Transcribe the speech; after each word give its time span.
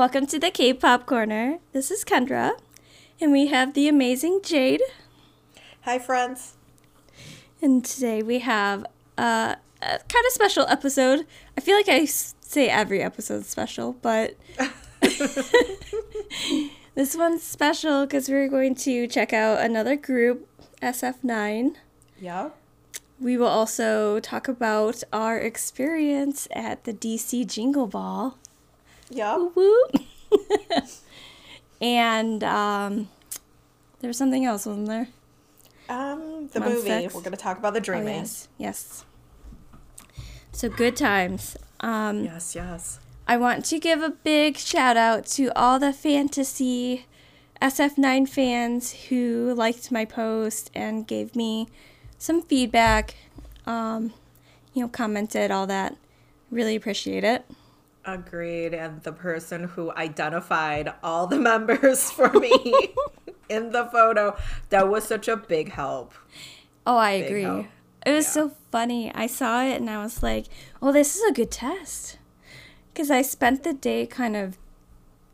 Welcome 0.00 0.24
to 0.28 0.38
the 0.38 0.50
K-pop 0.50 1.04
corner. 1.04 1.58
This 1.74 1.90
is 1.90 2.06
Kendra, 2.06 2.52
and 3.20 3.32
we 3.32 3.48
have 3.48 3.74
the 3.74 3.86
amazing 3.86 4.40
Jade. 4.42 4.80
Hi, 5.82 5.98
friends. 5.98 6.54
And 7.60 7.84
today 7.84 8.22
we 8.22 8.38
have 8.38 8.86
uh, 9.18 9.56
a, 9.82 9.84
a 9.84 9.98
kind 9.98 10.26
of 10.26 10.32
special 10.32 10.64
episode. 10.68 11.26
I 11.54 11.60
feel 11.60 11.76
like 11.76 11.90
I 11.90 12.06
say 12.06 12.70
every 12.70 13.02
episode 13.02 13.44
special, 13.44 13.92
but 14.00 14.36
this 16.94 17.14
one's 17.14 17.42
special 17.42 18.06
because 18.06 18.30
we're 18.30 18.48
going 18.48 18.76
to 18.76 19.06
check 19.06 19.34
out 19.34 19.60
another 19.60 19.96
group, 19.96 20.48
SF9. 20.80 21.74
Yeah. 22.18 22.48
We 23.20 23.36
will 23.36 23.48
also 23.48 24.18
talk 24.18 24.48
about 24.48 25.02
our 25.12 25.36
experience 25.36 26.48
at 26.52 26.84
the 26.84 26.94
DC 26.94 27.46
Jingle 27.46 27.86
Ball. 27.86 28.38
Yeah. 29.10 29.48
And 31.80 32.44
um, 32.44 33.08
there 34.00 34.08
was 34.08 34.18
something 34.18 34.44
else, 34.44 34.66
wasn't 34.66 34.88
there? 34.88 35.08
Um, 35.88 36.48
the 36.52 36.60
Month 36.60 36.74
movie. 36.74 36.88
six. 36.88 37.14
We're 37.14 37.22
gonna 37.22 37.36
talk 37.36 37.58
about 37.58 37.72
the 37.74 37.80
Oh, 37.92 38.00
yes. 38.02 38.48
Yes. 38.58 39.04
So 40.52 40.68
good 40.68 40.96
times. 40.96 41.56
Um, 41.80 42.24
yes, 42.24 42.54
yes. 42.54 43.00
I 43.26 43.36
want 43.38 43.64
to 43.66 43.78
give 43.78 44.02
a 44.02 44.10
big 44.10 44.58
shout 44.58 44.96
out 44.96 45.24
to 45.28 45.50
all 45.56 45.78
the 45.78 45.92
fantasy 45.92 47.06
SF9 47.62 48.28
fans 48.28 48.92
who 49.08 49.54
liked 49.54 49.90
my 49.90 50.04
post 50.04 50.70
and 50.74 51.06
gave 51.06 51.34
me 51.34 51.68
some 52.18 52.42
feedback. 52.42 53.16
Um, 53.66 54.12
you 54.74 54.82
know, 54.82 54.88
commented, 54.88 55.50
all 55.50 55.66
that. 55.66 55.96
Really 56.50 56.76
appreciate 56.76 57.24
it. 57.24 57.44
Agreed. 58.14 58.74
And 58.74 59.02
the 59.02 59.12
person 59.12 59.64
who 59.64 59.92
identified 59.92 60.92
all 61.02 61.26
the 61.26 61.38
members 61.50 62.10
for 62.10 62.30
me 62.32 62.52
in 63.48 63.70
the 63.72 63.84
photo, 63.86 64.36
that 64.70 64.88
was 64.88 65.04
such 65.04 65.28
a 65.28 65.36
big 65.36 65.72
help. 65.72 66.12
Oh, 66.86 66.96
I 66.96 67.20
Big 67.20 67.26
agree. 67.30 67.42
help. 67.42 67.66
It 68.06 68.12
was 68.12 68.26
Yeah. 68.26 68.30
so 68.32 68.52
funny. 68.72 69.12
I 69.14 69.26
saw 69.26 69.62
it 69.62 69.80
and 69.80 69.90
I 69.90 70.02
was 70.02 70.22
like, 70.22 70.46
"Oh, 70.80 70.92
this 70.92 71.16
is 71.16 71.22
a 71.22 71.32
good 71.32 71.50
test." 71.50 72.18
Cuz 72.94 73.10
I 73.10 73.22
spent 73.22 73.62
the 73.62 73.72
day 73.74 74.06
kind 74.06 74.34
of 74.36 74.56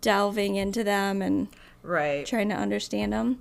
delving 0.00 0.56
into 0.56 0.84
them 0.84 1.22
and 1.22 1.48
Right. 1.82 2.26
trying 2.26 2.48
to 2.50 2.54
understand 2.56 3.12
them. 3.12 3.40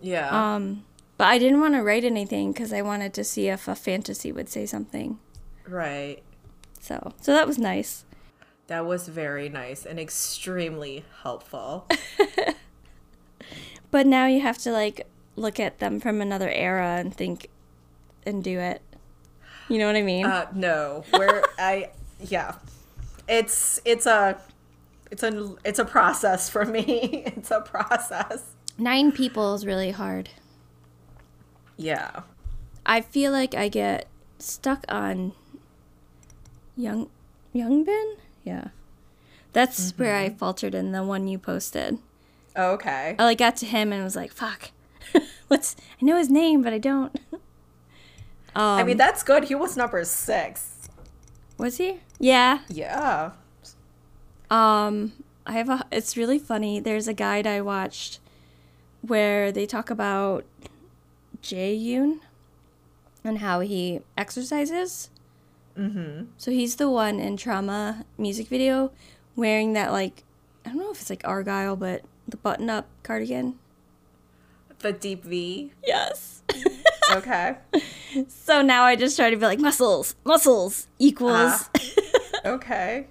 Yeah. 0.00 0.28
Um, 0.54 0.84
but 1.16 1.26
I 1.26 1.38
didn't 1.38 1.60
want 1.60 1.74
to 1.74 1.82
write 1.82 2.04
anything 2.04 2.52
cuz 2.54 2.72
I 2.72 2.82
wanted 2.82 3.12
to 3.14 3.24
see 3.24 3.48
if 3.48 3.66
a 3.66 3.74
fantasy 3.74 4.30
would 4.32 4.48
say 4.48 4.66
something. 4.66 5.18
right. 5.66 6.22
So, 6.80 7.12
so 7.20 7.32
that 7.32 7.46
was 7.46 7.58
nice. 7.58 8.04
That 8.68 8.86
was 8.86 9.08
very 9.08 9.48
nice 9.48 9.84
and 9.84 9.98
extremely 9.98 11.04
helpful. 11.22 11.86
But 13.90 14.06
now 14.06 14.26
you 14.26 14.40
have 14.40 14.58
to 14.58 14.70
like 14.70 15.06
look 15.36 15.58
at 15.58 15.78
them 15.78 16.00
from 16.00 16.20
another 16.20 16.50
era 16.50 16.96
and 16.98 17.14
think 17.14 17.48
and 18.26 18.42
do 18.44 18.58
it. 18.58 18.82
You 19.68 19.78
know 19.78 19.86
what 19.86 19.96
I 19.96 20.02
mean? 20.02 20.26
Uh, 20.26 20.46
no, 20.54 21.04
where 21.10 21.44
I, 21.58 21.90
yeah, 22.20 22.56
it's 23.28 23.80
it's 23.84 24.06
a, 24.06 24.38
it's 25.10 25.22
a 25.22 25.56
it's 25.64 25.78
a 25.78 25.84
process 25.84 26.48
for 26.48 26.64
me. 26.64 27.24
It's 27.36 27.50
a 27.50 27.60
process. 27.60 28.54
9 28.78 29.12
people 29.12 29.54
is 29.54 29.66
really 29.66 29.90
hard. 29.90 30.30
Yeah. 31.76 32.22
I 32.86 33.00
feel 33.00 33.32
like 33.32 33.54
I 33.54 33.68
get 33.68 34.06
stuck 34.38 34.84
on 34.88 35.32
Young 36.76 37.08
Youngbin. 37.54 38.16
Yeah, 38.48 38.68
that's 39.52 39.92
where 39.98 40.16
I 40.16 40.30
faltered 40.30 40.74
in 40.74 40.92
the 40.92 41.02
one 41.02 41.28
you 41.28 41.38
posted. 41.38 41.98
Okay. 42.56 43.14
I 43.18 43.24
like 43.24 43.38
got 43.38 43.56
to 43.58 43.66
him 43.66 43.92
and 43.92 44.02
was 44.02 44.16
like, 44.16 44.32
"Fuck, 44.32 44.70
what's? 45.48 45.76
I 46.00 46.04
know 46.04 46.16
his 46.16 46.30
name, 46.30 46.62
but 46.62 46.72
I 46.72 46.78
don't." 46.78 47.14
um, 47.32 47.40
I 48.54 48.82
mean, 48.84 48.96
that's 48.96 49.22
good. 49.22 49.44
He 49.44 49.54
was 49.54 49.76
number 49.76 50.02
six. 50.04 50.88
was 51.58 51.76
he? 51.76 52.00
Yeah. 52.18 52.60
Yeah. 52.68 53.32
Um, 54.50 55.12
I 55.46 55.52
have 55.52 55.68
a. 55.68 55.86
It's 55.92 56.16
really 56.16 56.38
funny. 56.38 56.80
There's 56.80 57.06
a 57.06 57.14
guide 57.14 57.46
I 57.46 57.60
watched 57.60 58.18
where 59.02 59.52
they 59.52 59.66
talk 59.66 59.90
about 59.90 60.44
Jae 61.42 61.78
Yoon 61.80 62.20
and 63.22 63.38
how 63.38 63.60
he 63.60 64.00
exercises. 64.16 65.10
Mm-hmm. 65.78 66.24
So 66.36 66.50
he's 66.50 66.76
the 66.76 66.90
one 66.90 67.20
in 67.20 67.36
Trauma 67.36 68.04
music 68.16 68.48
video 68.48 68.90
wearing 69.36 69.74
that 69.74 69.92
like 69.92 70.24
I 70.66 70.70
don't 70.70 70.78
know 70.78 70.90
if 70.90 71.00
it's 71.00 71.10
like 71.10 71.22
argyle, 71.24 71.76
but 71.76 72.02
the 72.26 72.36
button 72.36 72.68
up 72.68 72.86
cardigan. 73.02 73.58
The 74.80 74.92
deep 74.92 75.24
V. 75.24 75.72
Yes. 75.86 76.42
Okay. 77.10 77.56
so 78.28 78.60
now 78.60 78.82
I 78.82 78.94
just 78.94 79.16
try 79.16 79.30
to 79.30 79.36
be 79.36 79.46
like 79.46 79.58
muscles, 79.58 80.14
muscles 80.24 80.88
equals. 80.98 81.32
Ah. 81.32 81.70
okay. 82.44 83.06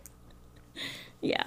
yeah. 1.20 1.42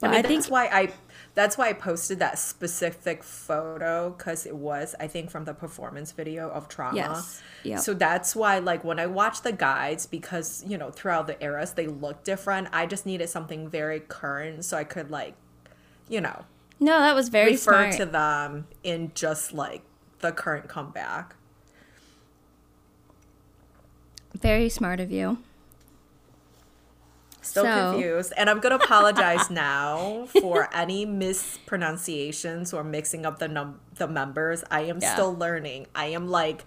I 0.00 0.06
mean, 0.06 0.16
I, 0.16 0.22
think 0.22 0.42
that's 0.42 0.50
why 0.50 0.66
I. 0.66 0.92
That's 1.36 1.58
why 1.58 1.68
I 1.68 1.74
posted 1.74 2.18
that 2.20 2.38
specific 2.38 3.22
photo 3.22 4.08
because 4.10 4.46
it 4.46 4.56
was, 4.56 4.94
I 4.98 5.06
think, 5.06 5.30
from 5.30 5.44
the 5.44 5.52
performance 5.52 6.10
video 6.10 6.48
of 6.48 6.66
Trauma. 6.66 6.96
yes. 6.96 7.42
Yeah. 7.62 7.76
So 7.76 7.92
that's 7.92 8.34
why, 8.34 8.58
like, 8.58 8.82
when 8.84 8.98
I 8.98 9.04
watch 9.04 9.42
the 9.42 9.52
guides, 9.52 10.06
because, 10.06 10.64
you 10.66 10.78
know, 10.78 10.90
throughout 10.90 11.26
the 11.26 11.36
eras, 11.44 11.74
they 11.74 11.88
look 11.88 12.24
different, 12.24 12.68
I 12.72 12.86
just 12.86 13.04
needed 13.04 13.28
something 13.28 13.68
very 13.68 14.00
current 14.00 14.64
so 14.64 14.78
I 14.78 14.84
could, 14.84 15.10
like, 15.10 15.34
you 16.08 16.22
know, 16.22 16.46
no, 16.80 16.98
that 17.00 17.14
was 17.14 17.28
very 17.28 17.52
refer 17.52 17.90
smart. 17.90 17.92
to 17.98 18.06
them 18.06 18.66
in 18.82 19.12
just, 19.14 19.52
like, 19.52 19.82
the 20.20 20.32
current 20.32 20.68
comeback. 20.68 21.34
very 24.34 24.68
smart 24.70 25.00
of 25.00 25.10
you. 25.10 25.38
Still 27.46 27.64
So- 27.64 27.92
confused. 27.92 28.32
And 28.36 28.48
I'm 28.50 28.60
going 28.60 28.76
to 28.78 28.84
apologize 28.84 29.50
now 29.50 30.26
for 30.40 30.68
any 30.74 31.04
mispronunciations 31.06 32.72
or 32.72 32.82
mixing 32.84 33.24
up 33.26 33.38
the 33.38 33.48
num- 33.48 33.80
the 33.94 34.08
members. 34.08 34.64
I 34.70 34.82
am 34.82 34.98
Yeah. 35.00 35.12
still 35.14 35.34
learning. 35.34 35.86
I 35.94 36.06
am, 36.06 36.28
like, 36.28 36.64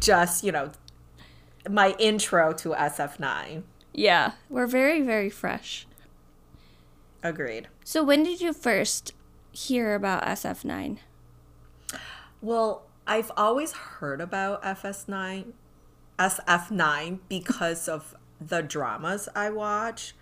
just, 0.00 0.44
you 0.44 0.52
know, 0.52 0.70
my 1.68 1.94
intro 1.98 2.52
to 2.54 2.70
SF9. 2.74 3.62
Yeah, 3.92 4.32
we're 4.48 4.66
very 4.68 5.02
very 5.02 5.28
fresh. 5.30 5.86
Agreed. 7.22 7.68
So 7.84 8.02
when 8.04 8.22
did 8.22 8.40
you 8.40 8.52
first 8.52 9.12
hear 9.52 9.94
about 9.94 10.22
SF9? 10.24 10.98
Well, 12.40 12.86
I've 13.06 13.30
always 13.36 13.72
heard 13.72 14.20
about 14.20 14.62
FS9, 14.62 15.52
SF9 16.18 17.18
because 17.28 17.88
of 17.88 18.14
the 18.40 18.62
dramas 18.62 19.28
I 19.34 19.50
watch, 19.50 20.14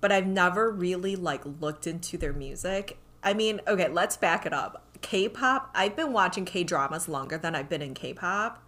but 0.00 0.10
I've 0.10 0.26
never 0.26 0.70
really 0.70 1.16
like 1.16 1.42
looked 1.60 1.86
into 1.86 2.18
their 2.18 2.32
music. 2.32 2.98
I 3.22 3.34
mean, 3.34 3.60
okay, 3.66 3.88
let's 3.88 4.16
back 4.16 4.46
it 4.46 4.52
up. 4.52 4.84
K-pop, 5.02 5.70
I've 5.74 5.96
been 5.96 6.12
watching 6.12 6.44
K-dramas 6.44 7.08
longer 7.08 7.38
than 7.38 7.54
I've 7.54 7.68
been 7.68 7.82
in 7.82 7.94
K-pop. 7.94 8.62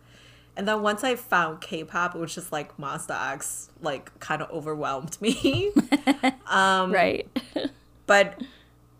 And 0.56 0.68
then 0.68 0.82
once 0.82 1.02
I 1.02 1.16
found 1.16 1.60
K-pop, 1.60 2.14
it 2.14 2.18
was 2.18 2.34
just 2.34 2.52
like 2.52 2.76
Monsta 2.76 3.32
X 3.32 3.70
like 3.80 4.18
kind 4.20 4.42
of 4.42 4.50
overwhelmed 4.50 5.20
me. 5.20 5.72
Um, 6.52 6.92
right. 6.92 7.26
but 8.06 8.42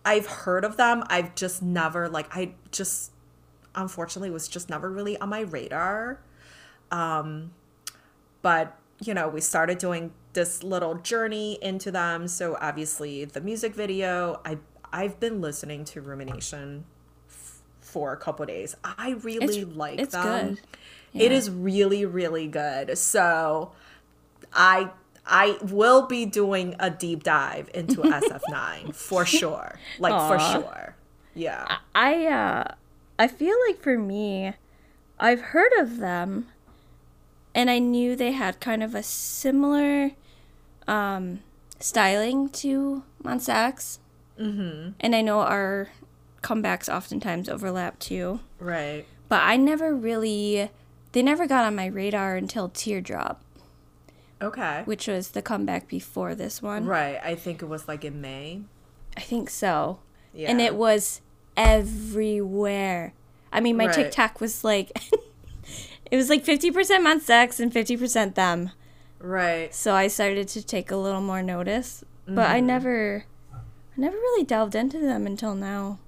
I've 0.06 0.26
heard 0.26 0.64
of 0.64 0.78
them. 0.78 1.04
I've 1.08 1.34
just 1.34 1.62
never 1.62 2.08
like 2.08 2.34
I 2.34 2.54
just 2.70 3.12
unfortunately 3.74 4.30
was 4.30 4.48
just 4.48 4.70
never 4.70 4.90
really 4.90 5.18
on 5.18 5.28
my 5.28 5.40
radar. 5.40 6.18
Um 6.90 7.52
but 8.40 8.78
you 9.04 9.14
know, 9.14 9.28
we 9.28 9.40
started 9.40 9.78
doing 9.78 10.12
this 10.32 10.62
little 10.62 10.94
journey 10.94 11.58
into 11.62 11.90
them. 11.90 12.28
So 12.28 12.56
obviously 12.60 13.24
the 13.24 13.40
music 13.40 13.74
video, 13.74 14.40
I 14.44 14.58
I've 14.92 15.18
been 15.20 15.40
listening 15.40 15.84
to 15.86 16.00
Rumination 16.02 16.84
f- 17.28 17.60
for 17.80 18.12
a 18.12 18.16
couple 18.16 18.44
days. 18.46 18.76
I 18.84 19.10
really 19.22 19.58
It's- 19.60 19.76
like 19.76 19.98
it's 19.98 20.12
them. 20.14 20.48
good. 20.54 20.60
It 21.14 21.30
Yeah. 21.30 21.38
is 21.38 21.50
really 21.50 22.04
really 22.06 22.46
good. 22.48 22.96
So 22.98 23.72
I 24.52 24.90
I 25.26 25.56
will 25.62 26.06
be 26.06 26.26
doing 26.26 26.74
a 26.80 26.90
deep 26.90 27.22
dive 27.22 27.70
into 27.74 28.02
SF9 28.02 28.94
for 28.94 29.24
sure. 29.24 29.78
Like 29.98 30.12
for 30.28 30.38
sure. 30.52 30.96
Yeah. 31.34 31.78
I 31.94 32.26
uh 32.26 32.74
I 33.18 33.28
feel 33.28 33.54
like 33.68 33.80
for 33.80 33.98
me 33.98 34.54
I've 35.20 35.40
heard 35.40 35.72
of 35.78 35.98
them 35.98 36.48
and 37.54 37.68
I 37.70 37.78
knew 37.78 38.16
they 38.16 38.32
had 38.32 38.60
kind 38.60 38.82
of 38.82 38.94
a 38.94 39.02
similar 39.02 40.12
um 40.88 41.40
styling 41.78 42.48
to 42.50 43.02
Monsta 43.22 43.50
X. 43.54 43.98
Mhm. 44.38 44.94
And 45.00 45.14
I 45.14 45.20
know 45.20 45.40
our 45.40 45.88
comebacks 46.42 46.92
oftentimes 46.92 47.48
overlap 47.48 47.98
too. 47.98 48.40
Right. 48.58 49.04
But 49.28 49.42
I 49.42 49.56
never 49.56 49.94
really 49.94 50.70
they 51.12 51.22
never 51.22 51.46
got 51.46 51.64
on 51.64 51.76
my 51.76 51.86
radar 51.86 52.36
until 52.36 52.68
Teardrop, 52.70 53.42
Okay. 54.40 54.82
which 54.86 55.06
was 55.06 55.32
the 55.32 55.42
comeback 55.42 55.86
before 55.88 56.34
this 56.34 56.62
one. 56.62 56.86
Right. 56.86 57.20
I 57.22 57.34
think 57.34 57.62
it 57.62 57.66
was 57.66 57.86
like 57.86 58.04
in 58.04 58.20
May. 58.20 58.62
I 59.16 59.20
think 59.20 59.50
so. 59.50 59.98
Yeah. 60.32 60.50
And 60.50 60.60
it 60.60 60.74
was 60.74 61.20
everywhere. 61.56 63.12
I 63.52 63.60
mean, 63.60 63.76
my 63.76 63.86
Right. 63.86 63.94
TikTok 63.94 64.40
was 64.40 64.64
like, 64.64 64.90
it 66.12 66.16
was 66.16 66.28
like 66.28 66.44
50% 66.44 66.70
Monsta 67.00 67.30
X 67.30 67.58
and 67.58 67.72
50% 67.72 68.34
them. 68.34 68.70
right. 69.18 69.74
So 69.74 69.94
I 69.94 70.08
started 70.08 70.46
to 70.48 70.62
take 70.62 70.90
a 70.90 70.96
little 70.96 71.22
more 71.22 71.42
notice. 71.42 72.04
But 72.26 72.46
Mm-hmm. 72.46 72.52
I 72.56 72.60
never, 72.60 73.24
I 73.52 73.56
never 73.96 74.16
really 74.16 74.44
delved 74.44 74.74
into 74.76 74.98
them 75.00 75.26
until 75.26 75.54
now. 75.56 75.98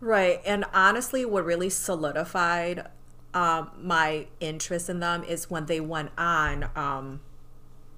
Right. 0.00 0.40
And 0.44 0.64
honestly, 0.74 1.24
what 1.24 1.44
really 1.44 1.70
solidified 1.70 2.86
um, 3.34 3.70
my 3.80 4.26
interest 4.40 4.88
in 4.90 5.00
them 5.00 5.24
is 5.24 5.50
when 5.50 5.66
they 5.66 5.80
went 5.80 6.10
on 6.18 6.68
um, 6.76 7.20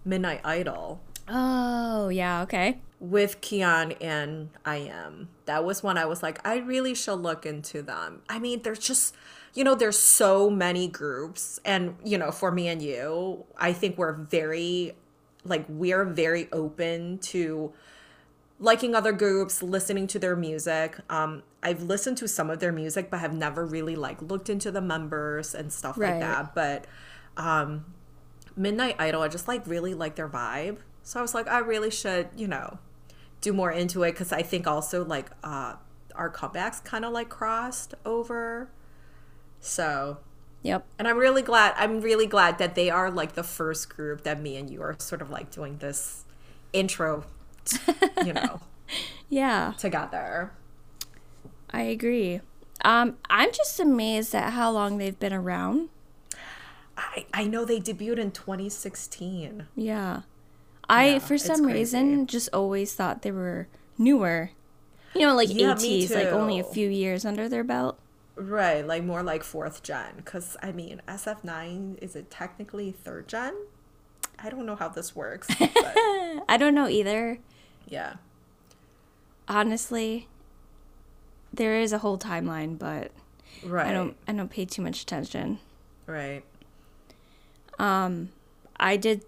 Midnight 0.04 0.40
Idol 0.44 1.00
Oh, 1.28 2.08
yeah, 2.10 2.42
okay. 2.42 2.80
with 3.00 3.40
Kihyun 3.40 3.96
and 4.00 4.50
I.M. 4.64 5.28
That 5.46 5.64
was 5.64 5.82
when 5.82 5.96
I 5.98 6.04
was 6.04 6.22
like, 6.22 6.38
I 6.46 6.56
really 6.58 6.94
should 6.94 7.20
look 7.20 7.44
into 7.46 7.82
them. 7.82 8.22
I 8.28 8.38
mean, 8.38 8.62
they're 8.62 8.74
just, 8.74 9.14
you 9.54 9.64
know, 9.64 9.74
there's 9.74 9.98
so 9.98 10.50
many 10.50 10.88
groups. 10.88 11.60
And, 11.64 11.96
you 12.04 12.18
know, 12.18 12.30
for 12.30 12.50
me 12.50 12.68
and 12.68 12.82
you, 12.82 13.44
I 13.56 13.72
think 13.72 13.96
we're 13.96 14.12
very, 14.12 14.96
like, 15.44 15.64
we're 15.68 16.04
very 16.04 16.48
open 16.52 17.18
to 17.18 17.72
liking 18.58 18.94
other 18.94 19.12
groups, 19.12 19.62
listening 19.62 20.06
to 20.08 20.18
their 20.18 20.36
music. 20.36 20.96
Um, 21.08 21.42
I've 21.62 21.82
listened 21.82 22.16
to 22.18 22.28
some 22.28 22.50
of 22.50 22.60
their 22.60 22.72
music, 22.72 23.10
but 23.10 23.20
have 23.20 23.32
never 23.34 23.64
really 23.64 23.96
like 23.96 24.20
looked 24.22 24.48
into 24.50 24.70
the 24.70 24.80
members 24.80 25.54
and 25.54 25.72
stuff 25.72 25.96
Right. 25.98 26.12
like 26.12 26.20
that. 26.20 26.54
But 26.54 26.86
um, 27.36 27.84
Midnight 28.56 28.96
Idol, 28.98 29.22
I 29.22 29.28
just 29.28 29.48
like 29.48 29.66
really 29.66 29.94
like 29.94 30.16
their 30.16 30.28
vibe. 30.28 30.78
So 31.02 31.18
I 31.18 31.22
was 31.22 31.34
like, 31.34 31.48
I 31.48 31.58
really 31.58 31.90
should, 31.90 32.28
you 32.36 32.48
know, 32.48 32.78
do 33.40 33.52
more 33.52 33.70
into 33.70 34.02
it 34.04 34.12
because 34.12 34.32
I 34.32 34.42
think 34.42 34.66
also 34.66 35.04
like 35.04 35.30
uh, 35.42 35.74
our 36.14 36.30
comebacks 36.30 36.82
kind 36.82 37.04
of 37.04 37.12
like 37.12 37.28
crossed 37.28 37.94
over. 38.04 38.70
So 39.64 40.18
Yep. 40.62 40.84
and 40.98 41.08
I'm 41.08 41.18
really 41.18 41.42
glad. 41.42 41.74
I'm 41.76 42.00
really 42.00 42.26
glad 42.26 42.58
that 42.58 42.74
they 42.74 42.88
are 42.90 43.10
like 43.10 43.32
the 43.34 43.42
first 43.42 43.88
group 43.94 44.22
that 44.22 44.40
me 44.40 44.56
and 44.56 44.70
you 44.70 44.82
are 44.82 44.94
sort 44.98 45.20
of 45.22 45.30
like 45.30 45.50
doing 45.50 45.78
this 45.78 46.24
intro, 46.72 47.24
t- 47.64 47.78
you 48.24 48.32
know, 48.32 48.60
Yeah, 49.28 49.72
together. 49.78 50.52
I 51.70 51.82
agree. 51.82 52.40
Um, 52.84 53.16
I'm 53.30 53.52
just 53.52 53.80
amazed 53.80 54.34
at 54.34 54.52
how 54.52 54.70
long 54.70 54.98
they've 54.98 55.18
been 55.18 55.32
around. 55.32 55.88
I 56.96 57.26
I 57.32 57.44
know 57.44 57.64
they 57.64 57.80
debuted 57.80 58.18
in 58.18 58.30
2016. 58.30 59.66
Yeah. 59.74 60.22
I, 60.88 61.14
Yeah, 61.14 61.18
for 61.18 61.38
some 61.38 61.64
reason, 61.64 62.26
just 62.26 62.50
always 62.52 62.94
thought 62.94 63.22
they 63.22 63.32
were 63.32 63.68
newer. 63.96 64.50
You 65.14 65.22
know, 65.26 65.34
like 65.34 65.48
Yeah, 65.50 65.74
ATEEZ, 65.74 66.14
like 66.14 66.28
only 66.28 66.58
a 66.58 66.64
few 66.64 66.88
years 66.90 67.24
under 67.24 67.48
their 67.48 67.64
belt. 67.64 67.98
Right, 68.36 68.86
like 68.86 69.04
more 69.04 69.22
like 69.22 69.42
fourth 69.44 69.82
gen. 69.82 70.14
Because 70.16 70.56
I 70.62 70.72
mean, 70.72 71.00
SF9 71.06 72.02
is 72.02 72.16
it 72.16 72.30
technically 72.30 72.90
third 72.92 73.28
gen? 73.28 73.54
I 74.38 74.50
don't 74.50 74.66
know 74.66 74.74
how 74.76 74.88
this 74.88 75.14
works, 75.14 75.48
I 75.60 76.56
don't 76.58 76.74
know 76.74 76.88
either. 76.88 77.38
yeah. 77.86 78.14
Honestly, 79.46 80.26
there 81.52 81.78
is 81.78 81.92
a 81.92 81.98
whole 81.98 82.18
timeline, 82.18 82.78
but 82.78 83.12
Right. 83.64 83.86
I 83.86 83.92
don't 83.92 84.16
I 84.26 84.32
don't 84.32 84.50
pay 84.50 84.64
too 84.64 84.82
much 84.82 85.02
attention. 85.02 85.60
Right. 86.06 86.42
Um, 87.78 88.30
I 88.78 88.96
did. 88.96 89.24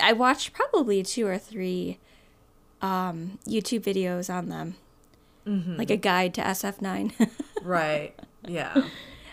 I 0.00 0.12
watched 0.12 0.52
probably 0.52 1.02
two 1.02 1.26
or 1.26 1.38
three 1.38 1.98
um, 2.82 3.38
YouTube 3.46 3.80
videos 3.82 4.32
on 4.32 4.48
them, 4.48 4.76
Mm-hmm. 5.46 5.76
like 5.76 5.90
a 5.90 5.96
guide 5.96 6.34
to 6.34 6.42
SF9. 6.42 7.30
Right. 7.62 8.14
Yeah. 8.46 8.82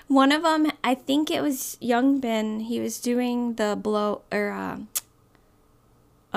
One 0.08 0.32
of 0.32 0.44
them, 0.44 0.72
I 0.84 0.96
think 0.96 1.32
it 1.32 1.42
was 1.42 1.78
Young 1.80 2.20
Bin. 2.20 2.62
He 2.62 2.80
was 2.80 3.00
doing 3.00 3.56
the 3.56 3.78
blow 3.80 4.22
or 4.32 4.52
uh, 4.52 4.78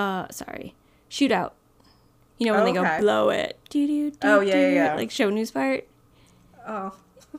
uh 0.01 0.27
sorry, 0.31 0.73
shootout. 1.09 1.51
You 2.37 2.47
know 2.47 2.53
when 2.53 2.71
they 2.73 2.79
Okay. 2.79 2.97
go 2.97 3.01
blow 3.01 3.29
it. 3.29 3.57
Doo, 3.69 3.87
doo, 3.87 4.11
doo, 4.11 4.17
Oh, 4.23 4.39
yeah, 4.41 4.55
yeah, 4.55 4.69
yeah. 4.69 4.95
Like 4.95 5.09
Shownu's 5.09 5.51
part. 5.51 5.87
Oh. 6.67 6.93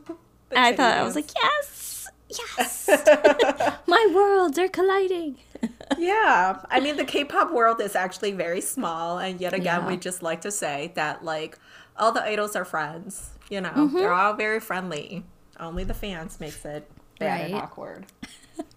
I 0.56 0.74
thought 0.74 0.96
I 0.96 1.02
was 1.04 1.14
like, 1.14 1.30
yes, 1.40 2.08
yes, 2.28 2.88
my 3.86 4.10
worlds 4.14 4.58
are 4.58 4.68
colliding. 4.68 5.36
yeah 5.98 6.60
i 6.70 6.78
mean 6.78 6.96
the 6.96 7.04
k-pop 7.04 7.50
world 7.52 7.80
is 7.80 7.96
actually 7.96 8.30
very 8.30 8.60
small 8.60 9.18
and 9.18 9.40
yet 9.40 9.52
again 9.52 9.80
Yeah. 9.80 9.86
we 9.88 9.96
just 9.96 10.22
like 10.22 10.40
to 10.42 10.52
say 10.52 10.92
that 10.94 11.24
like 11.24 11.58
all 11.96 12.12
the 12.12 12.22
idols 12.22 12.54
are 12.54 12.64
friends 12.64 13.30
you 13.50 13.60
know 13.60 13.70
Mm-hmm. 13.70 13.96
they're 13.96 14.12
all 14.12 14.34
very 14.34 14.60
friendly 14.60 15.24
only 15.60 15.84
the 15.84 15.94
fans 15.94 16.38
makes 16.40 16.64
it 16.64 16.88
bad 17.18 17.46
and 17.46 17.54
awkward 17.54 18.06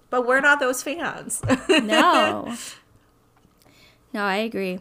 but 0.10 0.26
we're 0.28 0.42
not 0.42 0.60
those 0.60 0.82
fans 0.84 1.42
No, 1.70 2.56
no, 4.14 4.24
I 4.24 4.38
agree. 4.38 4.80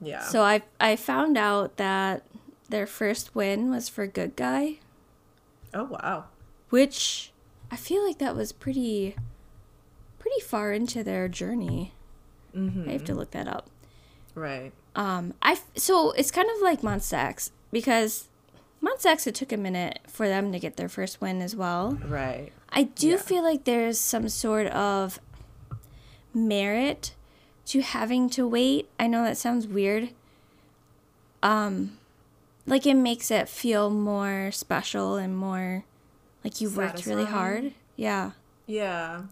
yeah 0.00 0.22
So 0.22 0.42
I 0.42 0.62
I 0.80 0.96
found 0.96 1.36
out 1.36 1.76
that 1.76 2.22
their 2.68 2.86
first 2.86 3.34
win 3.34 3.70
was 3.70 3.88
for 3.88 4.06
Good 4.06 4.34
Guy, 4.36 4.76
oh 5.74 5.84
wow 5.84 6.24
which 6.70 7.32
I 7.70 7.76
feel 7.76 8.04
like 8.06 8.18
that 8.18 8.34
was 8.36 8.52
pretty 8.52 9.14
pretty 10.18 10.40
far 10.40 10.72
into 10.72 11.04
their 11.04 11.28
journey. 11.28 11.92
mm-hmm. 12.54 12.88
I 12.88 12.92
have 12.92 13.04
to 13.04 13.14
look 13.14 13.30
that 13.32 13.46
up. 13.48 13.68
right 14.34 14.72
Um, 14.96 15.34
I 15.42 15.52
f- 15.52 15.70
so 15.76 16.10
it's 16.12 16.30
kind 16.30 16.48
of 16.56 16.60
like 16.62 16.80
Monsta 16.82 17.14
X 17.14 17.50
because 17.70 18.28
Monsta 18.82 19.06
X 19.06 19.26
it 19.26 19.34
took 19.34 19.52
a 19.52 19.56
minute 19.56 19.98
for 20.06 20.28
them 20.28 20.52
to 20.52 20.58
get 20.58 20.76
their 20.76 20.88
first 20.88 21.20
win 21.20 21.40
as 21.42 21.56
well. 21.56 21.98
right 22.06 22.52
I 22.70 22.84
do 22.84 23.08
Yeah. 23.10 23.16
feel 23.16 23.42
like 23.42 23.64
there's 23.64 23.98
some 23.98 24.28
sort 24.28 24.66
of 24.68 25.18
merit 26.34 27.14
to 27.66 27.80
having 27.80 28.28
to 28.30 28.46
wait. 28.46 28.88
I 29.00 29.06
know 29.06 29.24
that 29.24 29.36
sounds 29.36 29.66
weird. 29.66 30.10
Um 31.42 31.98
like 32.66 32.86
it 32.86 32.94
makes 32.94 33.30
it 33.30 33.48
feel 33.48 33.90
more 33.90 34.50
special 34.52 35.14
and 35.16 35.36
more 35.36 35.84
like 36.44 36.60
you've 36.60 36.76
worked 36.76 37.06
really 37.06 37.24
hard. 37.24 37.72
Yeah. 37.96 38.32
yeah 38.66 39.22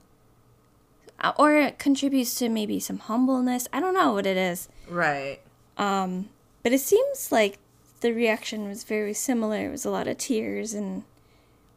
Uh, 1.21 1.33
Or 1.39 1.55
it 1.55 1.79
contributes 1.79 2.35
to 2.37 2.49
maybe 2.49 2.81
some 2.81 2.99
humbleness. 2.99 3.69
I 3.73 3.81
don't 3.81 3.95
know 3.95 4.13
what 4.13 4.27
it 4.27 4.37
is. 4.37 4.69
right 4.89 5.41
Um 5.77 6.29
but 6.63 6.73
it 6.73 6.81
seems 6.81 7.31
like 7.31 7.59
the 8.05 8.13
reaction 8.13 8.69
was 8.69 8.85
very 8.85 9.15
similar. 9.15 9.65
It 9.65 9.71
was 9.71 9.87
a 9.87 9.91
lot 9.91 10.07
of 10.07 10.19
tears 10.19 10.75
and 10.75 11.05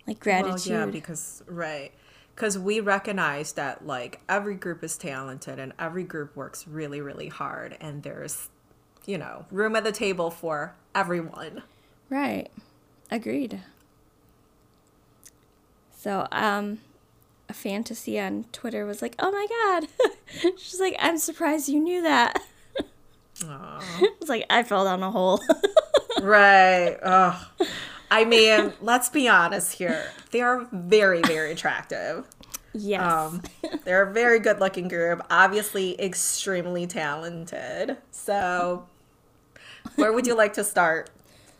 like 0.05 0.19
gratitude. 0.19 0.73
Well, 0.73 0.85
yeah, 0.85 0.91
because 0.91 1.41
right, 1.47 1.93
because 2.35 2.59
we 2.59 2.81
recognize 2.81 3.53
that 3.53 3.87
like 3.87 4.19
every 4.27 4.55
group 4.55 4.83
is 4.83 4.97
talented 4.97 5.57
and 5.57 5.71
every 5.79 6.03
group 6.03 6.35
works 6.35 6.67
really, 6.67 6.99
really 6.99 7.29
hard, 7.29 7.77
and 7.79 8.03
there's, 8.03 8.49
you 9.05 9.17
know, 9.17 9.45
room 9.51 9.77
at 9.77 9.85
the 9.85 9.93
table 9.93 10.29
for 10.29 10.75
everyone. 10.93 11.63
Right. 12.09 12.49
Agreed. 13.09 13.61
So, 15.97 16.27
um, 16.33 16.79
a 17.47 17.53
fantasy 17.53 18.19
on 18.19 18.43
Twitter 18.51 18.85
was 18.85 19.01
like, 19.01 19.15
"Oh 19.17 19.31
my 19.31 19.47
god!" 19.49 20.11
She's 20.57 20.81
like, 20.81 20.97
"I'm 20.99 21.19
surprised 21.19 21.69
you 21.69 21.79
knew 21.79 22.01
that." 22.01 22.37
It's 23.39 24.29
like 24.29 24.45
I 24.49 24.63
fell 24.63 24.83
down 24.83 25.03
a 25.03 25.11
hole. 25.11 25.39
right. 26.21 26.97
Ugh. 27.01 27.45
I 28.09 28.25
mean, 28.25 28.73
let's 28.81 29.09
be 29.09 29.27
honest 29.27 29.73
here. 29.73 30.11
They 30.31 30.41
are 30.41 30.67
very, 30.71 31.21
very 31.21 31.51
attractive. 31.51 32.25
yes. 32.73 33.01
Um, 33.01 33.41
they're 33.83 34.03
a 34.09 34.13
very 34.13 34.39
good 34.39 34.59
looking 34.59 34.87
group, 34.87 35.21
obviously 35.29 35.99
extremely 36.01 36.87
talented. 36.87 37.97
So, 38.11 38.85
where 39.95 40.13
would 40.13 40.25
you 40.27 40.35
like 40.35 40.53
to 40.53 40.63
start? 40.63 41.09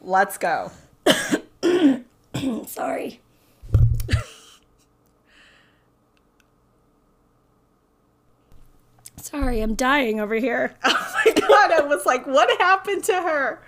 Let's 0.02 0.38
go. 0.38 0.72
Sorry. 2.68 3.20
Sorry, 9.18 9.62
I'm 9.62 9.76
dying 9.76 10.20
over 10.20 10.36
here. 10.36 10.76
Oh 10.84 11.24
my 11.26 11.34
god, 11.34 11.72
I 11.72 11.82
was 11.82 12.06
like, 12.06 12.28
what 12.28 12.50
happened 12.62 13.04
to 13.06 13.14
her? 13.14 13.60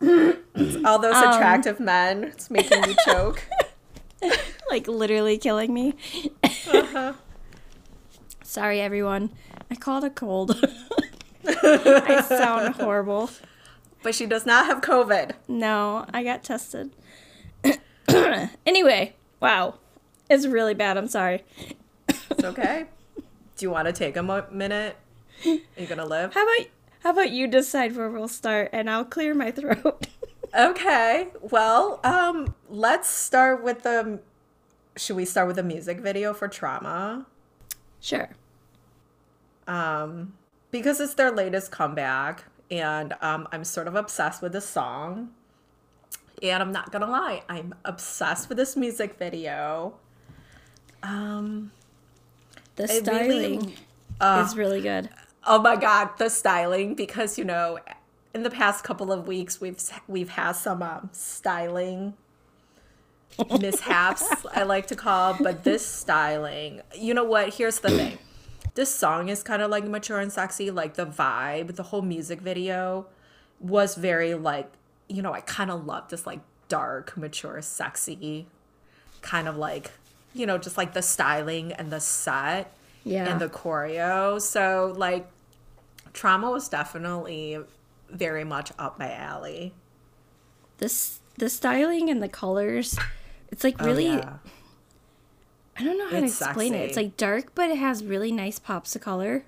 It's 0.00 0.84
all 0.84 0.98
those 0.98 1.16
attractive 1.16 1.80
men. 1.80 2.24
It's 2.24 2.50
making 2.50 2.80
me 2.82 2.96
choke. 3.04 3.42
like 4.70 4.86
literally 4.88 5.38
killing 5.38 5.72
me. 5.74 5.94
Uh-huh. 6.44 7.14
Sorry, 8.42 8.80
everyone. 8.80 9.30
I 9.70 9.76
caught 9.76 10.04
a 10.04 10.10
cold. 10.10 10.58
I 11.46 12.22
sound 12.26 12.74
horrible. 12.74 13.30
But 14.02 14.14
she 14.14 14.26
does 14.26 14.46
not 14.46 14.66
have 14.66 14.80
COVID. 14.80 15.32
No, 15.46 16.06
I 16.12 16.24
got 16.24 16.42
tested. 16.42 16.90
anyway, 18.66 19.14
wow. 19.40 19.74
It's 20.28 20.46
really 20.46 20.74
bad. 20.74 20.96
I'm 20.96 21.08
sorry. 21.08 21.44
It's 22.08 22.44
okay. 22.44 22.86
Do 23.56 23.66
you 23.66 23.70
want 23.70 23.86
to 23.86 23.92
take 23.92 24.16
a 24.16 24.22
mo- 24.22 24.46
minute? 24.50 24.96
Are 25.44 25.58
you 25.76 25.86
gonna 25.86 26.06
live? 26.06 26.32
How 26.34 26.42
about 26.42 26.66
How 27.00 27.10
about 27.10 27.30
you 27.30 27.46
decide 27.46 27.96
where 27.96 28.10
we'll 28.10 28.28
start 28.28 28.70
and 28.72 28.88
I'll 28.90 29.04
clear 29.04 29.34
my 29.34 29.50
throat. 29.52 30.06
Okay. 30.56 31.28
Well, 31.40 32.00
um, 32.04 32.54
let's 32.68 33.08
start 33.08 33.62
with 33.62 33.82
the. 33.82 34.20
Should 34.96 35.16
we 35.16 35.24
start 35.24 35.46
with 35.46 35.56
the 35.56 35.62
music 35.62 36.00
video 36.00 36.34
for 36.34 36.48
Trauma? 36.48 37.26
sure. 38.00 38.30
Um, 39.68 40.32
because 40.70 41.00
it's 41.00 41.14
their 41.14 41.30
latest 41.30 41.70
comeback, 41.70 42.44
and 42.70 43.14
um, 43.20 43.46
I'm 43.52 43.62
sort 43.62 43.86
of 43.86 43.94
obsessed 43.94 44.42
with 44.42 44.52
the 44.52 44.60
song. 44.60 45.30
And 46.42 46.62
I'm 46.62 46.72
not 46.72 46.90
gonna 46.90 47.06
lie, 47.10 47.42
I'm 47.48 47.74
obsessed 47.84 48.48
with 48.48 48.56
this 48.58 48.74
music 48.76 49.16
video. 49.18 49.94
Um, 51.02 51.70
The 52.76 52.88
styling 52.88 53.28
really- 53.60 53.74
uh, 54.20 54.44
is 54.48 54.56
really 54.56 54.80
good. 54.80 55.10
Oh 55.46 55.60
my 55.60 55.76
god, 55.76 56.10
the 56.18 56.28
styling! 56.28 56.94
Because 56.94 57.38
you 57.38 57.44
know, 57.44 57.78
in 58.34 58.42
the 58.42 58.50
past 58.50 58.84
couple 58.84 59.12
of 59.12 59.26
weeks, 59.26 59.60
we've 59.60 59.78
we've 60.08 60.30
had 60.30 60.52
some 60.52 60.82
um, 60.82 61.10
styling 61.12 62.14
mishaps 63.60 64.28
I 64.52 64.64
like 64.64 64.86
to 64.88 64.96
call, 64.96 65.36
but 65.40 65.64
this 65.64 65.86
styling, 65.86 66.82
you 66.94 67.14
know 67.14 67.24
what? 67.24 67.54
Here's 67.54 67.80
the 67.80 67.90
thing. 67.90 68.18
This 68.74 68.92
song 68.94 69.28
is 69.28 69.42
kind 69.42 69.62
of 69.62 69.70
like 69.70 69.84
mature 69.84 70.20
and 70.20 70.32
sexy, 70.32 70.70
like 70.70 70.94
the 70.94 71.06
vibe, 71.06 71.76
the 71.76 71.82
whole 71.84 72.02
music 72.02 72.40
video 72.40 73.06
was 73.58 73.94
very 73.94 74.34
like, 74.34 74.70
you 75.08 75.22
know, 75.22 75.32
I 75.32 75.40
kind 75.40 75.70
of 75.70 75.86
love 75.86 76.08
this 76.08 76.26
like 76.26 76.40
dark, 76.68 77.16
mature, 77.16 77.60
sexy 77.62 78.46
kind 79.22 79.48
of 79.48 79.56
like, 79.56 79.90
you 80.34 80.46
know, 80.46 80.56
just 80.56 80.76
like 80.76 80.94
the 80.94 81.02
styling 81.02 81.72
and 81.72 81.90
the 81.90 82.00
set 82.00 82.72
Yeah. 83.04 83.30
and 83.30 83.40
the 83.40 83.48
choreo. 83.48 84.40
So 84.40 84.94
like 84.96 85.28
Trauma 86.12 86.50
was 86.50 86.68
definitely 86.68 87.58
very 88.10 88.44
much 88.44 88.72
up 88.78 88.98
my 88.98 89.12
alley. 89.12 89.72
this 90.78 91.20
the 91.38 91.48
styling 91.48 92.10
and 92.10 92.22
the 92.22 92.28
colors 92.28 92.98
it's 93.50 93.64
like 93.64 93.76
Oh, 93.80 93.86
really 93.86 94.06
yeah. 94.08 94.34
i 95.78 95.84
don't 95.84 95.96
know 95.96 96.04
how 96.10 96.18
to 96.18 96.24
It's 96.26 96.40
explain 96.40 96.74
it 96.74 96.80
it's 96.88 96.96
like 96.96 97.16
dark 97.16 97.54
but 97.54 97.70
it 97.70 97.78
has 97.78 98.04
really 98.04 98.30
nice 98.32 98.58
pops 98.58 98.94
of 98.96 99.00
color 99.02 99.44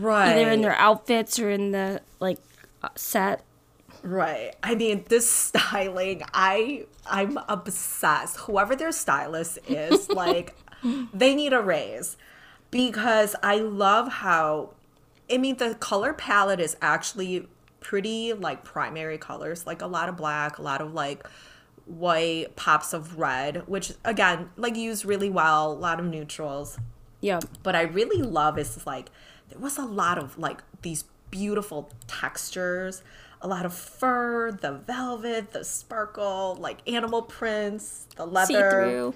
right. 0.00 0.38
either 0.38 0.50
in 0.50 0.62
their 0.62 0.76
outfits 0.76 1.38
or 1.38 1.50
in 1.50 1.72
the 1.72 2.00
like 2.20 2.38
set 2.94 3.42
Right. 4.04 4.54
I 4.62 4.76
mean, 4.76 5.04
this 5.08 5.28
styling, 5.28 6.22
I 6.32 6.86
I'm 7.10 7.36
obsessed. 7.48 8.36
Whoever 8.36 8.76
their 8.76 8.92
stylist 8.92 9.58
is, 9.66 10.08
like 10.24 10.54
they 11.12 11.34
need 11.34 11.52
a 11.52 11.60
raise 11.60 12.16
because 12.70 13.34
I 13.42 13.56
love 13.56 14.08
how 14.08 14.74
I 15.30 15.38
mean, 15.38 15.56
the 15.56 15.74
color 15.74 16.12
palette 16.12 16.60
is 16.60 16.76
actually 16.80 17.46
pretty 17.80 18.32
like 18.32 18.64
primary 18.64 19.18
colors, 19.18 19.66
like 19.66 19.82
a 19.82 19.86
lot 19.86 20.08
of 20.08 20.16
black, 20.16 20.58
a 20.58 20.62
lot 20.62 20.80
of 20.80 20.94
like 20.94 21.26
white 21.86 22.56
pops 22.56 22.92
of 22.92 23.18
red, 23.18 23.66
which 23.66 23.92
again, 24.04 24.50
like 24.56 24.76
used 24.76 25.04
really 25.04 25.30
well, 25.30 25.72
a 25.72 25.74
lot 25.74 26.00
of 26.00 26.06
neutrals. 26.06 26.78
Yeah. 27.20 27.40
But 27.62 27.74
I 27.74 27.82
really 27.82 28.22
love 28.22 28.58
is 28.58 28.86
like 28.86 29.10
there 29.50 29.58
was 29.58 29.78
a 29.78 29.84
lot 29.84 30.18
of 30.18 30.38
like 30.38 30.62
these 30.82 31.04
beautiful 31.30 31.90
textures, 32.06 33.02
a 33.42 33.48
lot 33.48 33.66
of 33.66 33.74
fur, 33.74 34.50
the 34.52 34.72
velvet, 34.72 35.52
the 35.52 35.64
sparkle, 35.64 36.56
like 36.58 36.78
animal 36.90 37.22
prints, 37.22 38.06
the 38.16 38.26
leather, 38.26 38.46
see-through 38.46 39.14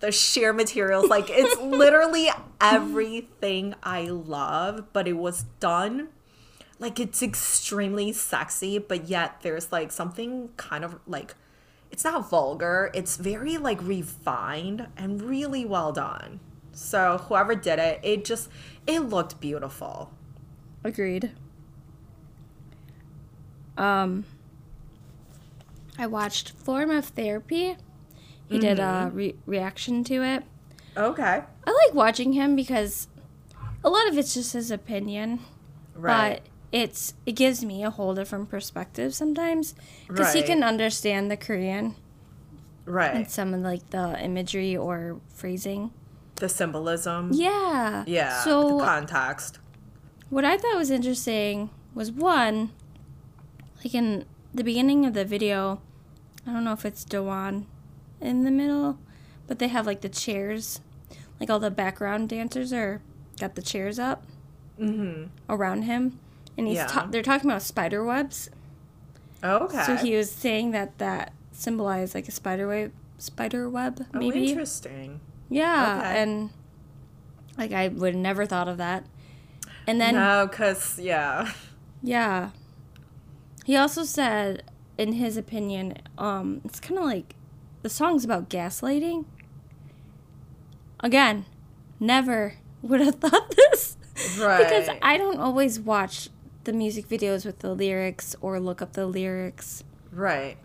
the 0.00 0.12
sheer 0.12 0.52
materials. 0.52 1.08
Like 1.08 1.26
it's 1.28 1.60
literally 1.60 2.28
everything 2.60 3.74
I 3.82 4.02
love, 4.04 4.92
but 4.92 5.08
it 5.08 5.14
was 5.14 5.44
done 5.60 6.08
like 6.78 6.98
it's 6.98 7.22
extremely 7.22 8.12
sexy, 8.12 8.78
but 8.78 9.08
yet 9.08 9.40
there's 9.42 9.72
like 9.72 9.92
something 9.92 10.50
kind 10.56 10.84
of 10.84 10.98
like 11.06 11.34
it's 11.90 12.04
not 12.04 12.28
vulgar, 12.28 12.90
it's 12.94 13.16
very 13.16 13.56
like 13.56 13.80
refined 13.82 14.88
and 14.96 15.22
really 15.22 15.64
well 15.64 15.92
done. 15.92 16.40
So 16.72 17.18
whoever 17.28 17.54
did 17.54 17.78
it, 17.78 18.00
it 18.02 18.24
just 18.24 18.50
it 18.86 19.00
looked 19.00 19.40
beautiful. 19.40 20.12
agreed 20.82 21.32
um 23.76 24.24
i 25.98 26.06
watched 26.06 26.50
form 26.52 26.90
of 26.90 27.06
therapy 27.06 27.76
he 28.48 28.58
did 28.58 28.78
a 28.78 28.82
mm-hmm. 28.82 29.16
re- 29.16 29.34
reaction 29.46 30.04
to 30.04 30.22
it 30.22 30.42
Okay. 30.96 31.42
i 31.66 31.84
like 31.86 31.94
watching 31.94 32.32
him 32.34 32.54
because 32.54 33.08
a 33.82 33.90
lot 33.90 34.08
of 34.08 34.16
it's 34.16 34.34
just 34.34 34.52
his 34.52 34.70
opinion 34.70 35.40
Right. 35.96 36.40
but 36.40 36.48
it's 36.72 37.14
it 37.24 37.32
gives 37.32 37.64
me 37.64 37.84
a 37.84 37.90
whole 37.90 38.14
different 38.14 38.50
perspective 38.50 39.14
sometimes 39.14 39.74
because 40.08 40.32
he 40.34 40.42
can 40.42 40.64
understand 40.64 41.30
the 41.30 41.36
Korean 41.36 41.94
right. 42.84 43.14
and 43.14 43.30
some 43.30 43.54
of 43.54 43.60
like 43.60 43.90
the 43.90 44.20
imagery 44.20 44.76
or 44.76 45.20
phrasing. 45.28 45.92
the 46.36 46.48
symbolism. 46.48 47.30
Yeah. 47.32 48.02
Yeah. 48.08 48.42
So 48.42 48.78
the 48.78 48.84
context. 48.84 49.60
what 50.30 50.44
I 50.44 50.56
thought 50.56 50.76
was 50.76 50.90
interesting 50.90 51.70
was 51.94 52.10
one, 52.10 52.72
like 53.84 53.94
in 53.94 54.24
the 54.52 54.64
beginning 54.64 55.06
of 55.06 55.14
the 55.14 55.24
video, 55.24 55.80
I 56.44 56.52
don't 56.52 56.64
know 56.64 56.72
if 56.72 56.84
it's 56.84 57.04
Dawon 57.04 57.66
in 58.24 58.44
the 58.44 58.50
middle, 58.50 58.98
but 59.46 59.58
they 59.58 59.68
have 59.68 59.86
like 59.86 60.00
the 60.00 60.08
chairs, 60.08 60.80
like 61.38 61.50
all 61.50 61.60
the 61.60 61.70
background 61.70 62.28
dancers 62.28 62.72
are 62.72 63.00
got 63.38 63.54
the 63.54 63.62
chairs 63.62 63.98
up 63.98 64.24
around 65.48 65.82
him, 65.82 66.18
and 66.58 66.66
he's 66.66 66.76
Yeah. 66.76 66.86
ta- 66.86 67.06
they're 67.10 67.22
talking 67.22 67.48
about 67.50 67.62
spider 67.62 68.04
webs. 68.04 68.50
Oh, 69.42 69.64
Okay. 69.66 69.82
So 69.84 69.96
he 69.96 70.16
was 70.16 70.30
saying 70.30 70.70
that 70.72 70.98
that 70.98 71.32
symbolized 71.52 72.14
like 72.14 72.26
a 72.28 72.32
spider 72.32 72.66
web, 72.66 72.92
spider 73.18 73.68
web, 73.68 74.04
oh, 74.14 74.18
maybe. 74.18 74.48
interesting. 74.50 75.20
yeah, 75.48 75.98
Okay. 76.00 76.22
and 76.22 76.50
like 77.58 77.72
I 77.72 77.88
would 77.88 78.16
never 78.16 78.46
thought 78.46 78.68
of 78.68 78.78
that. 78.78 79.04
And 79.86 80.00
then 80.00 80.14
no, 80.14 80.48
cause 80.50 80.98
yeah. 80.98 81.52
yeah, 82.02 82.50
he 83.64 83.76
also 83.76 84.02
said, 84.04 84.62
in 84.96 85.12
his 85.14 85.36
opinion, 85.36 85.98
um, 86.18 86.62
it's 86.64 86.80
kind 86.80 86.98
of 86.98 87.04
like 87.04 87.34
the 87.84 87.90
song's 87.90 88.24
about 88.24 88.48
gaslighting. 88.48 89.26
Again, 91.00 91.44
never 92.00 92.54
would 92.80 93.00
have 93.00 93.14
thought 93.20 93.54
this 93.54 93.98
because 94.14 94.88
I 95.02 95.18
don't 95.18 95.38
always 95.38 95.78
watch 95.78 96.30
the 96.64 96.72
music 96.72 97.06
videos 97.08 97.44
with 97.44 97.58
the 97.58 97.74
lyrics 97.74 98.34
or 98.40 98.58
look 98.58 98.80
up 98.80 98.94
the 98.94 99.06
lyrics. 99.06 99.84
Right. 100.10 100.56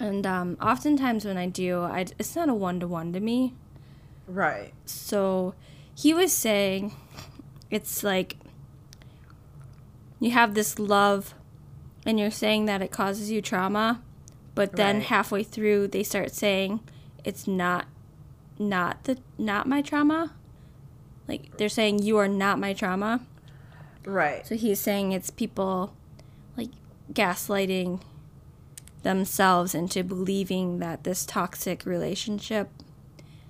And 0.00 0.26
um, 0.26 0.56
oftentimes 0.60 1.24
when 1.24 1.36
I 1.36 1.46
do, 1.46 1.82
I, 1.82 2.06
it's 2.18 2.34
not 2.34 2.48
a 2.48 2.54
one 2.54 2.80
to 2.80 2.88
one 2.88 3.12
to 3.12 3.20
me. 3.20 3.54
Right. 4.26 4.74
So 4.84 5.54
he 5.94 6.12
was 6.12 6.32
saying 6.32 6.92
it's 7.70 8.02
like 8.02 8.36
you 10.18 10.32
have 10.32 10.54
this 10.54 10.80
love 10.80 11.34
and 12.04 12.18
you're 12.18 12.32
saying 12.32 12.64
that 12.64 12.82
it 12.82 12.90
causes 12.90 13.30
you 13.30 13.40
trauma, 13.40 14.02
but 14.54 14.76
then 14.76 14.96
Right. 14.96 15.06
halfway 15.06 15.42
through 15.42 15.88
they 15.88 16.02
start 16.02 16.32
saying 16.34 16.80
it's 17.24 17.46
not 17.46 17.86
not 18.58 19.04
the 19.04 19.18
not 19.38 19.66
my 19.66 19.82
trauma. 19.82 20.32
Like 21.28 21.56
they're 21.56 21.68
saying 21.68 22.00
you 22.02 22.18
are 22.18 22.28
not 22.28 22.58
my 22.58 22.72
trauma. 22.72 23.20
Right. 24.04 24.46
So 24.46 24.56
he's 24.56 24.80
saying 24.80 25.12
it's 25.12 25.30
people 25.30 25.94
like 26.56 26.70
gaslighting 27.12 28.00
themselves 29.02 29.74
into 29.74 30.04
believing 30.04 30.78
that 30.78 31.04
this 31.04 31.24
toxic 31.26 31.84
relationship 31.86 32.68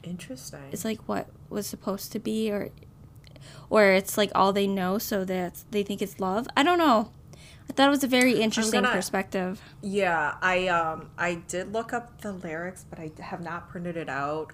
Interesting. 0.02 0.61
is 0.71 0.85
like 0.85 1.00
what 1.09 1.28
was 1.50 1.66
supposed 1.66 2.12
to 2.12 2.18
be 2.18 2.50
or 2.50 2.71
or 3.68 3.87
it's 3.87 4.16
like 4.16 4.30
all 4.35 4.52
they 4.52 4.66
know 4.66 4.99
so 4.99 5.25
that 5.25 5.62
they 5.71 5.82
think 5.82 6.00
it's 6.02 6.21
love. 6.21 6.47
I 6.56 6.62
don't 6.62 6.78
know. 6.78 7.11
I 7.69 7.73
thought 7.73 7.87
it 7.87 7.90
was 7.90 8.04
a 8.04 8.09
very 8.09 8.40
interesting 8.40 8.83
gonna- 8.83 8.95
perspective. 8.95 9.61
Yeah, 9.81 10.35
I 10.42 10.69
um 10.69 11.11
I 11.16 11.37
did 11.49 11.73
look 11.73 11.92
up 11.92 12.21
the 12.21 12.33
lyrics, 12.33 12.85
but 12.88 12.99
I 12.99 13.11
have 13.23 13.42
not 13.42 13.69
printed 13.71 13.97
it 13.97 14.09
out. 14.09 14.52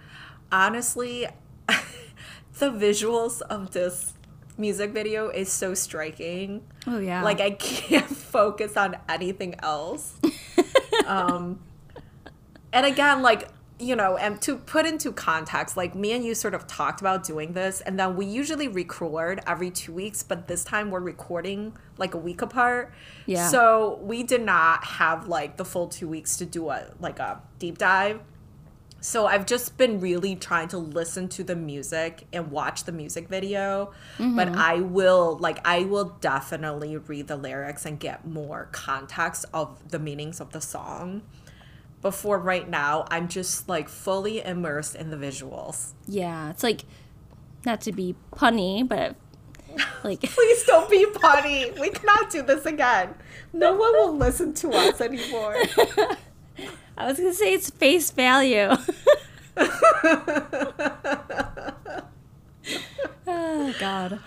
Honestly, 0.53 1.27
the 1.69 2.71
visuals 2.71 3.41
of 3.43 3.73
this 3.73 4.15
music 4.57 4.93
video 4.93 5.29
is 5.29 5.51
so 5.51 5.75
striking. 5.75 6.63
Oh 6.87 6.99
yeah. 6.99 7.23
Like 7.23 7.41
I 7.41 7.51
can't 7.59 8.07
focus 8.09 8.77
on 8.77 8.97
anything 9.09 9.55
else. 9.63 10.15
um 11.07 11.61
and 12.73 12.85
again 12.87 13.23
like 13.23 13.49
you 13.81 13.95
know, 13.95 14.17
and 14.17 14.41
to 14.43 14.57
put 14.57 14.87
into 14.87 15.13
context, 15.13 15.77
like 15.77 15.95
me 15.95 16.13
and 16.13 16.25
you 16.25 16.35
sort 16.35 16.55
of 16.55 16.67
talked 16.67 17.01
about 17.01 17.23
doing 17.23 17.53
this, 17.53 17.81
and 17.81 17.99
then 17.99 18.17
we 18.17 18.27
usually 18.27 18.67
record 18.67 19.41
every 19.47 19.71
two 19.71 19.93
weeks, 19.93 20.23
but 20.23 20.49
this 20.49 20.65
time 20.65 20.91
we're 20.91 21.01
recording 21.01 21.77
like 21.97 22.15
a 22.15 22.19
week 22.19 22.43
apart. 22.43 22.93
Yeah. 23.27 23.49
So 23.49 24.01
we 24.03 24.23
did 24.25 24.43
not 24.43 24.85
have 24.85 25.29
like 25.29 25.57
the 25.57 25.65
full 25.65 25.89
two 25.89 26.09
weeks 26.09 26.37
to 26.39 26.47
do 26.47 26.71
a 26.71 26.87
like 26.99 27.19
a 27.21 27.41
deep 27.59 27.79
dive. 27.79 28.21
so 29.01 29.27
I've 29.27 29.47
just 29.47 29.77
been 29.77 30.01
really 30.01 30.35
trying 30.35 30.69
to 30.69 30.79
listen 30.79 31.29
to 31.31 31.45
the 31.45 31.55
music 31.55 32.27
and 32.33 32.51
watch 32.51 32.85
the 32.85 32.93
music 32.93 33.29
video, 33.29 33.93
but 34.19 34.49
mm-hmm. 34.49 34.59
I 34.59 34.81
will 34.81 35.39
like 35.39 35.61
I 35.67 35.85
will 35.85 36.17
definitely 36.21 36.97
read 36.97 37.29
the 37.29 37.37
lyrics 37.37 37.87
and 37.87 37.99
get 38.01 38.27
more 38.27 38.69
context 38.73 39.47
of 39.55 39.89
the 39.91 40.01
meanings 40.01 40.41
of 40.41 40.51
the 40.51 40.61
song. 40.61 41.23
Before 42.01 42.39
right 42.39 42.69
now, 42.69 43.07
I'm 43.11 43.27
just 43.29 43.69
like 43.69 43.89
fully 43.89 44.41
immersed 44.41 44.95
in 44.95 45.11
the 45.11 45.17
visuals. 45.17 45.93
Yeah, 46.07 46.51
it's 46.51 46.63
like 46.63 46.85
not 47.67 47.81
to 47.83 47.93
be 47.93 48.15
punny, 48.33 48.87
but 48.87 49.17
like 50.05 50.21
Please 50.23 50.65
don't 50.65 50.89
be 50.89 51.07
punny. 51.07 51.79
We 51.79 51.91
cannot 51.91 52.31
do 52.31 52.43
this 52.43 52.67
again. 52.67 53.15
No 53.53 53.73
one 53.75 53.93
will 53.95 54.17
listen 54.17 54.55
to 54.55 54.71
us 54.71 55.01
anymore. 55.01 55.57
I 56.97 57.07
was 57.07 57.19
gonna 57.19 57.35
say 57.35 57.53
it's 57.53 57.71
face 57.71 58.11
value. 58.13 58.71
oh 63.27 63.75
God, 63.79 64.21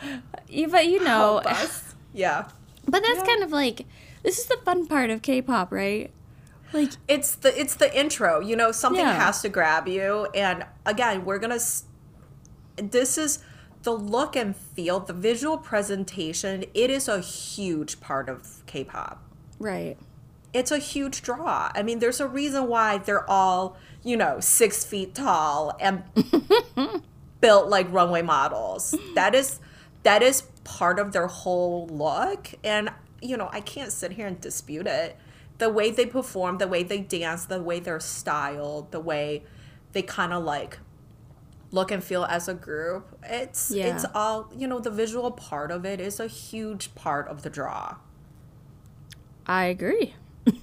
but 0.69 0.87
you 0.87 1.03
know. 1.03 1.41
Yeah. 2.13 2.49
but 2.85 3.01
that's 3.03 3.19
Yeah. 3.19 3.25
kind 3.25 3.43
of 3.43 3.51
like 3.51 3.85
this 4.23 4.37
is 4.39 4.45
the 4.45 4.57
fun 4.65 4.87
part 4.87 5.09
of 5.09 5.21
K-pop, 5.21 5.71
right? 5.71 6.11
Like 6.73 6.91
it's 7.07 7.35
the 7.35 7.59
it's 7.59 7.75
the 7.75 7.93
intro 7.97 8.39
you 8.39 8.55
know 8.55 8.71
something 8.71 9.03
Yeah. 9.03 9.13
has 9.13 9.41
to 9.41 9.49
grab 9.49 9.87
you. 9.87 10.27
And 10.33 10.65
again 10.85 11.25
we're 11.25 11.39
gonna 11.39 11.59
this 12.77 13.17
is 13.17 13.39
the 13.83 13.91
look 13.91 14.35
and 14.35 14.55
feel 14.55 14.99
the 14.99 15.13
visual 15.13 15.57
presentation 15.57 16.63
it 16.73 16.89
is 16.89 17.07
a 17.07 17.19
huge 17.19 17.99
part 17.99 18.29
of 18.29 18.63
k-pop. 18.67 19.21
Right, 19.59 19.97
it's 20.53 20.71
a 20.71 20.77
huge 20.79 21.21
draw. 21.21 21.71
I 21.75 21.83
mean 21.83 21.99
there's 21.99 22.19
a 22.19 22.27
reason 22.27 22.67
why 22.67 22.99
they're 22.99 23.29
all 23.29 23.77
you 24.03 24.15
know 24.17 24.39
six 24.39 24.85
feet 24.85 25.13
tall 25.15 25.75
and 25.79 26.03
built 27.41 27.67
like 27.69 27.91
runway 27.91 28.21
models. 28.21 28.95
That 29.15 29.35
is 29.35 29.59
that 30.03 30.23
is 30.23 30.43
part 30.63 30.99
of 30.99 31.11
their 31.11 31.27
whole 31.27 31.87
look. 31.87 32.49
And 32.63 32.91
you 33.23 33.37
know 33.37 33.49
i 33.53 33.61
can't 33.61 33.91
sit 33.91 34.13
here 34.13 34.25
and 34.25 34.41
dispute 34.41 34.87
it 34.87 35.15
the 35.61 35.69
way 35.69 35.91
they 35.91 36.05
perform 36.07 36.57
the 36.57 36.67
way 36.67 36.81
they 36.83 36.97
dance 36.97 37.45
the 37.45 37.61
way 37.61 37.79
they're 37.79 37.99
styled 37.99 38.91
the 38.91 38.99
way 38.99 39.43
they 39.93 40.01
kind 40.01 40.33
of 40.33 40.43
like 40.43 40.79
look 41.69 41.91
and 41.91 42.03
feel 42.03 42.23
as 42.25 42.47
a 42.47 42.53
group 42.53 43.05
it's 43.23 43.69
Yeah. 43.69 43.93
it's 43.95 44.05
all 44.15 44.49
you 44.57 44.67
know 44.67 44.79
the 44.79 44.89
visual 44.89 45.29
part 45.31 45.69
of 45.69 45.85
it 45.85 45.99
is 46.01 46.19
a 46.19 46.27
huge 46.27 46.93
part 46.95 47.27
of 47.27 47.43
the 47.43 47.49
draw 47.49 47.95
I 49.47 49.65
agree. 49.65 50.13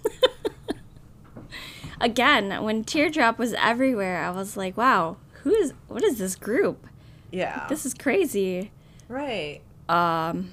Again, 2.00 2.62
when 2.62 2.84
Teardrop 2.84 3.38
was 3.38 3.52
everywhere, 3.54 4.22
I 4.24 4.30
was 4.30 4.56
like, 4.56 4.76
wow, 4.76 5.16
who 5.42 5.52
is 5.52 5.74
what 5.88 6.02
is 6.04 6.18
this 6.18 6.36
group? 6.36 6.86
yeah 7.30 7.66
This 7.68 7.84
is 7.84 7.92
crazy. 7.94 8.70
right 9.08 9.60
um 9.88 10.50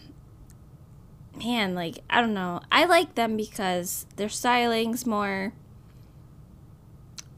man 1.38 1.76
like 1.76 2.00
i 2.10 2.22
don't 2.22 2.34
know. 2.34 2.62
I 2.72 2.86
like 2.86 3.16
them 3.16 3.38
because 3.38 4.06
their 4.16 4.30
styling's 4.30 5.06
more 5.06 5.54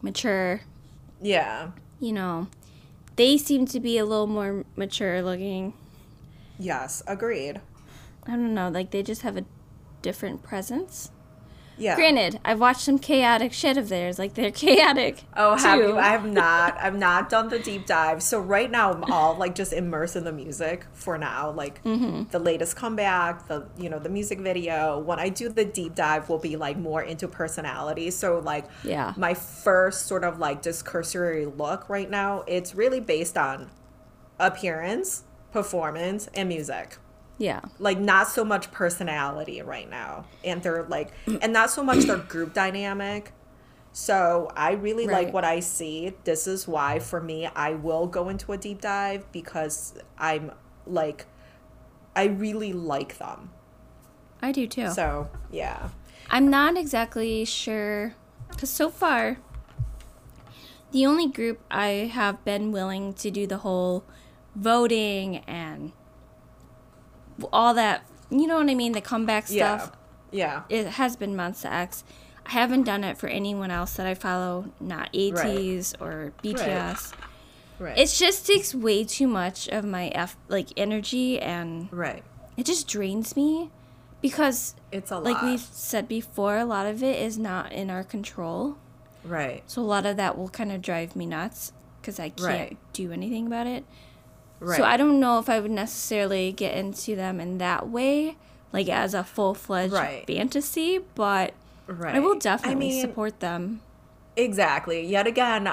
mature. 0.02 0.62
Yeah. 1.22 1.72
You 2.00 2.14
know 2.14 2.48
they 3.16 3.38
seem 3.38 3.66
to 3.68 3.80
be 3.80 3.98
a 3.98 4.06
little 4.06 4.28
more 4.28 4.66
mature 4.76 5.22
looking. 5.22 5.74
Yes 6.60 7.04
agreed. 7.08 7.62
I 8.26 8.32
don't 8.32 8.54
know 8.54 8.70
like 8.70 8.92
they 8.92 9.04
just 9.04 9.22
have 9.24 9.38
a 9.38 9.46
different 10.02 10.44
presence 10.44 11.12
yeah 11.78 11.96
granted 11.96 12.40
i've 12.44 12.60
watched 12.60 12.82
some 12.82 12.98
chaotic 13.00 13.54
shit 13.54 13.78
of 13.78 13.90
theirs 13.90 14.18
like 14.20 14.34
they're 14.34 14.52
chaotic 14.66 15.24
Oh, 15.36 15.56
have 15.56 15.80
you? 15.80 15.98
I 15.98 16.10
have 16.10 16.26
not. 16.44 16.78
I've 16.80 16.98
not 16.98 17.30
done 17.30 17.50
the 17.50 17.60
deep 17.60 17.86
dive. 17.86 18.24
So 18.24 18.40
right 18.40 18.72
now, 18.72 18.92
I'm 18.94 19.04
all 19.12 19.36
like 19.36 19.54
just 19.54 19.72
immersed 19.72 20.16
in 20.16 20.24
the 20.24 20.32
music 20.32 20.86
for 20.94 21.16
now. 21.18 21.52
Like 21.52 21.84
Mm-hmm. 21.84 22.30
the 22.32 22.40
latest 22.40 22.76
comeback, 22.76 23.48
the 23.48 23.68
you 23.78 23.88
know 23.90 24.00
the 24.00 24.10
music 24.10 24.40
video. 24.40 24.98
When 25.00 25.20
I 25.20 25.30
do 25.30 25.50
the 25.50 25.64
deep 25.66 25.94
dive, 25.94 26.28
will 26.28 26.40
be 26.40 26.56
like 26.56 26.78
more 26.78 27.04
into 27.04 27.28
personality. 27.28 28.10
So 28.10 28.40
like 28.40 28.66
Yeah. 28.84 29.14
my 29.16 29.36
first 29.36 30.08
sort 30.08 30.24
of 30.24 30.40
like 30.40 30.62
discursory 30.64 31.46
look 31.46 31.88
right 31.88 32.10
now, 32.10 32.44
it's 32.48 32.74
really 32.74 33.00
based 33.00 33.38
on 33.38 33.70
appearance, 34.40 35.24
performance, 35.52 36.28
and 36.34 36.50
music 36.50 36.98
yeah. 37.38 37.62
Like 37.80 38.00
not 38.00 38.28
so 38.28 38.44
much 38.44 38.72
personality 38.72 39.62
right 39.62 39.90
now. 39.90 40.26
And 40.44 40.62
they're 40.64 40.84
like 40.84 41.12
and 41.42 41.54
not 41.54 41.70
so 41.70 41.84
much 41.84 42.06
their 42.06 42.18
group 42.18 42.54
dynamic. 42.54 43.34
So 43.94 44.52
i 44.56 44.74
really 44.74 45.08
like 45.08 45.34
what 45.34 45.44
i 45.44 45.60
see. 45.60 46.14
This 46.24 46.48
is 46.48 46.68
why 46.68 47.00
for 47.00 47.22
me 47.22 47.48
i 47.56 47.72
will 47.74 48.08
go 48.08 48.30
into 48.30 48.52
a 48.52 48.58
deep 48.58 48.82
dive 48.82 49.32
because 49.32 49.96
i'm 50.18 50.52
like 50.86 51.26
i 52.16 52.26
really 52.26 52.74
like 52.74 53.18
them. 53.18 53.52
I 54.42 54.52
do 54.52 54.68
too. 54.68 54.90
So 54.92 55.30
yeah. 55.52 55.90
I'm 56.30 56.50
not 56.50 56.78
exactly 56.78 57.46
sure 57.46 58.16
because 58.50 58.70
so 58.70 58.90
far, 58.90 59.38
the 60.92 61.06
only 61.06 61.28
group 61.28 61.60
I 61.70 62.12
have 62.14 62.44
been 62.44 62.72
willing 62.72 63.14
to 63.16 63.32
do 63.32 63.46
the 63.48 63.58
whole 63.58 64.04
voting 64.56 65.38
and 65.48 65.92
all 67.54 67.74
that, 67.74 68.04
you 68.30 68.48
know 68.48 68.58
what 68.58 68.70
I 68.70 68.76
mean, 68.76 68.92
the 68.94 69.02
comeback 69.02 69.48
stuff, 69.48 69.92
yeah 70.32 70.64
it 70.70 70.86
has 70.88 71.16
been 71.16 71.36
Monsta 71.36 71.72
X. 71.72 72.04
I 72.46 72.52
haven't 72.52 72.84
done 72.84 73.04
it 73.04 73.18
for 73.18 73.28
anyone 73.28 73.72
else 73.72 73.94
that 73.94 74.06
I 74.08 74.14
follow, 74.14 74.66
not 74.80 75.12
ATEEZ 75.14 75.96
or 76.02 76.34
BTS. 76.44 77.14
right 77.80 77.98
It 77.98 78.08
just 78.08 78.46
takes 78.48 78.74
way 78.76 79.04
too 79.04 79.28
much 79.28 79.68
of 79.70 79.84
my 79.86 80.08
F, 80.10 80.36
like 80.48 80.68
energy 80.78 81.40
and 81.40 81.88
right 81.92 82.24
it 82.58 82.66
just 82.66 82.88
drains 82.88 83.36
me 83.36 83.70
because 84.22 84.74
it's 84.92 85.12
a 85.12 85.16
lot. 85.16 85.24
like 85.26 85.42
we've 85.44 85.60
said 85.62 86.08
before, 86.08 86.58
a 86.58 86.66
lot 86.66 86.86
of 86.88 87.04
it 87.04 87.22
is 87.22 87.38
not 87.38 87.72
in 87.72 87.90
our 87.92 88.04
control. 88.04 88.78
right 89.24 89.62
So 89.68 89.82
a 89.82 89.84
lot 89.84 90.06
of 90.06 90.18
that 90.18 90.38
will 90.38 90.50
kind 90.50 90.72
of 90.72 90.82
drive 90.82 91.16
me 91.16 91.26
nuts 91.26 91.72
because 92.02 92.20
I 92.20 92.30
can't 92.30 92.42
Right. 92.42 92.78
do 92.94 93.12
anything 93.12 93.46
about 93.48 93.68
it. 93.68 93.86
Right 94.60 94.78
So 94.78 94.84
I 94.84 94.98
don't 94.98 95.20
know 95.20 95.40
if 95.40 95.50
I 95.50 95.60
would 95.60 95.72
necessarily 95.72 96.52
get 96.52 96.76
into 96.76 97.16
them 97.16 97.40
in 97.40 97.58
that 97.60 97.90
way, 97.90 98.38
like 98.74 98.90
as 98.90 99.14
a 99.14 99.24
full 99.24 99.54
fledged 99.54 99.94
Right. 99.94 100.26
fantasy, 100.26 101.00
but 101.16 101.54
right 101.88 102.16
I 102.16 102.20
will 102.20 102.38
definitely 102.40 102.88
I 102.88 102.90
mean, 102.90 103.02
support 103.02 103.40
them. 103.40 103.82
Exactly. 104.36 105.06
Yet 105.06 105.28
again, 105.28 105.70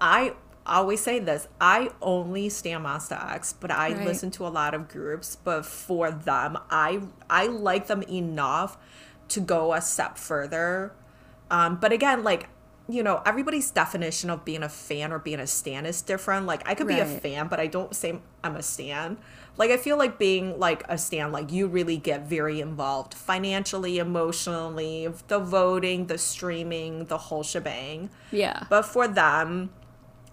I 0.00 0.32
always 0.66 1.00
say 1.00 1.18
this. 1.18 1.48
I 1.60 1.90
only 2.02 2.48
stand 2.48 2.84
Monsta 2.84 3.32
X, 3.34 3.52
but 3.52 3.70
I 3.70 3.92
Right. 3.92 4.06
listen 4.06 4.30
to 4.32 4.46
a 4.46 4.48
lot 4.48 4.74
of 4.74 4.88
groups. 4.88 5.36
But 5.36 5.64
for 5.66 6.10
them, 6.10 6.58
I 6.70 7.00
I 7.30 7.46
like 7.46 7.86
them 7.86 8.02
enough 8.02 8.76
to 9.28 9.40
go 9.40 9.72
a 9.72 9.80
step 9.80 10.16
further. 10.18 10.92
Um, 11.50 11.76
but 11.76 11.92
again, 11.92 12.22
like 12.24 12.48
you 12.88 13.02
know, 13.02 13.20
everybody's 13.26 13.70
definition 13.70 14.30
of 14.30 14.44
being 14.44 14.62
a 14.62 14.68
fan 14.68 15.12
or 15.12 15.18
being 15.18 15.40
a 15.40 15.46
stan 15.46 15.84
is 15.84 16.00
different. 16.00 16.46
Like 16.46 16.66
I 16.66 16.74
could 16.74 16.88
be 16.88 16.98
a 16.98 17.04
fan, 17.04 17.48
but 17.48 17.60
I 17.60 17.66
don't 17.66 17.94
say 17.94 18.18
I'm 18.42 18.56
a 18.56 18.62
stan. 18.62 19.18
Like 19.58 19.70
I 19.70 19.76
feel 19.76 19.98
like 19.98 20.18
being 20.18 20.58
like 20.58 20.84
a 20.88 20.96
stan, 20.96 21.30
like 21.30 21.52
you 21.52 21.66
really 21.66 21.98
get 21.98 22.22
very 22.22 22.60
involved 22.60 23.12
financially, 23.12 23.98
emotionally, 23.98 25.08
the 25.26 25.38
voting, 25.38 26.06
the 26.06 26.16
streaming, 26.16 27.06
the 27.06 27.18
whole 27.18 27.42
shebang. 27.42 28.08
Yeah. 28.30 28.64
But 28.70 28.82
for 28.82 29.06
them, 29.06 29.70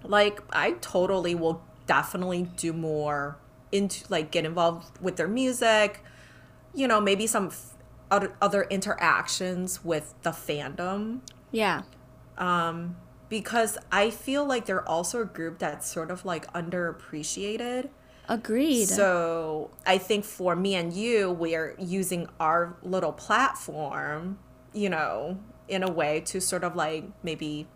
like 0.04 0.40
I 0.52 0.72
totally 0.80 1.36
will 1.36 1.62
definitely 1.88 2.44
do 2.56 2.72
more 2.72 3.38
into 3.72 4.06
like 4.10 4.32
get 4.32 4.46
involved 4.46 5.02
with 5.02 5.18
their 5.18 5.28
music, 5.28 6.02
you 6.74 6.88
know, 6.88 7.02
maybe 7.02 7.28
some 7.28 7.52
other 8.10 8.64
interactions 8.70 9.84
with 9.84 10.14
the 10.22 10.30
fandom 10.30 11.20
yeah. 11.56 11.84
Um 12.38 12.96
because 13.28 13.78
I 13.92 14.12
feel 14.12 14.46
like 14.46 14.66
they're 14.66 14.88
also 14.88 15.22
a 15.22 15.26
group 15.26 15.58
that's 15.60 15.90
sort 15.92 16.12
of 16.12 16.26
like 16.26 16.52
underappreciated. 16.54 17.90
Agreed. 18.30 18.86
So 18.86 19.72
I 19.86 19.98
think 19.98 20.26
for 20.26 20.56
me 20.56 20.76
and 20.76 20.94
you, 20.94 21.32
we're 21.32 21.76
using 21.80 22.28
our 22.40 22.78
little 22.84 23.12
platform, 23.12 24.38
you 24.74 24.90
know, 24.90 25.40
in 25.68 25.84
a 25.84 25.92
way 25.92 26.22
to 26.22 26.40
sort 26.40 26.64
of 26.64 26.76
like 26.76 27.06
maybe 27.24 27.68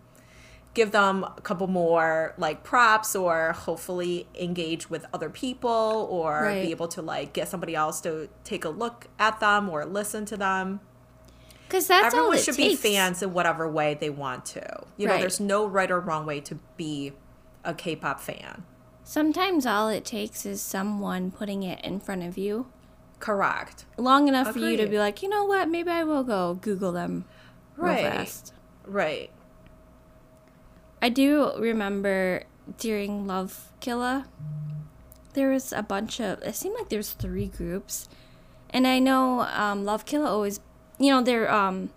give 0.75 0.91
them 0.91 1.23
a 1.23 1.41
couple 1.41 1.67
more 1.67 2.33
like 2.37 2.63
props 2.63 3.15
or 3.15 3.53
hopefully 3.53 4.27
engage 4.39 4.89
with 4.89 5.05
other 5.13 5.29
people 5.29 6.07
or 6.11 6.43
Right. 6.43 6.63
be 6.65 6.71
able 6.71 6.87
to 6.89 7.01
like 7.01 7.33
get 7.33 7.47
somebody 7.47 7.75
else 7.75 8.01
to 8.01 8.29
take 8.43 8.65
a 8.65 8.69
look 8.69 9.07
at 9.17 9.39
them 9.39 9.67
or 9.69 9.85
listen 9.85 10.25
to 10.25 10.37
them. 10.37 10.79
Because 11.69 11.85
that's 11.87 12.15
all 12.15 12.21
Everyone 12.21 12.37
it 12.37 12.43
should 12.43 12.55
takes. 12.55 12.81
be 12.81 12.89
fans 12.95 13.21
in 13.21 13.31
whatever 13.31 13.69
way 13.69 13.93
they 13.93 14.09
want 14.09 14.43
to. 14.47 14.83
You 14.97 15.07
know, 15.07 15.19
there's 15.19 15.39
no 15.39 15.67
right 15.67 15.89
or 15.91 15.99
wrong 15.99 16.25
way 16.25 16.41
to 16.41 16.55
be 16.77 17.13
a 17.63 17.75
K-pop 17.75 18.19
fan. 18.19 18.63
Sometimes 19.03 19.65
all 19.67 19.87
it 19.87 20.03
takes 20.03 20.45
is 20.47 20.61
someone 20.63 21.29
putting 21.29 21.61
it 21.61 21.79
in 21.85 21.99
front 21.99 22.23
of 22.23 22.37
you 22.39 22.65
Correct. 23.19 23.85
long 23.97 24.27
enough 24.27 24.51
for 24.53 24.59
you 24.59 24.77
to 24.77 24.87
be 24.87 24.97
like, 24.97 25.21
you 25.21 25.29
know 25.29 25.45
what, 25.45 25.69
maybe 25.69 25.91
I 25.91 26.03
will 26.03 26.23
go 26.23 26.55
Google 26.55 26.91
them 26.91 27.25
real 27.77 27.93
Right. 27.93 28.03
fast. 28.13 28.53
Right. 28.85 29.29
I 31.01 31.09
do 31.09 31.51
remember 31.57 32.43
during 32.77 33.25
Love 33.27 33.71
Killa, 33.79 34.25
there 35.33 35.49
was 35.49 35.71
a 35.71 35.83
bunch 35.83 36.19
of. 36.19 36.41
It 36.41 36.55
seemed 36.55 36.75
like 36.77 36.89
there's 36.89 37.11
three 37.13 37.47
groups, 37.47 38.09
and 38.71 38.85
I 38.87 38.99
know 38.99 39.41
um, 39.41 39.85
Love 39.85 40.05
Killa 40.05 40.27
always, 40.29 40.59
you 40.99 41.11
know, 41.11 41.21
their 41.21 41.51
um, 41.51 41.89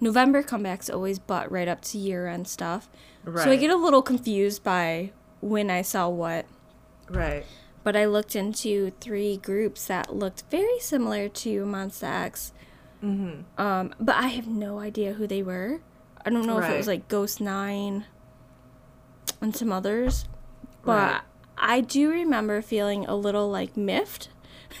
November 0.00 0.42
comebacks 0.42 0.92
always 0.92 1.18
butt 1.18 1.50
right 1.50 1.68
up 1.68 1.80
to 1.82 1.98
year 1.98 2.26
end 2.26 2.46
stuff. 2.48 2.88
So 3.24 3.50
I 3.50 3.56
get 3.56 3.70
a 3.70 3.76
little 3.76 4.02
confused 4.02 4.62
by 4.64 5.12
when 5.40 5.70
I 5.70 5.82
saw 5.82 6.08
what. 6.08 6.46
Right. 7.08 7.44
But 7.84 7.96
I 7.96 8.04
looked 8.06 8.34
into 8.36 8.90
three 9.00 9.36
groups 9.36 9.86
that 9.86 10.14
looked 10.14 10.44
very 10.50 10.78
similar 10.80 11.28
to 11.28 11.64
Monsta 11.64 12.04
X. 12.04 12.52
Mm-hmm. 13.02 13.60
Um, 13.60 13.94
but 14.00 14.16
I 14.16 14.28
have 14.28 14.46
no 14.46 14.78
idea 14.78 15.14
who 15.14 15.26
they 15.26 15.42
were. 15.42 15.80
I 16.24 16.30
don't 16.30 16.46
know 16.46 16.58
if 16.58 16.70
it 16.70 16.76
was 16.76 16.86
like 16.86 17.08
Ghost 17.08 17.40
Nine 17.40 18.04
and 19.40 19.54
some 19.56 19.72
others. 19.72 20.26
But 20.84 21.12
Right. 21.12 21.20
I 21.58 21.80
do 21.80 22.10
remember 22.10 22.60
feeling 22.62 23.06
a 23.06 23.14
little 23.14 23.48
like 23.50 23.76
miffed 23.76 24.28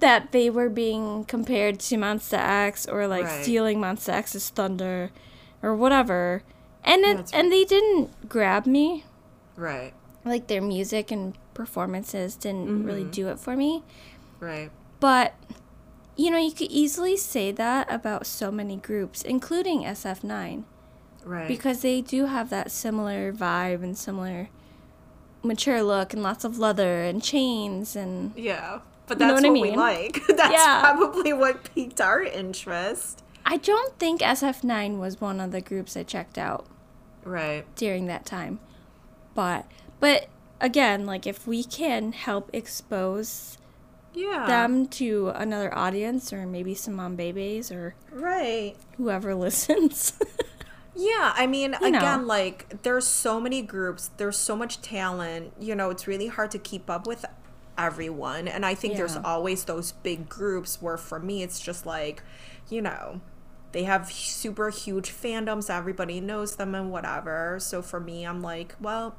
that 0.00 0.32
they 0.32 0.50
were 0.50 0.68
being 0.68 1.24
compared 1.24 1.78
to 1.80 1.96
Monsta 1.96 2.38
X 2.38 2.86
or 2.86 3.06
like 3.06 3.24
Right. 3.24 3.42
stealing 3.42 3.78
Monsta 3.78 4.10
X's 4.14 4.50
thunder 4.50 5.10
or 5.62 5.74
whatever. 5.74 6.42
And 6.84 7.04
it, 7.04 7.16
That's 7.16 7.32
and 7.32 7.52
they 7.52 7.64
didn't 7.64 8.28
grab 8.28 8.66
me 8.66 9.04
Right. 9.56 9.92
like 10.24 10.46
their 10.46 10.62
music 10.62 11.10
and 11.10 11.34
performances 11.54 12.36
didn't 12.36 12.68
Mm-hmm. 12.68 12.84
really 12.86 13.04
do 13.04 13.28
it 13.28 13.38
for 13.38 13.56
me. 13.56 13.82
Right. 14.40 14.70
But 15.00 15.34
you 16.16 16.30
know, 16.32 16.38
you 16.38 16.50
could 16.50 16.70
easily 16.72 17.16
say 17.16 17.52
that 17.52 17.86
about 17.92 18.26
so 18.26 18.50
many 18.50 18.76
groups, 18.76 19.22
including 19.22 19.84
SF9, 19.84 20.64
Right. 21.24 21.46
because 21.46 21.82
they 21.82 22.00
do 22.00 22.26
have 22.26 22.50
that 22.50 22.72
similar 22.72 23.32
vibe 23.32 23.84
and 23.84 23.96
similar 23.96 24.48
mature 25.44 25.80
look 25.82 26.12
and 26.12 26.22
lots 26.22 26.44
of 26.44 26.58
leather 26.58 27.02
and 27.02 27.22
chains 27.22 27.94
and 27.94 28.32
yeah. 28.36 28.80
But 29.08 29.18
You 29.20 29.26
know 29.26 29.32
that's 29.34 29.42
what 29.42 29.48
I 29.48 29.58
what, 29.60 29.70
we 29.70 29.76
like. 29.76 30.26
that's 30.36 30.52
Yeah. 30.52 30.80
probably 30.80 31.32
what 31.32 31.64
piqued 31.74 32.00
our 32.00 32.22
interest. 32.22 33.24
I 33.46 33.56
don't 33.56 33.98
think 33.98 34.20
SF9 34.20 34.98
was 34.98 35.20
one 35.20 35.40
of 35.40 35.52
the 35.52 35.60
groups 35.62 35.96
I 35.96 36.02
checked 36.02 36.36
out 36.38 36.66
Right. 37.24 37.64
during 37.76 38.06
that 38.06 38.26
time. 38.26 38.60
But 39.34 39.66
but 40.00 40.28
again, 40.60 41.06
like 41.06 41.26
if 41.26 41.46
we 41.46 41.64
can 41.64 42.12
help 42.12 42.50
expose 42.52 43.56
Yeah. 44.14 44.46
them 44.46 44.86
to 44.88 45.28
another 45.34 45.76
audience 45.76 46.32
or 46.32 46.46
maybe 46.46 46.74
some 46.74 46.94
Monbebes 46.96 47.70
or 47.74 47.94
Right. 48.12 48.74
whoever 48.96 49.34
listens. 49.46 50.12
Yeah, 50.94 51.32
I 51.36 51.46
mean, 51.46 51.76
You 51.80 51.90
know. 51.92 51.98
again, 51.98 52.26
like 52.26 52.82
there's 52.82 53.06
so 53.06 53.40
many 53.40 53.62
groups, 53.62 54.10
there's 54.16 54.36
so 54.36 54.56
much 54.56 54.82
talent. 54.82 55.52
You 55.60 55.74
know, 55.76 55.90
it's 55.90 56.06
really 56.08 56.26
hard 56.26 56.50
to 56.52 56.58
keep 56.58 56.90
up 56.90 57.06
with 57.06 57.24
everyone, 57.78 58.48
and 58.48 58.66
I 58.66 58.74
think 58.74 58.96
there's 58.96 59.16
always 59.24 59.64
those 59.64 59.92
big 59.92 60.28
groups 60.28 60.82
where, 60.82 60.96
for 60.96 61.18
me, 61.18 61.42
it's 61.42 61.60
just 61.60 61.86
like, 61.86 62.22
you 62.68 62.82
know, 62.82 63.20
they 63.72 63.84
have 63.84 64.10
super 64.10 64.70
huge 64.70 65.10
fandoms, 65.10 65.70
everybody 65.70 66.20
knows 66.20 66.56
them 66.56 66.74
and 66.74 66.90
whatever. 66.90 67.58
So 67.60 67.80
for 67.82 68.00
me, 68.00 68.24
I'm 68.26 68.40
like, 68.42 68.74
well, 68.80 69.14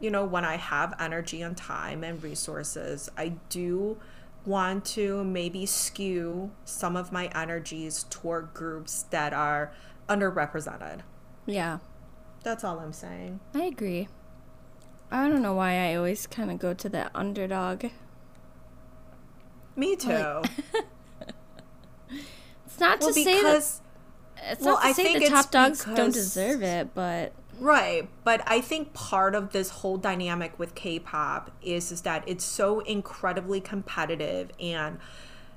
you 0.00 0.10
know, 0.10 0.24
when 0.24 0.44
I 0.44 0.56
have 0.56 0.94
energy 1.00 1.42
and 1.42 1.56
time 1.56 2.04
and 2.04 2.22
resources, 2.22 3.10
I 3.16 3.34
do 3.48 3.98
want 4.44 4.84
to 4.84 5.24
maybe 5.24 5.64
skew 5.64 6.50
some 6.64 6.96
of 6.96 7.10
my 7.12 7.28
energies 7.28 8.04
toward 8.10 8.52
groups 8.52 9.04
that 9.10 9.32
are 9.32 9.72
underrepresented. 10.08 11.00
yeah, 11.46 11.78
That's 12.42 12.62
all 12.62 12.78
I'm 12.78 12.92
saying. 12.92 13.40
I 13.54 13.62
agree. 13.64 14.08
I 15.14 15.28
don't 15.28 15.42
know 15.42 15.54
why 15.54 15.90
I 15.90 15.94
always 15.94 16.26
kind 16.26 16.50
of 16.50 16.58
go 16.58 16.74
to 16.74 16.88
the 16.88 17.08
underdog. 17.14 17.84
Me 19.76 19.94
too. 19.94 20.08
Like- 20.10 20.50
It's 22.66 22.80
not 22.80 22.98
well, 22.98 23.10
to 23.10 23.14
say 23.14 23.24
that 23.24 23.36
because 23.36 23.80
it's 24.42 24.64
well, 24.64 24.74
not 24.74 24.82
to 24.82 24.88
I 24.88 24.92
say 24.92 25.04
think 25.04 25.20
the 25.20 25.30
top 25.30 25.52
dogs 25.52 25.84
don't 25.84 26.12
deserve 26.12 26.60
it, 26.60 26.92
but 26.92 27.32
right, 27.60 28.08
but 28.24 28.42
I 28.48 28.60
think 28.60 28.92
part 28.92 29.36
of 29.36 29.52
this 29.52 29.70
whole 29.70 29.96
dynamic 29.96 30.58
with 30.58 30.74
K-pop 30.74 31.52
is 31.62 31.92
is 31.92 32.00
that 32.00 32.24
it's 32.26 32.44
so 32.44 32.80
incredibly 32.80 33.60
competitive, 33.60 34.50
and 34.58 34.98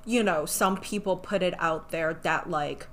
you 0.06 0.22
know, 0.22 0.46
some 0.46 0.78
people 0.78 1.18
put 1.18 1.42
it 1.42 1.56
out 1.58 1.90
there 1.90 2.14
that 2.14 2.52
like 2.52 2.88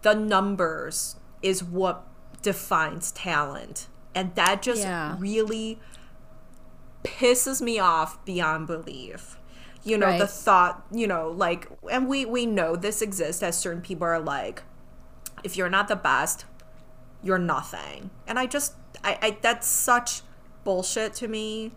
the 0.00 0.14
numbers 0.14 1.16
is 1.42 1.62
what 1.62 2.06
defines 2.40 3.12
talent, 3.12 3.88
and 4.14 4.34
that 4.34 4.62
just 4.62 4.82
Yeah. 4.82 5.16
really 5.18 5.78
pisses 7.04 7.60
me 7.62 7.78
off 7.78 8.22
beyond 8.24 8.66
belief. 8.66 9.36
You 9.84 9.96
know, 9.96 10.18
the 10.18 10.26
thought, 10.26 10.84
you 10.90 11.06
know, 11.06 11.28
like 11.30 11.68
and 11.90 12.08
we 12.08 12.24
we 12.26 12.46
know 12.46 12.76
this 12.76 13.00
exists 13.00 13.42
as 13.42 13.56
certain 13.56 13.80
people 13.80 14.06
are 14.06 14.20
like 14.20 14.62
if 15.44 15.56
you're 15.56 15.70
not 15.70 15.88
the 15.88 15.96
best, 15.96 16.44
you're 17.22 17.38
nothing. 17.38 18.10
And 18.26 18.38
I 18.38 18.46
just 18.46 18.74
I, 19.04 19.18
I 19.22 19.38
that's 19.40 19.66
such 19.66 20.22
bullshit 20.64 21.14
to 21.14 21.28
me. 21.28 21.72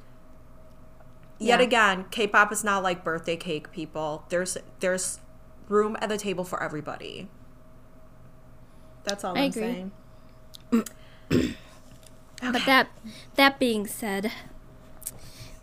Yet 1.39 1.59
Yeah. 1.59 1.65
again, 1.65 2.05
K-pop 2.11 2.51
is 2.51 2.63
not 2.63 2.83
like 2.83 3.03
birthday 3.03 3.35
cake 3.37 3.71
people. 3.71 4.25
There's 4.29 4.57
there's 4.79 5.19
room 5.69 5.95
at 6.01 6.09
the 6.09 6.17
table 6.17 6.43
for 6.43 6.61
everybody. 6.61 7.29
That's 9.03 9.23
all 9.23 9.37
I 9.37 9.41
I'm 9.41 9.49
agree. 9.49 9.85
saying. 12.41 12.53
But 12.53 12.65
that 12.65 12.87
that 13.35 13.59
being 13.59 13.87
said, 13.87 14.31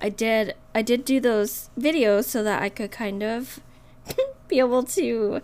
I 0.00 0.08
did 0.08 0.54
I 0.74 0.82
did 0.82 1.04
do 1.04 1.20
those 1.20 1.70
videos 1.78 2.24
so 2.24 2.42
that 2.42 2.62
I 2.62 2.68
could 2.68 2.90
kind 2.90 3.22
of 3.22 3.60
be 4.48 4.58
able 4.58 4.82
to 4.84 5.42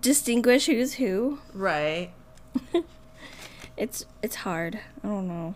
distinguish 0.00 0.66
who's 0.66 0.94
who. 0.94 1.38
Right. 1.54 2.10
It's 3.80 4.04
it's 4.22 4.36
hard. 4.36 4.78
I 5.02 5.08
don't 5.08 5.26
know. 5.26 5.54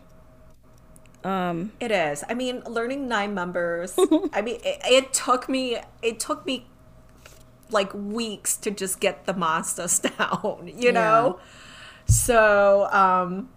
Um 1.30 1.72
It 1.78 1.92
is. 1.92 2.24
I 2.26 2.32
mean, 2.32 2.62
learning 2.66 3.06
nine 3.06 3.34
members. 3.34 3.94
I 4.32 4.40
mean, 4.40 4.60
it, 4.64 4.80
it 4.90 5.12
took 5.12 5.46
me. 5.46 5.76
It 6.00 6.20
took 6.20 6.46
me 6.46 6.66
like 7.68 7.92
weeks 7.92 8.56
to 8.58 8.70
just 8.70 8.98
get 8.98 9.26
the 9.26 9.34
monsters 9.34 9.98
down. 9.98 10.72
You 10.74 10.92
know. 10.92 11.38
So, 12.06 12.88
um, 12.92 13.50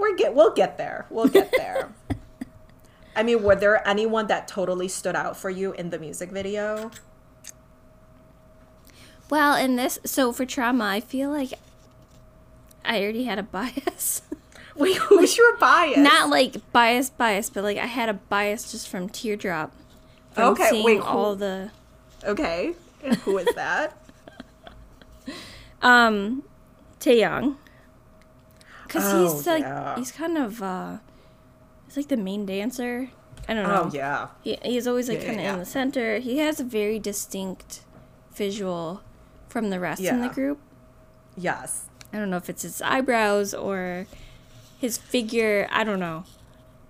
we're 0.00 0.14
get. 0.16 0.34
We'll 0.34 0.52
get 0.54 0.78
there. 0.78 1.06
We'll 1.10 1.28
get 1.28 1.52
there. 1.56 1.90
I 3.16 3.22
mean, 3.22 3.42
were 3.42 3.56
there 3.56 3.86
anyone 3.86 4.26
that 4.28 4.48
totally 4.48 4.88
stood 4.88 5.14
out 5.16 5.36
for 5.36 5.50
you 5.50 5.72
in 5.72 5.90
the 5.90 5.98
music 5.98 6.30
video? 6.30 6.90
well, 9.28 9.54
in 9.56 9.76
this 9.76 9.98
so 10.04 10.32
for 10.32 10.44
trauma, 10.44 10.84
I 10.84 11.00
feel 11.00 11.30
like 11.30 11.52
I 12.84 13.00
already 13.02 13.24
had 13.24 13.38
a 13.38 13.42
bias. 13.44 14.22
Wait, 14.76 14.96
who's 14.96 15.36
your 15.36 15.56
bias? 15.58 15.98
Not 15.98 16.30
like 16.30 16.56
bias 16.72 17.10
bias, 17.10 17.50
but 17.50 17.62
like 17.64 17.76
I 17.78 17.86
had 17.86 18.08
a 18.08 18.14
bias 18.14 18.72
just 18.72 18.88
from 18.88 19.08
Teardrop. 19.08 19.72
From 20.32 20.52
Okay, 20.52 20.68
seeing 20.70 20.84
wait, 20.84 20.96
who- 20.98 21.02
all 21.04 21.34
the 21.36 21.70
okay. 22.24 22.74
Who 23.24 23.38
is 23.38 23.48
that? 23.56 23.96
um 25.82 26.42
Taeyang. 27.00 27.56
Cuz 28.90 29.02
Oh, 29.06 29.22
he's 29.22 29.46
like 29.46 29.62
yeah. 29.62 29.96
he's 29.96 30.12
kind 30.12 30.36
of 30.36 30.62
uh 30.62 30.98
he's 31.86 31.96
like 31.96 32.08
the 32.08 32.16
main 32.18 32.44
dancer. 32.44 33.08
I 33.48 33.54
don't 33.54 33.64
know. 33.64 33.86
oh 33.86 33.90
yeah. 33.94 34.28
He, 34.42 34.58
he's 34.62 34.86
always 34.86 35.08
like 35.08 35.20
Yeah, 35.22 35.26
kind 35.26 35.38
of 35.40 35.44
yeah. 35.44 35.52
in 35.54 35.58
the 35.60 35.64
center. 35.64 36.18
He 36.18 36.38
has 36.38 36.60
a 36.60 36.64
very 36.64 36.98
distinct 36.98 37.82
visual 38.34 39.00
from 39.48 39.70
the 39.70 39.80
rest 39.80 40.02
in 40.02 40.20
the 40.20 40.28
group. 40.28 40.58
Yes. 41.36 41.86
I 42.12 42.18
don't 42.18 42.28
know 42.30 42.36
if 42.36 42.50
it's 42.50 42.62
his 42.62 42.82
eyebrows 42.82 43.54
or 43.54 44.06
his 44.78 44.98
figure. 44.98 45.66
I 45.70 45.84
don't 45.84 46.00
know. 46.00 46.24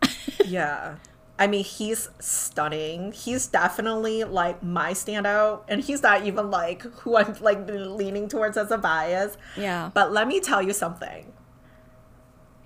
Yeah. 0.46 0.96
I 1.38 1.46
mean, 1.46 1.64
he's 1.64 2.08
stunning. 2.18 3.12
He's 3.12 3.46
definitely 3.46 4.24
like 4.24 4.62
my 4.62 4.92
standout, 4.92 5.62
and 5.68 5.80
he's 5.82 6.02
not 6.02 6.24
even 6.26 6.50
like 6.50 6.82
who 7.00 7.16
I'm 7.16 7.34
like 7.40 7.60
leaning 7.68 8.28
towards 8.28 8.56
as 8.58 8.70
a 8.70 8.76
bias. 8.78 9.38
Yeah. 9.56 9.90
But 9.94 10.12
let 10.12 10.28
me 10.28 10.40
tell 10.40 10.60
you 10.60 10.72
something. 10.74 11.32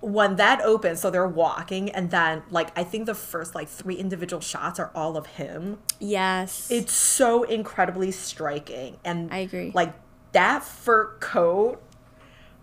When 0.05 0.35
that 0.35 0.61
opens, 0.61 0.99
so 0.99 1.09
they're 1.09 1.27
walking, 1.27 1.89
and 1.89 2.11
then 2.11 2.43
like 2.51 2.77
I 2.77 2.83
think 2.83 3.07
the 3.07 3.15
first 3.15 3.55
like 3.55 3.67
three 3.67 3.95
individual 3.95 4.39
shots 4.39 4.79
are 4.79 4.91
all 4.93 5.17
of 5.17 5.25
him. 5.25 5.79
Yes. 5.99 6.69
It's 6.69 6.93
so 6.93 7.41
incredibly 7.41 8.11
striking, 8.11 8.97
and 9.03 9.33
I 9.33 9.39
agree. 9.39 9.71
Like 9.73 9.95
that 10.33 10.63
fur 10.63 11.17
coat. 11.19 11.81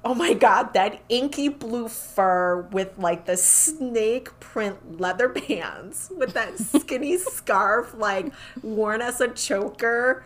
Oh 0.05 0.15
my 0.15 0.35
god, 0.35 0.73
that 0.75 1.01
inky 1.09 1.49
blue 1.49 1.89
fur 1.89 2.61
with 2.71 2.97
like 2.97 3.27
the 3.27 3.37
snake 3.37 4.39
print 4.39 5.01
leather 5.01 5.29
pants 5.31 6.13
with 6.17 6.35
that 6.35 6.61
skinny 6.61 7.19
scarf 7.19 7.93
like 7.93 8.33
worn 8.63 9.03
as 9.03 9.21
a 9.21 9.27
choker. 9.27 10.25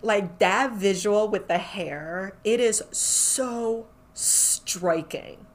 Like 0.00 0.38
that 0.38 0.72
visual 0.72 1.28
with 1.28 1.46
the 1.46 1.58
hair, 1.58 2.36
it 2.42 2.58
is 2.58 2.82
so 2.90 3.86
striking. 4.14 5.46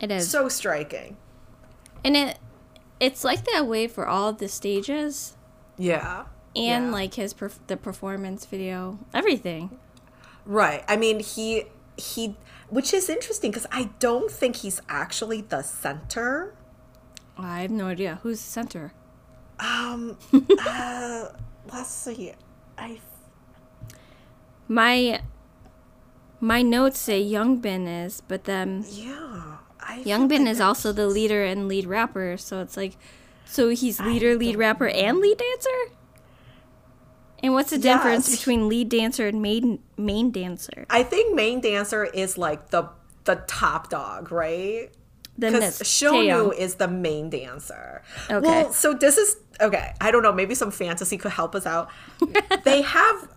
It 0.00 0.10
is. 0.10 0.30
So 0.30 0.48
striking. 0.48 1.16
and 2.04 2.16
it 2.16 2.38
it's 3.00 3.24
like 3.24 3.44
that 3.52 3.66
way 3.66 3.86
for 3.88 4.06
all 4.06 4.32
the 4.32 4.48
stages 4.48 5.36
Yeah. 5.78 6.24
and 6.54 6.86
Yeah. 6.86 6.90
like 6.90 7.14
his 7.14 7.34
perf- 7.34 7.58
the 7.66 7.76
performance 7.76 8.44
video, 8.46 8.98
everything. 9.12 9.78
Right. 10.46 10.84
I 10.88 10.96
mean, 10.96 11.20
he 11.20 11.64
he 11.96 12.36
which 12.68 12.92
is 12.94 13.08
interesting 13.08 13.50
because 13.50 13.66
I 13.72 13.90
don't 13.98 14.30
think 14.30 14.56
he's 14.56 14.80
actually 14.88 15.40
the 15.42 15.62
center. 15.62 16.54
I 17.38 17.60
have 17.62 17.70
no 17.70 17.86
idea 17.86 18.20
who's 18.22 18.40
the 18.42 18.48
center. 18.50 18.92
Um 19.58 20.16
uh 20.66 21.28
let's 21.72 21.88
see. 21.90 22.32
I 22.78 22.98
My 24.68 25.20
my 26.40 26.62
notes 26.62 26.98
say 26.98 27.22
Youngbin 27.24 28.04
is, 28.06 28.20
but 28.26 28.44
then 28.44 28.84
yeah. 28.90 29.53
I 29.86 30.02
Youngbin 30.02 30.48
is 30.48 30.60
also 30.60 30.92
the 30.92 31.06
leader 31.06 31.44
and 31.44 31.68
lead 31.68 31.86
rapper, 31.86 32.36
so 32.36 32.60
it's 32.60 32.76
like 32.76 32.96
so 33.44 33.68
he's 33.68 34.00
leader, 34.00 34.36
lead 34.36 34.56
rapper, 34.56 34.88
and 34.88 35.18
lead 35.18 35.38
dancer? 35.38 35.94
And 37.42 37.52
what's 37.52 37.70
the 37.70 37.78
difference 37.78 38.30
between 38.30 38.68
lead 38.68 38.88
dancer 38.88 39.28
and 39.28 39.42
main 39.42 39.80
main 39.96 40.30
dancer? 40.30 40.86
I 40.88 41.02
think 41.02 41.34
main 41.34 41.60
dancer 41.60 42.04
is 42.04 42.38
like 42.38 42.70
the 42.70 42.88
the 43.24 43.36
top 43.46 43.90
dog, 43.90 44.32
right? 44.32 44.90
Then 45.36 45.52
Because 45.52 45.80
Shownu 45.80 46.56
is 46.56 46.76
the 46.76 46.88
main 46.88 47.28
dancer. 47.28 48.02
Okay. 48.30 48.46
Well, 48.46 48.72
so 48.72 48.94
this 48.94 49.18
is 49.18 49.36
okay. 49.60 49.92
I 50.00 50.10
don't 50.10 50.22
know. 50.22 50.32
Maybe 50.32 50.54
some 50.54 50.70
fantasy 50.70 51.18
could 51.18 51.32
help 51.32 51.54
us 51.54 51.66
out. 51.66 51.90
they 52.64 52.82
have. 52.82 53.28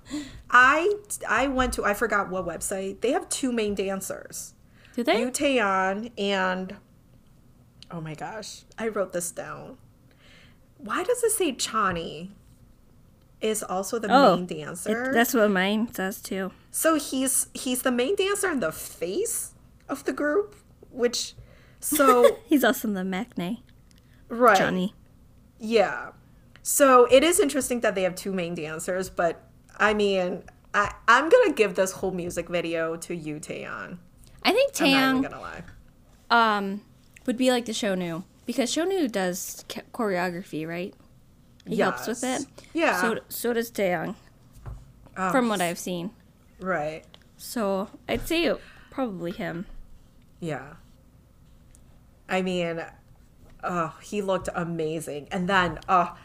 I 0.50 0.94
I 1.28 1.48
went 1.48 1.74
to 1.74 1.86
I 1.86 1.94
forgot 1.94 2.30
what 2.30 2.46
website. 2.46 3.02
They 3.02 3.12
have 3.12 3.28
two 3.30 3.52
main 3.52 3.76
dancers. 3.76 4.54
Do 4.98 5.04
they? 5.04 5.20
Yu 5.20 5.30
Taeyang 5.30 6.12
and 6.18 6.76
oh 7.92 8.02
my 8.02 8.16
gosh, 8.16 8.64
I 8.80 8.88
wrote 8.88 9.14
this 9.14 9.30
down. 9.30 9.78
Why 10.80 11.04
does 11.04 11.24
it 11.24 11.32
say 11.34 11.54
Chani 11.54 12.30
is 13.40 13.62
also 13.62 14.00
the 14.00 14.08
Oh, 14.12 14.36
main 14.38 14.48
dancer? 14.48 15.12
It- 15.12 15.14
that's 15.14 15.36
what 15.36 15.52
mine 15.52 15.94
says 15.94 16.20
too. 16.20 16.52
So 16.72 16.96
he's 16.96 17.48
he's 17.54 17.84
the 17.84 17.92
main 17.92 18.16
dancer 18.16 18.50
and 18.50 18.62
the 18.62 18.72
face 18.72 19.54
of 19.88 20.04
the 20.06 20.14
group, 20.14 20.56
which 20.90 21.36
so 21.80 22.38
He's 22.48 22.64
also 22.64 22.88
the 22.88 23.02
Maknae, 23.02 23.60
right 24.30 24.58
Chani. 24.58 24.94
yeah. 25.60 26.10
So 26.64 27.06
it 27.12 27.24
is 27.24 27.40
interesting 27.40 27.82
that 27.82 27.94
they 27.94 28.02
have 28.02 28.16
two 28.16 28.34
main 28.34 28.56
dancers, 28.56 29.12
but 29.12 29.44
I 29.78 29.94
mean, 29.94 30.42
I 30.74 30.92
I'm 31.08 31.30
gonna 31.30 31.54
give 31.54 31.76
this 31.76 31.92
whole 31.92 32.12
music 32.12 32.50
video 32.50 32.96
to 32.98 33.16
Yu 33.16 33.40
Taeyang. 33.40 34.00
I 34.48 34.52
think 34.54 34.72
I'm 34.82 34.92
not 34.92 35.10
even 35.10 35.22
gonna 35.24 35.42
lie. 35.42 35.64
um 36.30 36.82
would 37.26 37.38
be 37.38 37.52
like 37.52 37.66
the 37.66 37.72
Shownu 37.74 38.24
because 38.46 38.72
Shownu 38.74 39.12
does 39.12 39.66
choreography, 39.94 40.68
right? 40.68 40.94
He 41.66 41.78
helps 41.80 42.08
with 42.08 42.24
it. 42.24 42.46
Yeah. 42.74 43.02
So 43.02 43.20
so 43.30 43.54
does 43.54 43.70
Taeyang, 43.72 44.16
Oh, 45.18 45.32
from 45.32 45.50
what 45.50 45.60
I've 45.62 45.80
seen. 45.80 46.12
right. 46.60 47.04
So 47.38 47.90
I'd 48.08 48.28
say 48.28 48.52
probably 48.90 49.32
him. 49.32 49.66
Yeah. 50.40 50.76
I 52.30 52.42
mean, 52.42 52.84
oh, 53.64 53.94
he 54.02 54.22
looked 54.22 54.50
amazing. 54.56 55.28
And 55.32 55.48
then, 55.48 55.80
oh, 55.88 56.16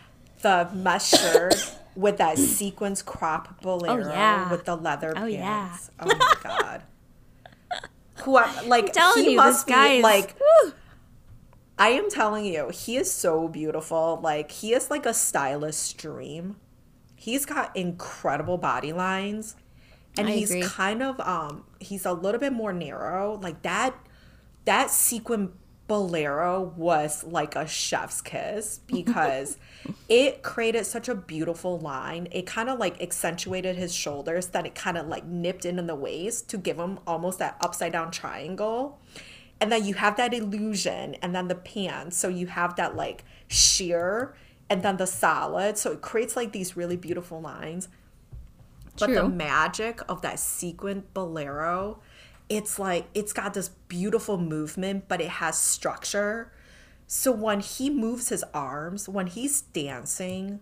the 0.42 0.68
mesh 0.74 1.10
shirt 1.10 1.76
with 1.96 2.16
that 2.18 2.38
sequins 2.38 3.02
crop 3.02 3.60
bolero 3.62 4.08
yeah. 4.08 4.50
with 4.50 4.64
the 4.64 4.76
leather 4.76 5.12
Oh, 5.16 5.26
yeah. 5.26 5.68
pants. 5.68 5.90
Oh 6.00 6.06
my 6.06 6.34
god. 6.42 6.82
Who 8.24 8.36
I, 8.36 8.62
like 8.66 8.92
telling 8.92 9.24
he 9.24 9.32
you, 9.32 9.36
must 9.36 9.66
be 9.66 9.72
is 9.72 10.02
like 10.02 10.36
whew. 10.38 10.72
I 11.78 11.88
am 11.90 12.10
telling 12.10 12.44
you, 12.44 12.68
he 12.68 12.96
is 12.96 13.10
so 13.10 13.48
beautiful. 13.48 14.20
Like 14.22 14.50
he 14.50 14.72
is 14.74 14.90
like 14.90 15.06
a 15.06 15.14
stylist 15.14 15.96
dream. 15.98 16.56
He's 17.16 17.46
got 17.46 17.74
incredible 17.76 18.58
body 18.58 18.92
lines. 18.92 19.56
And 20.16 20.28
I 20.28 20.32
he's 20.32 20.50
agree. 20.50 20.62
kind 20.62 21.02
of 21.02 21.18
um 21.20 21.64
he's 21.80 22.04
a 22.06 22.12
little 22.12 22.40
bit 22.40 22.52
more 22.52 22.72
narrow. 22.72 23.38
Like 23.42 23.62
that 23.62 23.94
that 24.64 24.90
sequin 24.90 25.52
bolero 25.92 26.72
was 26.74 27.22
like 27.22 27.54
a 27.54 27.66
chef's 27.66 28.22
kiss 28.22 28.78
because 28.86 29.58
it 30.08 30.42
created 30.42 30.86
such 30.86 31.06
a 31.06 31.14
beautiful 31.14 31.78
line. 31.80 32.28
It 32.30 32.46
kind 32.46 32.70
of 32.70 32.78
like 32.78 33.02
accentuated 33.02 33.76
his 33.76 33.94
shoulders 33.94 34.46
that 34.48 34.64
it 34.64 34.74
kind 34.74 34.96
of 34.96 35.08
like 35.08 35.26
nipped 35.26 35.66
in 35.66 35.78
in 35.78 35.86
the 35.86 35.94
waist 35.94 36.48
to 36.48 36.56
give 36.56 36.78
him 36.78 36.98
almost 37.06 37.40
that 37.40 37.58
upside 37.60 37.92
down 37.92 38.10
triangle. 38.10 39.00
And 39.60 39.70
then 39.70 39.84
you 39.84 39.92
have 39.92 40.16
that 40.16 40.32
illusion 40.32 41.16
and 41.16 41.34
then 41.34 41.48
the 41.48 41.56
pants. 41.56 42.16
So 42.16 42.28
you 42.28 42.46
have 42.46 42.74
that 42.76 42.96
like 42.96 43.22
sheer 43.48 44.34
and 44.70 44.82
then 44.82 44.96
the 44.96 45.06
solid. 45.06 45.76
So 45.76 45.92
it 45.92 46.00
creates 46.00 46.36
like 46.36 46.52
these 46.52 46.74
really 46.74 46.96
beautiful 46.96 47.42
lines. 47.42 47.90
But 48.98 49.12
the 49.12 49.28
magic 49.28 50.00
of 50.08 50.22
that 50.22 50.38
sequin 50.38 51.04
bolero, 51.12 52.00
it's 52.52 52.78
like 52.78 53.06
it's 53.14 53.32
got 53.32 53.54
this 53.54 53.70
beautiful 53.88 54.36
movement, 54.36 55.08
but 55.08 55.22
it 55.22 55.30
has 55.30 55.56
structure. 55.56 56.52
So 57.06 57.32
when 57.32 57.60
he 57.60 57.88
moves 57.88 58.28
his 58.28 58.44
arms, 58.52 59.08
when 59.08 59.26
he's 59.26 59.62
dancing, 59.62 60.60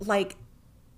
like 0.00 0.34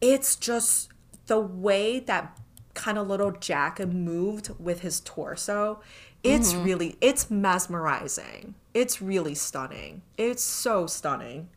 it's 0.00 0.34
just 0.34 0.88
the 1.26 1.38
way 1.38 2.00
that 2.00 2.38
kind 2.72 2.96
of 2.96 3.06
little 3.06 3.32
jacket 3.32 3.92
moved 3.92 4.50
with 4.58 4.80
his 4.80 5.00
torso. 5.00 5.80
It's 6.22 6.54
mm-hmm. 6.54 6.64
really 6.64 6.96
it's 7.02 7.30
mesmerizing. 7.30 8.54
It's 8.72 9.02
really 9.02 9.34
stunning. 9.34 10.00
It's 10.16 10.42
so 10.42 10.86
stunning. 10.86 11.50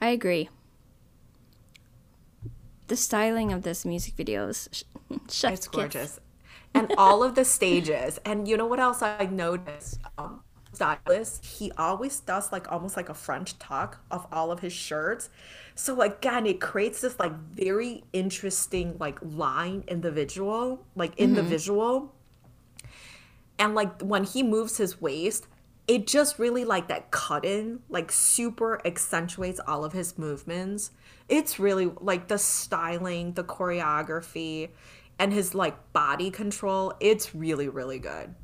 I 0.00 0.08
agree. 0.10 0.48
The 2.86 2.96
styling 2.96 3.52
of 3.52 3.62
this 3.62 3.84
music 3.84 4.14
video 4.14 4.46
is 4.46 4.68
sh- 4.70 4.82
chef's 5.28 5.66
It's 5.66 5.92
kiss. 5.92 6.20
And 6.74 6.92
all 6.96 7.22
of 7.22 7.34
the 7.34 7.44
stages. 7.44 8.18
And 8.24 8.48
you 8.48 8.56
know 8.56 8.66
what 8.66 8.80
else 8.80 9.02
I 9.02 9.26
noticed? 9.30 10.00
Um, 10.16 10.42
stylist, 10.72 11.44
he 11.44 11.70
always 11.72 12.20
does 12.20 12.50
like 12.50 12.70
almost 12.72 12.96
like 12.96 13.08
a 13.08 13.14
French 13.14 13.58
tuck 13.58 13.98
of 14.10 14.26
all 14.32 14.50
of 14.50 14.60
his 14.60 14.72
shirts. 14.72 15.30
So 15.74 16.00
again, 16.00 16.46
it 16.46 16.60
creates 16.60 17.00
this 17.02 17.18
like 17.18 17.32
very 17.32 18.04
interesting 18.12 18.96
like 18.98 19.18
line 19.22 19.84
in 19.88 20.00
the 20.00 20.10
visual, 20.10 20.84
like 20.94 21.18
in 21.18 21.34
the 21.34 21.42
visual. 21.42 22.14
And 23.58 23.74
like 23.74 24.02
when 24.02 24.24
he 24.24 24.42
moves 24.42 24.78
his 24.78 25.00
waist, 25.00 25.46
it 25.86 26.06
just 26.06 26.38
really 26.38 26.64
like 26.64 26.88
that 26.88 27.10
cut 27.10 27.44
in, 27.44 27.80
like 27.88 28.12
super 28.12 28.80
accentuates 28.86 29.60
all 29.66 29.84
of 29.84 29.92
his 29.92 30.16
movements. 30.18 30.90
It's 31.28 31.58
really 31.58 31.92
like 32.00 32.28
the 32.28 32.38
styling, 32.38 33.32
the 33.32 33.44
choreography, 33.44 34.70
and 35.18 35.32
his 35.32 35.54
like 35.54 35.92
body 35.92 36.30
control. 36.30 36.94
It's 37.00 37.34
really, 37.34 37.68
really 37.68 37.98
good. 37.98 38.34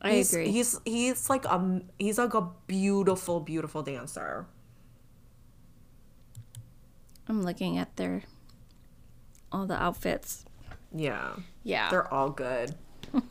I 0.00 0.12
he's, 0.12 0.32
agree. 0.32 0.50
He's 0.50 0.78
he's 0.84 1.30
like 1.30 1.44
a 1.44 1.82
he's 1.98 2.18
like 2.18 2.34
a 2.34 2.48
beautiful, 2.66 3.40
beautiful 3.40 3.82
dancer. 3.82 4.46
I'm 7.28 7.42
looking 7.42 7.78
at 7.78 7.96
their 7.96 8.22
all 9.50 9.66
the 9.66 9.80
outfits. 9.82 10.44
Yeah. 10.94 11.36
Yeah. 11.62 11.90
They're 11.90 12.12
all 12.12 12.30
good. 12.30 12.74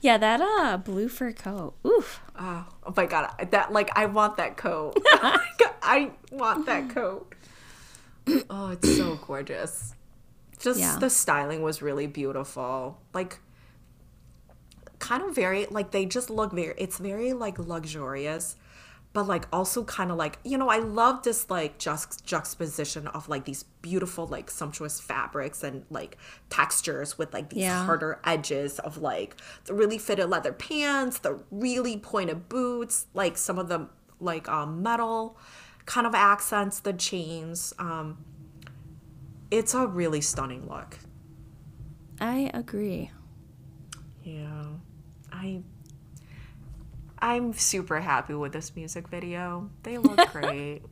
Yeah, 0.00 0.18
that 0.18 0.40
uh 0.40 0.76
blue 0.78 1.08
fur 1.08 1.32
coat. 1.32 1.74
Oof. 1.86 2.20
Oh, 2.38 2.66
oh 2.84 2.94
my 2.96 3.06
god, 3.06 3.50
that 3.50 3.72
like 3.72 3.90
I 3.96 4.06
want 4.06 4.36
that 4.36 4.56
coat. 4.56 4.96
I 5.82 6.10
want 6.30 6.66
that 6.66 6.90
coat. 6.90 7.34
Oh, 8.50 8.70
it's 8.70 8.96
so 8.96 9.16
gorgeous. 9.16 9.94
Just 10.58 10.80
Yeah. 10.80 10.98
the 10.98 11.10
styling 11.10 11.62
was 11.62 11.80
really 11.82 12.06
beautiful. 12.06 12.98
Like 13.14 13.40
kind 14.98 15.22
of 15.22 15.34
very 15.34 15.66
like 15.66 15.92
they 15.92 16.04
just 16.04 16.28
look 16.28 16.52
very 16.52 16.74
it's 16.76 16.98
very 16.98 17.32
like 17.32 17.56
luxurious 17.58 18.56
but 19.12 19.28
like 19.28 19.46
also 19.52 19.84
kind 19.84 20.10
of 20.10 20.16
like 20.16 20.38
you 20.44 20.58
know 20.58 20.68
i 20.68 20.78
love 20.78 21.22
this 21.22 21.48
like 21.48 21.78
just 21.78 22.24
juxtaposition 22.24 23.06
of 23.08 23.28
like 23.28 23.44
these 23.44 23.62
beautiful 23.80 24.26
like 24.26 24.50
sumptuous 24.50 25.00
fabrics 25.00 25.62
and 25.62 25.84
like 25.88 26.16
textures 26.50 27.16
with 27.16 27.32
like 27.32 27.48
these 27.50 27.60
Yeah. 27.60 27.86
harder 27.86 28.20
edges 28.24 28.80
of 28.80 28.98
like 28.98 29.36
the 29.66 29.72
really 29.74 29.98
fitted 29.98 30.28
leather 30.28 30.52
pants 30.52 31.20
the 31.20 31.38
really 31.52 31.96
pointed 31.96 32.48
boots 32.48 33.06
like 33.14 33.38
some 33.38 33.56
of 33.58 33.68
the 33.68 33.88
like 34.18 34.48
um, 34.48 34.82
metal 34.82 35.36
kind 35.86 36.08
of 36.08 36.14
accents 36.14 36.80
the 36.80 36.92
chains 36.92 37.72
um 37.78 38.18
it's 39.50 39.74
a 39.74 39.86
really 39.86 40.20
stunning 40.20 40.68
look 40.68 40.98
I 42.20 42.50
agree. 42.52 43.10
Yeah. 44.22 44.64
I 45.32 45.62
I'm 47.20 47.52
super 47.52 48.00
happy 48.00 48.34
with 48.34 48.52
this 48.52 48.74
music 48.76 49.08
video. 49.08 49.70
They 49.82 49.98
look 49.98 50.18
great. 50.32 50.82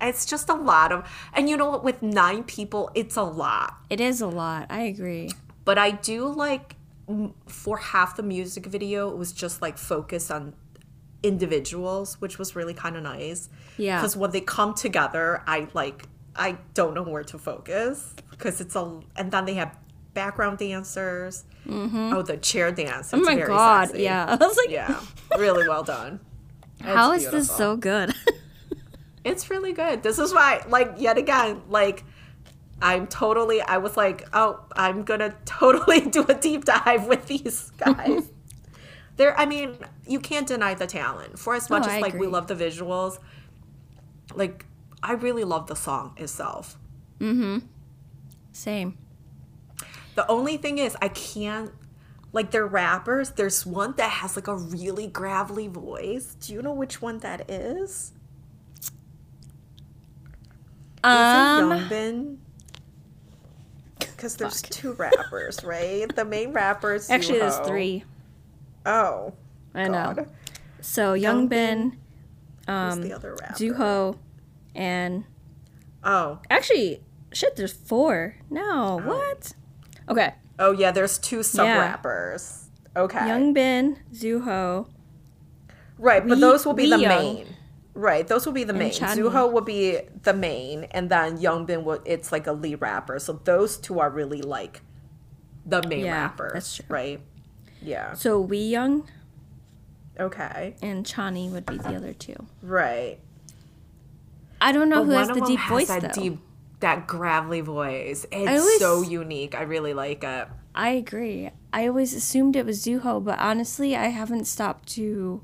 it's 0.00 0.24
just 0.24 0.48
a 0.48 0.54
lot 0.54 0.92
of 0.92 1.10
and 1.34 1.48
you 1.48 1.56
know 1.56 1.70
what 1.70 1.84
with 1.84 2.02
9 2.02 2.44
people 2.44 2.90
it's 2.94 3.16
a 3.16 3.22
lot. 3.22 3.76
It 3.90 4.00
is 4.00 4.20
a 4.20 4.26
lot. 4.26 4.66
I 4.70 4.82
agree. 4.82 5.30
But 5.64 5.78
I 5.78 5.92
do 5.92 6.26
like 6.26 6.76
for 7.46 7.78
half 7.78 8.16
the 8.16 8.22
music 8.22 8.66
video, 8.66 9.10
it 9.10 9.16
was 9.16 9.32
just 9.32 9.60
like 9.60 9.78
focus 9.78 10.30
on 10.30 10.54
individuals, 11.22 12.20
which 12.20 12.38
was 12.38 12.56
really 12.56 12.74
kind 12.74 12.96
of 12.96 13.02
nice. 13.02 13.48
Yeah. 13.76 13.98
Because 13.98 14.16
when 14.16 14.30
they 14.30 14.40
come 14.40 14.74
together, 14.74 15.42
I 15.46 15.68
like 15.72 16.06
I 16.34 16.58
don't 16.74 16.94
know 16.94 17.02
where 17.02 17.24
to 17.24 17.38
focus 17.38 18.14
because 18.30 18.60
it's 18.60 18.74
a 18.74 19.00
and 19.16 19.30
then 19.30 19.44
they 19.44 19.54
have 19.54 19.76
background 20.14 20.58
dancers. 20.58 21.44
Oh, 21.68 22.22
the 22.22 22.36
chair 22.38 22.72
dance. 22.72 23.12
Mm-hmm. 23.12 23.28
Oh 23.28 23.34
my 23.36 23.46
god, 23.46 23.96
yeah. 23.96 24.26
I 24.40 24.46
was 24.46 24.56
like, 24.56 24.70
Yeah, 24.70 25.00
really 25.38 25.68
well 25.68 25.84
done. 25.84 26.20
how 26.80 27.12
It's 27.12 27.24
is 27.24 27.30
this 27.30 27.50
so 27.50 27.76
good? 27.76 28.14
It's 29.24 29.50
really 29.50 29.72
good. 29.72 30.02
This 30.02 30.18
is 30.18 30.34
why, 30.34 30.64
like, 30.68 30.94
yet 30.96 31.16
again, 31.16 31.62
like, 31.68 32.02
I'm 32.80 33.06
totally, 33.06 33.60
I 33.60 33.76
was 33.76 33.96
like, 33.96 34.28
oh, 34.32 34.64
I'm 34.74 35.04
gonna 35.04 35.32
totally 35.44 36.00
do 36.00 36.24
a 36.28 36.34
deep 36.34 36.64
dive 36.64 37.06
with 37.06 37.26
these 37.26 37.70
guys. 37.78 38.28
There, 39.16 39.38
I 39.38 39.46
mean, 39.46 39.76
you 40.08 40.18
can't 40.18 40.48
deny 40.48 40.74
the 40.74 40.88
talent. 40.88 41.38
For 41.38 41.54
as 41.54 41.70
much 41.70 41.84
Oh, 41.84 41.90
as 41.90 41.92
I 41.92 42.00
like 42.00 42.14
we 42.14 42.26
love 42.26 42.48
the 42.48 42.56
visuals, 42.56 43.18
like, 44.34 44.66
I 45.02 45.12
really 45.12 45.44
love 45.44 45.66
the 45.66 45.76
song 45.76 46.14
itself. 46.16 46.78
Mm-hmm. 47.18 47.66
Same. 48.52 48.98
The 50.14 50.26
only 50.28 50.56
thing 50.56 50.78
is, 50.78 50.96
I 51.00 51.08
can't. 51.08 51.70
Like 52.34 52.50
they're 52.50 52.66
rappers. 52.66 53.30
There's 53.32 53.66
one 53.66 53.94
that 53.96 54.08
has 54.08 54.36
like 54.36 54.48
a 54.48 54.56
really 54.56 55.06
gravelly 55.06 55.68
voice. 55.68 56.34
Do 56.40 56.54
you 56.54 56.62
know 56.62 56.72
which 56.72 57.02
one 57.02 57.18
that 57.18 57.50
is? 57.50 58.12
Um, 61.04 61.72
Is 61.72 61.82
it 61.82 61.90
Youngbin? 61.90 62.36
Because 63.98 64.36
there's 64.36 64.62
two 64.62 64.92
rappers, 64.92 65.62
right? 65.64 66.06
The 66.14 66.24
main 66.24 66.52
rappers. 66.52 67.10
actually, 67.10 67.40
there's 67.40 67.58
three. 67.58 68.04
Oh, 68.86 69.34
I 69.74 69.88
know. 69.88 70.26
So 70.80 71.14
Youngbin, 71.14 71.92
Who's 71.92 71.98
um, 72.68 73.02
the 73.02 73.12
other 73.12 73.36
rapper? 73.40 73.54
Zuho, 73.54 74.16
and 74.74 75.24
Oh, 76.04 76.40
actually, 76.50 77.00
shit, 77.32 77.56
there's 77.56 77.72
four. 77.72 78.36
No, 78.50 79.00
oh. 79.02 79.06
what? 79.06 79.52
Okay, 80.08 80.34
oh 80.58 80.72
yeah. 80.72 80.90
There's 80.90 81.18
two 81.18 81.42
sub 81.42 81.66
rappers. 81.66 82.68
Okay, 82.96 83.18
Youngbin, 83.20 83.96
Zuho, 84.12 84.88
right. 85.98 86.26
But 86.26 86.36
Wee- 86.36 86.40
those 86.40 86.66
will 86.66 86.74
be 86.74 86.90
the 86.90 86.98
Young. 86.98 87.12
Um, 87.12 87.18
main. 87.22 87.46
Right, 87.94 88.26
those 88.26 88.46
will 88.46 88.54
be 88.54 88.64
the 88.64 88.72
main. 88.72 88.90
Chani. 88.90 89.16
Zuho 89.16 89.52
will 89.52 89.60
be 89.60 90.00
the 90.22 90.32
main, 90.32 90.84
and 90.92 91.10
then 91.10 91.38
Youngbin 91.38 91.84
will. 91.84 92.00
It's 92.04 92.32
like 92.32 92.46
a 92.46 92.52
lead 92.52 92.80
rapper. 92.80 93.18
So 93.18 93.34
those 93.44 93.76
two 93.76 94.00
are 94.00 94.10
really 94.10 94.40
like 94.42 94.80
the 95.66 95.82
main 95.86 96.06
Yeah, 96.06 96.22
rappers. 96.22 96.52
that's 96.54 96.76
true. 96.76 96.86
Right. 96.88 97.20
Yeah. 97.82 98.14
so 98.14 98.46
Hwiyoung 98.46 99.06
Okay. 100.18 100.76
and 100.82 101.04
Chani 101.04 101.50
would 101.50 101.66
be 101.66 101.78
the 101.78 101.94
other 101.96 102.12
two. 102.12 102.36
Right. 102.62 103.18
I 104.64 104.70
don't 104.72 104.88
know 104.88 105.00
But 105.00 105.06
who 105.06 105.10
has 105.12 105.28
the 105.28 105.40
deep 105.40 105.58
has 105.58 105.68
voice 105.70 105.88
that 105.88 106.14
though. 106.14 106.22
deep, 106.22 106.38
that 106.80 107.06
gravelly 107.08 107.60
voice. 107.62 108.24
It's 108.30 108.60
always- 108.60 108.78
so 108.78 109.02
unique. 109.02 109.54
I 109.56 109.62
really 109.62 109.92
like 109.92 110.22
it. 110.24 110.48
I 110.74 110.90
agree. 110.90 111.50
I 111.72 111.86
always 111.88 112.14
assumed 112.14 112.54
it 112.56 112.64
was 112.64 112.82
Zuho, 112.84 113.22
but 113.22 113.38
honestly, 113.38 113.94
I 113.96 114.06
haven't 114.06 114.46
stopped 114.46 114.88
to 114.90 115.42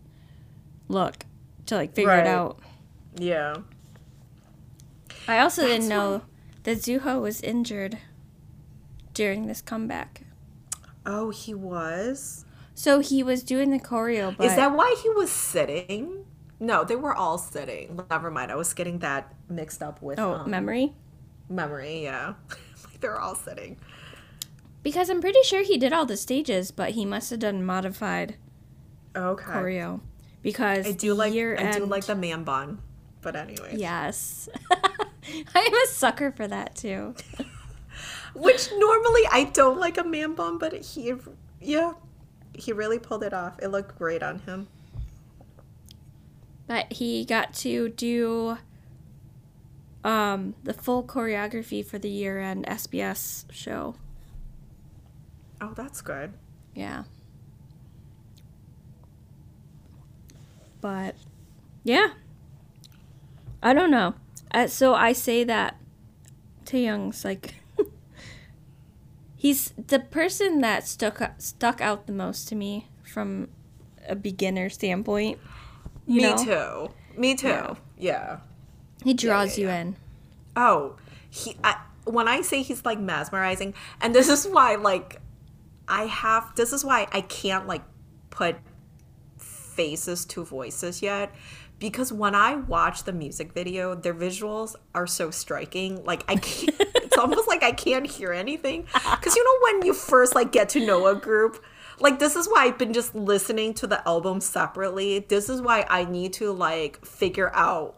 look 0.88 1.24
to 1.66 1.74
like 1.74 1.94
figure 1.94 2.10
Right. 2.10 2.20
it 2.20 2.26
out. 2.28 2.60
Yeah. 3.16 3.56
I 5.26 5.40
also 5.40 5.62
That's 5.62 5.74
didn't 5.74 5.88
know 5.88 6.22
that 6.62 6.78
Zuho 6.78 7.20
was 7.20 7.40
injured 7.42 7.98
during 9.14 9.46
this 9.46 9.60
comeback. 9.60 10.22
Oh, 11.04 11.30
he 11.30 11.54
was. 11.54 12.44
So 12.74 13.00
he 13.00 13.22
was 13.22 13.42
doing 13.42 13.70
the 13.70 13.78
choreo, 13.80 14.34
but 14.36 14.46
Is 14.46 14.54
that 14.56 14.74
why 14.76 14.94
he 15.02 15.10
was 15.10 15.30
sitting? 15.30 16.24
No, 16.60 16.84
they 16.84 16.96
were 16.96 17.14
all 17.14 17.38
sitting. 17.38 18.00
Never 18.10 18.30
mind. 18.30 18.50
I 18.50 18.56
was 18.56 18.74
getting 18.74 18.98
that 18.98 19.32
mixed 19.48 19.82
up 19.82 20.02
with 20.02 20.18
oh 20.18 20.34
um, 20.34 20.50
memory? 20.50 20.92
memory. 21.48 22.02
Yeah, 22.02 22.34
like 22.84 23.00
they're 23.00 23.20
all 23.20 23.34
sitting. 23.34 23.76
Because 24.82 25.10
I'm 25.10 25.20
pretty 25.20 25.42
sure 25.42 25.62
he 25.62 25.76
did 25.76 25.92
all 25.92 26.06
the 26.06 26.16
stages, 26.16 26.70
but 26.70 26.90
he 26.90 27.04
must 27.04 27.30
have 27.30 27.40
done 27.40 27.64
modified 27.64 28.36
Okay. 29.16 29.44
choreo 29.44 30.00
because 30.42 30.86
I 30.86 30.92
do 30.92 31.14
like. 31.14 31.32
year 31.34 31.56
I 31.58 31.72
do 31.72 31.84
like 31.84 32.04
the 32.06 32.14
man 32.14 32.44
bun. 32.44 32.80
But 33.20 33.34
anyway. 33.36 33.74
Yes, 33.76 34.48
I'm 35.54 35.74
a 35.74 35.86
sucker 35.88 36.30
for 36.32 36.46
that 36.46 36.76
too. 36.76 37.14
Which 38.34 38.70
normally 38.76 39.22
I 39.30 39.50
don't 39.52 39.78
like 39.78 39.98
a 39.98 40.04
man 40.04 40.34
bun, 40.34 40.58
but 40.58 40.72
he, 40.72 41.14
yeah, 41.60 41.94
he 42.54 42.72
really 42.72 42.98
pulled 43.00 43.24
it 43.24 43.32
off. 43.32 43.58
It 43.60 43.68
looked 43.68 43.98
great 43.98 44.22
on 44.22 44.38
him. 44.40 44.68
But 46.68 46.92
he 46.92 47.24
got 47.24 47.54
to 47.54 47.88
do 47.88 48.58
um, 50.04 50.54
the 50.62 50.74
full 50.74 51.02
choreography 51.02 51.84
for 51.84 51.98
the 51.98 52.10
year 52.10 52.38
end 52.38 52.66
SBS 52.66 53.46
show. 53.50 53.96
Oh, 55.60 55.72
that's 55.74 56.00
good. 56.02 56.34
Yeah. 56.74 57.04
But 60.80 61.16
yeah. 61.82 62.10
I 63.62 63.72
don't 63.72 63.90
know. 63.90 64.14
Uh, 64.52 64.66
so 64.66 64.94
I 64.94 65.12
say 65.12 65.44
that 65.44 65.76
to 66.66 66.78
Young's 66.78 67.24
like 67.24 67.54
he's 69.36 69.72
the 69.86 69.98
person 69.98 70.60
that 70.60 70.86
stuck 70.86 71.22
stuck 71.38 71.80
out 71.80 72.06
the 72.06 72.12
most 72.12 72.46
to 72.48 72.54
me 72.54 72.88
from 73.02 73.48
a 74.06 74.14
beginner 74.14 74.68
standpoint. 74.68 75.38
You 76.08 76.22
Me 76.22 76.22
know? 76.22 76.88
too. 76.88 77.20
Me 77.20 77.34
too. 77.34 77.48
Yeah. 77.48 77.74
Yeah. 77.98 78.38
He 79.04 79.12
draws 79.12 79.58
yeah, 79.58 79.62
you 79.62 79.68
yeah. 79.68 79.80
in. 79.80 79.96
Oh, 80.56 80.96
he. 81.28 81.54
I, 81.62 81.76
when 82.04 82.26
I 82.26 82.40
say 82.40 82.62
he's 82.62 82.84
like 82.84 82.98
mesmerizing, 82.98 83.74
and 84.00 84.14
this 84.14 84.30
is 84.30 84.48
why, 84.48 84.76
like, 84.76 85.20
I 85.86 86.04
have. 86.04 86.54
This 86.56 86.72
is 86.72 86.82
why 86.82 87.06
I 87.12 87.20
can't 87.20 87.66
like 87.66 87.82
put 88.30 88.56
faces 89.36 90.24
to 90.24 90.44
voices 90.44 91.02
yet, 91.02 91.30
because 91.78 92.10
when 92.10 92.34
I 92.34 92.56
watch 92.56 93.04
the 93.04 93.12
music 93.12 93.52
video, 93.52 93.94
their 93.94 94.14
visuals 94.14 94.76
are 94.94 95.06
so 95.06 95.30
striking. 95.30 96.02
Like 96.04 96.24
I 96.26 96.36
can't. 96.36 96.74
it's 96.94 97.18
almost 97.18 97.48
like 97.48 97.62
I 97.62 97.72
can't 97.72 98.06
hear 98.06 98.32
anything. 98.32 98.86
Because 98.94 99.36
you 99.36 99.44
know 99.44 99.58
when 99.62 99.86
you 99.86 99.92
first 99.92 100.34
like 100.34 100.52
get 100.52 100.70
to 100.70 100.84
know 100.84 101.06
a 101.06 101.14
group. 101.14 101.62
Like 102.00 102.18
this 102.18 102.36
is 102.36 102.46
why 102.48 102.64
I've 102.64 102.78
been 102.78 102.92
just 102.92 103.14
listening 103.14 103.74
to 103.74 103.86
the 103.86 104.06
album 104.06 104.40
separately. 104.40 105.20
This 105.20 105.48
is 105.48 105.60
why 105.60 105.86
I 105.88 106.04
need 106.04 106.32
to 106.34 106.52
like 106.52 107.04
figure 107.04 107.50
out 107.54 107.96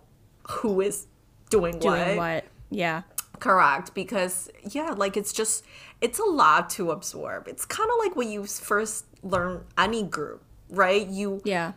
who 0.49 0.81
is 0.81 1.07
doing, 1.51 1.79
Doing 1.79 2.17
what? 2.17 2.45
Yeah. 2.71 3.03
Correct, 3.39 3.95
because 3.95 4.51
yeah, 4.71 4.91
like 4.91 5.17
it's 5.17 5.33
just 5.33 5.65
it's 6.01 6.19
a 6.19 6.25
lot 6.25 6.69
to 6.71 6.91
absorb. 6.91 7.49
It's 7.49 7.65
kind 7.65 7.89
of 7.91 7.97
like 7.99 8.15
when 8.17 8.31
you 8.31 8.45
first 8.45 9.07
learn 9.23 9.65
any 9.79 10.03
group, 10.03 10.43
right? 10.69 11.07
You 11.07 11.41
Yeah. 11.45 11.73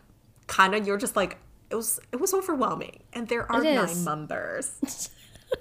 kind 0.46 0.74
of 0.74 0.86
you're 0.86 0.98
just 0.98 1.16
like 1.16 1.38
it 1.70 1.74
was 1.74 2.00
it 2.12 2.20
was 2.20 2.34
overwhelming, 2.34 3.00
and 3.14 3.28
there 3.28 3.50
are 3.50 3.62
nine 3.62 4.04
members, 4.04 4.70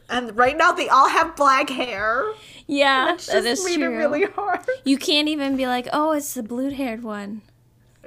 and 0.09 0.35
right 0.37 0.57
now 0.57 0.71
they 0.71 0.89
all 0.89 1.09
have 1.09 1.35
black 1.35 1.69
hair. 1.69 2.25
Yeah, 2.67 3.13
It's 3.15 3.27
that 3.27 3.43
just 3.43 3.61
is 3.61 3.65
made 3.65 3.83
true. 3.83 3.93
it 3.93 3.97
really 3.97 4.23
hard, 4.23 4.61
You 4.85 4.97
can't 4.97 5.27
even 5.27 5.57
be 5.57 5.67
like, 5.67 5.87
oh, 5.91 6.11
it's 6.13 6.33
the 6.33 6.43
blue 6.43 6.69
haired 6.69 7.03
one. 7.03 7.41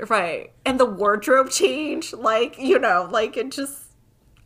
right? 0.09 0.53
And 0.65 0.81
the 0.81 0.87
wardrobe 0.87 1.51
change, 1.51 2.13
like 2.13 2.59
you 2.59 2.79
know, 2.79 3.09
like 3.11 3.37
it 3.37 3.51
just. 3.53 3.83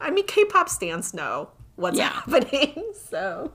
I 0.01 0.11
mean, 0.11 0.27
K-pop 0.27 0.69
stands 0.71 1.13
know 1.13 1.51
what's 1.77 1.99
Yeah. 1.99 2.09
happening, 2.11 2.93
so 3.11 3.53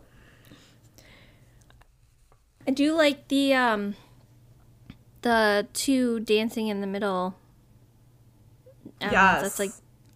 I 2.68 2.72
do 2.72 2.93
like 2.95 3.28
the 3.28 3.53
um 3.53 3.95
the 5.22 5.68
two 5.74 6.20
dancing 6.22 6.68
in 6.68 6.82
the 6.82 6.88
middle. 6.88 7.36
Um, 9.01 9.12
Yes. 9.12 9.41
That's 9.41 9.60
like 9.60 9.72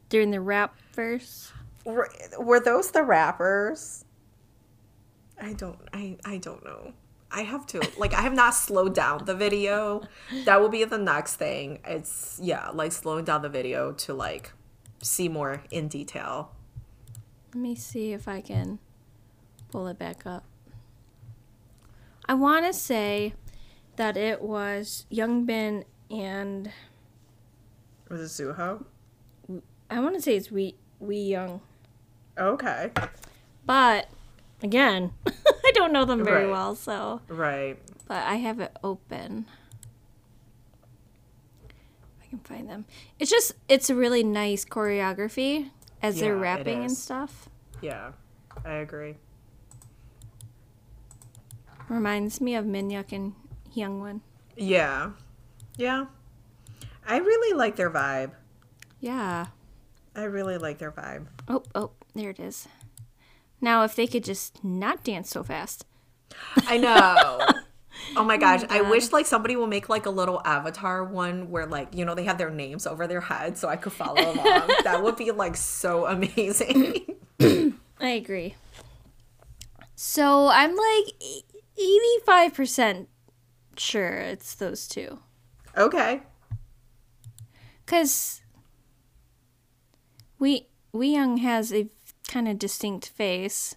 during 0.10 0.32
the 0.32 0.39
rap 0.41 0.76
verse. 0.94 1.52
Were, 1.86 2.10
were 2.40 2.60
those 2.60 2.92
the 2.92 3.04
rappers? 3.04 4.06
I 5.42 5.54
don't 5.54 5.80
I 5.94 6.18
I 6.26 6.38
don't 6.38 6.64
know. 6.64 6.94
I 7.32 7.42
have 7.42 7.66
to 7.68 7.82
like 7.98 8.14
I 8.14 8.22
have 8.22 8.34
not 8.34 8.56
slowed 8.56 8.94
down 8.94 9.26
the 9.26 9.36
video. 9.36 10.02
That 10.46 10.60
will 10.60 10.70
be 10.70 10.84
the 10.84 10.98
next 10.98 11.36
thing. 11.36 11.80
It's 11.86 12.40
yeah, 12.42 12.70
like 12.70 12.92
slowing 12.92 13.26
down 13.26 13.42
the 13.42 13.50
video 13.50 13.94
to 13.94 14.14
like 14.14 14.52
see 15.02 15.30
more 15.30 15.64
in 15.72 15.88
detail. 15.88 16.52
Let 17.54 17.62
me 17.62 17.76
see 17.76 18.14
if 18.14 18.28
I 18.28 18.42
can 18.42 18.80
pull 19.72 19.88
it 19.88 19.98
back 19.98 20.26
up. 20.26 20.44
I 22.26 22.34
want 22.34 22.66
to 22.66 22.74
say 22.74 23.34
that 23.96 24.16
it 24.18 24.42
was 24.42 25.06
Youngbin 25.12 25.84
and 26.12 26.72
Was 28.10 28.40
it 28.40 28.44
Zuho? 28.44 28.86
I 29.90 30.00
want 30.00 30.16
to 30.16 30.22
say 30.22 30.36
it's 30.36 30.52
Wee 30.52 30.76
Hwiyoung, 31.02 31.62
Okay. 32.40 32.92
but 33.66 34.08
again, 34.64 35.12
I 35.28 35.72
don't 35.74 35.92
know 35.94 36.06
them 36.06 36.24
very 36.24 36.46
Right. 36.46 36.52
well, 36.52 36.76
so 36.76 37.22
Right. 37.28 37.78
but 38.08 38.24
I 38.24 38.36
have 38.36 38.60
it 38.60 38.72
open. 38.84 39.46
I 42.24 42.26
can 42.30 42.40
find 42.40 42.70
them. 42.70 42.86
It's 43.20 43.30
just 43.30 43.54
it's 43.68 43.90
a 43.90 43.96
really 43.96 44.24
nice 44.24 44.64
choreography 44.66 45.70
as 46.02 46.20
they're 46.20 46.36
Yeah, 46.36 46.42
rapping 46.42 46.84
and 46.84 46.92
stuff. 46.92 47.50
Yeah, 47.82 48.12
I 48.66 48.74
agree. 48.76 49.18
Reminds 51.88 52.40
me 52.40 52.56
of 52.56 52.66
Minhyuk 52.66 53.12
and 53.12 53.34
Hyungwon. 53.76 54.22
Yeah. 54.56 55.12
Yeah. 55.78 56.06
I 57.08 57.18
really 57.18 57.58
like 57.58 57.76
their 57.76 57.90
vibe. 57.90 58.32
Yeah. 59.00 59.48
I 60.16 60.24
really 60.24 60.58
like 60.60 60.78
their 60.78 60.92
vibe. 60.92 61.26
Oh, 61.48 61.64
oh, 61.74 61.92
there 62.16 62.30
it 62.30 62.39
is. 62.39 62.68
Now, 63.62 63.84
if 63.84 63.95
they 63.95 64.07
could 64.07 64.24
just 64.24 64.64
not 64.64 65.03
dance 65.03 65.30
so 65.30 65.43
fast. 65.43 65.86
I 66.57 66.78
know. 66.78 67.39
Oh, 68.12 68.22
oh 68.22 68.24
my 68.24 68.38
gosh, 68.38 68.64
I 68.70 68.82
wish 68.82 69.12
like 69.12 69.26
somebody 69.26 69.55
will 69.55 69.68
make 69.68 69.89
like 69.89 70.05
a 70.05 70.10
little 70.10 70.41
avatar 70.45 71.03
one 71.03 71.49
where 71.49 71.66
like, 71.66 71.93
you 71.93 72.05
know, 72.05 72.16
they 72.16 72.24
have 72.24 72.38
their 72.38 72.49
names 72.49 72.88
over 72.88 73.07
their 73.07 73.20
head 73.20 73.57
so 73.57 73.68
I 73.68 73.76
could 73.76 73.91
follow 73.91 74.22
along. 74.32 74.70
that 74.84 75.01
would 75.03 75.18
be 75.18 75.32
like 75.32 75.57
so 75.57 76.05
amazing. 76.07 77.16
I 77.99 78.07
agree. 78.07 78.55
So 79.95 80.47
I'm 80.47 80.76
like 80.76 81.14
eighty-five 81.78 82.53
percent 82.53 83.10
sure 83.76 84.18
it's 84.18 84.55
those 84.55 84.88
two, 84.88 85.20
okay. 85.78 86.22
cause 87.86 88.41
we 90.38 90.68
Hwiyoung 90.93 91.39
has 91.39 91.74
a 91.74 91.89
kind 92.30 92.48
of 92.48 92.58
distinct 92.58 93.10
face. 93.10 93.76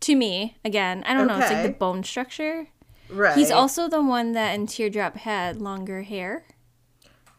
To 0.00 0.14
me, 0.14 0.56
again, 0.64 1.02
I 1.06 1.14
don't 1.14 1.26
know. 1.26 1.38
It's 1.38 1.50
like 1.50 1.62
the 1.62 1.68
Okay. 1.70 1.78
bone 1.78 2.04
structure. 2.04 2.68
Right. 3.08 3.36
He's 3.36 3.50
also 3.50 3.88
the 3.88 4.02
one 4.02 4.32
that 4.32 4.52
in 4.54 4.66
Teardrop 4.66 5.16
had 5.16 5.60
longer 5.62 6.02
hair. 6.02 6.44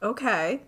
Okay. 0.01 0.61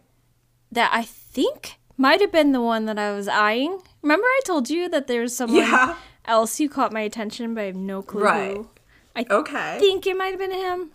That 0.71 0.91
I 0.93 1.03
think 1.03 1.79
might 1.97 2.21
have 2.21 2.31
been 2.31 2.51
the 2.51 2.61
one 2.61 2.85
that 2.85 2.97
I 2.99 3.11
was 3.11 3.27
eyeing. 3.27 3.81
Remember, 4.01 4.25
I 4.25 4.41
told 4.45 4.69
you 4.69 4.87
that 4.89 5.07
there 5.07 5.21
was 5.21 5.35
someone 5.35 5.57
Yeah. 5.59 5.95
else 6.25 6.57
who 6.57 6.69
caught 6.69 6.93
my 6.93 7.01
attention, 7.01 7.53
but 7.55 7.61
I 7.61 7.65
have 7.65 7.75
no 7.75 8.01
clue 8.01 8.21
Right. 8.23 8.57
who. 8.57 8.69
I 9.15 9.25
Okay. 9.29 9.77
think 9.79 10.07
it 10.07 10.15
might 10.15 10.27
have 10.29 10.39
been 10.39 10.51
him. 10.51 10.91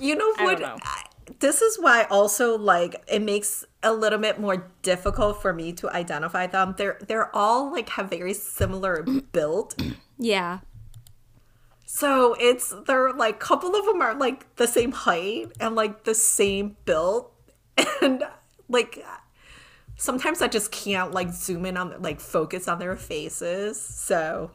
You 0.00 0.14
know 0.16 0.32
I 0.38 0.44
what? 0.44 0.58
don't 0.58 0.62
know. 0.62 0.78
This 1.40 1.62
is 1.62 1.78
why 1.78 2.04
also 2.04 2.56
like 2.56 3.02
it 3.08 3.22
makes 3.22 3.64
a 3.82 3.92
little 3.92 4.18
bit 4.18 4.40
more 4.40 4.70
difficult 4.82 5.42
for 5.42 5.52
me 5.52 5.72
to 5.74 5.90
identify 5.90 6.46
them. 6.46 6.74
They're 6.76 6.98
they're 7.06 7.34
all 7.34 7.72
like 7.72 7.88
have 7.90 8.10
very 8.10 8.34
similar 8.34 9.02
build. 9.02 9.74
Yeah. 10.18 10.60
So 11.86 12.34
it's 12.38 12.74
they're 12.86 13.12
like 13.12 13.38
couple 13.40 13.74
of 13.74 13.84
them 13.84 14.00
are 14.00 14.14
like 14.14 14.56
the 14.56 14.66
same 14.66 14.92
height 14.92 15.52
and 15.60 15.74
like 15.74 16.04
the 16.04 16.14
same 16.14 16.76
build 16.84 17.30
and 18.02 18.24
like 18.68 19.04
sometimes 19.96 20.42
I 20.42 20.48
just 20.48 20.72
can't 20.72 21.12
like 21.12 21.30
zoom 21.32 21.66
in 21.66 21.76
on 21.76 22.00
like 22.00 22.20
focus 22.20 22.68
on 22.68 22.78
their 22.78 22.96
faces. 22.96 23.80
So 23.80 24.50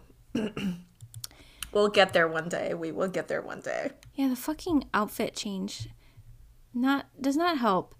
we'll 1.71 1.89
get 1.89 2.13
there 2.13 2.27
one 2.27 2.49
day. 2.49 2.73
We 2.73 2.91
will 2.91 3.07
get 3.07 3.27
there 3.27 3.41
one 3.41 3.61
day. 3.61 3.91
Yeah, 4.15 4.29
the 4.29 4.35
fucking 4.35 4.85
outfit 4.93 5.35
change 5.35 5.89
not 6.81 7.07
does 7.21 7.35
not 7.37 7.57
help. 7.57 7.93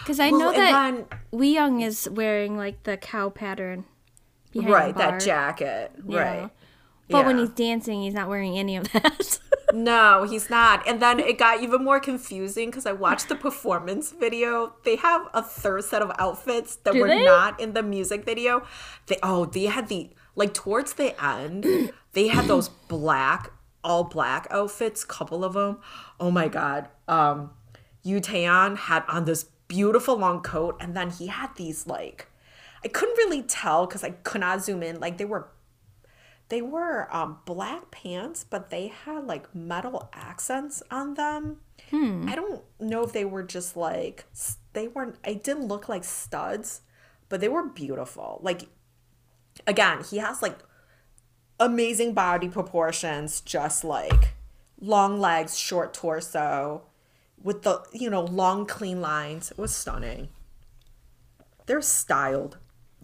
Because 0.00 0.20
I 0.20 0.30
Well, 0.30 0.40
know 0.40 0.52
that 0.52 0.70
then- 0.94 1.06
Hwiyoung 1.32 1.82
is 1.84 2.08
wearing 2.10 2.56
like 2.56 2.82
the 2.84 2.96
cow 2.96 3.28
pattern. 3.30 3.84
right, 4.54 4.96
that 4.96 5.20
jacket. 5.20 5.90
Yeah. 6.06 6.18
Right. 6.42 6.50
But 7.10 7.26
when 7.26 7.38
he's 7.38 7.50
dancing, 7.50 8.02
he's 8.02 8.14
not 8.14 8.28
wearing 8.28 8.56
any 8.58 8.76
of 8.76 8.90
that. 8.92 9.38
No, 9.72 10.22
he's 10.22 10.48
not. 10.50 10.86
And 10.86 11.02
then 11.02 11.18
it 11.18 11.36
got 11.36 11.60
even 11.60 11.82
more 11.82 11.98
confusing 11.98 12.70
because 12.70 12.86
I 12.86 12.92
watched 12.92 13.28
the 13.28 13.34
performance 13.34 14.12
video. 14.12 14.74
They 14.84 14.94
have 14.94 15.22
a 15.34 15.42
third 15.42 15.82
set 15.82 16.00
of 16.00 16.12
outfits 16.16 16.76
that 16.76 16.92
Do 16.92 17.00
were 17.00 17.08
they? 17.08 17.24
not 17.24 17.58
in 17.58 17.72
the 17.72 17.82
music 17.82 18.24
video. 18.24 18.64
They 19.08 19.18
oh, 19.20 19.46
they 19.46 19.64
had 19.64 19.88
the 19.88 20.10
like 20.36 20.54
towards 20.54 20.92
the 20.92 21.20
end, 21.20 21.90
they 22.12 22.28
had 22.28 22.44
those 22.44 22.68
black, 22.68 23.50
all 23.82 24.04
black 24.04 24.46
outfits, 24.48 25.02
couple 25.04 25.42
of 25.44 25.54
them. 25.54 25.80
Oh 26.20 26.30
my 26.30 26.46
god. 26.46 26.88
Um 27.08 27.50
Yu 28.04 28.20
Taeyang 28.20 28.76
had 28.76 29.02
on 29.08 29.24
this 29.24 29.46
beautiful 29.66 30.16
long 30.16 30.40
coat, 30.42 30.76
and 30.78 30.96
then 30.96 31.10
he 31.10 31.26
had 31.26 31.56
these 31.56 31.86
like 31.86 32.28
I 32.84 32.88
couldn't 32.88 33.16
really 33.16 33.42
tell 33.42 33.86
because 33.86 34.04
I 34.04 34.10
could 34.10 34.42
not 34.42 34.62
zoom 34.62 34.82
in. 34.82 35.00
Like 35.00 35.18
they 35.18 35.24
were 35.24 35.48
they 36.50 36.60
were 36.60 37.08
um, 37.10 37.38
black 37.46 37.90
pants, 37.90 38.44
but 38.44 38.70
they 38.70 38.88
had 38.88 39.26
like 39.26 39.54
metal 39.54 40.10
accents 40.12 40.82
on 40.90 41.14
them. 41.14 41.56
I 42.28 42.36
don't 42.36 42.62
know 42.78 43.02
if 43.02 43.12
they 43.12 43.24
were 43.24 43.42
just 43.42 43.76
like 43.76 44.26
they 44.74 44.88
weren't. 44.88 45.16
It 45.24 45.42
didn't 45.42 45.66
look 45.66 45.88
like 45.88 46.04
studs, 46.04 46.82
but 47.28 47.40
they 47.40 47.48
were 47.48 47.66
beautiful. 47.66 48.40
Like 48.42 48.68
again, 49.66 50.04
he 50.04 50.18
has 50.18 50.42
like 50.42 50.58
amazing 51.58 52.12
body 52.12 52.48
proportions, 52.48 53.40
just 53.40 53.82
like 53.82 54.34
long 54.78 55.18
legs, 55.18 55.56
short 55.58 55.94
torso, 55.94 56.82
with 57.44 57.62
the 57.62 57.84
you 57.92 58.10
know 58.10 58.22
long 58.24 58.66
clean 58.66 59.00
lines. 59.00 59.52
It 59.52 59.58
was 59.58 59.72
stunning. 59.72 60.30
They're 61.66 61.80
styled 61.80 62.58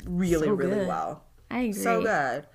really 0.04 0.48
So 0.48 0.54
really 0.54 0.86
well. 0.86 1.24
I 1.50 1.60
agree. 1.60 1.72
So 1.72 2.02
good. 2.02 2.46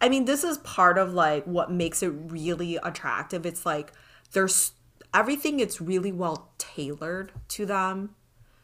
I 0.00 0.08
mean, 0.08 0.24
this 0.24 0.42
is 0.42 0.58
part 0.58 0.96
of 0.96 1.12
like 1.12 1.44
what 1.44 1.70
makes 1.70 2.02
it 2.02 2.08
really 2.08 2.76
attractive. 2.76 3.44
It's 3.44 3.66
like 3.66 3.92
there's 4.32 4.72
everything 5.12 5.60
it's 5.60 5.80
really 5.80 6.12
well 6.12 6.52
tailored 6.58 7.32
to 7.48 7.66
them. 7.66 8.14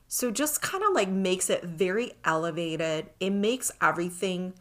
So 0.08 0.30
just 0.30 0.62
kind 0.62 0.82
of 0.82 0.94
like 0.94 1.08
makes 1.08 1.50
it 1.50 1.62
very 1.62 2.12
elevated. 2.24 3.10
It 3.20 3.30
makes 3.30 3.70
everything 3.80 4.54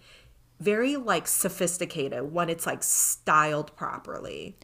very 0.60 0.98
like 0.98 1.28
sophisticated 1.28 2.34
when 2.34 2.50
it's 2.50 2.66
like 2.66 2.84
styled 2.84 3.76
properly. 3.76 4.58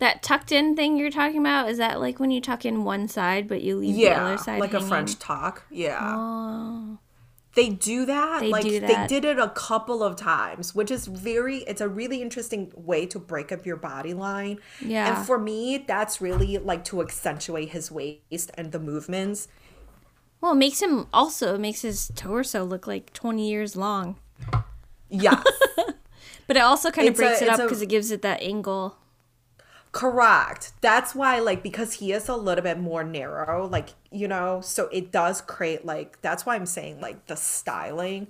That 0.00 0.22
tucked 0.22 0.50
in 0.50 0.74
thing 0.76 0.96
you're 0.96 1.10
talking 1.10 1.38
about 1.38 1.68
is 1.70 1.78
that 1.78 2.00
like 2.00 2.18
when 2.18 2.30
you 2.30 2.40
tuck 2.40 2.64
in 2.64 2.84
one 2.84 3.06
side 3.08 3.46
but 3.46 3.62
you 3.62 3.76
leave 3.76 3.94
the 3.94 4.00
Yeah, 4.02 4.24
other 4.24 4.38
side 4.38 4.58
like 4.60 4.74
a? 4.74 4.80
French 4.80 5.18
talk. 5.18 5.62
Yeah. 5.70 5.98
Oh, 6.02 6.98
they 7.54 7.68
do 7.68 8.06
that 8.06 8.40
They 8.40 8.48
like 8.50 8.62
do 8.62 8.78
they 8.80 9.06
did 9.08 9.24
it 9.24 9.38
a 9.38 9.48
couple 9.50 10.02
of 10.04 10.14
times 10.16 10.72
which 10.74 10.90
is 10.90 11.06
very 11.06 11.58
it's 11.64 11.80
a 11.80 11.88
really 11.88 12.22
interesting 12.22 12.72
way 12.76 13.06
to 13.06 13.18
break 13.18 13.50
up 13.52 13.66
your 13.66 13.76
body 13.76 14.14
line 14.14 14.58
Yeah. 14.80 15.16
and 15.18 15.26
for 15.26 15.36
me 15.38 15.78
that's 15.86 16.20
really 16.20 16.58
like 16.58 16.84
to 16.86 17.02
accentuate 17.02 17.70
his 17.70 17.90
waist 17.90 18.50
and 18.54 18.70
the 18.72 18.78
movements 18.78 19.48
well, 20.40 20.52
it 20.52 20.56
makes 20.56 20.80
him 20.80 21.06
also 21.12 21.56
it 21.56 21.60
makes 21.60 21.82
his 21.82 22.10
torso 22.14 22.64
look 22.64 22.86
like 22.86 23.12
20 23.12 23.46
years 23.50 23.76
long. 23.76 24.16
Yeah. 25.10 25.42
But 26.46 26.56
it 26.56 26.60
also 26.60 26.90
kind 26.90 27.06
of 27.06 27.12
It's 27.12 27.20
a- 27.20 27.22
breaks 27.22 27.42
it 27.42 27.48
up 27.48 27.60
because 27.60 27.82
it 27.82 27.88
gives 27.90 28.10
it 28.10 28.22
that 28.22 28.40
angle. 28.42 28.96
Correct. 29.92 30.72
That's 30.80 31.14
why 31.14 31.40
like 31.40 31.62
because 31.62 31.94
he 31.94 32.12
is 32.12 32.28
a 32.28 32.36
little 32.36 32.62
bit 32.62 32.78
more 32.78 33.02
narrow 33.02 33.66
like 33.66 33.90
you 34.10 34.28
know 34.28 34.60
so 34.60 34.88
it 34.92 35.10
does 35.10 35.40
create 35.40 35.84
like 35.84 36.20
that's 36.22 36.46
why 36.46 36.54
i'm 36.54 36.66
saying 36.66 37.00
like 37.00 37.26
the 37.26 37.36
styling 37.36 38.28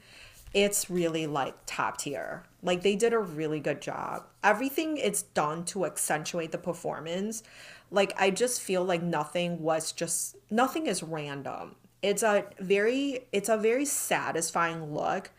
it's 0.52 0.90
really 0.90 1.26
like 1.26 1.54
top 1.66 1.98
tier. 1.98 2.42
Like 2.62 2.82
they 2.82 2.96
did 2.96 3.12
a 3.12 3.18
really 3.18 3.60
good 3.60 3.80
job. 3.80 4.24
Everything 4.42 4.96
it's 4.96 5.22
done 5.22 5.64
to 5.66 5.86
accentuate 5.86 6.52
the 6.52 6.58
performance. 6.58 7.42
Like 7.90 8.12
i 8.18 8.30
just 8.30 8.60
feel 8.60 8.84
like 8.84 9.02
nothing 9.02 9.60
was 9.60 9.92
just 9.92 10.36
nothing 10.50 10.86
is 10.86 11.02
random. 11.02 11.76
It's 12.02 12.22
a 12.22 12.46
very 12.58 13.26
it's 13.32 13.48
a 13.48 13.56
very 13.56 13.84
satisfying 13.84 14.92
look. 14.92 15.30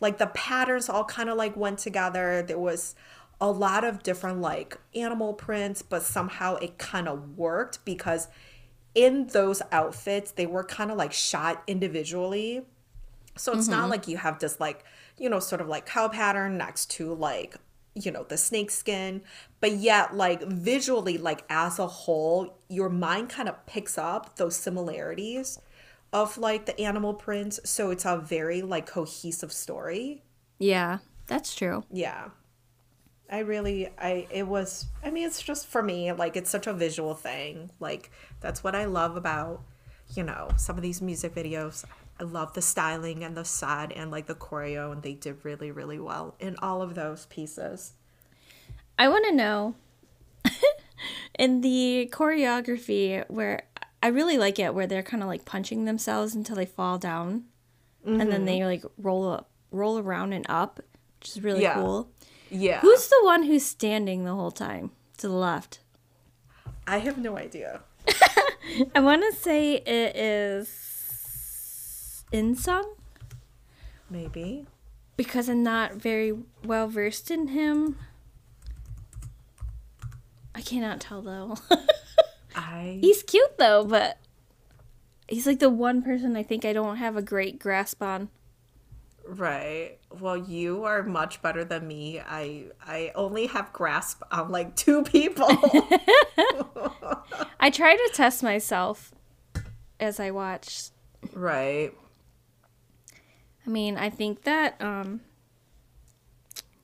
Like 0.00 0.18
the 0.18 0.26
patterns 0.28 0.88
all 0.88 1.04
kind 1.04 1.30
of 1.30 1.36
like 1.36 1.56
went 1.56 1.78
together. 1.78 2.42
There 2.42 2.58
was 2.58 2.94
a 3.40 3.50
lot 3.50 3.84
of 3.84 4.02
different 4.02 4.40
like 4.40 4.78
animal 4.94 5.34
prints 5.34 5.82
but 5.82 6.02
somehow 6.02 6.56
it 6.56 6.78
kind 6.78 7.08
of 7.08 7.36
worked 7.36 7.84
because 7.84 8.28
in 8.94 9.26
those 9.28 9.60
outfits 9.72 10.30
they 10.32 10.46
were 10.46 10.64
kind 10.64 10.90
of 10.90 10.96
like 10.96 11.12
shot 11.12 11.62
individually 11.66 12.64
so 13.36 13.52
it's 13.52 13.68
not 13.68 13.82
mm-hmm. 13.82 13.90
like 13.90 14.08
you 14.08 14.16
have 14.16 14.38
this 14.38 14.58
like, 14.58 14.84
you 15.18 15.28
know, 15.28 15.40
sort 15.40 15.60
of 15.60 15.68
like 15.68 15.86
cow 15.86 16.08
pattern 16.08 16.56
next 16.56 16.90
to 16.92 17.14
like, 17.14 17.56
you 17.94 18.10
know, 18.10 18.24
the 18.24 18.36
snake 18.36 18.70
skin, 18.70 19.22
but 19.60 19.72
yet 19.72 20.16
like 20.16 20.42
visually, 20.42 21.18
like 21.18 21.44
as 21.48 21.78
a 21.78 21.86
whole, 21.86 22.58
your 22.68 22.88
mind 22.88 23.28
kind 23.28 23.48
of 23.48 23.64
picks 23.66 23.98
up 23.98 24.36
those 24.36 24.56
similarities 24.56 25.60
of 26.12 26.38
like 26.38 26.66
the 26.66 26.78
animal 26.80 27.14
prints. 27.14 27.60
So 27.64 27.90
it's 27.90 28.04
a 28.04 28.16
very 28.16 28.62
like 28.62 28.86
cohesive 28.86 29.52
story. 29.52 30.22
Yeah, 30.58 30.98
that's 31.26 31.54
true. 31.54 31.84
Yeah. 31.90 32.28
I 33.30 33.40
really 33.40 33.88
I 33.98 34.26
it 34.30 34.46
was 34.46 34.86
I 35.04 35.10
mean 35.10 35.26
it's 35.26 35.42
just 35.42 35.66
for 35.66 35.82
me 35.82 36.12
like 36.12 36.36
it's 36.36 36.50
such 36.50 36.66
a 36.66 36.72
visual 36.72 37.14
thing. 37.14 37.70
Like 37.80 38.10
that's 38.40 38.62
what 38.62 38.74
I 38.74 38.84
love 38.84 39.16
about 39.16 39.62
you 40.14 40.22
know 40.22 40.48
some 40.56 40.76
of 40.76 40.82
these 40.82 41.02
music 41.02 41.34
videos. 41.34 41.84
I 42.18 42.24
love 42.24 42.54
the 42.54 42.62
styling 42.62 43.22
and 43.24 43.36
the 43.36 43.44
sad 43.44 43.92
and 43.92 44.10
like 44.10 44.26
the 44.26 44.34
choreo 44.34 44.92
and 44.92 45.02
they 45.02 45.14
did 45.14 45.44
really 45.44 45.70
really 45.70 45.98
well 45.98 46.34
in 46.38 46.56
all 46.62 46.82
of 46.82 46.94
those 46.94 47.26
pieces. 47.26 47.92
I 48.98 49.08
want 49.08 49.26
to 49.26 49.32
know 49.32 49.74
in 51.38 51.60
the 51.60 52.08
choreography 52.12 53.28
where 53.28 53.62
I 54.02 54.08
really 54.08 54.38
like 54.38 54.58
it 54.58 54.74
where 54.74 54.86
they're 54.86 55.02
kind 55.02 55.22
of 55.22 55.28
like 55.28 55.44
punching 55.44 55.84
themselves 55.84 56.34
until 56.34 56.56
they 56.56 56.66
fall 56.66 56.98
down, 56.98 57.44
and 58.04 58.20
then 58.20 58.28
mm-hmm. 58.30 58.44
they 58.44 58.64
like 58.64 58.84
roll 58.98 59.28
up, 59.30 59.50
roll 59.70 59.98
around 59.98 60.32
and 60.32 60.46
up, 60.48 60.80
which 61.18 61.30
is 61.30 61.42
really 61.42 61.62
Yeah. 61.62 61.74
cool. 61.74 62.08
Yeah. 62.50 62.80
Who's 62.80 63.08
the 63.08 63.20
one 63.22 63.44
who's 63.44 63.64
standing 63.64 64.24
the 64.24 64.34
whole 64.34 64.50
time 64.50 64.90
to 65.18 65.28
the 65.28 65.34
left? 65.34 65.80
I 66.86 66.98
have 66.98 67.18
no 67.18 67.36
idea. 67.36 67.80
I 68.94 69.00
want 69.00 69.22
to 69.22 69.32
say 69.36 69.74
it 69.74 70.16
is 70.16 72.24
Inseong 72.32 72.84
Maybe. 74.08 74.66
because 75.16 75.48
I'm 75.48 75.62
not 75.62 75.94
very 75.94 76.32
well 76.64 76.88
versed 76.88 77.30
in 77.30 77.48
him. 77.48 77.96
I 80.54 80.60
cannot 80.60 81.00
tell 81.00 81.22
though. 81.22 81.56
I 82.56 82.98
he's 83.00 83.22
cute 83.22 83.58
though, 83.58 83.84
but 83.84 84.18
he's 85.28 85.46
like 85.46 85.58
the 85.58 85.70
one 85.70 86.02
person 86.02 86.36
I 86.36 86.42
think 86.42 86.64
I 86.64 86.72
don't 86.72 86.96
have 86.96 87.16
a 87.16 87.22
great 87.22 87.58
grasp 87.58 88.02
on. 88.02 88.28
Right. 89.28 89.98
Well, 90.20 90.36
you 90.36 90.84
are 90.84 91.02
much 91.02 91.42
better 91.42 91.64
than 91.64 91.86
me. 91.86 92.20
I 92.20 92.66
I 92.84 93.12
only 93.14 93.46
have 93.46 93.72
grasp 93.72 94.22
on 94.30 94.50
like 94.50 94.76
two 94.76 95.02
people. 95.02 95.48
I 97.60 97.70
try 97.70 97.96
to 97.96 98.10
test 98.14 98.42
myself 98.42 99.12
as 99.98 100.20
I 100.20 100.30
watch. 100.30 100.90
right. 101.32 101.92
I 103.66 103.70
mean, 103.70 103.96
I 103.96 104.10
think 104.10 104.42
that 104.42 104.80
um 104.80 105.22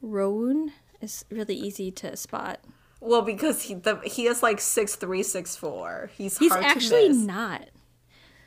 Rowoon 0.02 0.70
is 1.00 1.24
really 1.30 1.54
easy 1.54 1.90
to 1.92 2.16
spot. 2.16 2.58
Well, 3.00 3.22
because 3.22 3.62
he 3.62 3.74
the 3.74 4.00
he 4.04 4.26
is 4.26 4.42
like 4.42 4.60
six 4.60 4.96
three, 4.96 5.22
six 5.22 5.54
four. 5.56 6.10
He's 6.16 6.38
He's 6.38 6.52
hard 6.52 6.64
actually 6.64 7.08
not. 7.10 7.68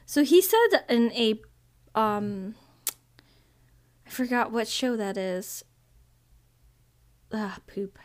So 0.05 0.23
he 0.23 0.41
said 0.41 0.83
in 0.89 1.11
a 1.13 1.39
um 1.97 2.55
I 4.05 4.09
forgot 4.09 4.51
what 4.51 4.67
show 4.67 4.95
that 4.95 5.17
is. 5.17 5.63
Ah, 7.33 7.57
poop. 7.67 7.97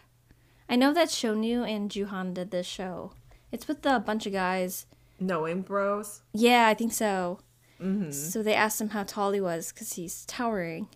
I 0.68 0.76
know 0.76 0.92
that 0.94 1.08
Shownu 1.08 1.68
and 1.68 1.90
Jooheon 1.90 2.34
did 2.34 2.50
this 2.50 2.66
show. 2.66 3.12
It's 3.52 3.66
with 3.68 3.84
a 3.84 3.98
bunch 4.00 4.26
of 4.26 4.32
guys. 4.32 4.86
Knowing 5.18 5.62
bros. 5.62 6.22
Yeah, 6.32 6.66
I 6.68 6.74
think 6.74 6.92
so. 6.92 7.40
Mm-hmm. 7.80 8.10
So 8.12 8.42
they 8.42 8.54
asked 8.54 8.80
him 8.80 8.90
how 8.90 9.02
tall 9.02 9.32
he 9.32 9.40
was 9.40 9.72
because 9.72 9.94
he's 9.94 10.24
towering. 10.26 10.88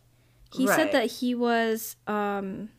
He 0.55 0.67
Right. 0.67 0.77
said 0.77 0.93
that 0.93 1.11
he 1.11 1.35
was 1.35 1.97
um 2.07 2.71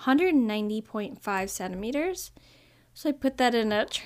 190.5 0.00 1.48
centimeters. 1.50 2.30
So 2.92 3.08
I 3.08 3.12
put 3.12 3.36
that 3.38 3.54
in 3.54 3.72
a 3.72 3.86
tr- 3.86 4.02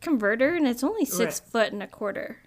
converter 0.00 0.54
and 0.54 0.66
it's 0.66 0.84
only 0.84 1.04
six 1.04 1.40
Right. 1.40 1.50
foot 1.50 1.72
and 1.72 1.82
a 1.82 1.86
quarter. 1.86 2.38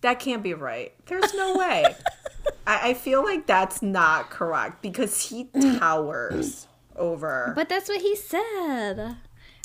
That 0.00 0.18
can't 0.18 0.42
be 0.42 0.54
right. 0.54 0.92
There's 1.06 1.32
no 1.34 1.56
way. 1.56 1.94
I, 2.66 2.90
I 2.90 2.94
feel 2.94 3.22
like 3.22 3.46
that's 3.46 3.82
not 3.82 4.30
correct 4.30 4.82
because 4.82 5.28
he 5.28 5.44
mm. 5.46 5.78
towers 5.78 6.66
over. 6.96 7.52
But 7.54 7.68
that's 7.68 7.88
what 7.88 8.00
he 8.00 8.16
said. 8.16 9.16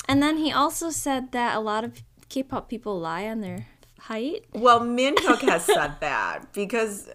And 0.08 0.22
then 0.22 0.38
he 0.38 0.50
also 0.50 0.90
said 0.90 1.32
that 1.32 1.56
a 1.56 1.60
lot 1.60 1.84
of 1.84 2.02
K-pop 2.28 2.68
people 2.68 2.98
lie 2.98 3.26
on 3.26 3.40
their 3.40 3.66
height. 3.98 4.46
well, 4.52 4.80
Minhyuk 4.80 5.40
has 5.42 5.64
said 5.74 6.00
that 6.00 6.52
because, 6.52 7.08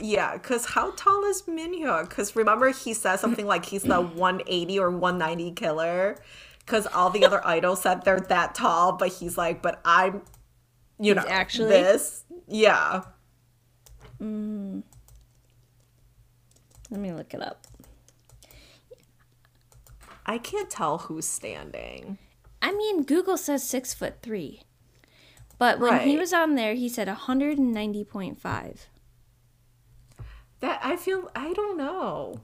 yeah, 0.00 0.34
because 0.34 0.66
how 0.66 0.92
tall 0.92 1.24
is 1.24 1.42
Minhyuk? 1.42 2.08
Because 2.08 2.36
remember, 2.36 2.70
he 2.70 2.94
says 2.94 3.20
something 3.20 3.46
like 3.46 3.66
he's 3.66 3.82
the 3.82 4.00
180 4.00 4.78
or 4.78 4.90
190 4.90 5.52
killer. 5.52 6.16
Because 6.60 6.86
all 6.88 7.10
the 7.10 7.24
other 7.24 7.46
idols 7.46 7.82
said 7.82 8.04
they're 8.04 8.18
that 8.18 8.56
tall, 8.56 8.92
but 8.92 9.08
he's 9.08 9.38
like, 9.38 9.62
but 9.62 9.80
I'm, 9.84 10.22
you 10.98 11.14
know, 11.14 11.24
actually- 11.28 11.68
this. 11.68 12.24
Yeah. 12.48 13.02
Mm. 14.20 14.82
Let 16.90 17.00
me 17.00 17.12
look 17.12 17.34
it 17.34 17.42
up. 17.42 17.66
I 20.24 20.38
can't 20.38 20.70
tell 20.70 20.98
who's 20.98 21.26
standing. 21.26 22.18
I 22.60 22.72
mean, 22.72 23.04
Google 23.04 23.36
says 23.36 23.62
six 23.62 23.94
foot 23.94 24.22
three. 24.22 24.62
But 25.58 25.78
when 25.80 26.00
he 26.00 26.18
was 26.18 26.32
on 26.32 26.54
there, 26.54 26.74
he 26.74 26.88
said 26.88 27.08
190.5. 27.08 28.76
That 30.60 30.80
I 30.82 30.96
feel 30.96 31.30
I 31.34 31.52
don't 31.52 31.78
know. 31.78 32.40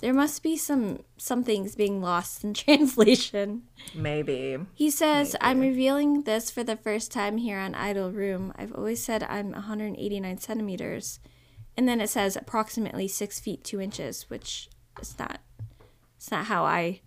There 0.00 0.12
must 0.12 0.42
be 0.42 0.56
some 0.56 1.04
some 1.16 1.44
things 1.44 1.74
being 1.74 2.02
lost 2.02 2.44
in 2.44 2.52
translation. 2.54 3.62
Maybe. 3.94 4.58
He 4.74 4.90
says, 4.90 5.36
I'm 5.40 5.60
revealing 5.60 6.22
this 6.22 6.50
for 6.50 6.64
the 6.64 6.76
first 6.76 7.12
time 7.12 7.38
here 7.38 7.58
on 7.58 7.74
Idol 7.74 8.10
Room. 8.10 8.52
I've 8.56 8.74
always 8.74 9.02
said 9.02 9.22
I'm 9.22 9.52
189 9.52 10.38
centimeters. 10.38 11.20
And 11.76 11.88
then 11.88 12.00
it 12.00 12.08
says 12.08 12.36
approximately 12.36 13.08
six 13.08 13.40
feet 13.40 13.64
two 13.64 13.80
inches, 13.80 14.28
which 14.30 14.68
is 15.00 15.18
not 15.18 15.40
it's 16.16 16.30
not 16.30 16.46
how 16.46 16.64
I 16.64 17.00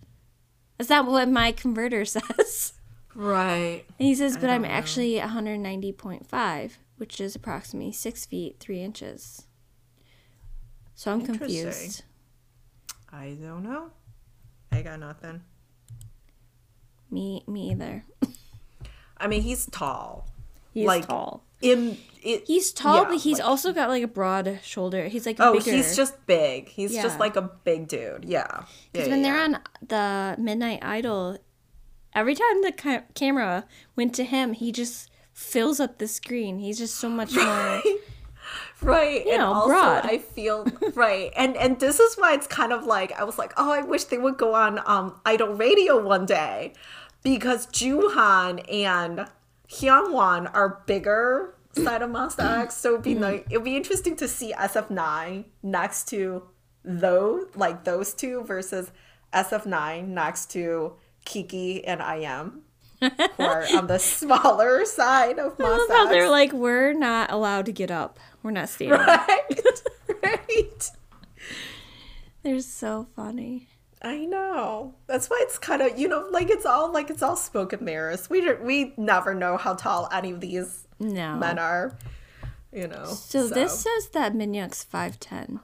is 0.78 0.88
that 0.88 1.06
what 1.06 1.28
my 1.28 1.52
converter 1.52 2.04
says. 2.04 2.74
Right. 3.14 3.84
And 3.98 4.06
he 4.06 4.14
says, 4.14 4.36
but 4.36 4.48
I'm 4.48 4.62
know. 4.62 4.68
actually 4.68 5.14
190.5, 5.14 6.70
which 6.98 7.20
is 7.20 7.34
approximately 7.34 7.92
six 7.92 8.24
feet 8.26 8.56
three 8.60 8.80
inches. 8.80 9.46
So 10.94 11.12
I'm 11.12 11.24
confused. 11.24 12.02
I 13.10 13.36
don't 13.40 13.62
know. 13.62 13.90
I 14.70 14.82
got 14.82 15.00
nothing. 15.00 15.42
Me 17.10 17.42
me 17.46 17.70
either. 17.70 18.04
I 19.18 19.26
mean, 19.26 19.42
he's 19.42 19.66
tall. 19.66 20.28
He's 20.74 20.86
Like, 20.86 21.06
tall. 21.08 21.44
In 21.60 21.96
it, 22.22 22.44
He's 22.46 22.72
tall, 22.72 23.02
yeah, 23.02 23.08
but 23.08 23.18
he's 23.20 23.38
like- 23.38 23.48
also 23.48 23.72
got 23.72 23.88
like 23.88 24.02
a 24.02 24.08
broad 24.08 24.60
shoulder. 24.62 25.08
He's 25.08 25.26
like 25.26 25.36
Oh, 25.40 25.54
bigger. 25.54 25.72
he's 25.72 25.96
just 25.96 26.14
big. 26.26 26.68
He's 26.68 26.94
Yeah. 26.94 27.02
just 27.02 27.18
like 27.18 27.36
a 27.36 27.42
big 27.42 27.88
dude. 27.88 28.24
Yeah. 28.24 28.64
Because 28.92 29.08
yeah, 29.08 29.12
when 29.14 29.22
they're 29.22 29.40
on 29.42 29.58
the 29.86 30.34
Midnight 30.38 30.80
Idol, 30.84 31.38
every 32.14 32.34
time 32.34 32.62
the 32.62 32.72
ca- 32.72 33.02
camera 33.14 33.64
went 33.96 34.14
to 34.16 34.24
him, 34.24 34.52
he 34.52 34.72
just 34.72 35.10
fills 35.32 35.78
up 35.80 35.98
the 35.98 36.08
screen. 36.08 36.58
He's 36.58 36.78
just 36.78 36.96
so 36.96 37.08
much 37.08 37.34
more. 37.36 37.82
right 38.80 39.26
and 39.26 39.38
know, 39.38 39.52
also 39.52 39.68
broad. 39.68 40.06
i 40.06 40.18
feel 40.18 40.64
right 40.94 41.32
and 41.36 41.56
and 41.56 41.80
this 41.80 41.98
is 42.00 42.14
why 42.16 42.32
it's 42.32 42.46
kind 42.46 42.72
of 42.72 42.84
like 42.86 43.12
i 43.20 43.24
was 43.24 43.36
like 43.36 43.52
oh 43.56 43.72
i 43.72 43.82
wish 43.82 44.04
they 44.04 44.16
would 44.16 44.38
go 44.38 44.54
on 44.54 44.80
um 44.86 45.20
idol 45.26 45.48
radio 45.48 46.00
one 46.02 46.24
day 46.24 46.72
because 47.24 47.66
Jooheon 47.66 48.64
and 48.72 49.26
Hyungwon 49.68 50.50
are 50.54 50.82
bigger 50.86 51.54
side 51.72 52.02
of 52.02 52.10
Monsta 52.10 52.62
X, 52.62 52.76
so 52.76 52.90
it'd 52.90 53.02
be 53.02 53.12
mm-hmm. 53.12 53.20
nice 53.20 53.42
it'd 53.50 53.64
be 53.64 53.76
interesting 53.76 54.16
to 54.16 54.26
see 54.26 54.52
sf9 54.52 55.44
next 55.62 56.08
to 56.08 56.42
those 56.84 57.46
like 57.54 57.84
those 57.84 58.14
two 58.14 58.42
versus 58.42 58.90
sf9 59.32 60.08
next 60.08 60.50
to 60.50 60.94
kiki 61.24 61.84
and 61.84 62.02
i 62.02 62.16
am 62.16 62.62
who 63.00 63.10
are 63.38 63.64
on 63.74 63.86
the 63.86 63.98
smaller 63.98 64.84
side 64.84 65.38
of 65.38 65.60
I 65.60 65.62
love 65.62 65.88
how 65.88 66.06
X. 66.06 66.10
they're 66.10 66.30
like, 66.30 66.52
we're 66.52 66.92
not 66.92 67.30
allowed 67.30 67.66
to 67.66 67.72
get 67.72 67.90
up. 67.90 68.18
We're 68.42 68.50
not 68.50 68.68
standing. 68.68 68.98
right 68.98 69.82
right 70.22 70.90
They're 72.42 72.60
so 72.60 73.08
funny. 73.14 73.68
I 74.02 74.24
know. 74.26 74.94
That's 75.06 75.28
why 75.28 75.40
it's 75.42 75.58
kind 75.58 75.82
of 75.82 75.98
you 75.98 76.06
know 76.08 76.26
like 76.30 76.50
it's 76.50 76.64
all 76.66 76.92
like 76.92 77.10
it's 77.10 77.22
all 77.22 77.36
smoke 77.36 77.72
and 77.72 77.82
mirrors. 77.82 78.30
We 78.30 78.40
don't, 78.40 78.62
we 78.62 78.94
never 78.96 79.34
know 79.34 79.56
how 79.56 79.74
tall 79.74 80.08
any 80.12 80.30
of 80.30 80.40
these 80.40 80.86
No. 81.00 81.36
men 81.36 81.58
are. 81.58 81.96
You 82.72 82.86
know. 82.86 83.06
So, 83.06 83.48
this 83.48 83.80
says 83.80 84.08
that 84.10 84.34
Minhyuk's 84.34 84.84
5'10 84.84 85.60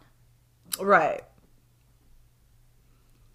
right, 0.80 1.22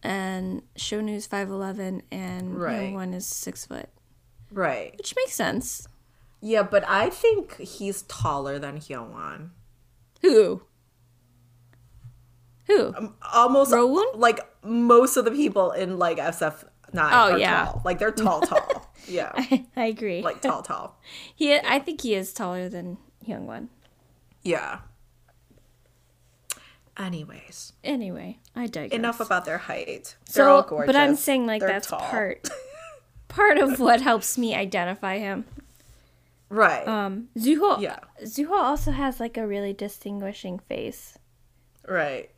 and 0.01 0.63
Shownu's 0.77 1.27
5'11 1.27 2.01
and 2.11 2.59
Right. 2.59 2.93
one 2.93 3.13
is 3.13 3.27
6 3.27 3.65
foot, 3.67 3.89
right, 4.51 4.95
which 4.97 5.15
makes 5.15 5.33
sense. 5.33 5.87
yeah, 6.41 6.63
but 6.63 6.83
I 6.87 7.09
think 7.09 7.57
he's 7.59 8.01
taller 8.03 8.57
than 8.59 8.79
Hyungwon. 8.79 9.49
Who? 10.21 10.63
Who? 12.69 12.93
Almost 13.33 13.71
Rowoon? 13.71 14.05
like 14.15 14.39
most 14.63 15.17
of 15.17 15.25
the 15.25 15.31
people 15.31 15.71
in 15.71 15.97
like 15.99 16.17
SF 16.17 16.63
nine 16.93 17.11
Oh, 17.13 17.33
are 17.33 17.37
yeah. 17.37 17.65
tall. 17.65 17.81
Like 17.83 17.99
they're 17.99 18.11
tall, 18.11 18.41
tall. 18.49 18.89
yeah, 19.07 19.31
I 19.75 19.85
agree. 19.85 20.21
like 20.21 20.41
tall, 20.41 20.61
tall. 20.61 20.99
he, 21.35 21.55
I 21.55 21.79
think 21.79 22.01
he 22.01 22.13
is 22.15 22.31
taller 22.33 22.69
than 22.69 22.97
Young 23.25 23.47
One. 23.47 23.69
Yeah. 24.43 24.79
Anyways, 26.97 27.73
Anyway, 27.83 28.39
I 28.55 28.67
digress. 28.67 28.91
enough 28.91 29.19
about 29.21 29.45
their 29.45 29.57
height. 29.57 30.17
They're 30.33 30.49
all 30.49 30.63
So, 30.63 30.69
gorgeous. 30.69 30.87
but 30.87 30.95
I'm 30.97 31.15
saying 31.15 31.45
like 31.47 31.61
They're 31.61 31.69
that's 31.69 31.87
tall. 31.87 31.99
part 31.99 32.49
part 33.29 33.57
of 33.57 33.79
what 33.79 34.01
helps 34.01 34.37
me 34.37 34.53
identify 34.53 35.17
him. 35.17 35.45
Right. 36.49 36.85
Um, 36.87 37.29
Zuho, 37.37 37.79
Yeah. 37.79 37.99
Zuho 38.23 38.51
also 38.51 38.91
has 38.91 39.19
like 39.19 39.37
a 39.37 39.47
really 39.47 39.71
distinguishing 39.71 40.59
face 40.59 41.17
right. 41.87 42.29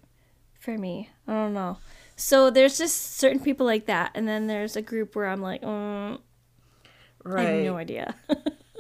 For 0.62 0.78
me. 0.78 1.10
I 1.28 1.34
don't 1.34 1.54
know. 1.54 1.78
So 2.16 2.50
there's 2.50 2.78
just 2.78 3.18
certain 3.18 3.40
people 3.42 3.66
like 3.66 3.88
that, 3.88 4.12
and 4.16 4.28
then 4.28 4.48
there's 4.48 4.76
a 4.76 4.82
group 4.82 5.16
where 5.16 5.28
I'm 5.28 5.42
like, 5.42 5.62
mm, 5.64 6.20
Right. 7.24 7.48
I 7.48 7.52
have 7.52 7.66
no 7.66 7.76
idea. 7.78 8.16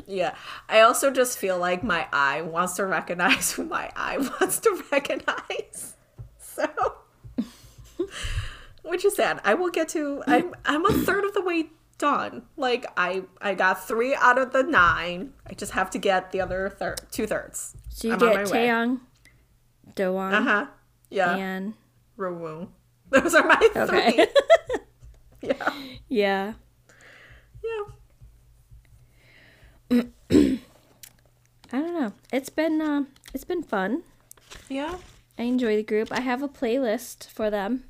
Yeah. 0.07 0.36
I 0.67 0.82
also 0.82 1.09
just 1.09 1.38
feel 1.38 1.57
like 1.57 1.84
my 1.84 2.05
eye 2.11 2.41
wants 2.41 2.73
to 2.73 2.86
recognize 2.86 3.51
who 3.55 3.63
my 3.65 3.91
eye 3.95 4.17
wants 4.41 4.59
to 4.61 4.84
recognize. 4.91 5.93
So 6.39 6.65
which 8.84 9.05
is 9.05 9.15
sad. 9.15 9.39
I 9.45 9.53
will 9.53 9.69
get 9.69 9.88
to 9.89 10.21
I'm 10.27 10.53
I'm 10.65 10.86
a 10.86 10.91
third 11.05 11.23
of 11.23 11.34
the 11.34 11.41
way 11.41 11.69
done. 11.97 12.43
Like 12.57 12.86
I 12.97 13.23
I 13.39 13.53
got 13.53 13.88
three 13.88 14.13
out 14.15 14.38
of 14.38 14.51
the 14.51 14.63
nine. 14.63 15.32
I 15.47 15.53
just 15.53 15.71
have 15.73 15.89
to 15.91 15.97
get 15.99 16.32
the 16.34 16.41
other 16.41 16.69
third 16.77 16.99
two 17.11 17.25
thirds. 17.27 17.75
So 17.89 18.07
you 18.09 18.13
I'm 18.15 18.19
get. 18.19 18.47
Taeyang, 18.47 18.99
Dawon, 19.95 20.34
Uh-huh. 20.34 20.65
Yeah. 21.12 21.36
and 21.36 21.74
Rowoon. 22.18 22.70
Those 23.12 23.36
are 23.36 23.45
my 23.45 23.70
okay. 23.76 24.12
three. 24.12 24.28
Yeah. 25.43 25.74
yeah. 26.07 26.53
Yeah. 29.89 30.01
I 30.32 30.57
don't 31.72 31.99
know. 31.99 32.14
It's 32.32 32.49
been 32.49 32.80
uh, 32.82 33.03
it's 33.34 33.43
been 33.43 33.64
fun. 33.64 34.03
Yeah. 34.70 34.97
I 35.39 35.43
enjoy 35.43 35.76
the 35.78 35.84
group. 35.84 36.12
I 36.12 36.20
have 36.22 36.43
a 36.43 36.47
playlist 36.47 37.28
for 37.30 37.49
them 37.49 37.86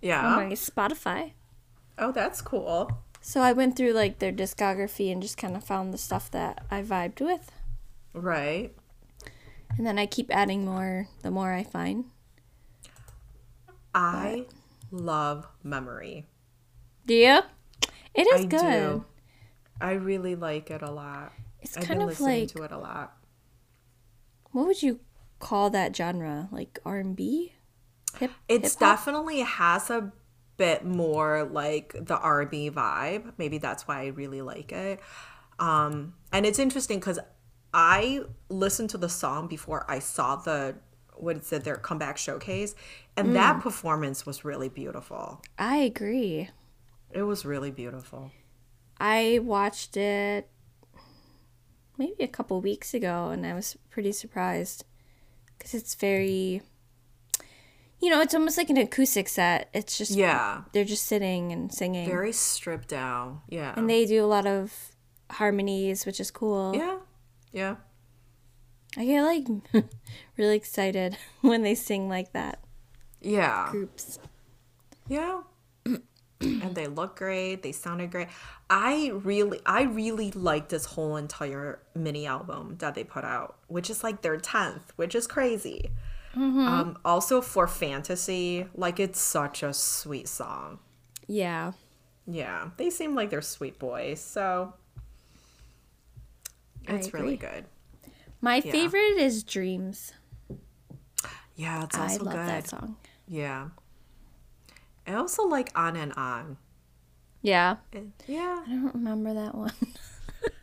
Yeah. 0.00 0.26
on 0.26 0.48
my 0.48 0.52
Spotify. 0.54 1.32
Oh, 1.98 2.10
that's 2.10 2.42
cool. 2.42 2.90
So 3.20 3.40
I 3.40 3.52
went 3.52 3.76
through 3.76 3.92
like 3.92 4.18
their 4.18 4.32
discography 4.32 5.12
and 5.12 5.22
just 5.22 5.36
kind 5.38 5.56
of 5.56 5.62
found 5.64 5.94
the 5.94 5.98
stuff 5.98 6.30
that 6.32 6.64
I 6.70 6.82
vibed 6.82 7.20
with. 7.20 7.52
Right. 8.12 8.74
And 9.78 9.86
then 9.86 9.98
I 9.98 10.06
keep 10.06 10.34
adding 10.34 10.64
more 10.64 11.08
the 11.22 11.30
more 11.30 11.52
I 11.52 11.62
find. 11.62 12.06
I 13.94 14.46
love 14.90 15.46
memory. 15.62 16.26
Do 17.06 17.14
you? 17.14 17.40
It 18.14 18.26
is 18.26 18.42
I 18.42 18.44
good. 18.46 18.60
do. 18.60 19.04
I 19.80 19.92
really 19.92 20.34
like 20.34 20.70
it 20.70 20.82
a 20.82 20.90
lot. 20.90 21.32
It's 21.60 21.76
I've 21.76 21.84
kind 21.84 21.98
been 22.00 22.08
of 22.08 22.08
listening 22.10 22.40
like 22.40 22.48
to 22.50 22.62
it 22.62 22.72
a 22.72 22.78
lot. 22.78 23.16
what 24.52 24.66
would 24.66 24.82
you 24.82 25.00
call 25.40 25.70
that 25.70 25.94
genre? 25.96 26.48
Like 26.52 26.78
R 26.84 26.98
and 26.98 27.16
B? 27.16 27.52
Hip. 28.18 28.30
It's 28.48 28.74
hip-hop? 28.74 28.98
definitely 28.98 29.40
has 29.40 29.90
a 29.90 30.12
bit 30.56 30.84
more 30.84 31.44
like 31.44 31.94
the 32.00 32.16
R&B 32.16 32.70
vibe. 32.70 33.32
Maybe 33.38 33.58
that's 33.58 33.88
why 33.88 34.02
I 34.02 34.06
really 34.06 34.40
like 34.42 34.70
it. 34.72 35.00
Um, 35.58 36.14
and 36.32 36.46
it's 36.46 36.58
interesting 36.60 37.00
because 37.00 37.18
I 37.72 38.20
listened 38.48 38.90
to 38.90 38.98
the 38.98 39.08
song 39.08 39.48
before 39.48 39.84
I 39.88 39.98
saw 39.98 40.36
the 40.36 40.76
what 41.14 41.36
it 41.36 41.44
said 41.44 41.64
their 41.64 41.76
comeback 41.76 42.18
showcase, 42.18 42.74
and 43.16 43.28
Mm. 43.28 43.34
that 43.34 43.60
performance 43.60 44.26
was 44.26 44.44
really 44.44 44.68
beautiful. 44.68 45.40
I 45.58 45.76
agree. 45.78 46.50
It 47.10 47.22
was 47.22 47.44
really 47.44 47.70
beautiful. 47.70 48.32
I 49.00 49.40
watched 49.42 49.96
it 49.96 50.48
maybe 51.96 52.24
a 52.24 52.28
couple 52.28 52.60
weeks 52.60 52.92
ago 52.94 53.28
and 53.28 53.46
I 53.46 53.54
was 53.54 53.76
pretty 53.90 54.10
surprised 54.12 54.84
because 55.56 55.74
it's 55.74 55.94
very, 55.94 56.60
you 58.00 58.10
know, 58.10 58.20
it's 58.20 58.34
almost 58.34 58.58
like 58.58 58.70
an 58.70 58.76
acoustic 58.76 59.28
set. 59.28 59.68
It's 59.72 59.96
just, 59.96 60.10
Yeah, 60.10 60.62
they're 60.72 60.84
just 60.84 61.06
sitting 61.06 61.52
and 61.52 61.72
singing. 61.72 62.06
very 62.08 62.32
stripped 62.32 62.88
down. 62.88 63.42
Yeah, 63.48 63.74
and 63.76 63.88
they 63.88 64.04
do 64.06 64.24
a 64.24 64.26
lot 64.26 64.46
of 64.46 64.72
harmonies, 65.30 66.04
which 66.06 66.18
is 66.20 66.30
cool. 66.30 66.74
yeah, 66.74 66.98
yeah. 67.52 67.76
I 68.96 69.04
get 69.04 69.22
like 69.22 69.46
really 70.36 70.56
excited 70.56 71.16
when 71.40 71.62
they 71.62 71.74
sing 71.74 72.08
like 72.08 72.32
that. 72.32 72.60
Yeah. 73.20 73.68
Groups. 73.70 74.18
Yeah. 75.08 75.42
and 76.40 76.74
they 76.74 76.86
look 76.86 77.16
great. 77.16 77.62
They 77.62 77.72
sounded 77.72 78.10
great. 78.10 78.28
I 78.68 79.12
really, 79.14 79.60
I 79.66 79.82
really 79.82 80.30
like 80.32 80.68
this 80.68 80.84
whole 80.84 81.16
entire 81.16 81.80
mini 81.94 82.26
album 82.26 82.76
that 82.78 82.94
they 82.94 83.04
put 83.04 83.24
out, 83.24 83.56
which 83.68 83.90
is 83.90 84.04
like 84.04 84.22
their 84.22 84.36
tenth, 84.36 84.92
which 84.96 85.14
is 85.14 85.26
crazy. 85.26 85.90
Um, 86.36 86.98
also 87.04 87.40
for 87.40 87.68
fantasy, 87.68 88.66
like 88.74 88.98
it's 88.98 89.20
such 89.20 89.62
a 89.62 89.72
sweet 89.72 90.26
song. 90.26 90.80
Yeah. 91.28 91.72
Yeah, 92.26 92.70
they 92.76 92.90
seem 92.90 93.14
like 93.14 93.30
they're 93.30 93.42
sweet 93.42 93.78
boys, 93.78 94.20
so 94.20 94.74
it's 96.88 97.12
really 97.12 97.36
good. 97.36 97.66
My 98.44 98.60
favorite 98.60 99.16
is 99.16 99.42
Dreams. 99.42 100.12
Yeah, 101.56 101.84
it's 101.84 101.96
also 101.96 102.20
I 102.20 102.22
love 102.22 102.34
good. 102.34 102.48
that 102.48 102.68
song. 102.68 102.96
Yeah. 103.26 103.68
I 105.06 105.14
also 105.14 105.46
like 105.46 105.70
On 105.74 105.96
and 105.96 106.12
On. 106.12 106.58
Yeah. 107.40 107.76
It- 107.90 108.04
yeah. 108.26 108.62
I 108.66 108.70
don't 108.70 108.94
remember 108.94 109.32
that 109.32 109.54
one. 109.54 109.72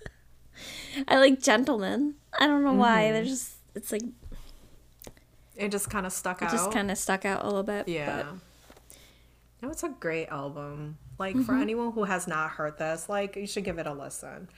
I 1.08 1.18
like 1.18 1.42
Gentlemen. 1.42 2.14
I 2.40 2.46
don't 2.46 2.64
know 2.64 2.74
why. 2.74 3.12
They're 3.12 3.24
mm-hmm. 3.24 3.30
just 3.30 3.56
it's 3.74 3.92
like 3.92 4.04
It 5.56 5.72
just 5.72 5.90
kind 5.90 6.06
of 6.06 6.14
stuck 6.14 6.44
it 6.44 6.46
out. 6.46 6.52
just 6.52 6.72
kind 6.72 6.92
of 6.92 7.00
stuck 7.00 7.26
out 7.26 7.42
a 7.42 7.46
little 7.48 7.64
bit. 7.64 7.88
Yeah. 7.88 8.26
No, 9.64 9.70
it's 9.72 9.82
a 9.82 9.90
great 9.90 10.28
album. 10.28 11.00
Like 11.18 11.36
for 11.36 11.54
mm-hmm. 11.54 11.62
anyone 11.64 11.92
who 11.94 12.04
has 12.04 12.28
not 12.28 12.52
heard 12.52 12.78
this, 12.78 13.10
like 13.10 13.36
you 13.36 13.48
should 13.48 13.64
give 13.64 13.80
it 13.80 13.88
a 13.88 13.94
listen. 13.94 14.50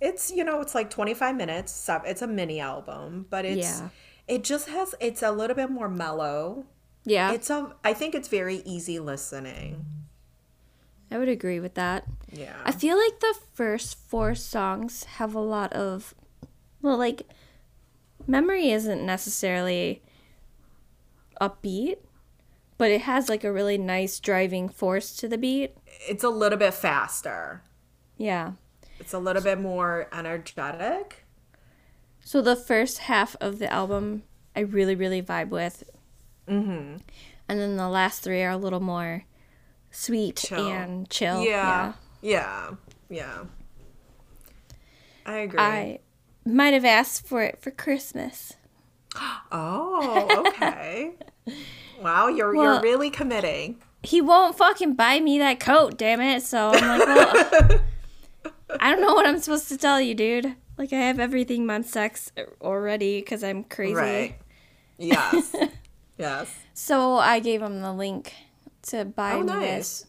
It's 0.00 0.30
you 0.30 0.44
know 0.44 0.60
it's 0.60 0.74
like 0.74 0.90
25 0.90 1.36
minutes. 1.36 1.88
It's 2.04 2.22
a 2.22 2.26
mini 2.26 2.60
album, 2.60 3.26
but 3.30 3.44
it's 3.44 3.80
Yeah. 3.80 3.88
it 4.26 4.44
just 4.44 4.68
has 4.68 4.94
it's 5.00 5.22
a 5.22 5.32
little 5.32 5.56
bit 5.56 5.70
more 5.70 5.88
mellow. 5.88 6.66
Yeah, 7.04 7.32
It's 7.32 7.48
a 7.50 7.74
I 7.84 7.94
think 7.94 8.14
it's 8.14 8.28
very 8.28 8.56
easy 8.64 8.98
listening. 8.98 9.84
I 11.10 11.16
would 11.18 11.28
agree 11.28 11.58
with 11.58 11.74
that. 11.74 12.04
Yeah. 12.30 12.54
I 12.64 12.72
feel 12.72 12.98
like 12.98 13.20
the 13.20 13.34
first 13.54 13.96
four 13.98 14.34
songs 14.34 15.04
have 15.04 15.34
a 15.34 15.40
lot 15.40 15.72
of 15.72 16.14
well, 16.82 16.98
like 16.98 17.22
memory 18.26 18.70
isn't 18.70 19.04
necessarily 19.04 20.02
upbeat, 21.40 21.96
but 22.76 22.90
it 22.90 23.02
has 23.02 23.28
like 23.28 23.42
a 23.44 23.52
really 23.52 23.78
nice 23.78 24.20
driving 24.20 24.68
force 24.68 25.16
to 25.16 25.28
the 25.28 25.38
beat. 25.38 25.76
It's 26.08 26.22
a 26.24 26.28
little 26.28 26.58
bit 26.58 26.74
faster. 26.74 27.62
Yeah. 28.16 28.52
It's 29.00 29.12
a 29.12 29.18
little 29.18 29.42
bit 29.42 29.60
more 29.60 30.08
energetic. 30.12 31.24
So 32.20 32.42
the 32.42 32.56
first 32.56 32.98
half 32.98 33.36
of 33.40 33.58
the 33.58 33.72
album, 33.72 34.24
I 34.54 34.60
really, 34.60 34.94
really 34.94 35.22
vibe 35.22 35.48
with. 35.48 35.84
Mm-hmm. 36.48 36.96
And 37.48 37.60
then 37.60 37.76
the 37.76 37.88
last 37.88 38.22
three 38.22 38.42
are 38.42 38.50
a 38.50 38.56
little 38.56 38.80
more 38.80 39.24
sweet 39.90 40.36
Chill. 40.36 40.68
and 40.68 41.08
chill. 41.08 41.42
Yeah. 41.42 41.94
Yeah. 42.20 42.70
Yeah. 43.08 43.44
I 45.24 45.38
agree. 45.38 45.58
I 45.60 45.98
might 46.44 46.74
have 46.74 46.84
asked 46.84 47.26
for 47.26 47.42
it 47.42 47.60
for 47.60 47.70
Christmas. 47.70 48.54
Oh, 49.50 50.44
okay. 50.48 51.12
wow, 52.02 52.28
you're 52.28 52.54
Well- 52.54 52.74
you're 52.74 52.82
really 52.82 53.10
committing. 53.10 53.78
He 54.02 54.20
won't 54.20 54.56
fucking 54.56 54.94
buy 54.94 55.18
me 55.18 55.38
that 55.38 55.58
coat, 55.58 55.96
damn 55.98 56.20
it. 56.20 56.42
So 56.42 56.70
I'm 56.74 56.98
like, 57.00 57.08
well, 57.08 57.80
I 58.80 58.90
don't 58.90 59.00
know 59.00 59.14
what 59.14 59.26
I'm 59.26 59.38
supposed 59.38 59.68
to 59.68 59.76
tell 59.78 60.00
you, 60.00 60.14
dude. 60.14 60.54
Like, 60.76 60.92
I 60.92 60.96
have 60.96 61.18
everything 61.18 61.66
Monsta 61.66 61.96
X 61.96 62.30
uh, 62.36 62.42
already 62.60 63.20
because 63.20 63.42
I'm 63.42 63.64
crazy. 63.64 63.94
Right. 63.94 64.38
Yes. 65.00 65.54
yes. 66.18 66.52
So 66.74 67.18
I 67.18 67.38
gave 67.38 67.62
him 67.62 67.82
the 67.82 67.92
link 67.92 68.34
to 68.88 69.04
buy 69.04 69.34
Oh, 69.34 69.42
nice. 69.42 70.00
this. 70.00 70.06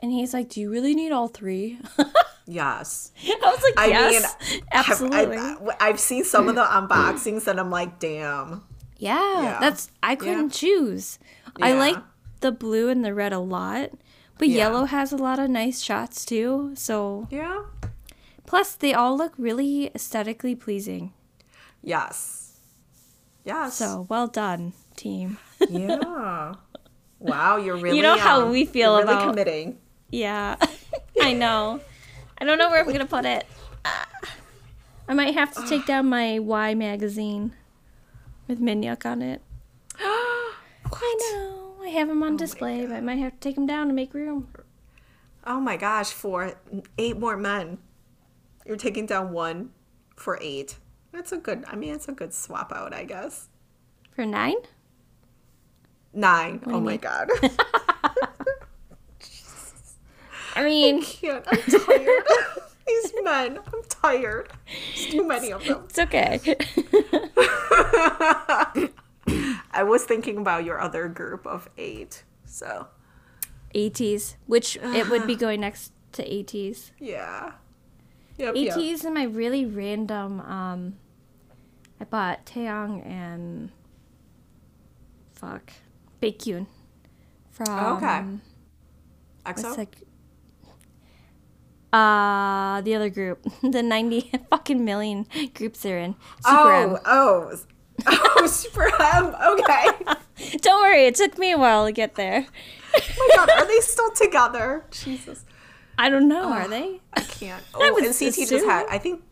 And 0.00 0.12
he's 0.12 0.34
like, 0.34 0.50
Do 0.50 0.60
you 0.60 0.70
really 0.70 0.94
need 0.94 1.10
all 1.10 1.28
three? 1.28 1.78
Yes. 2.50 3.12
I 3.26 3.36
was 3.42 3.62
like, 3.62 3.74
I 3.78 3.86
Yes, 3.88 4.36
mean, 4.50 4.62
absolutely. 4.72 5.36
I've, 5.36 5.68
I've, 5.80 6.00
seen 6.00 6.24
some 6.24 6.48
of 6.48 6.54
the 6.54 6.64
unboxings 6.64 7.46
and 7.46 7.60
I'm 7.60 7.70
like, 7.70 7.98
damn. 7.98 8.62
yeah, 8.96 9.42
Yeah. 9.42 9.58
that's, 9.60 9.90
I 10.02 10.16
couldn't 10.16 10.50
choose. 10.54 11.18
I 11.60 11.74
like 11.74 11.96
the 12.40 12.50
blue 12.50 12.88
and 12.88 13.04
the 13.04 13.12
red 13.12 13.34
a 13.34 13.38
lot, 13.38 13.90
but 14.38 14.48
Yeah. 14.48 14.56
yellow 14.68 14.84
has 14.86 15.12
a 15.12 15.16
lot 15.16 15.38
of 15.38 15.50
nice 15.50 15.82
shots 15.82 16.24
too. 16.24 16.72
So, 16.74 17.26
Yeah. 17.30 17.64
plus, 18.46 18.74
they 18.74 18.94
all 18.94 19.16
look 19.16 19.32
really 19.36 19.90
aesthetically 19.94 20.54
pleasing. 20.54 21.12
Yes. 21.82 22.56
Yes. 23.44 23.74
So, 23.76 24.06
well 24.08 24.26
done, 24.26 24.72
team. 24.96 25.38
yeah. 25.68 26.54
Wow, 27.20 27.56
you're 27.56 27.76
really 27.76 27.96
You 27.96 28.02
know 28.04 28.16
how 28.16 28.42
um, 28.42 28.50
we 28.50 28.64
feel 28.64 28.92
really 28.96 29.02
about- 29.12 29.26
committing. 29.30 29.78
Yeah, 30.10 30.54
I 31.20 31.32
know. 31.32 31.80
I 32.40 32.44
don't 32.44 32.58
know 32.58 32.70
where 32.70 32.78
I'm 32.80 32.86
gonna 32.92 33.06
put 33.06 33.24
it. 33.26 33.44
Ah. 33.84 34.06
I 35.08 35.14
might 35.14 35.34
have 35.34 35.52
to 35.54 35.66
take 35.66 35.84
down 35.84 36.06
my 36.06 36.38
Y 36.38 36.74
magazine 36.74 37.54
with 38.46 38.60
Minhyuk 38.60 39.04
on 39.04 39.22
it. 39.22 39.42
I 39.98 41.16
know. 41.20 41.67
I 41.88 41.90
have 41.92 42.08
them 42.08 42.22
on 42.22 42.34
oh 42.34 42.36
display, 42.36 42.84
but 42.84 42.96
I 42.96 43.00
might 43.00 43.16
have 43.16 43.32
to 43.32 43.38
take 43.38 43.54
them 43.54 43.64
down 43.66 43.88
to 43.88 43.94
make 43.94 44.12
room. 44.12 44.48
Oh 45.46 45.58
my 45.58 45.78
gosh, 45.78 46.10
for 46.10 46.52
eight 46.98 47.18
more 47.18 47.34
men. 47.34 47.78
You're 48.66 48.76
taking 48.76 49.06
down 49.06 49.32
one 49.32 49.70
for 50.14 50.38
eight. 50.42 50.76
That's 51.12 51.32
a 51.32 51.38
good 51.38 51.64
I 51.66 51.76
mean 51.76 51.94
it's 51.94 52.06
a 52.06 52.12
good 52.12 52.34
swap 52.34 52.74
out, 52.74 52.92
I 52.92 53.04
guess. 53.04 53.48
For 54.14 54.26
nine? 54.26 54.56
Nine. 56.12 56.58
do 56.58 56.72
Oh 56.74 56.80
my 56.80 56.92
mean? 56.92 57.00
god. 57.00 57.30
I 60.54 60.64
mean, 60.64 60.98
I 60.98 61.02
can't. 61.04 61.44
I'm 61.48 61.62
tired. 61.62 62.26
These 62.86 63.12
men. 63.22 63.58
I'm 63.72 63.82
tired. 63.88 64.52
There's 64.94 65.06
too 65.06 65.26
many 65.26 65.52
of 65.52 65.64
them. 65.64 65.84
It's 65.88 65.98
okay. 65.98 66.56
I 69.70 69.82
was 69.82 70.04
thinking 70.04 70.38
about 70.38 70.64
your 70.64 70.80
other 70.80 71.08
group 71.08 71.46
of 71.46 71.68
eight. 71.78 72.24
So, 72.44 72.88
ATEEZ, 73.74 74.36
which 74.46 74.76
it 74.82 75.08
would 75.10 75.26
be 75.26 75.34
going 75.44 75.60
next 75.60 75.92
to 76.12 76.24
ATEEZ. 76.24 76.92
yeah. 76.98 77.52
Yep, 78.38 78.54
ATEEZ 78.54 78.98
yep. 78.98 79.04
and 79.04 79.14
my 79.14 79.24
really 79.24 79.66
random. 79.66 80.40
Um, 80.40 80.96
I 82.00 82.04
bought 82.04 82.46
Taeyong 82.46 83.04
and 83.04 83.70
fuck 85.34 85.72
Baekhyun 86.22 86.66
from. 87.50 87.66
Oh, 87.68 87.96
Okay. 87.96 88.24
EXO? 89.44 89.76
that? 89.76 89.88
Uh, 91.92 92.80
the 92.82 92.94
other 92.94 93.08
group, 93.10 93.44
the 93.62 93.82
ninety 93.82 94.30
fucking 94.50 94.84
million 94.84 95.26
groups 95.54 95.80
they're 95.82 95.98
in. 95.98 96.14
Super 96.46 96.72
M. 96.72 96.98
oh, 97.06 97.58
oh. 98.06 98.24
Oh, 98.40 98.46
Super 98.46 98.84
M. 99.02 99.34
Okay. 99.42 100.56
Don't 100.60 100.80
worry, 100.82 101.06
it 101.06 101.16
took 101.16 101.36
me 101.38 101.50
a 101.52 101.58
while 101.58 101.84
to 101.86 101.92
get 101.92 102.14
there. 102.14 102.46
Oh 102.94 103.00
my 103.18 103.36
god, 103.36 103.50
are 103.58 103.66
they 103.66 103.80
still 103.80 104.10
together? 104.12 104.84
Jesus. 104.92 105.44
I 105.98 106.08
don't 106.08 106.28
know. 106.28 106.44
Are 106.52 106.68
they? 106.68 107.00
I 107.12 107.20
can't. 107.22 107.62
I 107.74 107.78
Oh, 107.90 107.92
would 107.94 108.04
NCT 108.04 108.36
just 108.36 108.52
assume. 108.52 108.68
had. 108.68 108.86
I 108.88 108.98
think. 108.98 109.22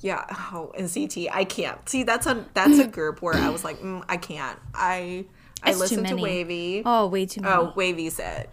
Yeah. 0.00 0.24
Oh, 0.52 0.72
NCT. 0.78 1.28
I 1.32 1.44
can't. 1.44 1.86
See, 1.88 2.04
that's 2.04 2.26
a 2.26 2.46
that's 2.54 2.78
a 2.78 2.86
group 2.86 3.20
where 3.20 3.34
I 3.34 3.50
was 3.50 3.64
like, 3.64 3.80
mm, 3.80 4.04
I 4.08 4.16
can't. 4.16 4.58
I 4.74 5.24
I 5.64 5.70
It's 5.70 5.78
too 5.78 6.00
listen 6.00 6.04
to. 6.04 6.14
WayV. 6.14 6.82
Oh, 6.86 7.08
way 7.08 7.26
too 7.26 7.40
many. 7.40 7.52
Oh, 7.54 7.72
WayV's 7.76 8.20
it. 8.20 8.48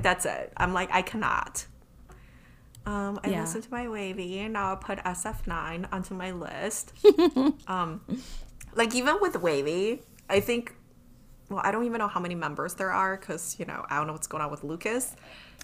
That's 0.00 0.24
it. 0.24 0.52
I'm 0.56 0.72
like, 0.72 0.88
I 0.92 1.02
cannot. 1.02 1.66
Um, 2.86 3.20
I 3.22 3.28
Yeah. 3.28 3.40
listen 3.42 3.60
to 3.60 3.70
my 3.70 3.86
Wavy, 3.88 4.38
and 4.40 4.54
now 4.54 4.68
I'll 4.70 4.76
put 4.78 4.98
SF9 5.00 5.92
onto 5.92 6.14
my 6.14 6.30
list. 6.32 6.94
um, 7.66 8.00
like 8.74 8.94
even 8.94 9.18
with 9.20 9.34
WayV, 9.34 10.00
I 10.28 10.40
think. 10.40 10.74
Well, 11.50 11.62
I 11.64 11.70
don't 11.70 11.84
even 11.84 11.98
know 11.98 12.08
how 12.08 12.20
many 12.20 12.34
members 12.34 12.74
there 12.74 12.90
are 12.92 13.16
because 13.16 13.56
you 13.58 13.64
know 13.64 13.84
I 13.88 13.96
don't 13.96 14.06
know 14.06 14.12
what's 14.12 14.26
going 14.26 14.42
on 14.44 14.50
with 14.50 14.64
Lucas. 14.64 15.16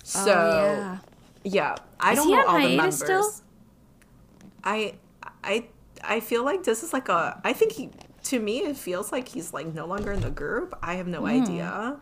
So 0.02 0.20
Oh, 0.20 0.50
yeah. 0.55 0.98
yeah, 1.44 1.76
I 2.00 2.12
Is 2.12 2.18
don't 2.18 2.30
know 2.30 2.44
all 2.46 2.61
the 2.61 2.76
members. 2.76 2.94
still? 2.96 3.32
I 4.62 4.94
I 5.42 5.66
I 6.02 6.20
feel 6.20 6.44
like 6.44 6.64
this 6.64 6.82
is 6.82 6.92
like 6.92 7.09
a. 7.09 7.40
I 7.44 7.52
think 7.52 7.72
he. 7.72 7.90
To 8.24 8.40
me, 8.40 8.61
it 8.61 8.76
feels 8.78 9.12
like 9.12 9.28
he's 9.28 9.52
like 9.52 9.74
no 9.74 9.84
longer 9.86 10.11
in 10.12 10.20
the 10.20 10.30
group. 10.30 10.78
I 10.82 10.94
have 10.94 11.07
no 11.07 11.20
Hmm. 11.20 11.26
idea. 11.26 11.96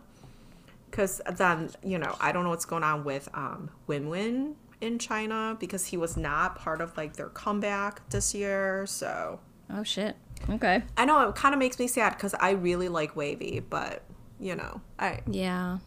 Because 0.89 1.21
then 1.37 1.71
you 1.83 1.97
know 1.97 2.15
I 2.21 2.31
don't 2.31 2.43
know 2.43 2.49
what's 2.51 2.65
going 2.65 2.83
on 2.83 3.03
with 3.03 3.27
um 3.33 3.71
WinWin 3.89 4.55
in 4.79 4.99
China 4.99 5.57
because 5.59 5.87
he 5.87 5.97
was 5.97 6.15
not 6.15 6.55
part 6.55 6.81
of 6.81 6.95
like 6.97 7.15
their 7.15 7.29
comeback 7.29 8.07
this 8.09 8.33
year. 8.33 8.85
So 8.85 9.39
Oh 9.69 9.83
shit. 9.83 10.15
Okay. 10.49 10.83
I 10.97 11.05
know 11.05 11.29
it 11.29 11.35
kind 11.35 11.53
of 11.53 11.59
makes 11.59 11.79
me 11.79 11.87
sad 11.87 12.11
because 12.11 12.33
I 12.35 12.51
really 12.51 12.89
like 12.89 13.15
WayV, 13.15 13.63
but 13.69 14.03
you 14.39 14.55
know 14.55 14.81
I 14.99 15.21
Yeah. 15.29 15.79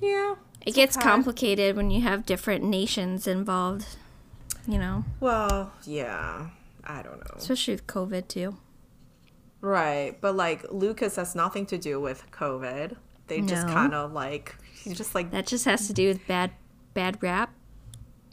yeah. 0.00 0.34
It 0.66 0.74
gets 0.74 0.96
okay. 0.96 1.04
complicated 1.04 1.76
when 1.76 1.90
you 1.90 2.00
have 2.02 2.26
different 2.26 2.64
nations 2.64 3.26
involved. 3.26 3.96
You 4.66 4.78
know, 4.78 5.04
Well, 5.20 5.72
yeah. 5.84 6.48
I 6.84 7.02
don't 7.02 7.18
know. 7.18 7.34
especially 7.36 7.74
with 7.74 7.86
COVID 7.86 8.28
too. 8.28 8.56
Right, 9.60 10.18
but 10.20 10.36
like 10.36 10.64
Lucas 10.70 11.16
has 11.16 11.34
nothing 11.34 11.66
to 11.66 11.78
do 11.78 12.00
with 12.00 12.30
COVID. 12.30 12.96
They 13.26 13.40
just 13.42 13.66
kind 13.66 13.92
of 13.94 14.12
like 14.12 14.54
he's 14.82 14.96
just 14.96 15.14
like 15.14 15.30
That 15.32 15.46
just 15.46 15.64
has 15.66 15.86
to 15.88 15.92
do 15.92 16.08
with 16.08 16.26
bad, 16.26 16.52
bad 16.94 17.22
rap. 17.22 17.52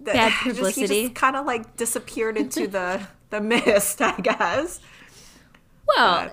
bad 0.01 0.31
he 0.43 0.49
just- 0.49 0.57
publicity. 0.59 0.95
He 0.95 1.03
just 1.09 1.15
kind 1.15 1.35
of 1.35 1.45
like 1.45 1.75
disappeared 1.77 2.37
into 2.37 2.67
the 2.67 3.01
the 3.31 3.41
mist, 3.51 4.01
I 4.01 4.19
guess. 4.21 4.79
Well, 5.87 6.31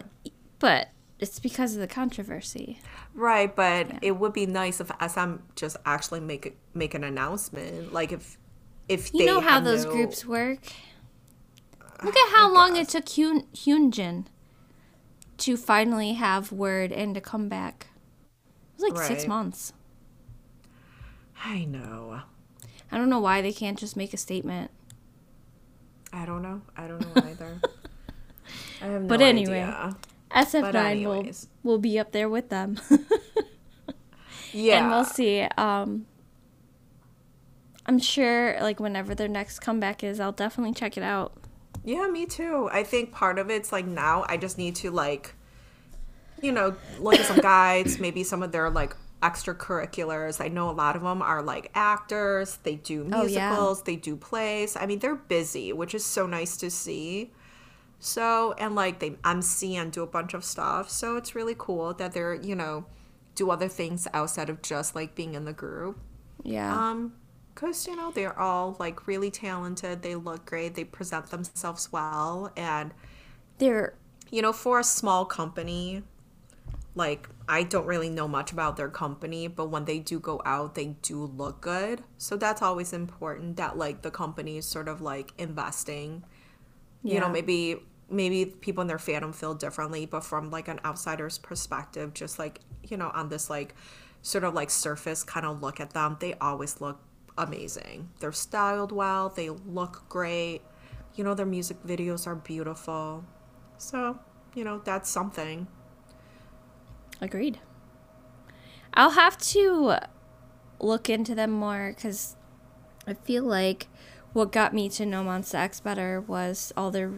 but 0.58 0.88
it's 1.18 1.38
because 1.38 1.74
of 1.74 1.80
the 1.80 1.86
controversy. 1.86 2.80
Right, 3.14 3.54
but 3.54 3.88
it 4.02 4.12
would 4.12 4.32
be 4.32 4.46
nice 4.46 4.80
if 4.80 4.90
SM 5.06 5.34
just 5.54 5.76
actually 5.84 6.20
make 6.20 6.56
make 6.74 6.94
an 6.94 7.04
announcement, 7.04 7.92
like 7.92 8.12
if 8.12 8.38
if 8.88 9.12
You 9.14 9.26
know 9.26 9.40
how 9.40 9.60
those 9.60 9.84
no- 9.84 9.92
groups 9.92 10.24
work. 10.24 10.60
Look 12.02 12.16
at 12.16 12.32
how 12.34 12.50
oh, 12.50 12.52
long 12.52 12.76
it 12.76 12.88
took 12.88 13.04
Hyun 13.04 13.46
Hyunjin 13.54 14.26
to 15.38 15.56
finally 15.56 16.14
have 16.14 16.50
word 16.50 16.90
and 16.90 17.14
to 17.14 17.20
come 17.20 17.48
back. 17.48 17.88
It 18.76 18.82
was 18.82 18.92
like 18.92 19.06
six 19.06 19.26
months. 19.26 19.72
I 21.44 21.64
know. 21.64 22.22
I 22.90 22.98
don't 22.98 23.08
know 23.08 23.20
why 23.20 23.42
they 23.42 23.52
can't 23.52 23.78
just 23.78 23.96
make 23.96 24.12
a 24.12 24.16
statement. 24.16 24.70
I 26.12 26.26
don't 26.26 26.42
know. 26.42 26.62
I 26.76 26.86
don't 26.86 27.00
know 27.00 27.22
either. 27.22 27.60
I 28.82 28.86
have 28.86 29.02
no 29.02 29.08
But 29.08 29.20
anyway. 29.20 29.62
idea. 29.62 29.96
SF9 30.34 31.04
will 31.06 31.30
will 31.62 31.78
be 31.78 31.98
up 31.98 32.12
there 32.12 32.28
with 32.28 32.48
them. 32.48 32.78
Yeah. 34.54 34.80
and 34.80 34.90
we'll 34.90 35.04
see. 35.06 35.40
Um, 35.56 36.04
I'm 37.86 37.98
sure, 37.98 38.58
like 38.60 38.80
whenever 38.80 39.14
their 39.14 39.28
next 39.28 39.60
comeback 39.60 40.04
is, 40.04 40.20
I'll 40.20 40.32
definitely 40.32 40.74
check 40.74 40.96
it 40.98 41.02
out. 41.02 41.32
Yeah, 41.84 42.06
me 42.08 42.26
too. 42.26 42.68
I 42.70 42.82
think 42.84 43.12
part 43.12 43.38
of 43.38 43.50
it's 43.50 43.72
like 43.72 43.86
now 43.86 44.24
I 44.28 44.36
just 44.36 44.58
need 44.58 44.76
to 44.76 44.90
like, 44.90 45.34
you 46.42 46.52
know, 46.52 46.76
look 47.00 47.14
at 47.14 47.24
some 47.26 47.38
guides, 47.40 47.98
maybe 47.98 48.22
some 48.24 48.42
of 48.42 48.52
their 48.52 48.68
like 48.68 48.94
extracurriculars. 49.22 50.38
I 50.44 50.48
know 50.48 50.68
a 50.68 50.72
lot 50.72 50.96
of 50.96 51.02
them 51.02 51.22
are 51.22 51.42
like 51.42 51.70
actors, 51.74 52.58
they 52.62 52.74
do 52.76 53.08
Oh, 53.12 53.24
yeah. 53.26 53.48
musicals, 53.50 53.82
they 53.84 53.96
do 53.96 54.16
plays. 54.16 54.76
I 54.76 54.84
mean, 54.86 54.98
they're 54.98 55.16
busy, 55.16 55.72
which 55.72 55.94
is 55.94 56.04
so 56.04 56.26
nice 56.26 56.56
to 56.58 56.70
see. 56.70 57.32
So, 58.04 58.52
and 58.58 58.74
like 58.74 58.98
they 58.98 59.14
MC 59.24 59.76
and 59.76 59.92
do 59.92 60.02
a 60.02 60.08
bunch 60.08 60.34
of 60.34 60.44
stuff. 60.44 60.90
So 60.90 61.16
it's 61.16 61.36
really 61.36 61.54
cool 61.56 61.94
that 61.94 62.12
they're, 62.12 62.34
you 62.34 62.56
know, 62.56 62.84
do 63.36 63.48
other 63.48 63.68
things 63.68 64.08
outside 64.12 64.50
of 64.50 64.60
just 64.60 64.96
like 64.96 65.14
being 65.14 65.34
in 65.34 65.44
the 65.44 65.52
group. 65.52 66.00
Yeah. 66.42 66.76
Um, 66.76 67.12
because 67.54 67.86
you 67.86 67.94
know 67.94 68.10
they're 68.10 68.36
all 68.36 68.76
like 68.80 69.06
really 69.06 69.30
talented. 69.30 70.02
They 70.02 70.16
look 70.16 70.46
great. 70.46 70.74
They 70.74 70.82
present 70.82 71.30
themselves 71.30 71.92
well, 71.92 72.50
and 72.56 72.92
They're 73.58 73.94
you 74.32 74.42
know 74.42 74.52
for 74.52 74.80
a 74.80 74.84
small 74.84 75.24
company, 75.24 76.02
like 76.96 77.28
I 77.48 77.62
don't 77.62 77.86
really 77.86 78.10
know 78.10 78.26
much 78.26 78.50
about 78.50 78.76
their 78.76 78.88
company, 78.88 79.46
but 79.46 79.66
when 79.66 79.84
they 79.84 80.00
do 80.00 80.18
go 80.18 80.42
out, 80.44 80.74
they 80.74 80.96
do 81.02 81.26
look 81.26 81.60
good. 81.60 82.02
So 82.18 82.36
that's 82.36 82.62
always 82.62 82.92
important. 82.92 83.58
That 83.58 83.78
like 83.78 84.02
the 84.02 84.10
company 84.10 84.56
is 84.56 84.66
sort 84.66 84.88
of 84.88 85.00
like 85.00 85.32
investing. 85.38 86.24
You 87.04 87.20
know, 87.20 87.28
maybe 87.28 87.80
maybe 88.12 88.44
people 88.46 88.82
in 88.82 88.88
their 88.88 88.98
fandom 88.98 89.34
feel 89.34 89.54
differently, 89.54 90.06
but 90.06 90.24
from 90.24 90.50
like 90.50 90.68
an 90.68 90.80
outsider's 90.84 91.38
perspective, 91.38 92.14
just 92.14 92.38
like 92.38 92.60
you 92.84 92.96
know 92.96 93.10
on 93.14 93.28
this 93.28 93.50
like 93.50 93.74
sort 94.22 94.44
of 94.44 94.54
like 94.54 94.70
surface 94.70 95.24
kind 95.24 95.44
of 95.44 95.62
look 95.62 95.80
at 95.80 95.90
them, 95.90 96.16
they 96.20 96.34
always 96.34 96.80
look 96.80 97.00
amazing. 97.36 98.08
They're 98.20 98.32
styled 98.32 98.92
well, 98.92 99.28
they 99.28 99.50
look 99.50 100.04
great. 100.08 100.62
You 101.14 101.24
know, 101.24 101.34
their 101.34 101.46
music 101.46 101.82
videos 101.84 102.26
are 102.26 102.34
beautiful. 102.34 103.24
So, 103.78 104.18
you 104.54 104.64
know, 104.64 104.80
that's 104.84 105.10
something. 105.10 105.66
agreed. 107.20 107.58
I'll 108.94 109.10
have 109.10 109.38
to 109.38 109.96
look 110.80 111.08
into 111.08 111.34
them 111.34 111.50
more 111.50 111.92
because 111.94 112.36
I 113.06 113.14
feel 113.14 113.44
like 113.44 113.88
what 114.32 114.52
got 114.52 114.72
me 114.72 114.88
to 114.90 115.06
know 115.06 115.22
Monsta 115.24 115.56
X 115.56 115.80
better 115.80 116.20
was 116.20 116.72
all 116.76 116.90
their 116.90 117.12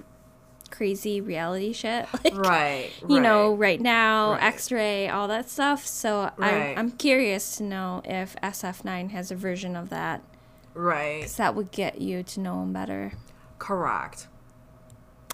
crazy 0.70 1.20
reality 1.20 1.72
shit. 1.72 2.06
Like, 2.24 2.34
Right. 2.36 2.90
you 3.08 3.20
know, 3.20 3.54
right 3.54 3.80
now, 3.80 4.32
Right. 4.32 4.42
X-ray, 4.44 5.08
all 5.08 5.28
that 5.28 5.48
stuff. 5.50 5.86
So 5.86 6.30
Right. 6.36 6.76
I, 6.76 6.80
I'm 6.80 6.90
curious 6.92 7.56
to 7.58 7.62
know 7.62 8.02
if 8.04 8.36
SF9 8.42 9.10
has 9.10 9.30
a 9.30 9.34
version 9.36 9.76
of 9.76 9.90
that. 9.90 10.22
Right. 10.74 11.22
'cause 11.22 11.36
that 11.36 11.54
would 11.54 11.70
get 11.70 12.00
you 12.00 12.22
to 12.24 12.40
know 12.40 12.60
them 12.60 12.72
better. 12.72 13.12
Correct. 13.58 14.26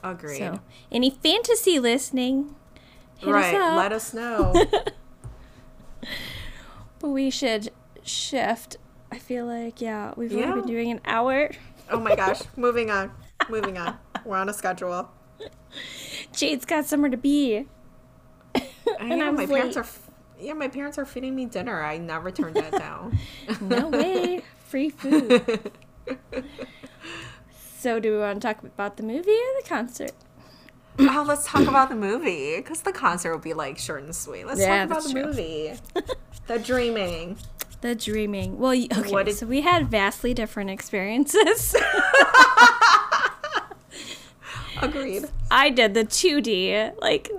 Agreed. 0.05 0.39
So, 0.39 0.61
any 0.93 1.11
fantasy 1.11 1.79
listening, 1.79 2.55
right. 3.25 3.55
us. 3.55 3.77
Let 3.77 3.93
us 3.93 4.15
know. 4.15 4.55
But 6.99 7.09
we 7.11 7.31
should 7.31 7.71
shift. 8.03 8.77
I 9.11 9.19
feel 9.19 9.47
like, 9.47 9.81
yeah, 9.81 10.13
we've 10.17 10.31
Yeah. 10.33 10.51
only 10.51 10.61
been 10.61 10.67
doing 10.71 10.91
an 10.91 11.01
hour. 11.05 11.51
oh 11.91 11.99
my 11.99 12.15
gosh. 12.15 12.43
Moving 12.57 12.91
on. 12.91 13.11
Moving 13.49 13.79
on. 13.79 13.97
We're 14.25 14.37
on 14.37 14.49
a 14.49 14.53
schedule. 14.53 15.11
Jade's 16.35 16.65
got 16.65 16.87
somewhere 16.87 17.11
to 17.11 17.17
be. 17.17 17.67
I 18.55 18.63
And 18.99 19.19
know, 19.19 19.29
I'm 19.29 19.37
my 19.37 19.47
parents 19.47 19.77
late. 19.77 19.83
are. 19.83 19.85
f- 19.85 20.11
Yeah, 20.39 20.53
my 20.55 20.69
parents 20.69 20.99
are 20.99 21.05
feeding 21.05 21.35
me 21.35 21.47
dinner. 21.47 21.83
I 21.83 21.99
never 21.99 22.31
turned 22.31 22.57
that 22.57 22.73
down. 22.73 23.19
No 23.61 23.89
way. 23.89 24.43
Free 24.67 24.91
food. 24.91 25.71
so, 27.79 27.99
do 28.01 28.13
we 28.13 28.19
want 28.19 28.41
to 28.41 28.47
talk 28.49 28.63
about 28.63 28.97
the 28.97 29.03
movie 29.03 29.31
or 29.31 29.63
the 29.63 29.69
concert? 29.69 30.13
oh, 30.99 31.25
let's 31.27 31.47
talk 31.47 31.67
about 31.67 31.89
the 31.89 31.95
movie 31.95 32.57
because 32.57 32.83
the 32.83 32.93
concert 32.93 33.31
will 33.33 33.39
be 33.39 33.55
like 33.55 33.79
short 33.79 34.03
and 34.03 34.15
sweet. 34.15 34.47
Let's 34.47 34.61
Yeah, 34.61 34.87
talk 34.87 34.91
about 34.91 35.03
the 35.05 35.13
true. 35.13 35.27
movie. 35.27 35.73
the 36.47 36.59
Dreaming. 36.59 37.37
The 37.81 37.95
dreaming. 37.95 38.59
Well, 38.59 38.73
okay, 38.73 39.11
What 39.11 39.25
did- 39.25 39.37
so 39.37 39.47
we 39.47 39.63
had 39.63 39.89
vastly 39.89 40.35
different 40.35 40.69
experiences. 40.69 41.75
Agreed. 44.83 45.25
I 45.51 45.71
did 45.71 45.95
the 45.95 46.05
2D, 46.05 46.93
like 47.01 47.31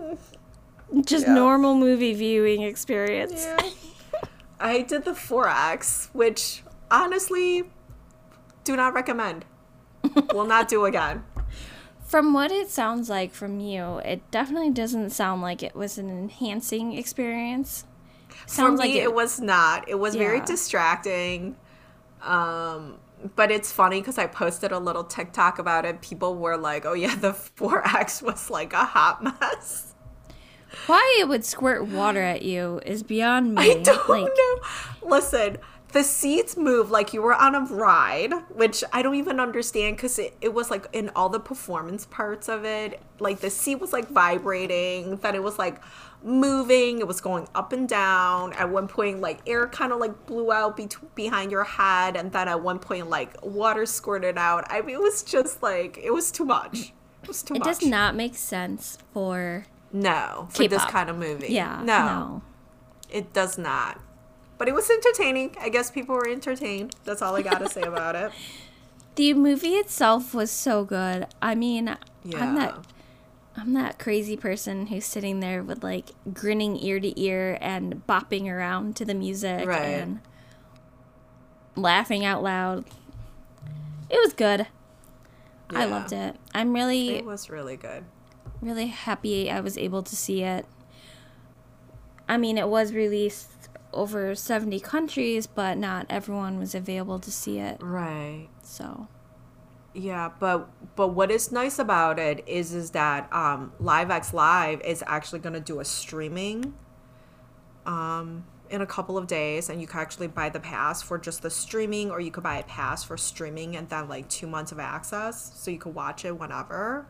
just 1.06 1.26
Yeah. 1.28 1.34
normal 1.34 1.76
movie 1.76 2.14
viewing 2.14 2.62
experience. 2.64 3.46
Yeah. 3.46 3.70
I 4.60 4.82
did 4.82 5.06
the 5.06 5.12
4DX, 5.14 6.10
which 6.14 6.64
honestly 6.92 7.64
do 8.64 8.76
not 8.76 8.94
recommend. 8.94 9.46
Will 10.34 10.46
not 10.46 10.68
do 10.68 10.86
again. 10.86 11.24
From 12.06 12.34
what 12.34 12.52
it 12.52 12.70
sounds 12.70 13.10
like 13.10 13.34
from 13.34 13.60
you, 13.60 14.00
it 14.00 14.30
definitely 14.32 14.70
doesn't 14.72 15.12
sound 15.12 15.42
like 15.42 15.64
it 15.64 15.76
was 15.76 15.98
an 15.98 16.10
enhancing 16.10 16.94
experience. 16.94 17.86
Sounds 18.46 18.82
For 18.82 18.86
me, 18.88 18.94
like 18.96 19.04
it, 19.04 19.14
was 19.14 19.40
not. 19.40 19.88
It 19.88 19.96
was 19.98 20.16
very 20.16 20.42
distracting. 20.42 21.56
Um, 22.22 22.98
but 23.36 23.52
it's 23.52 23.72
funny 23.72 24.02
because 24.02 24.18
I 24.18 24.28
posted 24.28 24.72
a 24.72 24.80
little 24.80 25.04
TikTok 25.04 25.60
about 25.60 25.86
it. 25.86 26.02
People 26.02 26.36
were 26.36 26.58
like, 26.58 26.86
"Oh 26.86 26.94
yeah, 26.94 27.16
the 27.20 27.32
4DX 27.32 28.22
was 28.22 28.50
like 28.50 28.74
a 28.74 28.86
hot 28.86 29.24
mess." 29.24 29.92
why 30.88 31.18
it 31.20 31.28
would 31.28 31.44
squirt 31.44 31.88
water 31.88 32.22
at 32.22 32.42
you 32.42 32.82
is 32.86 33.04
beyond 33.04 33.56
me. 33.56 33.62
I 33.62 33.82
don't 33.82 34.10
like, 34.10 34.26
know. 34.26 34.60
Listen, 35.04 35.58
the 35.92 36.04
seats 36.04 36.56
move 36.56 36.90
like 36.90 37.14
you 37.14 37.22
were 37.22 37.34
on 37.34 37.56
a 37.56 37.62
ride, 37.62 38.34
which 38.50 38.84
I 38.94 39.02
don't 39.02 39.16
even 39.16 39.40
understand 39.40 39.98
because 39.98 40.18
it, 40.20 40.36
it 40.42 40.54
was 40.54 40.72
like 40.72 40.88
in 40.94 41.10
all 41.16 41.30
the 41.30 41.40
performance 41.40 42.06
parts 42.06 42.48
of 42.48 42.64
it, 42.64 43.02
like 43.20 43.42
the 43.42 43.50
seat 43.50 43.76
was 43.76 43.92
like 43.92 44.08
vibrating, 44.10 45.18
then 45.18 45.36
it 45.36 45.44
was 45.44 45.60
like 45.60 45.82
moving, 46.24 47.00
it 47.00 47.08
was 47.08 47.22
going 47.22 47.48
up 47.56 47.74
and 47.74 47.88
down. 47.88 48.54
At 48.54 48.70
one 48.70 48.88
point, 48.88 49.22
like 49.22 49.40
air 49.48 49.68
kind 49.68 49.92
of 49.92 50.00
like 50.00 50.26
blew 50.26 50.52
out 50.52 50.78
be- 50.78 50.88
behind 51.16 51.52
your 51.52 51.64
head, 51.64 52.16
and 52.16 52.32
then 52.32 52.48
at 52.48 52.62
one 52.62 52.80
point, 52.80 53.10
like 53.10 53.36
water 53.44 53.86
squirted 53.86 54.38
out. 54.38 54.66
I 54.70 54.82
mean, 54.82 54.96
it 54.96 55.02
was 55.02 55.24
just 55.24 55.62
like, 55.64 55.98
it 55.98 56.14
was 56.14 56.32
too 56.32 56.46
much. 56.46 56.94
It 57.24 57.28
was 57.28 57.44
too 57.44 57.56
it 57.56 57.60
much. 57.60 57.68
It 57.68 57.80
does 57.82 57.86
not 57.90 58.16
make 58.16 58.36
sense 58.36 58.98
for 59.14 59.66
No, 59.92 60.48
for 60.50 60.68
this 60.68 60.80
K-pop. 60.80 60.90
kind 60.92 61.10
of 61.10 61.18
movie. 61.18 61.48
yeah, 61.50 61.82
no. 61.84 62.06
no. 62.06 62.42
It 63.10 63.34
does 63.34 63.58
not. 63.58 64.00
But 64.58 64.68
it 64.68 64.74
was 64.76 64.90
entertaining. 64.90 65.56
I 65.60 65.70
guess 65.70 65.90
people 65.92 66.16
were 66.16 66.28
entertained. 66.28 66.96
That's 67.04 67.22
all 67.22 67.36
I 67.36 67.42
got 67.42 67.60
to 67.60 67.70
say 67.70 67.82
about 67.82 68.16
it. 68.16 68.32
The 69.16 69.34
movie 69.34 69.74
itself 69.74 70.34
was 70.34 70.50
so 70.50 70.86
good. 70.86 71.28
I 71.42 71.54
mean, 71.54 71.90
I'm 71.90 71.98
Yeah. 72.24 72.78
I'm 73.56 73.74
that 73.74 74.00
crazy 74.00 74.38
person 74.38 74.88
who's 74.88 75.06
sitting 75.06 75.40
there 75.42 75.62
with 75.62 75.84
like 75.84 76.12
grinning 76.34 76.78
ear 76.78 77.00
to 77.00 77.20
ear 77.22 77.58
and 77.62 78.06
bopping 78.08 78.48
around 78.50 78.96
to 78.98 79.06
the 79.06 79.14
music 79.14 79.68
Right. 79.68 79.80
and 79.86 80.22
laughing 81.76 82.24
out 82.26 82.42
loud. 82.44 82.86
It 84.10 84.20
was 84.24 84.34
good. 84.34 84.68
I 85.74 85.86
loved 85.86 86.12
it. 86.12 86.36
I'm 86.54 86.74
really 86.74 87.10
It 87.18 87.26
was 87.26 87.50
really 87.50 87.78
good. 87.78 88.04
really 88.62 88.88
happy 88.88 89.50
I 89.50 89.62
was 89.62 89.78
able 89.78 90.04
to 90.04 90.16
see 90.16 90.44
it. 90.44 90.66
I 92.28 92.38
mean, 92.38 92.58
it 92.58 92.68
was 92.68 92.94
released 92.94 93.50
over 93.94 94.36
70 94.36 94.80
countries, 94.82 95.48
but 95.48 95.78
not 95.78 96.06
everyone 96.10 96.58
was 96.60 96.74
available 96.76 97.20
to 97.20 97.32
see 97.32 97.58
it. 97.60 97.78
Right. 97.82 98.48
So, 98.64 99.08
Yeah, 99.94 100.30
but 100.40 100.70
but 100.96 101.10
what 101.10 101.32
is 101.32 101.52
nice 101.52 101.78
about 101.80 102.18
it 102.20 102.44
is 102.48 102.74
is 102.74 102.92
that 102.92 103.32
um 103.34 103.74
LiveX 103.82 104.32
Live 104.34 104.82
is 104.82 105.04
actually 105.06 105.40
going 105.40 105.54
to 105.54 105.60
do 105.60 105.80
a 105.80 105.86
streaming 105.86 106.74
um 107.86 108.46
in 108.70 108.80
a 108.82 108.86
couple 108.86 109.18
of 109.18 109.28
days 109.28 109.70
and 109.70 109.82
you 109.82 109.88
can 109.88 110.00
actually 110.00 110.28
buy 110.28 110.48
the 110.48 110.60
pass 110.60 111.02
for 111.02 111.18
just 111.18 111.42
the 111.42 111.50
streaming 111.50 112.10
or 112.10 112.22
you 112.22 112.32
could 112.32 112.44
buy 112.44 112.58
a 112.58 112.64
pass 112.64 113.04
for 113.04 113.18
streaming 113.18 113.76
and 113.76 113.90
then 113.90 114.08
like 114.08 114.30
2 114.30 114.48
months 114.48 114.72
of 114.72 114.80
access 114.80 115.52
so 115.56 115.70
you 115.72 115.78
could 115.78 115.94
watch 115.94 116.24
it 116.24 116.40
whenever. 116.40 117.06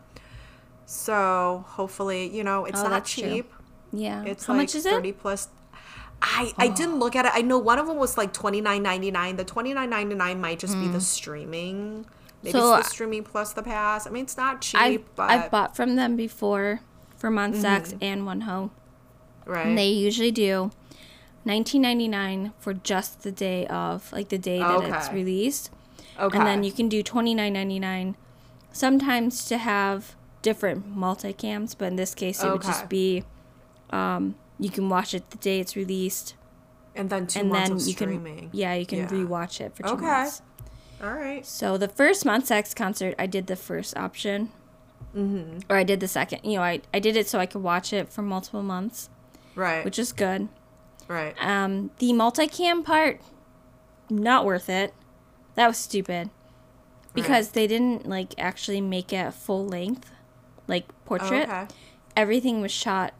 So, 0.87 1.63
hopefully, 1.69 2.35
you 2.35 2.43
know, 2.43 2.65
it's 2.65 2.79
Oh, 2.79 2.83
not 2.83 2.89
that's 2.89 3.11
true. 3.13 3.23
cheap. 3.29 3.53
yeah. 3.93 4.23
It's 4.25 4.45
How 4.47 4.53
like 4.53 4.63
much 4.63 4.75
is 4.75 4.83
30 4.85 5.09
it? 5.09 5.19
plus. 5.19 5.47
I, 6.21 6.51
I 6.57 6.67
didn't 6.67 6.99
look 6.99 7.15
at 7.15 7.25
it. 7.25 7.31
I 7.33 7.41
know 7.41 7.57
one 7.57 7.79
of 7.79 7.87
them 7.87 7.97
was 7.97 8.17
like 8.17 8.31
twenty 8.33 8.61
nine 8.61 8.83
ninety 8.83 9.09
nine. 9.09 9.37
The 9.37 9.43
twenty 9.43 9.73
nine 9.73 9.89
ninety 9.89 10.13
nine 10.15 10.39
might 10.41 10.59
just 10.59 10.79
be 10.79 10.87
the 10.87 11.01
streaming. 11.01 12.05
Maybe. 12.43 12.51
So, 12.57 12.75
it's 12.75 12.87
the 12.87 12.93
streaming 12.93 13.23
plus 13.23 13.53
the 13.53 13.63
pass. 13.63 14.07
I 14.07 14.09
mean, 14.09 14.23
it's 14.23 14.37
not 14.37 14.61
cheap, 14.61 14.79
I've, 14.81 15.15
but 15.15 15.29
I've 15.29 15.51
bought 15.51 15.75
from 15.75 15.95
them 15.95 16.15
before 16.15 16.81
for 17.17 17.29
Monsta 17.29 17.65
X 17.65 17.93
and 18.01 18.23
Wonho. 18.23 18.71
right. 19.45 19.67
And 19.67 19.77
they 19.77 19.89
usually 19.89 20.31
do 20.31 20.71
19.99 21.45 22.53
for 22.59 22.73
just 22.73 23.23
the 23.23 23.31
day 23.31 23.65
of, 23.67 24.11
like 24.11 24.29
the 24.29 24.37
day 24.37 24.59
that 24.59 24.83
it's 24.83 25.11
released. 25.11 25.69
okay. 26.19 26.37
And 26.37 26.47
then 26.47 26.63
you 26.63 26.71
can 26.71 26.89
do 26.89 27.03
29.99 27.03 28.15
sometimes 28.71 29.45
to 29.45 29.57
have 29.57 30.15
different 30.41 30.95
multicams, 30.95 31.75
but 31.77 31.85
in 31.85 31.95
this 31.97 32.15
case 32.15 32.43
it 32.43 32.51
would 32.51 32.61
just 32.63 32.89
be 32.89 33.23
um, 33.91 34.35
you 34.59 34.69
can 34.69 34.89
watch 34.89 35.13
it 35.13 35.29
the 35.31 35.37
day 35.37 35.59
it's 35.59 35.75
released 35.75 36.35
and 36.95 37.09
then 37.09 37.27
two 37.27 37.39
and 37.41 37.49
months 37.49 37.69
then 37.69 37.77
of 37.77 37.87
you 37.87 37.93
streaming. 37.93 38.37
can 38.37 38.49
yeah, 38.53 38.73
you 38.73 38.85
can 38.85 38.99
Yeah. 38.99 39.07
rewatch 39.07 39.59
it 39.61 39.75
for 39.75 39.83
two 39.83 39.89
Okay. 39.89 40.05
months. 40.05 40.41
All 41.01 41.13
right. 41.13 41.45
So 41.45 41.77
the 41.77 41.87
first 41.87 42.25
Monsta 42.25 42.51
X 42.51 42.73
concert, 42.73 43.15
I 43.17 43.25
did 43.25 43.47
the 43.47 43.55
first 43.55 43.97
option, 43.97 44.51
mm-hmm. 45.15 45.59
or 45.69 45.77
I 45.77 45.83
did 45.83 45.99
the 45.99 46.07
second. 46.07 46.41
You 46.43 46.57
know, 46.57 46.63
I 46.63 46.81
I 46.93 46.99
did 46.99 47.15
it 47.17 47.27
so 47.27 47.39
I 47.39 47.45
could 47.47 47.63
watch 47.63 47.91
it 47.93 48.09
for 48.09 48.21
multiple 48.21 48.61
months, 48.63 49.09
Right. 49.55 49.83
which 49.83 49.97
is 49.97 50.11
good. 50.13 50.47
right. 51.07 51.33
Um, 51.43 51.89
the 51.97 52.11
multicam 52.11 52.83
part, 52.85 53.19
not 54.09 54.45
worth 54.45 54.69
it. 54.69 54.93
That 55.55 55.67
was 55.67 55.77
stupid 55.77 56.29
because 57.13 57.49
they 57.51 57.67
didn't 57.67 58.07
like 58.07 58.33
actually 58.37 58.79
make 58.79 59.11
it 59.11 59.33
full 59.33 59.65
length, 59.65 60.11
like 60.67 60.85
portrait. 61.05 61.43
okay. 61.49 61.67
Everything 62.15 62.61
was 62.61 62.71
shot 62.71 63.13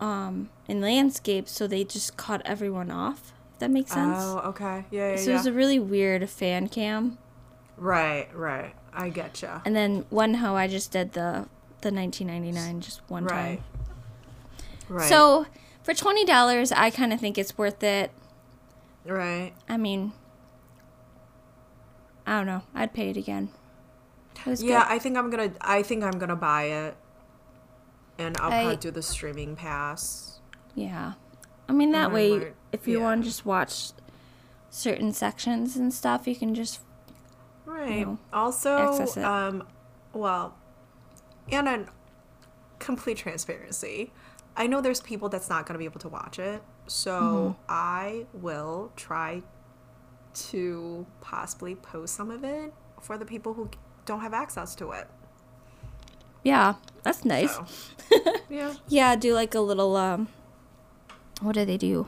um, 0.00 0.48
in 0.68 0.80
landscape, 0.80 1.48
so 1.48 1.66
they 1.66 1.84
just 1.84 2.16
cut 2.16 2.40
everyone 2.46 2.90
off. 2.90 3.33
That 3.60 3.70
makes 3.70 3.92
sense. 3.92 4.18
Oh, 4.20 4.38
okay. 4.50 4.84
Yeah, 4.90 5.10
yeah, 5.12 5.16
so 5.16 5.30
it 5.30 5.34
was 5.34 5.46
a 5.46 5.52
really 5.52 5.78
weird 5.78 6.28
fan 6.28 6.68
cam. 6.68 7.18
right, 7.76 8.28
right. 8.34 8.74
I 8.92 9.08
get 9.08 9.42
you. 9.42 9.48
And 9.64 9.74
then 9.74 10.04
Wonho, 10.12 10.52
I 10.54 10.68
just 10.68 10.90
did 10.92 11.12
the 11.12 11.48
the 11.80 11.90
19.99 11.90 12.80
just 12.80 13.00
one 13.08 13.24
Right. 13.24 13.58
time. 13.58 13.64
Right. 14.88 15.08
So 15.08 15.46
for 15.82 15.94
twenty 15.94 16.24
dollars, 16.24 16.70
I 16.72 16.90
kind 16.90 17.12
of 17.12 17.20
think 17.20 17.36
it's 17.38 17.56
worth 17.58 17.82
it. 17.82 18.10
right. 19.04 19.52
I 19.68 19.76
mean, 19.76 20.12
I 22.26 22.36
don't 22.38 22.46
know. 22.46 22.62
I'd 22.74 22.92
pay 22.94 23.10
it 23.10 23.16
again. 23.16 23.50
It 24.46 24.60
Yeah, 24.60 24.80
good. 24.84 24.92
I 24.94 24.98
think 24.98 25.16
I'm 25.16 25.30
gonna. 25.30 25.52
I 25.60 25.82
think 25.82 26.02
I'm 26.04 26.18
gonna 26.18 26.36
buy 26.36 26.64
it, 26.64 26.96
and 28.18 28.36
I'll 28.38 28.50
I- 28.52 28.62
probably 28.62 28.76
do 28.76 28.90
the 28.90 29.02
streaming 29.02 29.56
pass. 29.56 30.40
Yeah. 30.74 31.12
I 31.68 31.72
mean, 31.72 31.92
that 31.92 32.12
way, 32.12 32.52
if 32.72 32.86
you 32.86 32.98
yeah. 32.98 33.04
want 33.04 33.22
to 33.22 33.28
just 33.28 33.46
watch 33.46 33.90
certain 34.70 35.12
sections 35.12 35.76
and 35.76 35.92
stuff, 35.92 36.26
you 36.26 36.36
can 36.36 36.54
just. 36.54 36.80
Right. 37.64 38.06
know, 38.06 38.18
also, 38.32 38.76
access 38.76 39.16
it. 39.16 39.24
um, 39.24 39.66
well, 40.12 40.54
and 41.50 41.66
in 41.66 41.88
complete 42.78 43.16
transparency, 43.16 44.12
I 44.56 44.66
know 44.66 44.80
there's 44.80 45.00
people 45.00 45.28
that's 45.28 45.48
not 45.48 45.66
going 45.66 45.74
to 45.74 45.78
be 45.78 45.86
able 45.86 46.00
to 46.00 46.08
watch 46.08 46.38
it, 46.38 46.62
so 46.86 47.10
Mm-hmm. 47.10 47.62
I 47.68 48.26
will 48.34 48.92
try 48.96 49.42
to 50.34 51.06
possibly 51.20 51.74
post 51.74 52.14
some 52.14 52.30
of 52.30 52.44
it 52.44 52.72
for 53.00 53.16
the 53.16 53.24
people 53.24 53.54
who 53.54 53.70
don't 54.04 54.20
have 54.20 54.34
access 54.34 54.74
to 54.76 54.90
it. 54.92 55.08
Yeah, 56.42 56.74
that's 57.02 57.24
nice. 57.24 57.54
So, 57.54 57.66
yeah. 58.50 58.74
Yeah, 58.88 59.16
do 59.16 59.32
like 59.34 59.54
a 59.54 59.60
little. 59.60 59.96
um 59.96 60.28
What 61.44 61.54
do 61.54 61.64
they 61.64 61.76
do? 61.76 62.06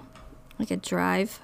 Like 0.59 0.70
a 0.70 0.76
drive. 0.78 1.41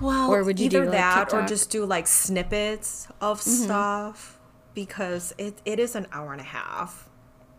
Well, 0.00 0.30
Or 0.30 0.42
would 0.44 0.58
you 0.58 0.70
do, 0.70 0.78
either 0.78 0.86
like, 0.86 0.94
that 0.98 1.34
or 1.34 1.44
just 1.46 1.70
do 1.70 1.84
like 1.84 2.06
snippets 2.06 3.06
of 3.20 3.38
Mm-hmm. 3.40 3.64
stuff 3.64 4.38
because 4.74 5.34
it, 5.36 5.60
it 5.66 5.78
is 5.78 5.94
an 5.94 6.06
hour 6.12 6.32
and 6.32 6.40
a 6.40 6.44
half. 6.44 7.06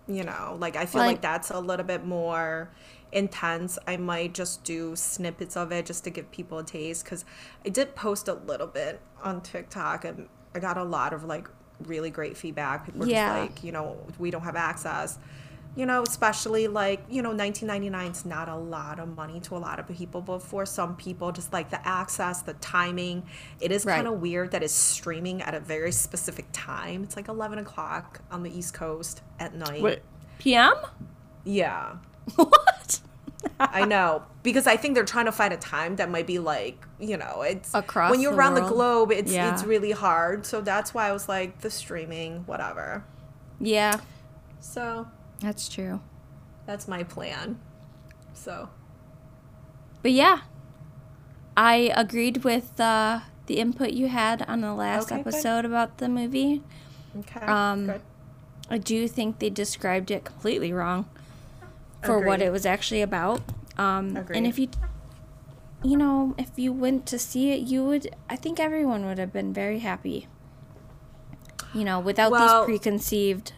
You 0.08 0.24
know, 0.24 0.58
like 0.60 0.76
I 0.76 0.86
feel 0.88 1.02
I- 1.02 1.08
like 1.08 1.22
that's 1.22 1.52
a 1.52 1.60
little 1.60 1.86
bit 1.86 2.04
more 2.06 2.72
intense. 3.12 3.78
I 3.86 3.98
might 3.98 4.34
just 4.34 4.64
do 4.64 4.96
snippets 4.96 5.56
of 5.56 5.72
it 5.72 5.86
just 5.86 6.04
to 6.06 6.10
give 6.10 6.32
people 6.32 6.58
a 6.58 6.64
taste 6.64 7.04
because 7.06 7.26
I 7.66 7.70
did 7.70 7.94
post 7.96 8.28
a 8.28 8.34
little 8.34 8.68
bit 8.68 9.00
on 9.22 9.42
TikTok 9.42 10.06
and 10.06 10.28
I 10.56 10.60
got 10.60 10.78
a 10.78 10.84
lot 10.84 11.14
of 11.14 11.24
like 11.26 11.48
really 11.86 12.10
great 12.10 12.36
feedback. 12.38 12.86
People 12.86 13.02
were 13.02 13.08
Yeah. 13.08 13.28
just 13.46 13.52
like, 13.56 13.64
you 13.64 13.72
know, 13.72 13.98
we 14.18 14.32
don't 14.32 14.42
have 14.44 14.56
access. 14.56 15.20
You 15.74 15.86
know, 15.86 16.04
especially 16.04 16.68
like, 16.68 17.02
you 17.10 17.22
know, 17.22 17.30
1999 17.30 18.12
is 18.12 18.26
not 18.26 18.50
a 18.50 18.56
lot 18.56 19.00
of 19.00 19.16
money 19.16 19.40
to 19.42 19.56
a 19.56 19.60
lot 19.60 19.80
of 19.80 19.88
people, 19.88 20.20
but 20.22 20.42
for 20.42 20.66
some 20.66 20.98
people, 20.98 21.32
just 21.32 21.54
like 21.54 21.70
the 21.70 21.86
access, 21.88 22.42
the 22.42 22.54
timing, 22.56 23.24
it 23.62 23.72
is 23.72 23.86
Right. 23.86 23.96
kind 23.96 24.08
of 24.08 24.20
weird 24.20 24.52
that 24.52 24.64
it's 24.64 24.74
streaming 24.74 25.42
at 25.42 25.54
a 25.56 25.62
very 25.62 25.94
specific 25.94 26.46
time. 26.52 27.04
It's 27.04 27.16
like 27.16 27.30
11 27.30 27.58
o'clock 27.58 28.20
on 28.30 28.44
the 28.44 28.56
East 28.56 28.74
Coast 28.74 29.22
at 29.40 29.56
night. 29.56 30.04
PM? 30.40 30.74
Yeah. 31.46 31.94
what? 32.36 33.00
I 33.60 33.86
know 33.86 34.24
because 34.44 34.68
I 34.68 34.76
think 34.76 34.94
they're 34.96 35.04
trying 35.06 35.26
to 35.26 35.32
find 35.32 35.54
a 35.54 35.58
time 35.58 35.96
that 35.96 36.10
might 36.12 36.28
be 36.28 36.38
like 36.40 36.86
you 37.00 37.18
know 37.18 37.42
it's 37.42 37.74
Across 37.74 38.12
when 38.12 38.20
you're 38.22 38.32
the 38.32 38.38
around 38.38 38.54
the 38.54 38.62
globe 38.68 39.12
it's 39.12 39.32
Yeah. 39.32 39.52
it's 39.52 39.64
really 39.64 39.92
hard 39.92 40.46
so 40.46 40.62
that's 40.62 40.94
why 40.94 41.08
I 41.08 41.12
was 41.12 41.28
like 41.28 41.62
the 41.62 41.72
streaming 41.72 42.44
whatever 42.46 43.04
Yeah, 43.60 44.00
so 44.60 45.08
that's 45.42 45.68
true. 45.68 46.00
that's 46.66 46.88
my 46.88 47.04
plan 47.04 47.60
so 48.34 48.70
But 50.02 50.12
yeah, 50.14 50.42
I 51.58 51.92
agreed 51.96 52.44
with 52.44 52.80
uh, 52.80 53.22
the 53.46 53.60
input 53.60 53.92
you 53.92 54.08
had 54.08 54.42
on 54.48 54.62
the 54.62 54.74
last 54.74 55.12
Okay, 55.12 55.18
good. 55.22 55.28
episode 55.34 55.66
about 55.66 55.98
the 55.98 56.08
movie. 56.10 56.64
okay 57.20 57.46
Um, 57.46 57.86
good 57.88 58.02
I 58.70 58.78
do 58.78 59.08
think 59.08 59.40
they 59.40 59.50
described 59.50 60.10
it 60.12 60.24
completely 60.24 60.72
wrong 60.72 61.06
for 62.04 62.20
what 62.26 62.42
it 62.42 62.52
was 62.52 62.66
actually 62.66 63.02
about. 63.02 63.42
Um, 63.78 64.16
and 64.34 64.48
if 64.48 64.58
you, 64.58 64.70
you 65.84 65.98
know, 65.98 66.34
if 66.38 66.58
you 66.58 66.72
went 66.72 67.06
to 67.08 67.20
see 67.20 67.52
it, 67.52 67.60
you 67.68 67.84
would. 67.84 68.16
I 68.30 68.38
think 68.38 68.60
everyone 68.62 69.06
would 69.06 69.18
have 69.20 69.34
been 69.34 69.52
very 69.54 69.80
happy. 69.80 70.28
You 71.74 71.84
know, 71.84 72.00
without 72.00 72.32
Well- 72.32 72.66
these 72.66 72.80
preconceived. 72.80 73.52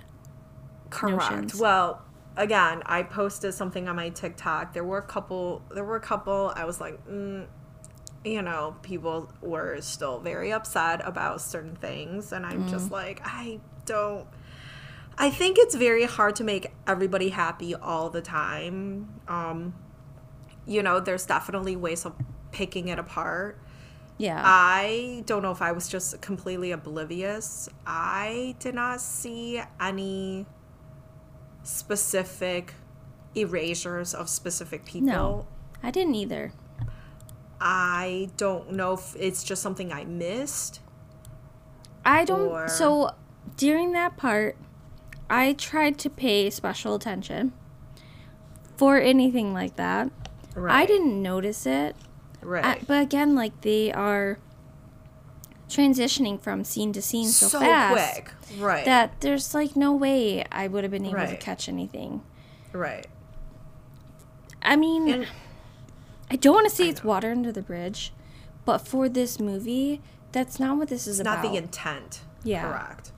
Correct. 0.93 1.31
notions. 1.31 1.55
Well, 1.55 2.01
again, 2.37 2.83
I 2.85 3.03
posted 3.03 3.53
something 3.53 3.87
on 3.87 3.95
my 3.95 4.09
TikTok. 4.09 4.73
There 4.73 4.83
were 4.83 4.99
a 4.99 5.03
couple. 5.03 5.61
There 5.73 5.83
were 5.83 5.95
a 5.95 6.01
couple. 6.01 6.53
I 6.55 6.65
was 6.65 6.79
like, 6.79 7.05
mm, 7.07 7.47
you 8.23 8.41
know, 8.41 8.75
people 8.81 9.31
were 9.41 9.81
still 9.81 10.19
very 10.19 10.51
upset 10.51 11.01
about 11.05 11.41
certain 11.41 11.75
things, 11.75 12.31
and 12.31 12.45
I'm 12.45 12.67
just 12.67 12.91
like, 12.91 13.21
I 13.23 13.59
don't. 13.85 14.27
I 15.17 15.29
think 15.29 15.57
it's 15.59 15.75
very 15.75 16.05
hard 16.05 16.35
to 16.37 16.43
make 16.43 16.71
everybody 16.87 17.29
happy 17.29 17.75
all 17.75 18.09
the 18.09 18.21
time. 18.21 19.21
Um, 19.27 19.75
you 20.65 20.81
know, 20.81 20.99
there's 20.99 21.25
definitely 21.25 21.75
ways 21.75 22.05
of 22.05 22.13
picking 22.51 22.87
it 22.87 22.97
apart. 22.97 23.59
Yeah. 24.17 24.41
I 24.43 25.23
don't 25.25 25.41
know 25.41 25.51
if 25.51 25.61
I 25.61 25.71
was 25.71 25.87
just 25.87 26.21
completely 26.21 26.71
oblivious. 26.71 27.69
I 27.85 28.55
did 28.59 28.75
not 28.75 29.01
see 29.01 29.61
any 29.79 30.45
specific 31.63 32.73
erasures 33.35 34.13
of 34.13 34.29
specific 34.29 34.85
people. 34.85 35.07
No. 35.07 35.47
I 35.81 35.91
didn't 35.91 36.15
either. 36.15 36.53
I 37.59 38.29
don't 38.37 38.73
know 38.73 38.93
if 38.93 39.15
it's 39.17 39.43
just 39.43 39.61
something 39.61 39.91
I 39.91 40.03
missed. 40.05 40.81
I 42.05 42.25
don't. 42.25 42.49
Or- 42.51 42.67
So 42.67 43.11
during 43.57 43.93
that 43.93 44.17
part, 44.17 44.57
I 45.29 45.53
tried 45.53 45.97
to 45.99 46.09
pay 46.09 46.49
special 46.49 46.95
attention 46.95 47.53
for 48.75 48.97
anything 48.99 49.53
like 49.53 49.75
that. 49.77 50.11
Right. 50.55 50.83
I 50.83 50.85
didn't 50.85 51.21
notice 51.21 51.65
it. 51.65 51.95
Right. 52.41 52.65
I, 52.65 52.79
but 52.85 53.01
again, 53.01 53.35
like 53.35 53.61
they 53.61 53.91
are 53.91 54.37
transitioning 55.73 56.39
from 56.39 56.63
scene 56.63 56.93
to 56.93 57.01
scene 57.01 57.27
so, 57.27 57.47
so 57.47 57.59
fast 57.59 57.93
quick. 57.93 58.33
Right. 58.59 58.85
that 58.85 59.21
there's 59.21 59.53
like 59.53 59.75
no 59.75 59.93
way 59.93 60.43
I 60.51 60.67
would 60.67 60.83
have 60.83 60.91
been 60.91 61.05
able 61.05 61.27
to 61.27 61.37
catch 61.37 61.67
anything. 61.67 62.21
right. 62.71 63.07
I 64.61 64.75
mean, 64.77 65.09
And 65.09 65.27
I 66.31 66.35
don't 66.37 66.53
want 66.53 66.69
to 66.69 66.73
say 66.75 66.87
it's 66.87 67.03
water 67.03 67.31
under 67.31 67.51
the 67.51 67.61
bridge, 67.61 68.13
but 68.63 68.77
for 68.77 69.09
this 69.09 69.39
movie, 69.39 70.01
that's 70.31 70.59
not 70.59 70.77
what 70.77 70.87
this 70.87 71.05
is 71.05 71.19
it's 71.19 71.25
not 71.25 71.41
the 71.41 71.55
intent. 71.55 72.21
Yeah. 72.43 72.63
Correct. 72.63 73.11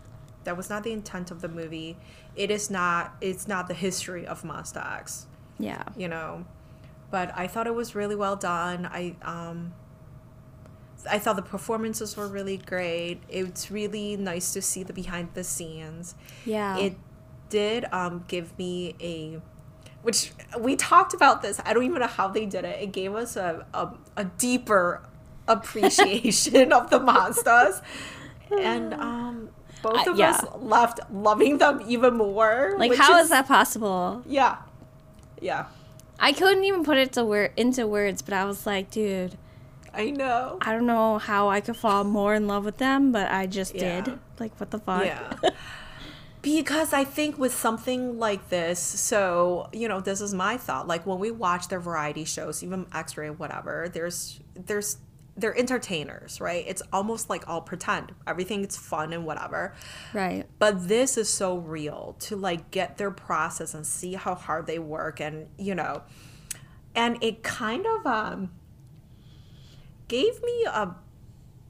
That 0.43 0.57
was 0.57 0.69
not 0.69 0.83
the 0.83 0.91
intent 0.91 1.29
of 1.31 1.41
the 1.41 1.47
movie. 1.47 1.97
It 2.35 2.49
is 2.49 2.69
not 2.71 3.15
it's 3.21 3.47
not 3.47 3.67
the 3.67 3.73
history 3.75 4.25
of 4.25 4.41
Monsta 4.43 4.97
X. 4.99 5.27
yeah. 5.59 5.83
you 5.95 6.07
know 6.07 6.45
but 7.11 7.31
i 7.37 7.45
thought 7.47 7.67
it 7.67 7.75
was 7.75 7.93
really 7.95 8.15
well 8.15 8.35
done 8.35 8.85
i 8.87 9.15
um 9.21 9.71
i 11.09 11.19
thought 11.19 11.35
the 11.35 11.41
performances 11.41 12.15
were 12.17 12.27
really 12.27 12.57
great. 12.57 13.21
It's 13.29 13.69
really 13.71 14.17
nice 14.17 14.53
to 14.53 14.61
see 14.61 14.83
the 14.83 14.93
behind 14.93 15.29
the 15.33 15.43
scenes. 15.43 16.15
Yeah. 16.45 16.77
it 16.77 16.95
did 17.49 17.85
um 17.91 18.23
give 18.27 18.57
me 18.57 18.95
a 19.01 19.39
which 20.01 20.31
we 20.59 20.75
talked 20.75 21.13
about 21.15 21.41
this. 21.41 21.59
I 21.65 21.73
don't 21.73 21.83
even 21.83 21.99
know 21.99 22.07
how 22.07 22.27
they 22.27 22.45
did 22.45 22.63
it. 22.63 22.79
It 22.81 22.91
gave 22.91 23.13
us 23.15 23.35
a 23.35 23.65
a, 23.73 23.89
a 24.17 24.25
deeper 24.25 25.01
appreciation 25.47 26.71
of 26.73 26.89
the 26.89 26.99
monsters. 26.99 27.81
And 28.51 28.93
um 29.09 29.49
both 29.81 30.07
Uh, 30.07 30.11
of 30.11 30.17
yeah. 30.17 30.31
us 30.31 30.45
left 30.59 30.99
loving 31.11 31.57
them 31.59 31.81
even 31.87 32.15
more 32.17 32.75
like, 32.77 32.95
how 32.95 33.17
is 33.19 33.29
that 33.29 33.47
possible? 33.47 34.23
yeah. 34.25 34.57
Yeah. 35.41 35.65
I 36.17 36.31
couldn't 36.31 36.63
even 36.63 36.83
put 36.85 36.97
it 36.97 37.11
to 37.13 37.25
word 37.25 37.51
into 37.57 37.85
words, 37.85 38.21
but 38.21 38.33
I 38.33 38.45
was 38.45 38.65
like, 38.65 38.89
dude, 38.89 39.37
i 39.95 40.09
know 40.09 40.57
I 40.61 40.71
don't 40.73 40.85
know 40.85 41.17
how 41.17 41.49
I 41.49 41.61
could 41.61 41.77
fall 41.77 42.03
more 42.03 42.33
in 42.35 42.47
love 42.47 42.65
with 42.65 42.77
them, 42.77 43.11
but 43.11 43.31
I 43.31 43.45
just 43.47 43.75
Yeah. 43.75 44.01
did. 44.01 44.19
Like, 44.39 44.59
what 44.59 44.71
the 44.71 44.79
fuck? 44.79 45.05
Yeah. 45.05 45.33
because 46.41 46.93
I 46.93 47.03
think 47.03 47.37
with 47.39 47.53
something 47.53 48.19
like 48.19 48.49
this, 48.49 48.79
so, 48.79 49.67
you 49.73 49.87
know, 49.87 49.99
this 49.99 50.21
is 50.21 50.33
my 50.33 50.57
thought. 50.57 50.87
Like 50.87 51.05
when 51.05 51.17
we 51.19 51.31
watch 51.31 51.69
their 51.69 51.79
variety 51.79 52.23
shows, 52.23 52.63
even 52.63 52.85
X-ray, 52.93 53.31
whatever, 53.31 53.89
there's 53.91 54.39
there's 54.53 54.97
they're 55.37 55.57
entertainers, 55.57 56.39
right? 56.39 56.63
It's 56.67 56.81
almost 56.93 57.29
like 57.29 57.49
all 57.49 57.61
pretend. 57.61 58.13
Everything 58.27 58.59
Everything's 58.59 58.77
fun 58.77 59.11
and 59.11 59.25
whatever. 59.25 59.73
Right. 60.13 60.45
But 60.59 60.87
this 60.87 61.17
is 61.17 61.29
so 61.29 61.57
real 61.57 62.15
to 62.19 62.35
like 62.35 62.71
get 62.71 62.97
their 62.97 63.11
process 63.11 63.73
and 63.73 63.85
see 63.85 64.13
how 64.13 64.35
hard 64.35 64.67
they 64.67 64.79
work 64.79 65.19
and, 65.19 65.47
you 65.57 65.75
know, 65.75 66.03
and 66.95 67.21
it 67.23 67.43
kind 67.43 67.85
of 67.85 68.05
um 68.05 68.51
gave 70.07 70.41
me 70.43 70.65
a 70.65 70.95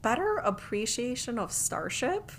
better 0.02 0.36
appreciation 0.36 1.38
of 1.38 1.52
Starship 1.52 2.30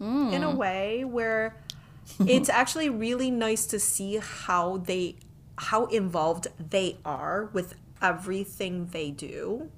in 0.00 0.42
a 0.42 0.50
hmm. 0.50 0.56
way 0.56 1.04
where 1.04 1.56
it's 2.26 2.48
actually 2.48 2.88
really 2.88 3.30
nice 3.30 3.66
to 3.66 3.78
see 3.78 4.18
how 4.20 4.78
they 4.78 5.16
how 5.56 5.86
involved 5.86 6.48
they 6.58 6.98
are 7.04 7.48
with 7.52 7.74
everything 8.02 8.86
they 8.86 9.10
do. 9.10 9.70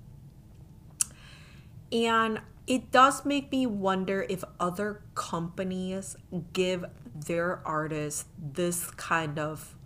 And 1.93 2.41
it 2.67 2.91
does 2.91 3.25
make 3.25 3.53
me 3.53 3.67
wonder 3.67 4.27
if 4.29 4.43
other 4.59 5.03
companies 5.15 6.17
give 6.53 6.85
their 7.15 7.61
artists 7.67 8.25
this 8.37 8.91
kind 8.93 9.39
of 9.39 9.77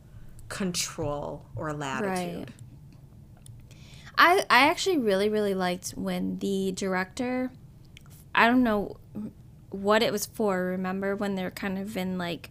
control 0.49 1.45
or 1.57 1.73
latitude. 1.73 2.53
I 4.21 4.45
I 4.51 4.69
actually 4.69 4.99
really 4.99 5.29
really 5.29 5.55
liked 5.55 5.91
when 5.93 6.39
the 6.39 6.73
director 6.73 7.51
I 8.35 8.47
don't 8.47 8.63
know 8.63 8.99
what 9.71 10.03
it 10.03 10.13
was 10.13 10.27
for. 10.27 10.65
Remember 10.67 11.17
when 11.17 11.35
they're 11.35 11.51
kind 11.51 11.79
of 11.79 11.97
in 11.97 12.19
like 12.19 12.51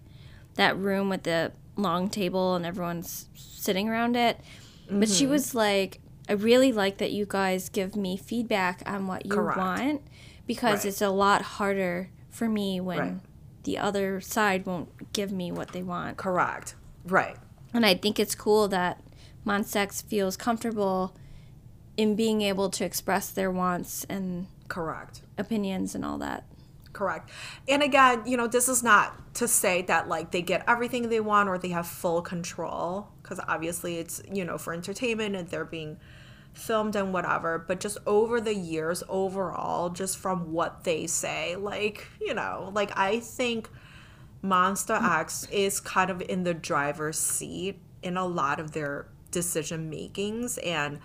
that 0.55 0.75
room 0.77 1.07
with 1.09 1.23
the 1.23 1.51
long 1.77 2.09
table 2.09 2.55
and 2.55 2.65
everyone's 2.65 3.27
sitting 3.35 3.87
around 3.87 4.15
it. 4.17 4.39
But 4.91 5.07
she 5.07 5.23
Mm-hmm. 5.25 5.31
was 5.33 5.53
like 5.55 6.01
I 6.27 6.33
really 6.33 6.71
like 6.71 6.97
that 6.97 7.11
you 7.11 7.25
guys 7.27 7.69
give 7.69 7.95
me 7.95 8.17
feedback 8.17 8.81
on 8.85 9.07
what 9.07 9.25
you 9.25 9.31
Correct. 9.31 9.57
want 9.57 10.01
because 10.47 10.79
Right. 10.79 10.85
it's 10.85 11.01
a 11.01 11.09
lot 11.09 11.41
harder 11.41 12.09
for 12.29 12.47
me 12.49 12.79
when 12.81 12.99
Right. 12.99 13.13
the 13.63 13.77
other 13.77 14.19
side 14.21 14.65
won't 14.65 15.13
give 15.13 15.31
me 15.31 15.51
what 15.51 15.69
they 15.69 15.83
want. 15.83 16.17
Correct. 16.17 16.75
Right. 17.05 17.37
And 17.73 17.85
I 17.85 17.93
think 17.95 18.19
it's 18.19 18.33
cool 18.35 18.67
that 18.69 19.01
Monsta 19.45 19.77
X 19.77 20.01
feels 20.01 20.35
comfortable 20.37 21.15
in 21.99 22.15
being 22.15 22.41
able 22.41 22.69
to 22.69 22.85
express 22.85 23.29
their 23.29 23.51
wants 23.51 24.05
and 24.05 24.47
Correct. 24.69 25.21
opinions 25.37 25.95
and 25.95 26.05
all 26.05 26.17
that. 26.17 26.45
Correct. 26.93 27.29
And 27.67 27.83
again, 27.83 28.23
you 28.25 28.37
know, 28.37 28.47
this 28.47 28.69
is 28.69 28.81
not 28.81 29.35
to 29.35 29.49
say 29.49 29.81
that 29.81 30.07
like 30.07 30.31
they 30.31 30.41
get 30.41 30.63
everything 30.65 31.09
they 31.09 31.19
want 31.19 31.49
or 31.49 31.57
they 31.57 31.67
have 31.69 31.85
full 31.85 32.21
control 32.21 33.09
because 33.21 33.41
obviously 33.49 33.97
it's, 33.97 34.21
you 34.31 34.45
know, 34.45 34.57
for 34.57 34.73
entertainment 34.73 35.35
and 35.35 35.49
they're 35.49 35.65
being 35.65 35.97
filmed 36.53 36.95
and 36.95 37.11
whatever, 37.11 37.59
but 37.59 37.81
just 37.81 37.97
over 38.07 38.39
the 38.39 38.55
years 38.55 39.03
overall 39.09 39.89
just 39.89 40.17
from 40.17 40.53
what 40.53 40.85
they 40.85 41.05
say, 41.05 41.57
like, 41.57 42.07
you 42.21 42.33
know, 42.33 42.71
like 42.73 42.97
I 42.97 43.19
think 43.19 43.69
Monsta 44.41 44.97
mm-hmm. 44.97 45.19
X 45.19 45.49
is 45.51 45.81
kind 45.81 46.09
of 46.09 46.21
in 46.21 46.45
the 46.45 46.53
driver's 46.53 47.19
seat 47.19 47.77
in 48.01 48.15
a 48.15 48.25
lot 48.25 48.61
of 48.61 48.71
their 48.71 49.07
decision 49.31 49.89
makings 49.89 50.57
and 50.59 50.99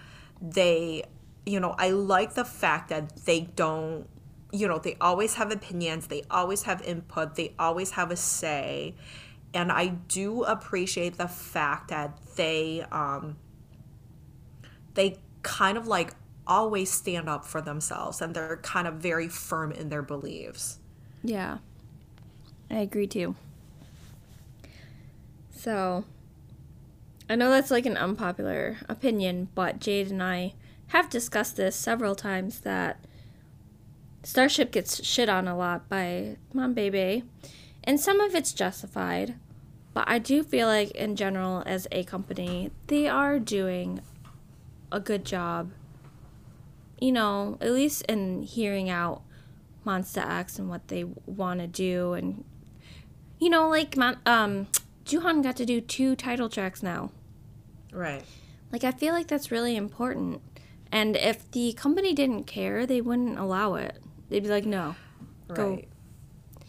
they 0.53 1.03
you 1.47 1.59
know 1.61 1.75
i 1.79 1.91
like 1.91 2.35
the 2.35 2.45
fact 2.45 2.89
that 2.89 3.15
they 3.25 3.41
don't 3.41 4.07
you 4.53 4.69
know 4.69 4.79
they 4.79 4.97
always 5.01 5.35
have 5.35 5.51
opinions 5.51 6.07
they 6.09 6.23
always 6.31 6.63
have 6.65 6.83
input 6.83 7.35
they 7.35 7.55
always 7.59 7.93
have 7.93 8.11
a 8.11 8.17
say 8.17 8.95
and 9.53 9.73
i 9.73 9.87
do 9.87 10.45
appreciate 10.45 11.17
the 11.17 11.29
fact 11.29 11.89
that 11.89 12.19
they 12.37 12.85
um 12.93 13.37
they 14.95 15.17
kind 15.43 15.77
of 15.77 15.87
like 15.87 16.15
always 16.47 16.91
stand 16.91 17.29
up 17.29 17.45
for 17.45 17.61
themselves 17.61 18.21
and 18.21 18.35
they're 18.35 18.59
kind 18.59 18.87
of 18.87 18.95
very 18.95 19.29
firm 19.29 19.73
in 19.73 19.89
their 19.89 20.03
beliefs 20.03 20.79
Yeah. 21.23 21.59
I 22.71 22.79
agree 22.79 23.07
too. 23.07 23.35
So, 25.51 26.05
I 27.29 27.37
know 27.37 27.51
that's 27.51 27.71
like 27.71 27.87
an 27.87 27.97
unpopular 27.97 28.79
opinion, 28.89 29.49
but 29.55 29.81
Jade 29.81 30.11
and 30.11 30.23
I 30.23 30.55
have 30.89 31.09
discussed 31.09 31.57
this 31.57 31.75
several 31.75 32.15
times 32.15 32.61
that 32.61 32.99
Starship 34.23 34.71
gets 34.71 35.05
shit 35.05 35.29
on 35.29 35.47
a 35.47 35.57
lot 35.57 35.89
by 35.89 36.37
Mom 36.53 36.75
Monbebe, 36.75 37.25
and 37.83 38.01
some 38.01 38.21
of 38.21 38.35
it's 38.35 38.53
justified. 38.53 39.35
But 39.93 40.05
I 40.09 40.19
do 40.19 40.43
feel 40.43 40.67
like, 40.67 40.91
in 40.93 41.15
general, 41.15 41.63
as 41.67 41.87
a 41.93 42.05
company, 42.05 42.71
they 42.89 43.07
are 43.07 43.39
doing 43.39 44.01
a 44.91 44.99
good 44.99 45.25
job. 45.25 45.73
You 47.01 47.13
know, 47.13 47.59
at 47.61 47.73
least 47.73 48.03
in 48.03 48.43
hearing 48.43 48.89
out 48.89 49.23
Monsta 49.87 50.27
X 50.27 50.59
and 50.59 50.69
what 50.69 50.89
they 50.89 51.05
want 51.05 51.61
to 51.61 51.67
do, 51.67 52.15
and 52.15 52.45
you 53.39 53.51
know, 53.51 53.69
like 53.69 53.97
um, 54.27 54.69
Jooheon 55.05 55.43
got 55.43 55.57
to 55.57 55.67
do 55.67 55.81
two 55.81 56.17
title 56.17 56.49
tracks 56.49 56.83
now. 56.83 57.11
Right. 57.93 58.25
Like 58.73 58.85
I 58.85 58.91
feel 58.91 59.13
like 59.13 59.29
that's 59.29 59.51
really 59.51 59.77
important. 59.77 60.41
And 60.91 61.17
if 61.17 61.51
the 61.51 61.73
company 61.75 62.13
didn't 62.15 62.45
care, 62.45 62.87
they 62.87 63.01
wouldn't 63.01 63.39
allow 63.39 63.75
it. 63.75 64.03
They'd 64.29 64.43
be 64.43 64.49
like, 64.49 64.65
"No, 64.65 64.97
go." 65.53 65.71
Right. 65.71 65.89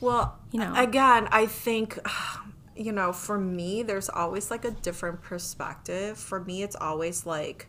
Well, 0.01 0.38
You 0.51 0.59
know. 0.59 0.73
again, 0.75 1.27
I 1.31 1.45
think 1.45 1.97
you 2.75 2.91
know, 2.91 3.13
for 3.13 3.38
me 3.38 3.83
there's 3.83 4.09
always 4.09 4.51
like 4.51 4.65
a 4.65 4.71
different 4.71 5.21
perspective. 5.21 6.17
For 6.17 6.43
me 6.43 6.63
it's 6.63 6.75
always 6.75 7.25
like 7.25 7.67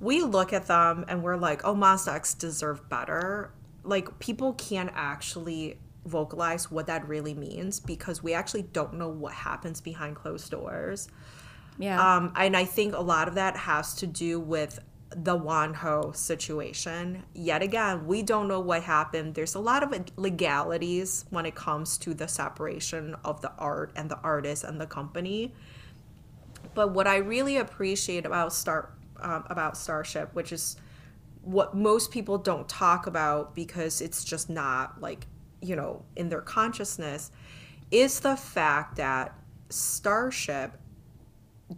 we 0.00 0.22
look 0.22 0.52
at 0.52 0.66
them 0.66 1.04
and 1.08 1.22
we're 1.22 1.36
like, 1.36 1.64
"Oh, 1.64 1.74
Monsta 1.74 2.14
X 2.14 2.34
deserve 2.34 2.88
better." 2.88 3.52
Like 3.84 4.18
people 4.18 4.52
can't 4.54 4.90
actually 4.94 5.78
vocalize 6.04 6.70
what 6.70 6.86
that 6.86 7.06
really 7.06 7.34
means 7.34 7.80
because 7.80 8.22
we 8.22 8.32
actually 8.34 8.62
don't 8.62 8.94
know 8.94 9.08
what 9.08 9.32
happens 9.32 9.80
behind 9.80 10.16
closed 10.16 10.50
doors. 10.50 11.08
Yeah. 11.78 12.16
Um, 12.16 12.32
and 12.36 12.56
I 12.56 12.64
think 12.64 12.94
a 12.94 13.00
lot 13.00 13.28
of 13.28 13.34
that 13.34 13.56
has 13.56 13.94
to 13.96 14.06
do 14.06 14.40
with 14.40 14.80
the 15.10 15.36
Wonho 15.38 16.14
situation. 16.14 17.24
Yet 17.34 17.62
again, 17.62 18.06
we 18.06 18.22
don't 18.22 18.48
know 18.48 18.60
what 18.60 18.82
happened. 18.82 19.34
There's 19.34 19.54
a 19.54 19.60
lot 19.60 19.82
of 19.82 20.04
legalities 20.16 21.24
when 21.30 21.46
it 21.46 21.54
comes 21.54 21.98
to 21.98 22.14
the 22.14 22.28
separation 22.28 23.16
of 23.24 23.40
the 23.40 23.52
art 23.58 23.92
and 23.96 24.10
the 24.10 24.18
artist 24.18 24.64
and 24.64 24.80
the 24.80 24.86
company. 24.86 25.52
But 26.74 26.92
what 26.92 27.06
I 27.06 27.16
really 27.16 27.56
appreciate 27.56 28.24
about 28.24 28.52
Star 28.52 28.92
um, 29.20 29.44
about 29.50 29.76
Starship, 29.76 30.34
which 30.34 30.52
is 30.52 30.76
what 31.42 31.74
most 31.74 32.10
people 32.10 32.38
don't 32.38 32.68
talk 32.68 33.06
about 33.06 33.54
because 33.54 34.00
it's 34.00 34.24
just 34.24 34.48
not 34.48 35.00
like 35.00 35.26
you 35.60 35.76
know 35.76 36.04
in 36.16 36.28
their 36.28 36.40
consciousness, 36.40 37.30
is 37.90 38.20
the 38.20 38.36
fact 38.36 38.96
that 38.96 39.34
Starship 39.68 40.72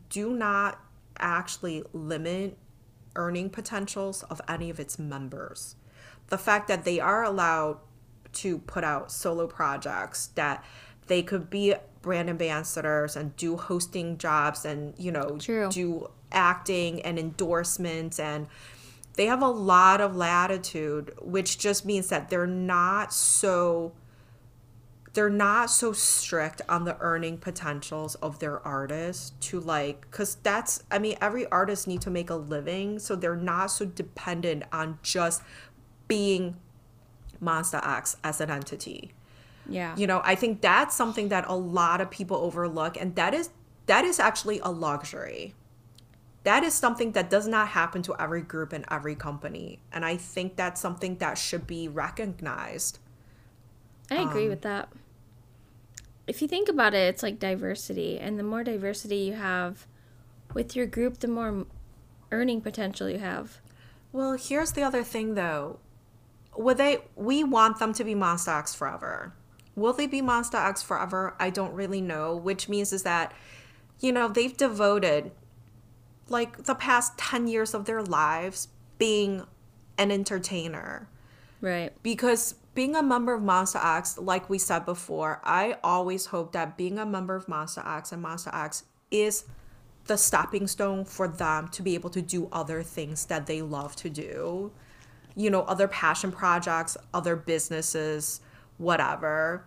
do 0.08 0.32
not 0.32 0.78
actually 1.18 1.82
limit 1.92 2.56
earning 3.14 3.50
potentials 3.50 4.22
of 4.24 4.40
any 4.48 4.70
of 4.70 4.80
its 4.80 4.98
members. 4.98 5.76
The 6.28 6.38
fact 6.38 6.68
that 6.68 6.84
they 6.84 6.98
are 6.98 7.24
allowed 7.24 7.78
to 8.32 8.58
put 8.58 8.84
out 8.84 9.12
solo 9.12 9.46
projects 9.46 10.28
that 10.28 10.64
they 11.06 11.22
could 11.22 11.50
be 11.50 11.74
brand 12.00 12.30
ambassadors 12.30 13.16
and 13.16 13.36
do 13.36 13.56
hosting 13.56 14.18
jobs 14.18 14.64
and 14.64 14.94
you 14.98 15.12
know 15.12 15.36
True. 15.38 15.68
do 15.70 16.10
acting 16.32 17.02
and 17.02 17.18
endorsements 17.18 18.18
and 18.18 18.46
they 19.14 19.26
have 19.26 19.42
a 19.42 19.48
lot 19.48 20.00
of 20.00 20.16
latitude 20.16 21.12
which 21.20 21.58
just 21.58 21.84
means 21.84 22.08
that 22.08 22.30
they're 22.30 22.46
not 22.46 23.12
so 23.12 23.92
they're 25.14 25.30
not 25.30 25.68
so 25.70 25.92
strict 25.92 26.62
on 26.68 26.84
the 26.84 26.96
earning 27.00 27.36
potentials 27.36 28.14
of 28.16 28.38
their 28.38 28.66
artists 28.66 29.32
to 29.40 29.60
like 29.60 30.00
because 30.10 30.36
that's 30.36 30.82
i 30.90 30.98
mean 30.98 31.16
every 31.20 31.46
artist 31.46 31.86
need 31.86 32.00
to 32.00 32.10
make 32.10 32.30
a 32.30 32.34
living 32.34 32.98
so 32.98 33.14
they're 33.14 33.36
not 33.36 33.66
so 33.66 33.84
dependent 33.84 34.62
on 34.72 34.98
just 35.02 35.42
being 36.08 36.56
monsta 37.42 37.86
x 37.86 38.16
as 38.24 38.40
an 38.40 38.50
entity 38.50 39.12
yeah. 39.68 39.94
you 39.96 40.06
know 40.06 40.22
i 40.24 40.34
think 40.34 40.60
that's 40.60 40.94
something 40.94 41.28
that 41.28 41.44
a 41.46 41.54
lot 41.54 42.00
of 42.00 42.10
people 42.10 42.36
overlook 42.38 42.96
and 42.96 43.14
that 43.16 43.34
is 43.34 43.50
that 43.86 44.04
is 44.04 44.18
actually 44.18 44.58
a 44.60 44.70
luxury 44.70 45.54
that 46.44 46.64
is 46.64 46.74
something 46.74 47.12
that 47.12 47.30
does 47.30 47.46
not 47.46 47.68
happen 47.68 48.02
to 48.02 48.14
every 48.20 48.42
group 48.42 48.72
and 48.72 48.84
every 48.90 49.14
company 49.14 49.80
and 49.92 50.04
i 50.04 50.16
think 50.16 50.56
that's 50.56 50.80
something 50.80 51.16
that 51.18 51.38
should 51.38 51.66
be 51.66 51.88
recognized 51.88 52.98
I 54.12 54.22
agree 54.22 54.44
um, 54.44 54.50
with 54.50 54.62
that. 54.62 54.88
If 56.26 56.42
you 56.42 56.48
think 56.48 56.68
about 56.68 56.94
it, 56.94 57.08
it's 57.08 57.22
like 57.22 57.38
diversity, 57.38 58.18
and 58.18 58.38
the 58.38 58.42
more 58.42 58.62
diversity 58.62 59.16
you 59.16 59.34
have 59.34 59.86
with 60.54 60.76
your 60.76 60.86
group, 60.86 61.18
the 61.18 61.28
more 61.28 61.66
earning 62.30 62.60
potential 62.60 63.08
you 63.08 63.18
have. 63.18 63.60
Well, 64.12 64.32
here's 64.32 64.72
the 64.72 64.82
other 64.82 65.02
thing 65.02 65.34
though. 65.34 65.78
Would 66.56 66.76
they 66.76 66.98
we 67.16 67.42
want 67.44 67.78
them 67.78 67.92
to 67.94 68.04
be 68.04 68.14
Monsta 68.14 68.58
X 68.58 68.74
forever. 68.74 69.34
Will 69.74 69.94
they 69.94 70.06
be 70.06 70.20
Monsta 70.20 70.68
X 70.68 70.82
forever? 70.82 71.34
I 71.40 71.48
don't 71.50 71.72
really 71.72 72.02
know, 72.02 72.36
which 72.36 72.68
means 72.68 72.92
is 72.92 73.02
that 73.04 73.32
you 74.00 74.12
know, 74.12 74.28
they've 74.28 74.56
devoted 74.56 75.30
like 76.28 76.64
the 76.64 76.74
past 76.74 77.18
10 77.18 77.46
years 77.46 77.74
of 77.74 77.84
their 77.84 78.02
lives 78.02 78.68
being 78.98 79.42
an 79.98 80.10
entertainer 80.10 81.08
Right. 81.60 81.92
because 82.02 82.54
being 82.74 82.96
a 82.96 83.02
member 83.02 83.34
of 83.34 83.42
Monsta 83.42 83.84
X, 83.98 84.18
like 84.18 84.48
we 84.48 84.58
said 84.58 84.86
before, 84.86 85.40
I 85.44 85.76
always 85.84 86.26
hope 86.26 86.52
that 86.52 86.76
being 86.76 86.98
a 86.98 87.04
member 87.04 87.36
of 87.36 87.46
Monsta 87.46 87.86
X 87.86 88.12
and 88.12 88.24
Monsta 88.24 88.54
X 88.54 88.84
is 89.10 89.44
the 90.06 90.16
stepping 90.16 90.66
stone 90.66 91.04
for 91.04 91.28
them 91.28 91.68
to 91.68 91.82
be 91.82 91.94
able 91.94 92.10
to 92.10 92.22
do 92.22 92.48
other 92.50 92.82
things 92.82 93.26
that 93.26 93.46
they 93.46 93.62
love 93.62 93.94
to 93.96 94.10
do. 94.10 94.72
You 95.34 95.50
know, 95.50 95.62
other 95.62 95.86
passion 95.86 96.32
projects, 96.32 96.96
other 97.14 97.36
businesses, 97.36 98.40
whatever. 98.78 99.64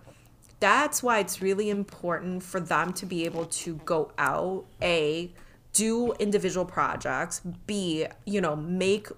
That's 0.60 1.04
why 1.04 1.20
it's 1.20 1.42
really 1.42 1.70
important 1.70 2.44
for 2.44 2.60
them 2.60 2.92
to 2.94 3.06
be 3.06 3.26
able 3.26 3.46
to 3.46 3.76
go 3.86 4.12
out, 4.18 4.66
A, 4.82 5.32
do 5.76 6.14
individual 6.14 6.66
projects, 6.66 7.42
B, 7.68 8.08
you 8.26 8.42
know, 8.42 8.56
make 8.56 9.10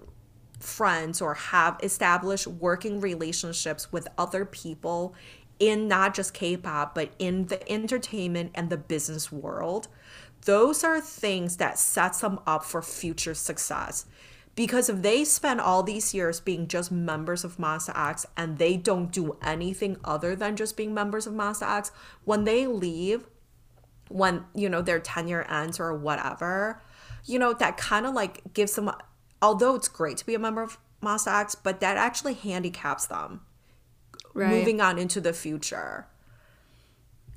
friends 0.58 1.22
or 1.22 1.34
have 1.34 1.78
established 1.82 2.48
working 2.48 3.00
relationships 3.00 3.92
with 3.92 4.08
other 4.18 4.44
people 4.44 5.14
in 5.60 5.86
not 5.86 6.14
just 6.14 6.34
K-pop 6.34 6.96
but 6.96 7.12
in 7.18 7.46
the 7.46 7.70
entertainment 7.70 8.50
and 8.56 8.70
the 8.70 8.76
business 8.76 9.30
world. 9.30 9.86
Those 10.46 10.82
are 10.82 11.00
things 11.00 11.58
that 11.58 11.78
sets 11.78 12.20
them 12.20 12.40
up 12.44 12.64
for 12.64 12.82
future 12.82 13.34
success. 13.34 14.06
Because 14.56 14.88
if 14.88 15.02
they 15.02 15.24
spend 15.24 15.60
all 15.60 15.84
these 15.84 16.12
years 16.12 16.40
being 16.40 16.66
just 16.66 16.90
members 16.90 17.44
of 17.44 17.58
Monsta 17.58 17.96
X 17.96 18.26
and 18.36 18.58
they 18.58 18.76
don't 18.76 19.12
do 19.12 19.36
anything 19.40 19.96
other 20.02 20.34
than 20.34 20.56
just 20.56 20.76
being 20.76 20.92
members 20.92 21.28
of 21.28 21.34
Monsta 21.34 21.78
X, 21.78 21.92
when 22.24 22.42
they 22.42 22.66
leave, 22.66 23.28
when 24.08 24.44
you 24.54 24.68
know 24.68 24.82
their 24.82 24.98
tenure 25.00 25.42
ends 25.42 25.78
or 25.80 25.94
whatever, 25.96 26.82
you 27.24 27.38
know 27.38 27.52
that 27.54 27.76
kind 27.76 28.06
of 28.06 28.14
like 28.14 28.54
gives 28.54 28.74
them. 28.74 28.90
Although 29.40 29.74
it's 29.76 29.88
great 29.88 30.16
to 30.18 30.26
be 30.26 30.34
a 30.34 30.38
member 30.38 30.62
of 30.62 30.78
X, 31.06 31.54
but 31.54 31.80
that 31.80 31.96
actually 31.96 32.34
handicaps 32.34 33.06
them 33.06 33.40
Right. 34.34 34.50
moving 34.50 34.80
on 34.80 34.98
into 34.98 35.20
the 35.20 35.32
future. 35.32 36.06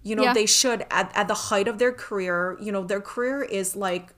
You 0.04 0.16
know, 0.16 0.24
Yeah. 0.24 0.34
they 0.34 0.46
should 0.48 0.86
at, 0.90 1.12
at 1.16 1.28
the 1.28 1.34
height 1.36 1.68
of 1.68 1.78
their 1.78 1.92
career, 1.92 2.58
you 2.60 2.72
know, 2.72 2.84
their 2.84 3.02
career 3.02 3.44
is 3.44 3.76
like 3.76 4.14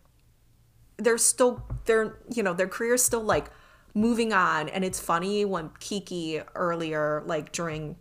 they're 0.98 1.18
still 1.18 1.64
they're 1.86 2.18
you 2.34 2.42
know, 2.44 2.54
their 2.54 2.68
career 2.68 2.94
is 2.94 3.04
still 3.04 3.24
like 3.24 3.48
moving 3.94 4.32
on. 4.32 4.70
And 4.70 4.86
it's 4.86 5.00
funny 5.00 5.44
when 5.46 5.72
Kiki 5.80 6.42
earlier, 6.56 7.22
like 7.26 7.52
during 7.52 7.98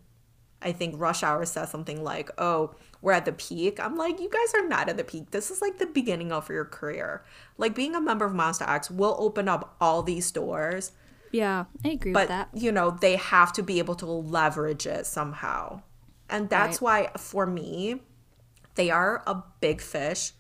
I 0.61 0.71
think 0.73 0.95
Rush 1.01 1.25
Hour 1.25 1.45
says 1.45 1.71
something 1.71 2.05
like, 2.05 2.31
Oh, 2.39 2.75
we're 3.03 3.13
at 3.13 3.27
the 3.27 3.33
peak. 3.33 3.81
I'm 3.81 3.97
like, 3.97 4.21
you 4.21 4.31
guys 4.31 4.55
are 4.55 4.67
not 4.69 4.89
at 4.89 4.97
the 4.97 5.05
peak. 5.05 5.33
This 5.33 5.51
is 5.51 5.61
like 5.63 5.79
the 5.79 5.87
beginning 5.87 6.33
of 6.33 6.49
your 6.49 6.65
career. 6.65 7.25
Like 7.59 7.75
being 7.75 7.95
a 7.97 8.01
member 8.01 8.25
of 8.25 8.33
Monsta 8.33 8.69
X 8.69 8.91
will 8.91 9.17
open 9.19 9.49
up 9.49 9.77
all 9.81 10.03
these 10.03 10.31
doors 10.33 10.93
Yeah, 11.33 11.65
I 11.85 11.89
agree 11.91 12.13
but 12.13 12.21
with 12.21 12.29
that. 12.29 12.49
you 12.53 12.73
know 12.73 12.91
they 12.91 13.17
have 13.17 13.53
to 13.55 13.63
be 13.63 13.79
able 13.79 13.95
to 13.97 14.07
leverage 14.07 14.87
it 14.87 15.07
somehow 15.07 15.83
and 16.29 16.49
that's 16.51 16.81
why 16.81 17.11
for 17.17 17.47
me 17.47 18.03
they 18.75 18.91
are 18.91 19.23
a 19.27 19.43
big 19.61 19.81
fish 19.81 20.33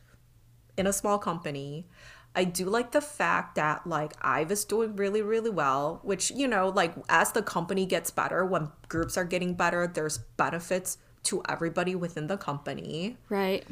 in 0.76 0.86
a 0.86 0.92
small 0.92 1.18
company 1.18 1.86
i 2.34 2.44
do 2.44 2.66
like 2.66 2.92
the 2.92 3.00
fact 3.00 3.54
that 3.56 3.86
like 3.86 4.12
IVE 4.22 4.50
is 4.52 4.64
doing 4.64 4.96
really 4.96 5.22
really 5.22 5.50
well 5.50 6.00
which 6.02 6.30
you 6.30 6.48
know 6.48 6.68
like 6.68 6.94
as 7.08 7.32
the 7.32 7.42
company 7.42 7.86
gets 7.86 8.10
better 8.10 8.44
when 8.44 8.70
groups 8.88 9.16
are 9.16 9.24
getting 9.24 9.54
better 9.54 9.86
there's 9.86 10.18
benefits 10.18 10.98
to 11.24 11.42
everybody 11.48 11.94
within 11.94 12.26
the 12.26 12.36
company 12.36 13.16
Right. 13.28 13.64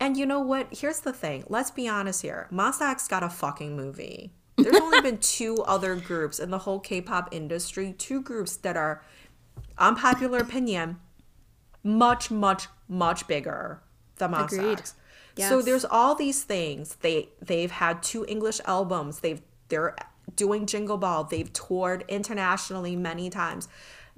and 0.00 0.16
you 0.16 0.26
know 0.26 0.40
what? 0.40 0.68
Here's 0.70 1.00
the 1.00 1.12
thing. 1.12 1.44
Let's 1.48 1.70
be 1.70 1.88
honest 1.88 2.22
here. 2.22 2.48
X 2.56 3.08
got 3.08 3.22
a 3.22 3.28
fucking 3.28 3.76
movie. 3.76 4.32
There's 4.56 4.76
only 4.76 5.00
been 5.00 5.18
two 5.20 5.56
other 5.64 5.96
groups 5.96 6.38
in 6.38 6.50
the 6.50 6.58
whole 6.58 6.80
K-pop 6.80 7.28
industry, 7.32 7.94
two 7.96 8.20
groups 8.20 8.56
that 8.58 8.76
are, 8.76 9.02
unpopular 9.78 10.38
opinion, 10.38 10.98
much, 11.82 12.30
much, 12.30 12.68
much 12.88 13.26
bigger 13.26 13.82
than 14.16 14.32
Monsta 14.32 14.52
Agreed. 14.52 14.82
So 15.48 15.62
there's 15.62 15.84
all 15.84 16.14
these 16.14 16.44
things. 16.44 16.96
They 16.96 17.30
they've 17.40 17.70
had 17.70 18.02
two 18.02 18.24
English 18.28 18.60
albums. 18.66 19.20
They've 19.20 19.40
they're 19.68 19.96
doing 20.36 20.66
Jingle 20.66 20.98
Ball. 20.98 21.24
They've 21.24 21.50
toured 21.52 22.04
internationally 22.08 22.96
many 22.96 23.30
times. 23.30 23.66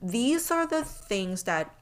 These 0.03 0.51
are 0.51 0.67
the 0.67 0.83
things 0.85 1.45
that 1.45 1.73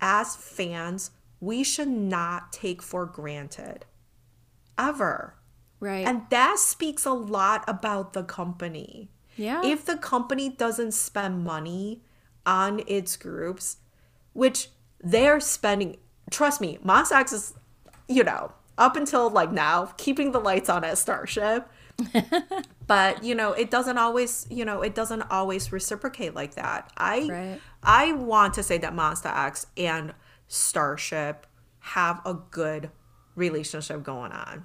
as 0.00 0.36
fans 0.36 1.10
we 1.40 1.62
should 1.62 1.88
not 1.88 2.52
take 2.52 2.82
for 2.82 3.06
granted. 3.06 3.84
Ever. 4.76 5.34
Right. 5.80 6.06
And 6.06 6.22
that 6.30 6.58
speaks 6.58 7.04
a 7.04 7.12
lot 7.12 7.64
about 7.68 8.12
the 8.12 8.24
company. 8.24 9.10
yeah. 9.36 9.64
If 9.64 9.84
the 9.84 9.96
company 9.96 10.48
doesn't 10.48 10.92
spend 10.92 11.44
money 11.44 12.02
on 12.44 12.82
its 12.86 13.16
groups, 13.16 13.76
which 14.32 14.70
they're 15.00 15.40
spending, 15.40 15.98
trust 16.30 16.60
me, 16.60 16.78
X 16.88 17.32
is, 17.32 17.54
you 18.08 18.24
know, 18.24 18.52
up 18.76 18.96
until 18.96 19.30
like 19.30 19.52
now, 19.52 19.86
keeping 19.96 20.32
the 20.32 20.40
lights 20.40 20.68
on 20.68 20.84
at 20.84 20.98
Starship. 20.98 21.68
but 22.88 23.22
you 23.22 23.36
know, 23.36 23.52
it 23.52 23.70
doesn't 23.70 23.98
always, 23.98 24.46
you 24.50 24.64
know, 24.64 24.82
it 24.82 24.96
doesn't 24.96 25.22
always 25.30 25.70
reciprocate 25.70 26.34
like 26.34 26.56
that. 26.56 26.90
I 26.96 27.28
Right. 27.30 27.60
I 27.84 28.12
want 28.12 28.54
to 28.54 28.62
say 28.64 28.78
that 28.78 28.92
Monsta 28.92 29.32
X 29.46 29.66
and 29.76 30.14
Starship 30.48 31.46
have 31.80 32.20
a 32.26 32.34
good 32.34 32.90
relationship 33.36 34.02
going 34.02 34.32
on. 34.32 34.64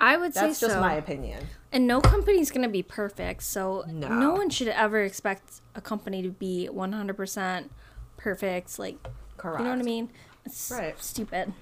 I 0.00 0.16
would 0.16 0.34
say 0.34 0.48
That's 0.48 0.60
just 0.60 0.74
so. 0.74 0.80
my 0.80 0.94
opinion. 0.94 1.46
And 1.72 1.86
no 1.86 2.00
company's 2.00 2.50
going 2.50 2.62
to 2.62 2.68
be 2.68 2.82
perfect. 2.82 3.42
So 3.42 3.84
No. 3.88 4.08
no. 4.08 4.32
one 4.32 4.50
should 4.50 4.68
ever 4.68 5.02
expect 5.02 5.60
a 5.74 5.80
company 5.80 6.22
to 6.22 6.30
be 6.30 6.68
100% 6.72 7.70
perfect. 8.16 8.78
Like, 8.78 8.96
Correct. 9.36 9.58
you 9.60 9.64
know 9.64 9.70
what 9.70 9.78
I 9.80 9.82
mean? 9.82 10.10
It's 10.44 10.70
Right. 10.70 10.98
stupid. 11.02 11.52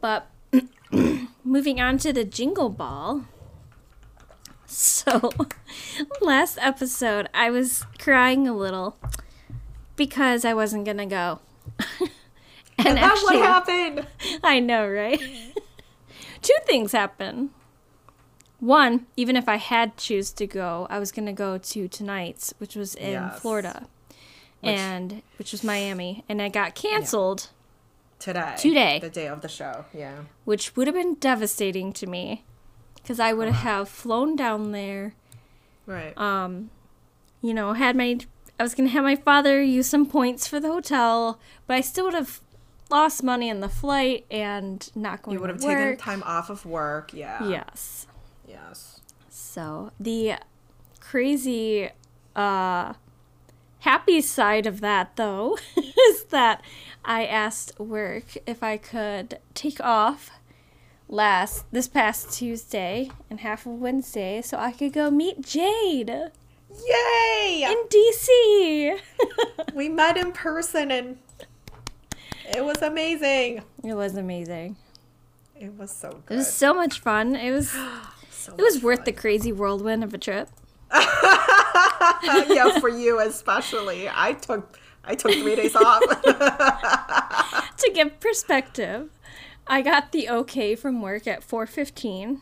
But 0.00 0.28
moving 1.44 1.80
on 1.80 1.98
to 1.98 2.12
the 2.12 2.24
Jingle 2.24 2.70
Ball. 2.70 3.24
So, 4.80 5.30
last 6.20 6.56
episode, 6.60 7.28
I 7.34 7.50
was 7.50 7.84
crying 7.98 8.46
a 8.46 8.54
little 8.56 8.96
because 9.96 10.44
I 10.44 10.54
wasn't 10.54 10.84
going 10.84 10.98
to 10.98 11.06
go. 11.06 11.40
and 12.78 12.96
That's 12.96 13.22
what 13.24 13.34
happened. 13.36 14.06
I 14.44 14.60
know, 14.60 14.86
right? 14.88 15.20
Two 16.40 16.54
things 16.66 16.92
happen. 16.92 17.50
One, 18.60 19.06
even 19.16 19.34
if 19.36 19.48
I 19.48 19.56
had 19.56 19.96
choose 19.96 20.30
to 20.34 20.46
go, 20.46 20.86
I 20.90 20.98
was 20.98 21.12
gonna 21.12 21.32
go 21.32 21.56
to 21.56 21.88
tonight's, 21.88 22.52
which 22.58 22.76
was 22.76 22.94
in 22.94 23.12
Yes. 23.12 23.40
Florida, 23.40 23.86
Which- 24.60 24.76
and 24.78 25.22
which 25.38 25.52
was 25.52 25.64
Miami, 25.64 26.24
and 26.28 26.40
it 26.42 26.52
got 26.52 26.74
canceled, 26.74 27.48
Today. 28.18 28.54
Today. 28.58 28.98
The 29.00 29.08
day 29.08 29.28
of 29.28 29.40
the 29.40 29.48
show. 29.48 29.86
Yeah. 29.94 30.12
which 30.44 30.76
would 30.76 30.86
have 30.86 30.94
been 30.94 31.14
devastating 31.14 31.90
to 31.94 32.06
me, 32.06 32.44
because 33.02 33.20
I 33.20 33.32
would 33.32 33.48
have 33.48 33.88
flown 33.88 34.36
down 34.36 34.72
there. 34.72 35.14
Right. 35.86 36.16
Um, 36.16 36.70
you 37.42 37.54
know, 37.54 37.72
had 37.72 37.96
my 37.96 38.18
I 38.58 38.62
was 38.62 38.74
gonna 38.74 38.90
have 38.90 39.04
my 39.04 39.16
father 39.16 39.62
use 39.62 39.86
some 39.86 40.06
points 40.06 40.46
for 40.46 40.60
the 40.60 40.68
hotel, 40.68 41.40
but 41.66 41.74
I 41.74 41.80
still 41.80 42.04
would 42.04 42.14
have 42.14 42.40
lost 42.90 43.22
money 43.22 43.50
on 43.50 43.60
the 43.60 43.68
flight 43.68 44.26
and 44.30 44.90
not 44.94 45.22
going 45.22 45.36
you 45.36 45.40
would 45.40 45.50
have 45.50 45.62
work. 45.62 45.78
taken 45.78 45.96
time 45.96 46.22
off 46.24 46.50
of 46.50 46.66
work. 46.66 47.12
Yeah. 47.14 47.48
Yes. 47.48 48.06
Yes. 48.46 49.00
So 49.28 49.92
the 49.98 50.34
crazy 51.00 51.88
uh 52.36 52.92
happy 53.80 54.20
side 54.20 54.66
of 54.66 54.80
that 54.80 55.16
though 55.16 55.58
is 55.76 56.24
that 56.24 56.62
I 57.04 57.24
asked 57.24 57.78
work 57.80 58.36
if 58.46 58.62
I 58.62 58.76
could 58.76 59.38
take 59.54 59.80
off 59.80 60.30
last 61.10 61.64
this 61.72 61.88
past 61.88 62.32
Tuesday 62.32 63.10
and 63.28 63.40
half 63.40 63.66
of 63.66 63.72
Wednesday 63.72 64.40
so 64.40 64.56
I 64.56 64.70
could 64.70 64.92
go 64.92 65.10
meet 65.10 65.40
Jade 65.40 66.08
Yay! 66.08 67.66
in 67.66 67.76
DC. 67.88 69.00
we 69.74 69.88
met 69.88 70.16
in 70.16 70.30
person 70.30 70.92
and 70.92 71.18
it 72.54 72.64
was 72.64 72.80
amazing. 72.80 73.62
it 73.82 73.94
was 73.94 74.14
amazing. 74.16 74.76
It 75.58 75.76
was 75.76 75.90
so 75.90 76.22
good. 76.26 76.34
It 76.34 76.38
was 76.38 76.54
so 76.54 76.72
much 76.72 77.00
fun. 77.00 77.34
It 77.34 77.50
was 77.50 77.70
so 78.30 78.54
it 78.56 78.62
was 78.62 78.80
worth 78.80 79.00
fun. 79.00 79.04
the 79.06 79.12
crazy 79.12 79.50
whirlwind 79.50 80.04
of 80.04 80.14
a 80.14 80.18
trip. 80.18 80.48
yeah, 80.92 82.78
for 82.78 82.88
you 82.88 83.18
especially. 83.20 84.08
I 84.08 84.34
took 84.34 84.78
I 85.04 85.16
took 85.16 85.32
three 85.32 85.56
days 85.56 85.74
off. 85.74 86.02
to 87.78 87.90
give 87.92 88.20
perspective, 88.20 89.10
I 89.70 89.82
got 89.82 90.10
the 90.10 90.28
okay 90.28 90.74
from 90.74 91.00
work 91.00 91.26
at 91.28 91.42
4:15. 91.48 92.40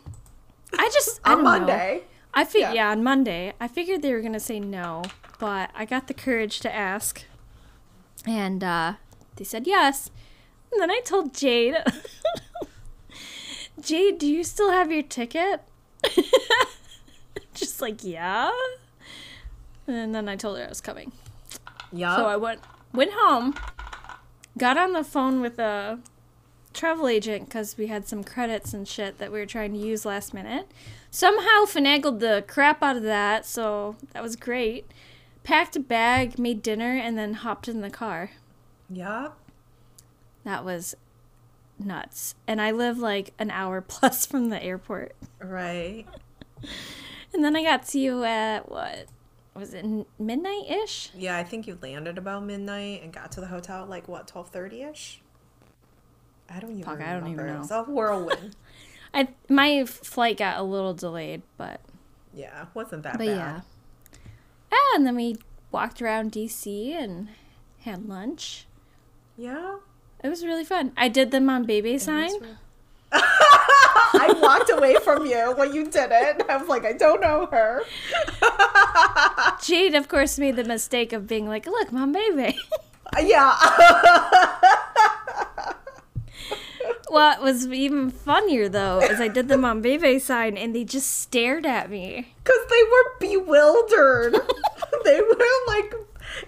I 0.79 0.91
just 0.93 1.21
I 1.25 1.33
on 1.33 1.37
don't 1.39 1.45
know. 1.45 1.51
Monday. 1.51 2.03
I 2.33 2.45
fig- 2.45 2.63
Yeah. 2.63 2.73
yeah. 2.73 2.91
on 2.91 3.03
Monday. 3.03 3.53
I 3.61 3.69
figured 3.69 4.01
they 4.03 4.13
were 4.15 4.23
gonna 4.23 4.41
say 4.41 4.59
no, 4.59 5.03
but 5.39 5.71
I 5.75 5.85
got 5.85 6.07
the 6.09 6.15
courage 6.15 6.61
to 6.61 6.75
ask, 6.75 7.25
and 8.27 8.65
uh, 8.65 8.95
they 9.37 9.45
said 9.45 9.67
yes. 9.67 10.11
And 10.73 10.81
then 10.81 10.91
I 10.91 11.01
told 11.05 11.35
Jade, 11.35 11.77
Jade, 13.81 14.19
do 14.19 14.27
you 14.27 14.43
still 14.45 14.71
have 14.71 14.91
your 14.91 15.03
ticket? 15.03 15.63
just 17.55 17.81
like 17.81 18.03
yeah. 18.05 18.51
And 19.87 20.15
then 20.15 20.29
I 20.29 20.37
told 20.37 20.59
her 20.59 20.65
I 20.65 20.69
was 20.69 20.81
coming. 20.81 21.13
Yeah. 21.93 22.17
So 22.17 22.27
I 22.27 22.37
went 22.37 22.61
went 22.93 23.13
home, 23.15 23.55
got 24.57 24.77
on 24.77 24.93
the 24.93 25.05
phone 25.05 25.41
with 25.41 25.59
a 25.59 25.99
travel 26.79 27.09
agent 27.09 27.47
because 27.47 27.77
we 27.77 27.89
had 27.89 28.07
some 28.09 28.23
credits 28.25 28.73
and 28.73 28.87
shit 28.87 29.19
that 29.19 29.33
we 29.33 29.39
were 29.39 29.47
trying 29.47 29.73
to 29.73 29.79
use 29.79 30.05
last 30.07 30.33
minute. 30.33 30.71
Somehow 31.11 31.65
finagled 31.65 32.21
the 32.21 32.45
crap 32.47 32.83
out 32.83 32.97
of 32.97 33.03
that, 33.03 33.45
so 33.45 33.97
that 34.13 34.23
was 34.23 34.37
great. 34.37 34.91
Packed 35.45 35.77
a 35.77 35.81
bag, 35.81 36.39
made 36.39 36.63
dinner, 36.63 36.93
and 36.97 37.19
then 37.19 37.35
hopped 37.35 37.69
in 37.69 37.81
the 37.81 37.91
car. 37.91 38.31
yeah. 38.89 39.29
That 40.45 40.65
was 40.65 40.95
nuts. 41.79 42.35
And 42.47 42.61
I 42.63 42.71
live 42.71 42.99
like 42.99 43.35
an 43.39 43.51
hour 43.51 43.81
plus 43.87 44.25
from 44.25 44.49
the 44.49 44.63
airport. 44.63 45.15
Right. 45.41 46.07
And 47.35 47.45
then 47.45 47.55
I 47.55 47.63
got 47.63 47.87
to 47.89 47.99
you 47.99 48.25
at 48.25 48.71
what? 48.71 49.07
Was 49.55 49.75
it 49.75 49.85
midnight 50.19 50.71
ish? 50.71 51.11
Yeah, 51.15 51.37
I 51.37 51.45
think 51.45 51.67
you 51.67 51.77
landed 51.83 52.17
about 52.17 52.45
midnight 52.45 53.03
and 53.03 53.13
got 53.13 53.33
to 53.33 53.41
the 53.41 53.47
hotel 53.49 53.85
like 53.87 54.09
what, 54.09 54.27
twelve 54.29 54.49
thirty 54.51 54.83
ish? 54.83 55.21
I 56.49 56.61
don't 56.61 56.71
even 56.73 56.83
Fuck. 56.85 57.01
I 57.01 57.13
don't 57.13 57.27
even 57.29 57.47
It 57.47 57.53
know. 57.53 57.59
was 57.61 57.71
a 57.71 57.83
whirlwind. 57.85 58.57
I 59.15 59.29
my 59.49 59.85
flight 59.85 60.37
got 60.39 60.59
a 60.59 60.63
little 60.63 60.95
delayed, 60.95 61.43
but 61.57 61.81
yeah, 62.35 62.67
wasn't 62.75 63.03
that 63.05 63.13
But 63.19 63.27
bad. 63.27 63.37
yeah. 63.37 63.61
Ah, 64.73 64.97
and 64.97 65.07
then 65.07 65.17
we 65.17 65.37
walked 65.73 66.01
around 66.03 66.33
DC 66.33 66.93
and 66.93 67.29
had 67.81 68.09
lunch. 68.09 68.67
Yeah. 69.37 69.77
It 70.23 70.29
was 70.29 70.45
really 70.45 70.65
fun. 70.65 70.93
I 70.97 71.09
did 71.09 71.31
the 71.31 71.39
Monbebe 71.39 71.99
sign. 72.01 72.31
I 73.13 74.35
walked 74.43 74.71
away 74.71 74.97
from 75.05 75.25
you 75.27 75.55
when 75.57 75.73
you 75.73 75.85
did 75.85 76.11
it. 76.13 76.43
I 76.49 76.57
was 76.57 76.69
like, 76.69 76.85
I 76.85 76.93
don't 76.93 77.21
know 77.21 77.47
her. 77.47 77.83
Jade, 79.63 79.95
of 79.95 80.09
course, 80.09 80.39
made 80.39 80.57
the 80.57 80.65
mistake 80.65 81.13
of 81.13 81.27
being 81.27 81.47
like, 81.49 81.67
"Look, 81.67 81.91
Monbebe." 81.91 82.57
Yeah. 83.23 83.55
What 87.09 87.43
was 87.43 87.67
even 87.69 88.11
funnier 88.11 88.69
though 88.69 89.01
is 89.01 89.21
I 89.21 89.29
did 89.29 89.49
the 89.49 89.57
Monbebe 89.57 90.21
sign 90.21 90.57
and 90.57 90.75
they 90.75 90.85
just 90.85 91.21
stared 91.21 91.65
at 91.67 91.91
me. 91.91 92.35
Because 92.45 92.61
they 92.69 92.83
were 92.85 93.19
bewildered. 93.19 94.35
they 95.05 95.21
were 95.21 95.47
like, 95.67 95.95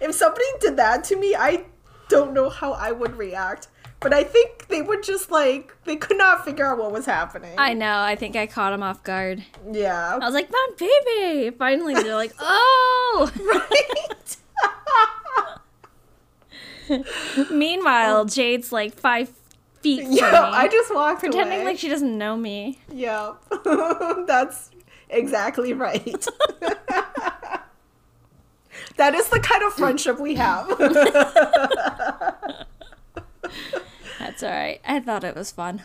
if 0.00 0.14
somebody 0.14 0.44
did 0.60 0.76
that 0.76 1.04
to 1.04 1.16
me, 1.16 1.34
I 1.34 1.64
don't 2.08 2.32
know 2.34 2.48
how 2.50 2.72
I 2.72 2.92
would 2.92 3.16
react. 3.16 3.68
But 4.00 4.14
I 4.14 4.24
think 4.24 4.68
they 4.68 4.80
were 4.80 5.00
just 5.00 5.30
like, 5.30 5.74
they 5.84 5.96
could 5.96 6.16
not 6.16 6.44
figure 6.44 6.66
out 6.66 6.78
what 6.78 6.90
was 6.90 7.04
happening. 7.04 7.54
I 7.58 7.74
know. 7.74 7.98
I 8.00 8.16
think 8.16 8.34
I 8.34 8.46
caught 8.46 8.70
them 8.70 8.82
off 8.82 9.02
guard. 9.02 9.44
yeah. 9.70 10.14
I 10.20 10.24
was 10.24 10.32
like, 10.32 10.48
"Monbebe!" 10.50 11.56
Finally, 11.58 11.94
they're 11.94 12.14
like, 12.14 12.32
"Oh!" 12.40 13.30
right? 16.88 17.00
Meanwhile, 17.50 18.24
Jade's 18.26 18.72
like 18.72 18.94
five 18.94 19.28
feet 19.80 20.04
Yeah, 20.08 20.50
I 20.52 20.68
just 20.68 20.94
walked 20.94 21.20
pretending 21.20 21.58
away. 21.60 21.64
like 21.64 21.78
she 21.78 21.88
doesn't 21.88 22.16
know 22.18 22.36
me. 22.36 22.78
Yeah. 22.92 23.34
That's 24.26 24.70
exactly 25.08 25.72
right. 25.72 26.26
that 28.96 29.14
is 29.14 29.28
the 29.28 29.40
kind 29.40 29.62
of 29.64 29.72
friendship 29.74 30.18
we 30.20 30.34
have. 30.36 30.68
That's 34.18 34.42
all 34.42 34.50
right. 34.50 34.80
I 34.86 35.00
thought 35.00 35.24
it 35.24 35.34
was 35.34 35.50
fun. 35.50 35.82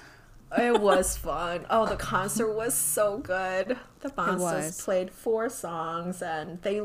It 0.57 0.79
was 0.79 1.17
fun. 1.17 1.65
Oh, 1.69 1.85
the 1.85 1.95
concert 1.95 2.53
was 2.53 2.73
so 2.73 3.17
good. 3.17 3.77
The 4.01 4.09
was. 4.09 4.39
Monsters 4.41 4.81
played 4.83 5.11
four 5.11 5.49
songs 5.49 6.21
and 6.21 6.61
they 6.61 6.81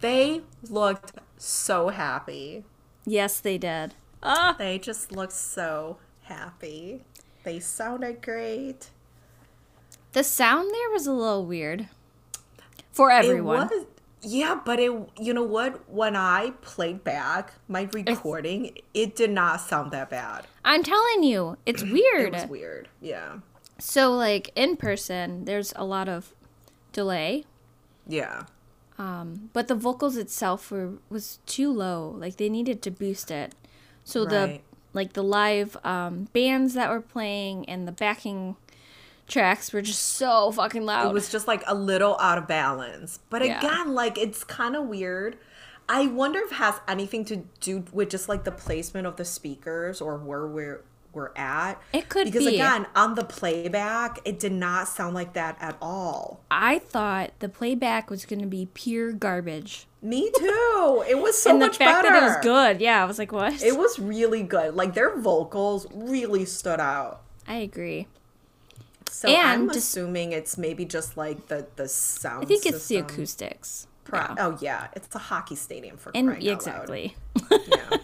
they 0.00 0.42
looked 0.68 1.12
so 1.36 1.88
happy. 1.88 2.64
Yes, 3.04 3.40
they 3.40 3.58
did. 3.58 3.94
Ah, 4.22 4.54
They 4.58 4.78
just 4.78 5.12
looked 5.12 5.32
so 5.32 5.96
happy. 6.30 7.02
They 7.44 7.60
sounded 7.60 8.22
great. 8.22 8.90
The 10.12 10.24
sound 10.24 10.70
there 10.72 10.90
was 10.90 11.06
a 11.06 11.12
little 11.12 11.44
weird 11.44 11.88
for 12.92 13.10
everyone. 13.10 13.68
It 13.70 13.70
was, 13.70 13.86
yeah, 14.22 14.60
but 14.64 14.78
it 14.78 14.92
you 15.18 15.32
know 15.32 15.42
what? 15.42 15.88
When 15.90 16.16
I 16.16 16.52
played 16.62 17.04
back 17.04 17.54
my 17.68 17.88
recording, 17.92 18.76
it 18.92 19.16
did 19.16 19.30
not 19.30 19.60
sound 19.60 19.92
that 19.92 20.10
bad. 20.10 20.46
I'm 20.64 20.82
telling 20.82 21.22
you, 21.22 21.56
it's 21.64 21.82
weird. 21.82 22.28
It 22.28 22.32
was 22.32 22.46
weird. 22.46 22.88
Yeah. 23.00 23.38
So 23.78 24.12
like 24.12 24.50
in 24.54 24.76
person, 24.76 25.44
there's 25.44 25.72
a 25.76 25.84
lot 25.84 26.08
of 26.08 26.34
delay. 26.92 27.44
Yeah. 28.06 28.44
Um, 28.98 29.48
but 29.54 29.68
the 29.68 29.74
vocals 29.74 30.16
itself 30.16 30.70
were 30.70 30.94
was 31.08 31.38
too 31.46 31.72
low. 31.72 32.14
Like 32.18 32.36
they 32.36 32.50
needed 32.50 32.82
to 32.82 32.90
boost 32.90 33.30
it. 33.30 33.54
So 34.04 34.24
the 34.24 34.36
Right. 34.36 34.62
Like 34.92 35.12
the 35.12 35.22
live 35.22 35.76
um, 35.84 36.28
bands 36.32 36.74
that 36.74 36.90
were 36.90 37.00
playing 37.00 37.68
and 37.68 37.86
the 37.86 37.92
backing 37.92 38.56
tracks 39.28 39.72
were 39.72 39.82
just 39.82 40.02
so 40.02 40.50
fucking 40.52 40.84
loud. 40.84 41.10
It 41.10 41.14
was 41.14 41.30
just 41.30 41.46
like 41.46 41.62
a 41.66 41.74
little 41.74 42.18
out 42.18 42.38
of 42.38 42.46
balance. 42.48 43.20
But 43.30 43.44
Yeah. 43.44 43.58
again, 43.58 43.94
like 43.94 44.18
it's 44.18 44.44
kind 44.44 44.76
of 44.76 44.86
weird. 44.86 45.38
I 45.88 46.06
wonder 46.06 46.40
if 46.40 46.52
it 46.52 46.56
has 46.56 46.80
anything 46.86 47.24
to 47.26 47.44
do 47.60 47.84
with 47.92 48.10
just 48.10 48.28
like 48.28 48.44
the 48.44 48.52
placement 48.52 49.06
of 49.06 49.16
the 49.16 49.24
speakers 49.24 50.00
or 50.00 50.16
where 50.16 50.46
we're 50.46 50.82
we're 51.12 51.32
at. 51.34 51.80
It 51.92 52.08
could 52.08 52.26
because 52.26 52.46
be. 52.46 52.54
again, 52.54 52.86
on 52.94 53.16
the 53.16 53.24
playback, 53.24 54.20
it 54.24 54.38
did 54.38 54.52
not 54.52 54.86
sound 54.86 55.14
like 55.14 55.32
that 55.32 55.56
at 55.60 55.76
all. 55.82 56.40
I 56.52 56.78
thought 56.78 57.32
the 57.40 57.48
playback 57.48 58.10
was 58.10 58.24
going 58.24 58.40
to 58.42 58.46
be 58.46 58.68
pure 58.72 59.12
garbage. 59.12 59.86
Me 60.02 60.30
too. 60.34 61.04
It 61.08 61.18
was 61.18 61.40
so 61.40 61.50
and 61.50 61.60
the 61.60 61.66
much 61.66 61.76
fact 61.76 62.02
better. 62.02 62.08
that 62.14 62.22
it 62.22 62.26
was 62.26 62.36
good, 62.42 62.80
yeah, 62.80 63.02
I 63.02 63.06
was 63.06 63.18
like, 63.18 63.32
what? 63.32 63.62
It 63.62 63.76
was 63.76 63.98
really 63.98 64.42
good. 64.42 64.74
Like 64.74 64.94
their 64.94 65.16
vocals 65.18 65.86
really 65.92 66.44
stood 66.46 66.80
out. 66.80 67.20
I 67.46 67.56
agree. 67.56 68.06
So 69.10 69.28
I'm 69.28 69.68
assuming 69.70 70.32
it's 70.32 70.56
maybe 70.56 70.84
just 70.84 71.16
like 71.16 71.48
the 71.48 71.66
the 71.76 71.88
sound. 71.88 72.44
I 72.44 72.46
think 72.46 72.64
it's 72.64 72.86
the 72.88 72.96
acoustics. 72.96 73.86
Pro- 74.04 74.20
Yeah. 74.20 74.34
Oh 74.38 74.58
yeah, 74.60 74.86
it's 74.94 75.14
a 75.14 75.18
hockey 75.18 75.56
stadium 75.56 75.96
for 75.98 76.12
And 76.14 76.28
crying 76.28 76.42
yeah, 76.42 76.52
out 76.52 76.56
exactly. 76.56 77.16
loud. 77.50 77.60
Yeah. 77.68 77.98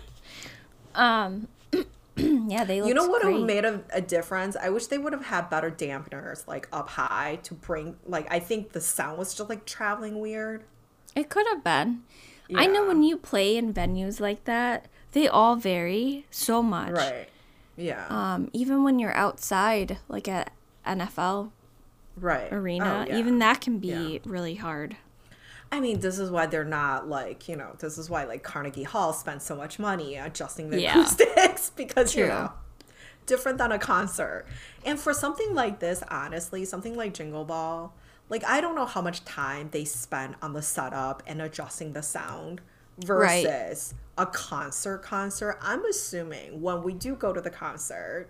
yeah, 2.17 2.65
they 2.65 2.77
You 2.79 2.95
know 2.95 3.07
what 3.07 3.23
great. 3.23 3.33
would 3.35 3.41
have 3.41 3.47
made 3.47 3.65
a, 3.65 3.83
a 3.93 4.01
difference? 4.01 4.57
I 4.57 4.71
wish 4.71 4.87
they 4.87 4.99
would 4.99 5.13
have 5.13 5.27
had 5.27 5.49
better 5.51 5.71
dampeners 5.71 6.47
like 6.47 6.69
up 6.73 6.89
high 6.91 7.39
to 7.45 7.55
bring 7.55 7.97
like 8.07 8.27
I 8.31 8.39
think 8.39 8.73
the 8.73 8.81
sound 8.81 9.19
was 9.19 9.35
just 9.35 9.49
like 9.49 9.65
traveling 9.67 10.21
weird. 10.21 10.65
It 11.17 11.29
could 11.29 11.47
have 11.49 11.65
been. 11.65 12.03
I 12.55 12.67
know 12.69 12.87
when 12.87 13.03
you 13.03 13.17
play 13.17 13.57
in 13.57 13.75
venues 13.75 14.21
like 14.21 14.45
that, 14.45 14.87
they 15.13 15.27
all 15.27 15.57
vary 15.57 16.27
so 16.31 16.63
much. 16.63 16.93
Right. 16.93 17.29
Yeah. 17.77 18.07
Um, 18.09 18.51
even 18.53 18.85
when 18.85 19.01
you're 19.01 19.15
outside, 19.15 19.99
like 20.09 20.29
at 20.29 20.53
NFL 20.87 21.51
right. 22.17 22.53
arena, 22.53 23.05
Oh, 23.07 23.11
yeah. 23.11 23.19
even 23.19 23.39
that 23.41 23.61
can 23.61 23.79
be 23.79 23.89
Yeah. 23.89 24.19
really 24.25 24.55
hard. 24.57 24.97
I 25.73 25.81
mean, 25.81 25.99
this 25.99 26.21
is 26.21 26.31
why 26.31 26.47
they're 26.47 26.65
not 26.65 27.09
like, 27.09 27.49
you 27.49 27.57
know, 27.57 27.75
this 27.81 27.99
is 27.99 28.09
why 28.09 28.25
like 28.25 28.45
Carnegie 28.45 28.85
Hall 28.85 29.13
spent 29.13 29.43
so 29.43 29.57
much 29.57 29.81
money 29.81 30.15
adjusting 30.17 30.71
the 30.71 30.81
Yeah. 30.81 30.93
acoustics 31.01 31.71
because, 31.77 32.15
you 32.15 32.27
know, 32.29 32.53
different 33.27 33.59
than 33.59 33.73
a 33.73 33.79
concert. 33.79 34.47
And 34.85 35.01
for 35.01 35.13
something 35.13 35.53
like 35.55 35.81
this, 35.81 36.05
honestly, 36.09 36.65
something 36.65 36.95
like 36.97 37.13
Jingle 37.15 37.45
Ball, 37.45 37.93
like 38.29 38.45
I 38.45 38.61
don't 38.61 38.75
know 38.75 38.87
how 38.87 39.03
much 39.03 39.25
time 39.25 39.69
they 39.73 39.85
spend 39.85 40.37
on 40.43 40.53
the 40.53 40.63
setup 40.63 41.23
and 41.27 41.41
adjusting 41.43 41.93
the 41.93 42.03
sound 42.03 42.61
Right. 43.07 43.45
versus 43.45 43.95
a 44.19 44.27
concert 44.27 44.99
concert. 44.99 45.59
I'm 45.61 45.85
assuming 45.85 46.63
when 46.63 46.83
we 46.83 46.95
do 46.95 47.15
go 47.15 47.33
to 47.33 47.41
the 47.41 47.51
concert, 47.51 48.29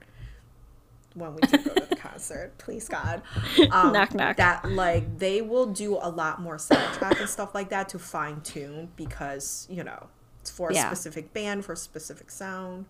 when 1.15 1.35
we 1.35 1.43
do 1.45 1.59
go 1.59 1.75
to 1.75 1.87
the 1.87 1.95
concert, 1.97 2.59
please 2.59 2.89
God, 2.89 3.23
um, 3.71 3.93
Knock, 3.93 4.15
knock. 4.15 4.37
that 4.37 4.71
like 4.73 5.19
they 5.19 5.41
will 5.41 5.67
do 5.67 5.97
a 5.97 6.11
lot 6.11 6.41
more 6.43 6.57
soundtrack 6.57 7.21
and 7.21 7.29
stuff 7.29 7.55
like 7.55 7.71
that 7.71 7.89
to 7.91 7.99
fine 7.99 8.41
tune 8.43 8.91
because 8.97 9.67
you 9.71 9.83
know 9.85 10.09
it's 10.41 10.51
for 10.51 10.71
a 10.71 10.75
Yeah. 10.75 10.87
specific 10.89 11.33
band 11.33 11.65
for 11.65 11.73
a 11.73 11.77
specific 11.77 12.31
sound. 12.31 12.87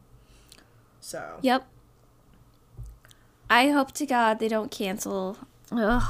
So 1.01 1.39
Yep. 1.43 1.67
I 3.49 3.69
hope 3.69 3.93
to 3.93 4.07
God 4.07 4.39
they 4.39 4.49
don't 4.49 4.71
cancel. 4.71 5.39
Ugh. 5.71 6.03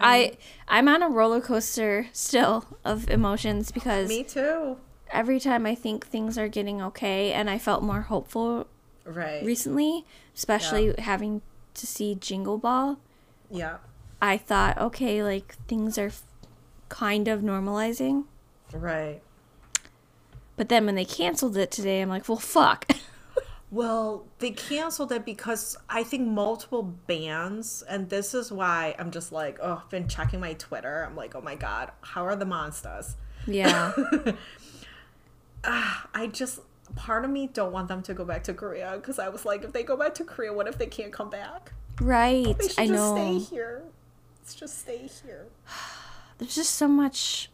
I 0.00 0.24
um, 0.26 0.30
I'm 0.68 0.88
on 0.88 1.02
a 1.02 1.08
roller 1.08 1.40
coaster 1.40 2.06
still 2.12 2.64
of 2.84 3.08
emotions 3.10 3.70
because 3.72 4.08
me 4.08 4.22
too. 4.24 4.76
every 5.10 5.40
time 5.40 5.66
I 5.66 5.74
think 5.74 6.06
things 6.06 6.36
are 6.38 6.48
getting 6.48 6.80
okay 6.82 7.32
and 7.32 7.48
I 7.50 7.58
felt 7.58 7.82
more 7.82 8.02
hopeful 8.02 8.66
Right. 9.04 9.42
recently, 9.42 10.04
especially 10.34 10.94
having 10.98 11.40
to 11.74 11.86
see 11.86 12.14
Jingle 12.14 12.58
Ball, 12.58 12.98
yeah. 13.50 13.78
I 14.20 14.36
thought, 14.36 14.76
okay, 14.78 15.22
like 15.22 15.54
things 15.66 15.96
are 15.96 16.10
kind 16.90 17.26
of 17.28 17.40
normalizing. 17.40 18.24
Right. 18.72 19.22
But 20.56 20.68
then 20.68 20.84
when 20.86 20.94
they 20.96 21.04
canceled 21.04 21.56
it 21.56 21.70
today, 21.70 22.02
I'm 22.02 22.08
like, 22.08 22.28
well, 22.28 22.36
fuck. 22.38 22.84
Well, 23.70 24.24
they 24.38 24.50
canceled 24.50 25.12
it 25.12 25.24
because 25.26 25.76
I 25.90 26.02
think 26.02 26.26
multiple 26.26 26.82
bands, 26.82 27.82
and 27.86 28.08
this 28.08 28.32
is 28.32 28.50
why 28.50 28.94
I'm 28.98 29.10
just 29.10 29.30
like, 29.30 29.58
oh, 29.60 29.82
I've 29.84 29.90
been 29.90 30.08
checking 30.08 30.40
my 30.40 30.54
Twitter. 30.54 31.04
I'm 31.06 31.14
like, 31.14 31.34
oh 31.34 31.42
my 31.42 31.54
god, 31.54 31.92
how 32.00 32.24
are 32.24 32.36
the 32.36 32.46
monsters? 32.46 33.16
yeah. 33.46 33.92
I 35.64 36.28
just 36.32 36.60
part 36.96 37.24
of 37.24 37.30
me 37.30 37.48
don't 37.48 37.72
want 37.72 37.88
them 37.88 38.02
to 38.02 38.14
go 38.14 38.24
back 38.24 38.44
to 38.44 38.54
Korea 38.54 38.92
because 38.96 39.18
I 39.18 39.28
was 39.28 39.44
like, 39.44 39.64
if 39.64 39.72
they 39.72 39.82
go 39.82 39.96
back 39.96 40.14
to 40.14 40.24
Korea, 40.24 40.52
what 40.52 40.66
if 40.66 40.78
they 40.78 40.86
can't 40.86 41.12
come 41.12 41.28
back? 41.28 41.72
Right. 42.00 42.56
They 42.56 42.68
should 42.68 42.78
I 42.78 42.86
just 42.86 42.92
know. 42.92 43.38
stay 43.38 43.54
here. 43.54 43.82
Let's 44.40 44.54
just 44.54 44.78
stay 44.78 45.08
here. 45.24 45.46
There's 46.38 46.54
just 46.54 46.76
so 46.76 46.88
much, 46.88 47.50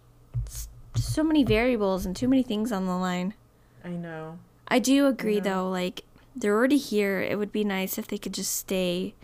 so 0.94 1.24
many 1.24 1.42
variables 1.42 2.04
and 2.06 2.14
too 2.14 2.28
many 2.28 2.42
things 2.42 2.70
on 2.70 2.86
the 2.86 2.96
line. 2.96 3.34
I 3.82 3.90
know. 3.90 4.38
I 4.74 4.80
do 4.80 5.06
agree, 5.06 5.38
though. 5.38 5.70
Like, 5.70 6.02
they're 6.34 6.52
already 6.52 6.78
here. 6.78 7.20
It 7.20 7.38
would 7.38 7.52
be 7.52 7.62
nice 7.62 7.96
if 7.96 8.08
they 8.08 8.18
could 8.18 8.34
just 8.34 8.56
stay. 8.56 9.14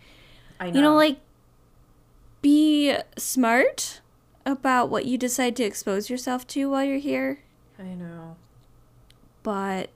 I 0.60 0.70
know. 0.70 0.76
You 0.76 0.80
know, 0.80 0.94
like, 0.94 1.18
be 2.40 2.96
smart 3.18 4.00
about 4.46 4.90
what 4.90 5.06
you 5.06 5.18
decide 5.18 5.56
to 5.56 5.64
expose 5.64 6.08
yourself 6.08 6.46
to 6.48 6.70
while 6.70 6.84
you're 6.84 6.98
here. 6.98 7.40
I 7.80 7.94
know. 7.94 8.36
But 9.42 9.90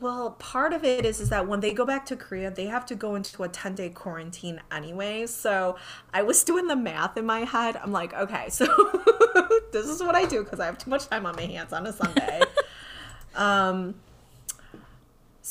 Well, 0.00 0.36
part 0.38 0.72
of 0.72 0.84
it 0.84 1.04
is 1.04 1.18
is 1.18 1.30
that 1.30 1.48
when 1.48 1.58
they 1.58 1.72
go 1.72 1.84
back 1.84 2.06
to 2.06 2.14
Korea, 2.14 2.52
they 2.52 2.66
have 2.66 2.86
to 2.86 2.94
go 2.94 3.16
into 3.16 3.42
a 3.42 3.48
10-day 3.48 3.88
quarantine 3.88 4.60
anyway. 4.70 5.26
So, 5.26 5.74
I 6.14 6.22
was 6.22 6.44
doing 6.50 6.68
the 6.68 6.76
math 6.76 7.16
in 7.16 7.26
my 7.26 7.40
head. 7.40 7.76
I'm 7.76 7.90
like, 7.90 8.14
okay, 8.14 8.48
so 8.50 8.66
this 9.72 9.86
is 9.86 10.00
what 10.00 10.14
I 10.14 10.26
do 10.26 10.44
because 10.44 10.60
I 10.60 10.66
have 10.66 10.78
too 10.78 10.90
much 10.90 11.08
time 11.08 11.26
on 11.26 11.34
my 11.34 11.46
hands 11.46 11.72
on 11.72 11.88
a 11.88 11.92
Sunday. 11.92 12.42
um 13.34 13.96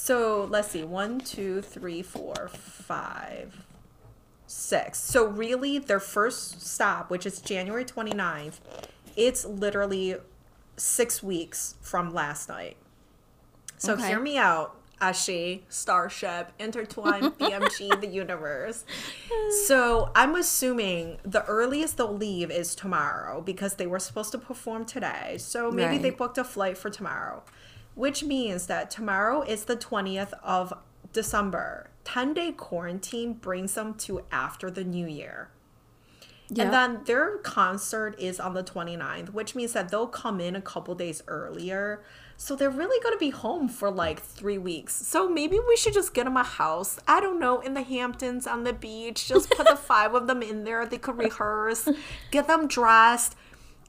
so 0.02 0.48
let's 0.50 0.70
see, 0.72 0.84
one, 0.84 1.20
two, 1.20 1.62
three, 1.62 2.02
four, 2.02 2.48
five, 2.48 3.66
six. 4.48 4.98
So 4.98 5.28
really 5.28 5.78
their 5.78 6.00
first 6.00 6.62
stop, 6.66 7.10
which 7.12 7.26
is 7.26 7.42
January 7.42 7.84
29th, 7.84 8.60
it's 9.18 9.44
literally 9.44 10.16
six 10.78 11.22
weeks 11.22 11.76
from 11.82 12.14
last 12.14 12.48
night. 12.48 12.78
So 13.78 13.94
Okay. 13.94 14.08
hear 14.08 14.20
me 14.22 14.38
out, 14.38 14.78
Ashi, 15.02 15.64
Starship, 15.70 16.54
Intertwine, 16.60 17.32
BMG, 17.40 18.00
the 18.00 18.08
universe. 18.08 18.86
So 19.52 20.12
I'm 20.16 20.36
assuming 20.36 21.18
the 21.24 21.44
earliest 21.46 21.98
they'll 21.98 22.16
leave 22.16 22.52
is 22.52 22.76
tomorrow 22.76 23.42
because 23.42 23.76
they 23.76 23.88
were 23.88 23.98
supposed 23.98 24.32
to 24.34 24.38
perform 24.38 24.86
today. 24.86 25.38
So 25.40 25.72
maybe 25.72 25.98
they 25.98 26.12
booked 26.12 26.38
a 26.38 26.44
flight 26.44 26.78
for 26.78 26.92
tomorrow, 26.92 27.42
which 28.00 28.24
means 28.24 28.68
that 28.68 28.90
tomorrow 28.90 29.42
is 29.42 29.66
the 29.66 29.76
20th 29.76 30.32
of 30.42 30.72
December. 31.12 31.90
10 32.06 32.34
day 32.34 32.54
quarantine 32.54 33.34
brings 33.34 33.74
them 33.74 33.94
to 33.94 34.24
after 34.32 34.72
the 34.72 34.86
new 34.86 35.06
year. 35.06 35.50
And 36.58 36.74
then 36.74 37.02
their 37.04 37.40
concert 37.40 38.16
is 38.18 38.40
on 38.40 38.54
the 38.54 38.64
29th, 38.64 39.34
which 39.34 39.54
means 39.54 39.74
that 39.74 39.90
they'll 39.90 40.08
come 40.08 40.40
in 40.40 40.56
a 40.56 40.62
couple 40.62 40.96
days 40.96 41.22
earlier. 41.28 42.02
So 42.38 42.56
they're 42.56 42.70
really 42.70 43.04
going 43.04 43.16
to 43.16 43.20
be 43.20 43.32
home 43.32 43.68
for 43.68 43.92
like 43.92 44.22
three 44.22 44.58
weeks. 44.58 44.96
So 44.96 45.28
maybe 45.28 45.60
we 45.60 45.76
should 45.76 45.94
just 45.94 46.14
get 46.14 46.24
them 46.24 46.38
a 46.38 46.44
house. 46.44 47.02
I 47.06 47.20
don't 47.20 47.38
know, 47.38 47.60
in 47.60 47.74
the 47.74 47.84
Hamptons 47.84 48.48
on 48.48 48.64
the 48.64 48.72
beach. 48.72 49.28
Just 49.28 49.50
put 49.50 49.68
the 49.68 49.76
five 49.92 50.16
of 50.16 50.26
them 50.26 50.42
in 50.42 50.64
there. 50.64 50.86
They 50.86 51.00
could 51.00 51.18
rehearse, 51.18 51.90
get 52.32 52.48
them 52.48 52.66
dressed, 52.66 53.36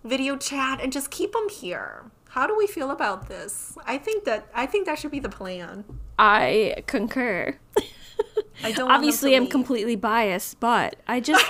video 0.02 0.36
chat, 0.36 0.80
and 0.82 0.92
just 0.92 1.12
keep 1.12 1.32
them 1.32 1.48
here. 1.48 2.10
How 2.30 2.46
do 2.46 2.56
we 2.56 2.66
feel 2.68 2.90
about 2.92 3.28
this? 3.28 3.76
I 3.86 3.98
think 3.98 4.24
that 4.24 4.48
I 4.54 4.66
think 4.66 4.86
that 4.86 4.98
should 4.98 5.10
be 5.10 5.18
the 5.18 5.28
plan. 5.28 5.84
I 6.18 6.84
concur. 6.86 7.56
I 8.62 8.72
don't 8.72 8.90
Obviously, 8.90 9.34
I'm 9.34 9.46
completely 9.46 9.96
biased, 9.96 10.60
but 10.60 10.96
I 11.08 11.20
just, 11.30 11.44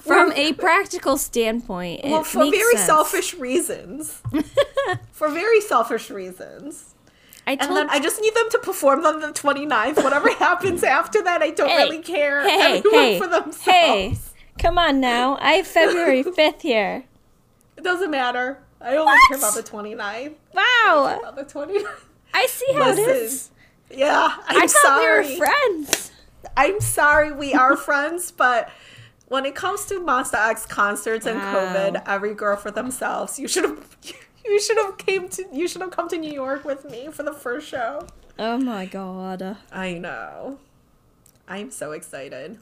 from 0.00 0.32
a 0.34 0.52
practical 0.52 1.16
standpoint, 1.16 2.02
it 2.04 2.10
well 2.10 2.22
for 2.22 2.50
very 2.50 2.74
sense. 2.76 2.86
selfish 2.86 3.34
reasons 3.34 4.22
for 5.12 5.28
very 5.30 5.60
selfish 5.62 6.10
reasons 6.10 6.94
I 7.46 7.52
and 7.52 7.74
then 7.74 7.88
I 7.90 7.98
just 7.98 8.20
need 8.20 8.34
them 8.34 8.50
to 8.50 8.58
perform 8.58 9.04
on 9.06 9.20
the 9.20 9.28
29th. 9.28 10.04
Whatever 10.04 10.30
happens 10.34 10.84
after 10.84 11.22
that, 11.24 11.42
I 11.42 11.50
don't 11.50 11.68
Hey, 11.70 11.84
really 11.84 12.02
care. 12.02 12.42
Hey, 12.42 12.78
Everyone 12.78 13.00
hey, 13.00 13.18
for 13.18 13.26
themselves. 13.26 13.64
hey! 13.64 14.16
Come 14.58 14.78
on 14.78 15.00
now. 15.00 15.38
I 15.40 15.52
have 15.54 15.66
February 15.66 16.22
fifth 16.22 16.60
here. 16.62 17.04
It 17.76 17.82
doesn't 17.82 18.10
matter. 18.10 18.58
I 18.80 18.96
only 18.96 19.16
care 19.28 19.38
about 19.38 19.54
the 19.54 19.62
29th. 19.62 20.34
Wow! 20.54 21.18
About 21.20 21.36
the 21.36 21.44
29th. 21.44 21.86
I 22.32 22.46
see 22.46 22.72
how 22.72 22.90
it 22.90 22.96
Listen. 22.96 23.10
is. 23.10 23.50
Yeah, 23.90 24.36
I'm 24.46 24.62
I 24.62 24.66
thought 24.66 24.70
sorry. 24.82 25.26
we 25.26 25.38
were 25.38 25.46
friends. 25.46 26.12
I'm 26.56 26.80
sorry 26.80 27.32
we 27.32 27.54
are 27.54 27.76
friends, 27.88 28.30
but 28.30 28.70
when 29.28 29.44
it 29.44 29.54
comes 29.54 29.84
to 29.86 30.00
Monsta 30.00 30.48
X 30.48 30.64
concerts 30.66 31.26
and 31.26 31.38
Wow. 31.38 31.54
COVID, 31.74 32.02
every 32.06 32.34
girl 32.34 32.56
for 32.56 32.70
themselves. 32.70 33.38
You 33.38 33.48
should 33.48 33.64
have 33.64 33.96
you 34.44 34.60
should 34.60 34.78
have 34.78 34.96
came 34.98 35.28
to 35.30 35.44
you 35.52 35.68
should 35.68 35.82
have 35.82 35.90
come 35.90 36.08
to 36.08 36.16
New 36.16 36.32
York 36.32 36.64
with 36.64 36.84
me 36.90 37.08
for 37.12 37.22
the 37.22 37.32
first 37.34 37.68
show. 37.68 38.06
Oh 38.38 38.56
my 38.58 38.86
god. 38.86 39.56
I 39.72 39.94
know. 39.94 40.58
I'm 41.48 41.70
so 41.70 41.92
excited. 41.92 42.58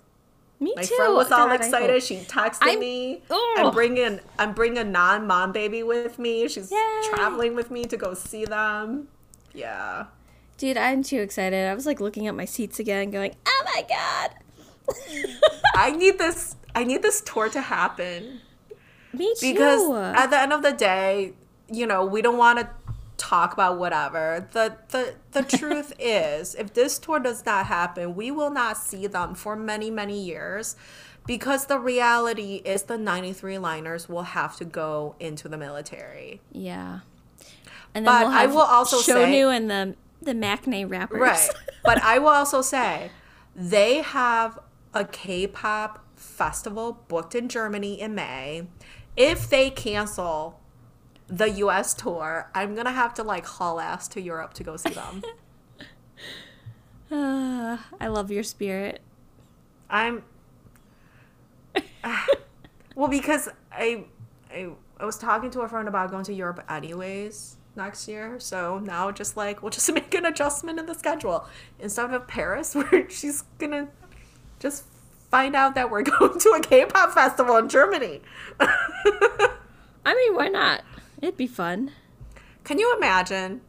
Me 0.60 0.72
My 0.74 0.82
too. 0.82 0.96
friend 0.96 1.14
was 1.14 1.30
all 1.30 1.46
God, 1.46 1.52
I 1.52 1.54
excited. 1.64 2.02
She 2.02 2.16
texted 2.18 2.58
I'm- 2.62 2.80
me. 2.80 3.22
I'm 3.30 3.72
bringing 3.72 4.18
I'm 4.38 4.52
bringing 4.54 4.78
a 4.78 4.84
non-Monbebe 4.84 5.86
with 5.86 6.18
me. 6.18 6.48
She's 6.48 6.70
Yay. 6.72 7.00
traveling 7.14 7.54
with 7.54 7.70
me 7.70 7.84
to 7.84 7.96
go 7.96 8.14
see 8.14 8.44
them. 8.44 9.08
Yeah. 9.54 10.06
Dude, 10.56 10.76
I'm 10.76 11.04
too 11.04 11.20
excited. 11.20 11.68
I 11.68 11.74
was 11.74 11.86
like 11.86 12.00
looking 12.00 12.26
at 12.26 12.34
my 12.34 12.44
seats 12.44 12.80
again, 12.80 13.10
going, 13.12 13.36
"Oh 13.46 13.62
my 13.74 13.82
god!" 13.88 14.30
I 15.76 15.92
need 15.92 16.18
this 16.18 16.56
I 16.74 16.82
need 16.84 17.02
this 17.02 17.20
tour 17.20 17.48
to 17.50 17.60
happen. 17.60 18.40
Me 19.12 19.32
too. 19.38 19.52
because 19.52 19.88
at 20.16 20.26
the 20.30 20.38
end 20.40 20.52
of 20.52 20.62
the 20.62 20.72
day, 20.72 21.32
you 21.70 21.86
know, 21.86 22.04
we 22.04 22.20
don't 22.22 22.36
want 22.36 22.58
to 22.58 22.68
talk 23.18 23.52
about 23.52 23.78
whatever. 23.78 24.48
The 24.52 24.76
the 24.88 25.14
the 25.32 25.42
truth 25.58 25.92
is, 25.98 26.54
if 26.54 26.72
this 26.72 26.98
tour 26.98 27.20
does 27.20 27.44
not 27.44 27.66
happen, 27.66 28.14
we 28.16 28.30
will 28.30 28.50
not 28.50 28.76
see 28.78 29.06
them 29.06 29.34
for 29.34 29.54
many 29.56 29.90
many 29.90 30.18
years. 30.22 30.76
Because 31.26 31.66
the 31.66 31.78
reality 31.78 32.62
is 32.64 32.84
the 32.84 32.96
93 32.96 33.58
liners 33.58 34.08
will 34.08 34.22
have 34.22 34.56
to 34.56 34.64
go 34.64 35.14
into 35.20 35.46
the 35.46 35.58
military. 35.58 36.40
yeah. 36.52 37.00
And 37.94 38.06
But 38.06 38.26
we'll 38.28 38.34
I 38.34 38.46
will 38.46 38.58
also 38.60 38.98
say- 38.98 39.12
Shownu 39.12 39.54
and 39.54 39.70
the 39.70 39.96
the 40.22 40.32
Maknae 40.32 40.88
rappers. 40.90 41.20
Right. 41.20 41.50
but 41.84 42.02
I 42.02 42.18
will 42.18 42.28
also 42.30 42.62
say 42.62 43.10
they 43.54 43.96
have 44.02 44.58
a 44.94 45.04
K-pop 45.04 46.02
festival 46.16 47.04
booked 47.08 47.34
in 47.34 47.48
Germany 47.48 48.00
in 48.00 48.14
May. 48.14 48.66
If 49.16 49.50
they 49.50 49.68
cancel 49.70 50.60
the 51.28 51.50
US 51.50 51.94
tour, 51.94 52.50
I'm 52.54 52.74
to 52.86 52.92
have 52.92 53.14
to 53.14 53.22
like 53.22 53.46
haul 53.46 53.80
ass 53.80 54.08
to 54.08 54.20
Europe 54.20 54.54
to 54.54 54.64
go 54.64 54.76
see 54.76 54.90
them. 54.90 55.22
Ah, 57.10 57.86
I 57.98 58.08
love 58.08 58.30
your 58.30 58.42
spirit. 58.42 59.00
I'm 59.88 60.24
Well, 62.98 63.08
because 63.08 63.48
I 63.70 64.06
I 64.50 64.70
I 64.98 65.04
was 65.04 65.16
talking 65.18 65.50
to 65.52 65.60
a 65.60 65.68
friend 65.68 65.86
about 65.86 66.10
going 66.10 66.24
to 66.24 66.34
Europe 66.34 66.64
anyways 66.68 67.56
next 67.76 68.08
year. 68.08 68.40
So 68.40 68.80
now 68.80 69.12
just 69.12 69.36
like 69.36 69.62
we'll 69.62 69.70
just 69.70 69.92
make 69.94 70.12
an 70.14 70.26
adjustment 70.26 70.80
in 70.80 70.86
the 70.86 70.94
schedule. 70.94 71.46
Instead 71.78 72.12
of 72.12 72.26
Paris 72.26 72.74
where 72.74 73.08
she's 73.08 73.44
to 73.60 73.86
just 74.58 74.84
find 75.30 75.54
out 75.54 75.76
that 75.76 75.92
we're 75.92 76.02
going 76.18 76.40
to 76.40 76.48
a 76.50 76.60
K-pop 76.60 77.12
festival 77.12 77.56
in 77.56 77.68
Germany. 77.68 78.20
I 78.58 80.14
mean, 80.14 80.34
why 80.34 80.48
not? 80.48 80.82
It'd 81.20 81.36
be 81.36 81.46
fun. 81.46 81.92
Can 82.64 82.78
you 82.78 82.94
imagine? 82.96 83.60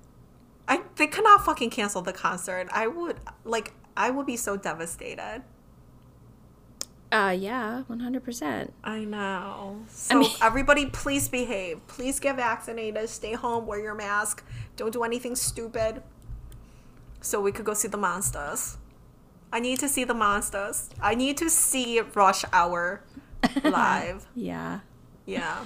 I 0.68 0.82
they 0.98 1.08
cannot 1.08 1.46
fucking 1.46 1.70
cancel 1.72 2.02
the 2.02 2.14
concert. 2.14 2.68
I 2.72 2.88
would 2.88 3.18
like 3.44 3.74
I 3.98 4.10
would 4.12 4.26
be 4.26 4.38
so 4.38 4.56
devastated. 4.58 5.44
Uh, 7.12 7.36
yeah, 7.36 7.84
100%. 7.90 8.70
I 8.84 9.00
know. 9.04 9.80
So 9.90 10.20
mean- 10.20 10.30
everybody, 10.44 10.86
please 10.86 11.28
behave. 11.28 11.86
Please 11.88 12.20
get 12.20 12.36
vaccinated. 12.36 13.10
Stay 13.10 13.34
home. 13.34 13.66
Wear 13.66 13.80
your 13.82 13.96
mask. 13.96 14.44
Don't 14.76 14.94
do 14.94 15.04
anything 15.04 15.36
stupid. 15.36 16.04
So 17.22 17.42
we 17.42 17.52
could 17.52 17.66
go 17.66 17.74
see 17.74 17.88
the 17.88 17.98
monsters. 17.98 18.78
I 19.52 19.60
need 19.60 19.80
to 19.80 19.90
see 19.90 20.04
the 20.04 20.14
monsters. 20.14 20.92
I 21.02 21.16
need 21.16 21.36
to 21.38 21.50
see 21.50 22.00
Rush 22.14 22.46
Hour 22.54 23.02
live. 23.64 24.28
Yeah. 24.36 24.82
Yeah. 25.26 25.66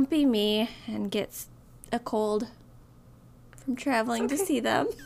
Be 0.00 0.24
me 0.24 0.70
and 0.86 1.10
get 1.10 1.44
a 1.92 1.98
cold 1.98 2.48
from 3.56 3.76
traveling 3.76 4.26
to 4.28 4.36
see 4.36 4.60
them. 4.60 4.88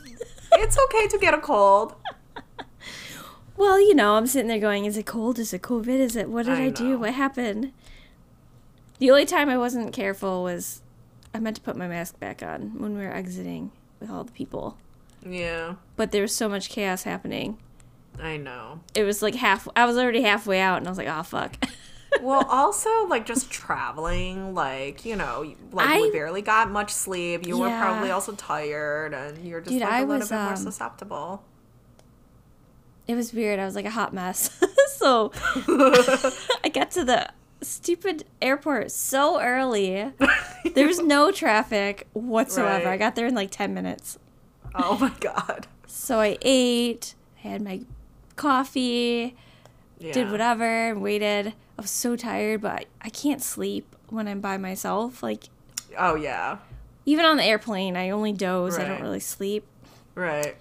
It's 0.59 0.77
okay 0.85 1.07
to 1.09 1.17
get 1.17 1.33
a 1.33 1.39
cold. 1.39 1.93
Well, 3.57 3.81
you 3.81 3.95
know, 3.95 4.13
I'm 4.13 4.27
sitting 4.27 4.47
there 4.47 4.59
going, 4.59 4.85
is 4.85 4.97
it 4.97 5.07
cold? 5.07 5.39
Is 5.39 5.51
it 5.51 5.63
COVID? 5.63 5.87
Is 5.87 6.15
it, 6.15 6.29
what 6.29 6.45
did 6.45 6.59
I, 6.59 6.65
I 6.65 6.69
do? 6.69 6.99
What 6.99 7.15
happened? 7.15 7.73
The 8.99 9.09
only 9.09 9.25
time 9.25 9.49
I 9.49 9.57
wasn't 9.57 9.93
careful 9.93 10.43
was 10.43 10.83
I 11.33 11.39
meant 11.39 11.55
to 11.55 11.61
put 11.63 11.75
my 11.75 11.87
mask 11.87 12.19
back 12.19 12.43
on 12.43 12.79
when 12.79 12.95
we 12.95 13.03
were 13.03 13.11
exiting 13.11 13.71
with 13.99 14.11
all 14.11 14.23
the 14.23 14.31
people. 14.31 14.77
Yeah. 15.27 15.75
But 15.95 16.11
there 16.11 16.21
was 16.21 16.35
so 16.35 16.47
much 16.47 16.69
chaos 16.69 17.01
happening. 17.01 17.57
I 18.21 18.37
know. 18.37 18.81
It 18.93 19.05
was 19.05 19.23
like 19.23 19.33
half, 19.33 19.67
I 19.75 19.85
was 19.85 19.97
already 19.97 20.21
halfway 20.21 20.59
out 20.59 20.77
and 20.77 20.87
I 20.87 20.91
was 20.91 20.99
like, 20.99 21.07
oh, 21.07 21.23
fuck. 21.23 21.55
Well, 22.21 22.45
also 22.49 23.05
like 23.07 23.25
just 23.25 23.49
traveling, 23.49 24.53
like 24.53 25.05
you 25.05 25.15
know, 25.15 25.53
like 25.71 26.01
we 26.01 26.11
barely 26.11 26.41
got 26.41 26.69
much 26.71 26.91
sleep. 26.93 27.45
You 27.45 27.57
were 27.57 27.69
probably 27.69 28.11
also 28.11 28.33
tired, 28.33 29.13
and 29.13 29.45
you're 29.45 29.61
just 29.61 29.71
Dude, 29.71 29.81
like 29.81 29.91
I 29.91 29.97
a 29.99 30.01
little 30.01 30.19
was, 30.19 30.29
bit 30.29 30.35
more 30.35 30.49
um, 30.49 30.55
susceptible. 30.55 31.43
it 33.07 33.15
was 33.15 33.33
weird. 33.33 33.59
I 33.59 33.65
was 33.65 33.75
like 33.75 33.85
a 33.85 33.89
hot 33.91 34.13
mess. 34.13 34.49
so 34.89 35.31
I 36.63 36.69
got 36.73 36.91
to 36.91 37.03
the 37.05 37.29
stupid 37.61 38.25
airport 38.41 38.91
so 38.91 39.39
early. 39.41 40.13
There 40.75 40.85
was 40.85 40.99
no 40.99 41.31
traffic 41.31 42.07
whatsoever. 42.13 42.85
Right. 42.85 42.93
I 42.93 42.97
got 42.97 43.15
there 43.15 43.25
in 43.25 43.33
like 43.33 43.49
10 43.51 43.73
minutes. 43.73 44.19
Oh 44.75 44.97
my 44.99 45.11
god. 45.21 45.65
So 45.87 46.19
I 46.19 46.37
ate, 46.41 47.15
I 47.43 47.47
had 47.47 47.61
my 47.61 47.81
coffee, 48.35 49.35
Yeah. 49.99 50.13
did 50.13 50.31
whatever, 50.31 50.89
and 50.89 51.01
waited. 51.01 51.47
I 51.77 51.81
was 51.81 51.89
so 51.91 52.15
tired, 52.15 52.61
but 52.61 52.85
I, 53.01 53.09
can't 53.09 53.41
sleep 53.41 53.95
when 54.09 54.27
I'm 54.27 54.41
by 54.41 54.57
myself. 54.57 55.21
Like, 55.23 55.45
Oh 55.97 56.15
yeah. 56.15 56.57
even 57.05 57.25
on 57.25 57.37
the 57.37 57.43
airplane, 57.43 57.95
I 57.97 58.09
only 58.11 58.33
doze. 58.33 58.77
I 58.77 58.85
don't 58.87 59.01
really 59.01 59.19
sleep. 59.19 59.65
Right. 60.15 60.55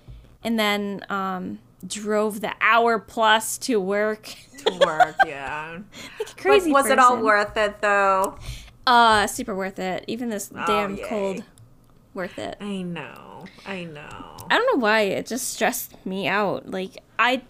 And 0.44 0.58
then 0.58 1.04
um, 1.10 1.58
drove 1.86 2.40
the 2.40 2.52
hour 2.60 2.98
plus 2.98 3.58
to 3.58 3.80
work. 3.80 4.34
To 4.64 4.78
work, 4.86 5.16
yeah. 5.26 5.78
like 6.18 6.30
a 6.30 6.34
crazy 6.34 6.72
but 6.72 6.84
was 6.84 6.90
it 6.90 6.98
all 6.98 7.22
worth 7.22 7.56
it 7.56 7.80
though? 7.80 8.38
Uh, 8.86 9.26
super 9.26 9.54
worth 9.54 9.78
it. 9.78 10.04
Even 10.06 10.28
this 10.28 10.50
Oh, 10.54 10.64
damn 10.66 10.96
yay. 10.96 11.04
cold, 11.08 11.44
worth 12.14 12.38
it. 12.38 12.56
I 12.60 12.82
know. 12.82 13.44
I 13.66 13.84
know. 13.84 14.36
I 14.50 14.56
don't 14.58 14.76
know 14.76 14.80
why 14.82 15.00
it 15.02 15.26
just 15.26 15.50
stressed 15.50 15.94
me 16.06 16.28
out. 16.28 16.70
Like 16.70 17.02
I 17.18 17.42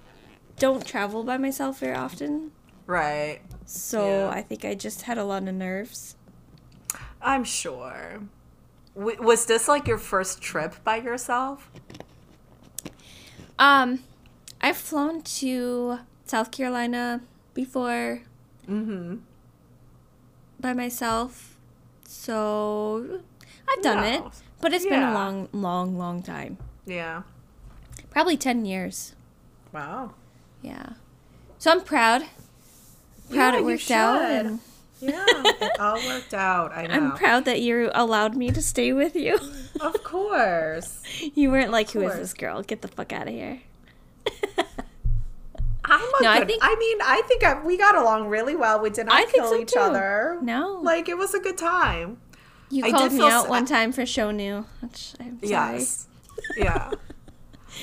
don't 0.58 0.86
travel 0.86 1.22
by 1.24 1.36
myself 1.38 1.80
very 1.80 1.94
often, 1.94 2.52
Right. 2.86 3.40
so 3.66 4.08
Yeah. 4.26 4.30
I 4.30 4.42
think 4.42 4.64
I 4.64 4.74
just 4.74 5.02
had 5.02 5.18
a 5.18 5.24
lot 5.24 5.46
of 5.46 5.54
nerves. 5.54 6.16
I'm 7.20 7.44
sure. 7.44 8.20
W- 8.96 9.20
was 9.22 9.46
this 9.46 9.68
like 9.68 9.86
your 9.88 9.98
first 9.98 10.40
trip 10.40 10.82
by 10.84 10.96
yourself? 10.96 11.70
Um, 13.58 14.00
I've 14.60 14.76
flown 14.76 15.22
to 15.40 15.98
South 16.26 16.50
Carolina 16.50 17.20
before 17.54 18.22
Mm-hmm. 18.68 19.16
by 20.60 20.72
myself, 20.72 21.56
so 22.04 23.20
I've 23.68 23.82
done 23.82 24.02
it, 24.04 24.22
but 24.60 24.72
it's 24.72 24.84
been 24.84 25.02
a 25.02 25.12
long, 25.14 25.48
long, 25.52 25.96
long 25.96 26.22
time. 26.22 26.58
Yeah. 26.84 27.22
Probably 28.10 28.36
ten 28.36 28.64
years. 28.64 29.14
Wow. 29.72 30.14
Yeah. 30.62 30.90
So 31.58 31.70
I'm 31.70 31.80
proud. 31.82 32.22
Proud 33.30 33.54
Yeah, 33.54 33.56
it 33.58 33.64
worked 33.64 33.90
out, 33.90 34.22
and 34.22 34.60
Yeah, 35.00 35.24
it 35.28 35.80
all 35.80 35.96
worked 36.06 36.34
out. 36.34 36.72
I 36.72 36.86
know. 36.86 36.94
I'm 36.94 37.12
proud 37.12 37.44
that 37.44 37.60
you 37.60 37.90
allowed 37.94 38.36
me 38.36 38.50
to 38.50 38.62
stay 38.62 38.92
with 38.92 39.14
you. 39.16 39.38
Of 39.80 40.02
course. 40.04 41.02
you 41.34 41.50
weren't 41.50 41.70
like, 41.70 41.90
"Who 41.90 42.00
is 42.02 42.14
this 42.14 42.34
girl? 42.34 42.62
Get 42.62 42.82
the 42.82 42.88
fuck 42.88 43.12
out 43.12 43.26
of 43.28 43.34
here." 43.34 43.60
I'm 45.88 46.00
a 46.00 46.22
No, 46.22 46.30
I 46.30 46.38
good. 46.40 46.58
I, 46.62 46.66
think- 46.68 46.78
mean, 46.80 46.98
I 47.02 47.22
think 47.28 47.44
I, 47.44 47.62
we 47.64 47.76
got 47.76 47.94
along 47.96 48.28
really 48.28 48.56
well. 48.56 48.80
We 48.80 48.90
did 48.90 49.06
not 49.06 49.14
I 49.14 49.24
kill 49.30 49.48
so, 49.50 49.60
each 49.60 49.72
too. 49.72 49.78
other. 49.80 50.38
No. 50.42 50.80
like 50.82 51.08
it 51.08 51.16
was 51.16 51.32
a 51.34 51.38
good 51.38 51.56
time. 51.56 52.18
You 52.70 52.84
I 52.84 52.90
called 52.90 53.12
me 53.12 53.22
out 53.28 53.48
one 53.48 53.66
time 53.66 53.92
for 53.92 54.02
Shownu, 54.02 54.64
which 54.80 55.14
I'm 55.20 55.38
sorry. 55.38 55.48
Yes. 55.50 56.08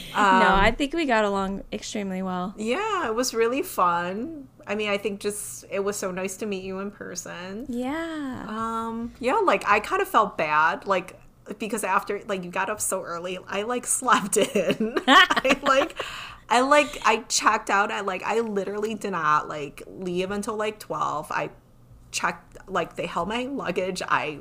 Yeah. 0.09 0.39
no, 0.39 0.47
Um, 0.53 0.59
I 0.59 0.71
think 0.71 0.93
we 0.93 1.05
got 1.05 1.25
along 1.25 1.63
extremely 1.71 2.21
well. 2.21 2.53
Yeah, 2.57 3.07
it 3.07 3.15
was 3.15 3.33
really 3.33 3.61
fun. 3.61 4.47
I 4.65 4.75
mean, 4.75 4.89
I 4.89 4.97
think 4.97 5.19
just 5.19 5.65
it 5.69 5.83
was 5.83 5.95
so 5.97 6.11
nice 6.11 6.37
to 6.37 6.45
meet 6.45 6.63
you 6.63 6.79
in 6.79 6.91
person. 6.91 7.65
Yeah. 7.69 8.45
Um, 8.47 9.13
yeah, 9.19 9.35
like 9.35 9.63
I 9.67 9.79
kind 9.79 10.01
of 10.01 10.07
felt 10.07 10.37
bad. 10.37 10.85
Like 10.87 11.19
because 11.59 11.83
after 11.83 12.21
like 12.27 12.43
you 12.43 12.49
got 12.51 12.69
up 12.69 12.79
so 12.79 13.01
early, 13.03 13.37
I 13.47 13.63
like 13.63 13.85
slept 13.85 14.37
in. 14.55 14.95
I 15.07 15.59
like 15.63 16.01
I 16.49 16.61
like 16.61 16.99
I 17.05 17.17
checked 17.27 17.69
out 17.69 17.91
at 17.91 18.05
like 18.05 18.23
I 18.23 18.39
literally 18.39 18.95
did 18.95 19.11
not 19.11 19.49
like 19.49 19.83
leave 19.87 20.31
until 20.31 20.55
like 20.55 20.79
12. 20.79 21.31
I 21.31 21.49
checked 22.11 22.57
like 22.69 22.95
they 22.95 23.05
held 23.07 23.27
my 23.27 23.43
luggage. 23.43 24.01
I 24.07 24.39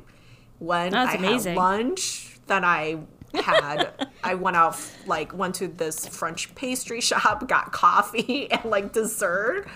went 0.59 0.91
That's 0.93 1.11
I 1.13 1.17
amazing. 1.17 1.53
had 1.55 1.61
lunch, 1.61 2.37
then 2.47 2.63
I 2.63 2.99
had 3.33 4.07
I 4.23 4.35
went 4.35 4.55
out 4.57 4.79
like 5.05 5.33
went 5.33 5.55
to 5.55 5.67
this 5.67 6.07
French 6.07 6.53
pastry 6.55 7.01
shop, 7.01 7.47
got 7.47 7.71
coffee 7.71 8.51
and 8.51 8.65
like 8.65 8.93
dessert. 8.93 9.67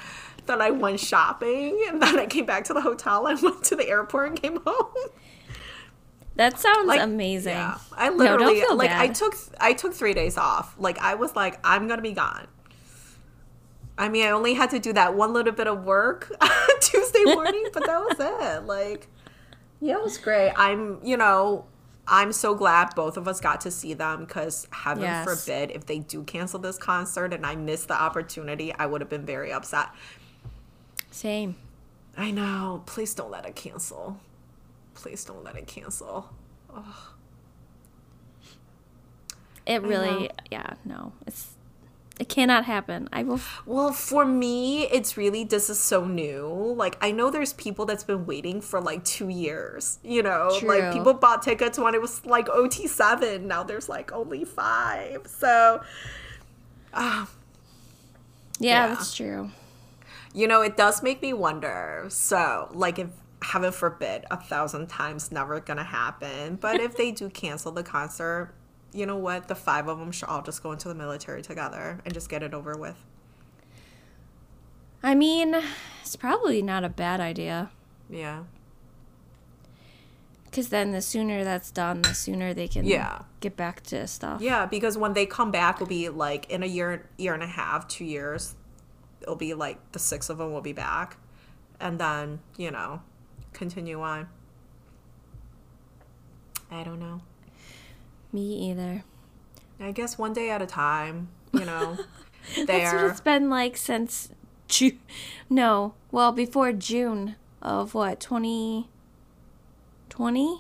Then 0.46 0.62
I 0.62 0.72
went 0.72 1.00
shopping 1.00 1.84
and 1.90 2.02
then 2.02 2.18
I 2.20 2.26
came 2.26 2.46
back 2.46 2.64
to 2.66 2.74
the 2.74 2.82
hotel 2.82 3.28
and 3.28 3.42
went 3.44 3.64
to 3.66 3.76
the 3.76 3.88
airport 3.88 4.30
and 4.30 4.42
came 4.42 4.60
home. 4.66 4.94
That 6.36 6.60
sounds 6.60 6.88
Like, 6.88 7.02
amazing. 7.02 7.54
Yeah, 7.54 7.78
I 7.96 8.10
No, 8.10 8.16
literally 8.16 8.62
feel 8.62 8.76
like 8.76 8.92
I 8.92 9.08
took 9.08 9.34
I 9.60 9.74
took 9.74 9.94
three 9.94 10.14
days 10.14 10.38
off. 10.38 10.76
Like 10.78 11.00
I 11.00 11.16
was 11.16 11.36
like 11.36 11.60
I'm 11.64 11.88
gonna 11.88 12.02
be 12.02 12.14
gone. 12.14 12.48
I 13.98 14.10
mean, 14.10 14.26
I 14.28 14.30
only 14.30 14.54
had 14.54 14.70
to 14.72 14.80
do 14.80 14.94
that 14.94 15.16
one 15.16 15.34
little 15.34 15.54
bit 15.54 15.68
of 15.68 15.84
work 15.84 16.32
Tuesday 16.82 17.24
morning, 17.26 17.68
but 17.74 17.84
that 17.88 18.00
was 18.00 18.18
it. 18.20 18.68
Like, 18.68 19.08
yeah, 19.82 19.96
it 19.96 20.04
was 20.04 20.20
great. 20.20 20.52
I'm, 20.56 21.00
you 21.04 21.18
know, 21.18 21.66
I'm 22.08 22.32
so 22.32 22.56
glad 22.56 22.96
both 22.96 23.18
of 23.18 23.28
us 23.28 23.42
got 23.42 23.62
to 23.62 23.72
see 23.72 23.94
them 23.94 24.22
because 24.26 24.68
heaven 24.72 25.04
Yes. 25.04 25.26
forbid 25.26 25.72
if 25.72 25.86
they 25.86 26.00
do 26.00 26.24
cancel 26.24 26.60
this 26.60 26.78
concert 26.78 27.34
and 27.34 27.46
I 27.46 27.56
miss 27.56 27.86
the 27.86 28.02
opportunity, 28.02 28.74
I 28.74 28.86
would 28.86 29.02
have 29.02 29.10
been 29.10 29.26
very 29.26 29.52
upset. 29.52 29.90
Same. 31.12 31.56
I 32.16 32.32
know. 32.32 32.84
Please 32.86 33.14
don't 33.14 33.30
let 33.30 33.46
it 33.46 33.56
cancel. 33.56 34.20
Please 34.94 35.24
don't 35.26 35.44
let 35.44 35.56
it 35.58 35.68
cancel. 35.68 36.30
It 39.66 39.82
really, 39.84 40.30
yeah, 40.50 40.76
no, 40.86 41.12
it's 41.26 41.50
it 42.20 42.30
cannot 42.30 42.66
happen. 42.66 43.08
I 43.14 43.24
will. 43.24 43.40
Well, 43.66 43.92
for 43.94 44.26
me, 44.26 44.86
it's 44.88 45.18
really 45.18 45.44
this 45.44 45.70
is 45.70 45.80
so 45.80 46.04
new. 46.06 46.48
Like 46.76 46.98
I 47.00 47.12
know 47.12 47.30
there's 47.30 47.54
people 47.54 47.86
that's 47.86 48.04
been 48.04 48.26
waiting 48.26 48.60
for 48.62 48.82
like 48.82 49.04
two 49.04 49.30
years. 49.30 50.00
You 50.04 50.24
know, 50.24 50.56
True. 50.60 50.68
like 50.70 50.94
people 50.94 51.14
bought 51.14 51.44
tickets 51.44 51.78
when 51.78 51.94
it 51.94 52.02
was 52.02 52.26
like 52.26 52.50
OT 52.50 52.88
seven. 52.88 53.48
Now 53.48 53.64
there's 53.64 53.88
like 53.88 54.12
only 54.12 54.46
five. 54.46 55.28
So, 55.28 55.82
ah, 56.94 57.30
Yeah, 58.60 58.88
Yeah. 58.90 58.96
that's 58.96 59.16
true. 59.16 59.52
you 60.34 60.48
know, 60.48 60.62
it 60.62 60.76
does 60.78 61.04
make 61.04 61.22
me 61.22 61.34
wonder. 61.34 62.06
So, 62.10 62.70
like 62.74 62.98
if 63.00 63.10
heaven 63.44 63.72
forbid, 63.72 64.26
a 64.32 64.38
thousand 64.38 64.88
times 64.88 65.32
never 65.32 65.60
gonna 65.60 65.84
happen. 65.84 66.56
But 66.56 66.80
if 66.82 66.98
they 66.98 67.12
do 67.12 67.30
cancel 67.30 67.72
the 67.72 67.84
concert, 67.84 68.54
you 68.94 69.06
know 69.06 69.18
what? 69.18 69.48
The 69.48 69.56
five 69.56 69.88
of 69.88 70.00
them 70.00 70.12
should 70.12 70.30
all 70.30 70.42
just 70.42 70.64
go 70.64 70.72
into 70.72 70.88
the 70.88 70.96
military 70.96 71.42
together 71.42 72.00
and 72.06 72.14
just 72.14 72.30
get 72.30 72.44
it 72.44 72.54
over 72.54 72.76
with. 72.78 72.96
I 75.04 75.14
mean, 75.16 75.56
it's 76.02 76.16
probably 76.16 76.62
not 76.62 76.84
a 76.84 76.90
bad 76.90 77.20
idea 77.20 77.70
Yeah. 78.10 78.44
because 80.46 80.70
then 80.70 80.92
the 80.92 81.02
sooner 81.02 81.44
that's 81.44 81.70
done, 81.70 82.02
the 82.02 82.16
sooner 82.16 82.54
they 82.54 82.68
can 82.68 82.84
Yeah. 82.86 83.20
get 83.40 83.56
back 83.56 83.82
to 83.84 84.08
stuff. 84.08 84.42
Yeah, 84.42 84.66
because 84.66 84.98
when 84.98 85.14
they 85.14 85.26
come 85.28 85.52
back, 85.52 85.76
it'll 85.76 85.88
be 85.88 86.10
like 86.10 86.50
in 86.50 86.64
a 86.64 86.66
year, 86.66 87.08
year 87.18 87.34
and 87.36 87.44
a 87.44 87.48
half, 87.48 87.88
two 87.88 88.06
years. 88.06 88.56
It'll 89.22 89.36
be 89.36 89.54
like 89.54 89.92
the 89.92 90.00
six 90.00 90.30
of 90.30 90.40
them 90.40 90.52
will 90.52 90.62
be 90.62 90.74
back, 90.74 91.18
and 91.80 92.00
then 92.00 92.40
you 92.58 92.72
know, 92.72 93.02
continue 93.54 94.02
on. 94.02 94.28
I 96.72 96.84
don't 96.84 97.00
know. 97.00 97.22
Me 98.38 98.70
either. 98.70 99.04
I 99.80 99.92
guess 99.92 100.20
one 100.20 100.34
day 100.34 100.52
at 100.52 100.62
a 100.62 100.68
time. 100.68 101.30
You 101.54 101.66
know, 101.66 101.98
That's 102.68 102.94
what 102.94 103.04
it's 103.06 103.20
been 103.20 103.50
like 103.50 103.76
since 103.76 104.30
June. 104.68 105.00
No, 105.50 105.96
well, 106.12 106.32
before 106.32 106.72
June 106.72 107.36
of 107.64 107.96
what, 107.96 108.20
2020? 108.20 110.60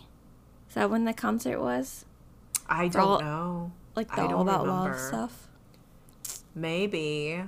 Is 0.68 0.74
that 0.74 0.90
when 0.90 1.06
the 1.06 1.14
concert 1.14 1.60
was? 1.60 2.06
I 2.68 2.88
don't 2.88 3.22
know. 3.22 3.72
Like 3.96 4.12
I 4.12 4.16
the 4.16 4.22
All 4.24 4.30
don't 4.30 4.42
About 4.42 4.66
Love 4.66 5.00
stuff? 5.00 5.48
Maybe 6.56 7.44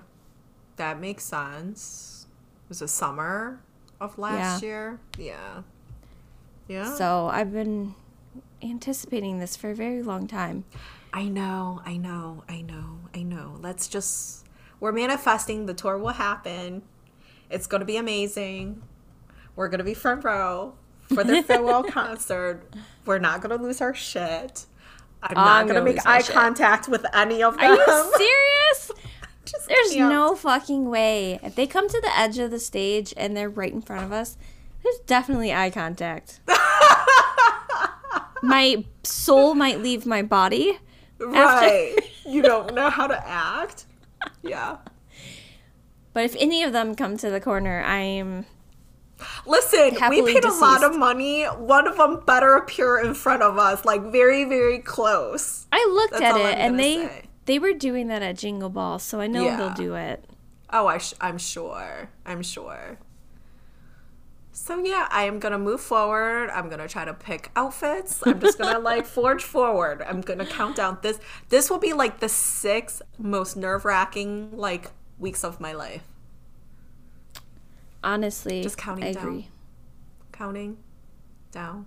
that 0.75 0.99
makes 0.99 1.23
sense. 1.23 2.27
It 2.65 2.69
was 2.69 2.77
the 2.79 2.87
summer 2.87 3.61
of 3.99 4.19
last 4.19 4.61
Yeah. 4.61 4.67
year. 4.67 4.99
Yeah. 5.17 5.63
Yeah. 6.67 6.93
So 6.93 7.29
I've 7.31 7.51
been 7.51 7.95
anticipating 8.61 9.39
this 9.39 9.55
for 9.55 9.71
a 9.71 9.75
very 9.75 10.01
long 10.01 10.27
time. 10.27 10.65
I 11.13 11.25
know, 11.27 11.81
I 11.85 11.97
know, 11.97 12.43
I 12.47 12.61
know, 12.61 12.99
I 13.15 13.23
know. 13.23 13.57
Let's 13.59 13.87
just 13.87 14.45
we're 14.79 14.91
manifesting 14.91 15.65
the 15.65 15.73
tour 15.73 15.97
will 15.97 16.09
happen. 16.09 16.83
It's 17.49 17.67
going 17.67 17.79
to 17.79 17.85
be 17.85 17.97
amazing. 17.97 18.81
We're 19.55 19.67
going 19.67 19.79
to 19.79 19.83
be 19.83 19.93
front 19.93 20.23
row 20.23 20.73
for 21.13 21.23
their 21.23 21.43
farewell 21.43 21.83
concert. 21.83 22.63
We're 23.05 23.19
not 23.19 23.41
going 23.41 23.57
to 23.57 23.63
lose 23.63 23.81
our 23.81 23.93
shit. 23.93 24.65
I'm 25.21 25.33
not 25.35 25.47
I'm 25.47 25.67
going 25.67 25.83
to 25.83 25.83
make 25.83 26.05
eye 26.05 26.21
shit. 26.21 26.33
contact 26.33 26.87
with 26.87 27.05
any 27.13 27.43
of 27.43 27.57
them. 27.57 27.71
Are 27.71 27.75
you 27.75 28.11
serious? 28.17 28.91
There's 29.67 29.93
can't. 29.93 30.09
no 30.09 30.35
fucking 30.35 30.89
way. 30.89 31.39
If 31.43 31.55
they 31.55 31.65
come 31.65 31.89
to 31.89 32.01
the 32.01 32.17
edge 32.17 32.37
of 32.37 32.51
the 32.51 32.59
stage 32.59 33.13
and 33.17 33.35
they're 33.35 33.49
right 33.49 33.73
in 33.73 33.81
front 33.81 34.05
of 34.05 34.11
us, 34.11 34.37
there's 34.83 34.99
definitely 35.07 35.53
eye 35.53 35.71
contact. 35.71 36.39
my 38.41 38.83
soul 39.03 39.53
might 39.55 39.79
leave 39.81 40.05
my 40.05 40.21
body. 40.21 40.77
right. 41.19 41.95
you 42.25 42.41
don't 42.41 42.73
know 42.73 42.89
how 42.89 43.07
to 43.07 43.27
act. 43.27 43.85
Yeah. 44.41 44.77
But 46.13 46.23
if 46.25 46.35
any 46.39 46.63
of 46.63 46.73
them 46.73 46.95
come 46.95 47.17
to 47.17 47.29
the 47.29 47.39
corner, 47.39 47.81
I'm 47.83 48.45
Listen, 49.45 49.95
we 50.09 50.21
paid 50.33 50.45
a 50.45 50.53
lot 50.53 50.83
of 50.83 50.97
money. 50.97 51.43
One 51.43 51.87
of 51.87 51.97
them 51.97 52.21
better 52.25 52.53
appear 52.55 52.99
in 52.99 53.13
front 53.13 53.43
of 53.43 53.57
us, 53.57 53.83
like 53.83 54.01
very, 54.11 54.45
very 54.45 54.79
close. 54.79 55.67
I 55.71 55.85
looked 55.93 56.13
That's 56.13 56.23
at 56.23 56.37
it 56.37 56.55
I'm 56.57 56.71
and 56.71 56.79
they 56.79 56.95
say. 56.95 57.23
they 57.45 57.59
were 57.59 57.73
doing 57.73 58.07
that 58.07 58.21
at 58.21 58.37
Jingle 58.37 58.69
Ball, 58.69 58.97
so 58.99 59.19
I 59.19 59.27
know 59.27 59.43
Yeah. 59.43 59.57
they'll 59.57 59.73
do 59.73 59.95
it. 59.95 60.23
Oh, 60.69 60.87
I 60.87 60.99
sh- 60.99 61.15
I'm 61.19 61.37
sure. 61.37 62.09
I'm 62.25 62.41
sure. 62.43 62.97
So 64.51 64.83
yeah, 64.83 65.07
I 65.11 65.23
am 65.23 65.39
gonna 65.39 65.59
move 65.59 65.79
forward. 65.81 66.49
I'm 66.49 66.69
gonna 66.69 66.87
try 66.87 67.05
to 67.05 67.13
pick 67.13 67.51
outfits. 67.55 68.21
I'm 68.25 68.39
just 68.39 68.57
gonna 68.57 68.79
like 68.91 69.05
forge 69.05 69.43
forward. 69.43 70.01
I'm 70.01 70.21
gonna 70.21 70.45
count 70.45 70.75
down 70.75 70.97
this. 71.01 71.19
This 71.49 71.69
will 71.69 71.79
be 71.79 71.93
like 71.93 72.19
the 72.19 72.29
six 72.29 73.01
most 73.17 73.55
nerve 73.55 73.85
wracking 73.85 74.51
like 74.57 74.91
weeks 75.19 75.43
of 75.43 75.59
my 75.59 75.73
life. 75.73 76.03
Honestly, 78.03 78.61
Just 78.61 78.77
counting 78.77 79.03
I 79.05 79.11
down. 79.13 79.23
agree. 79.23 79.49
Counting 80.31 80.77
down. 81.51 81.85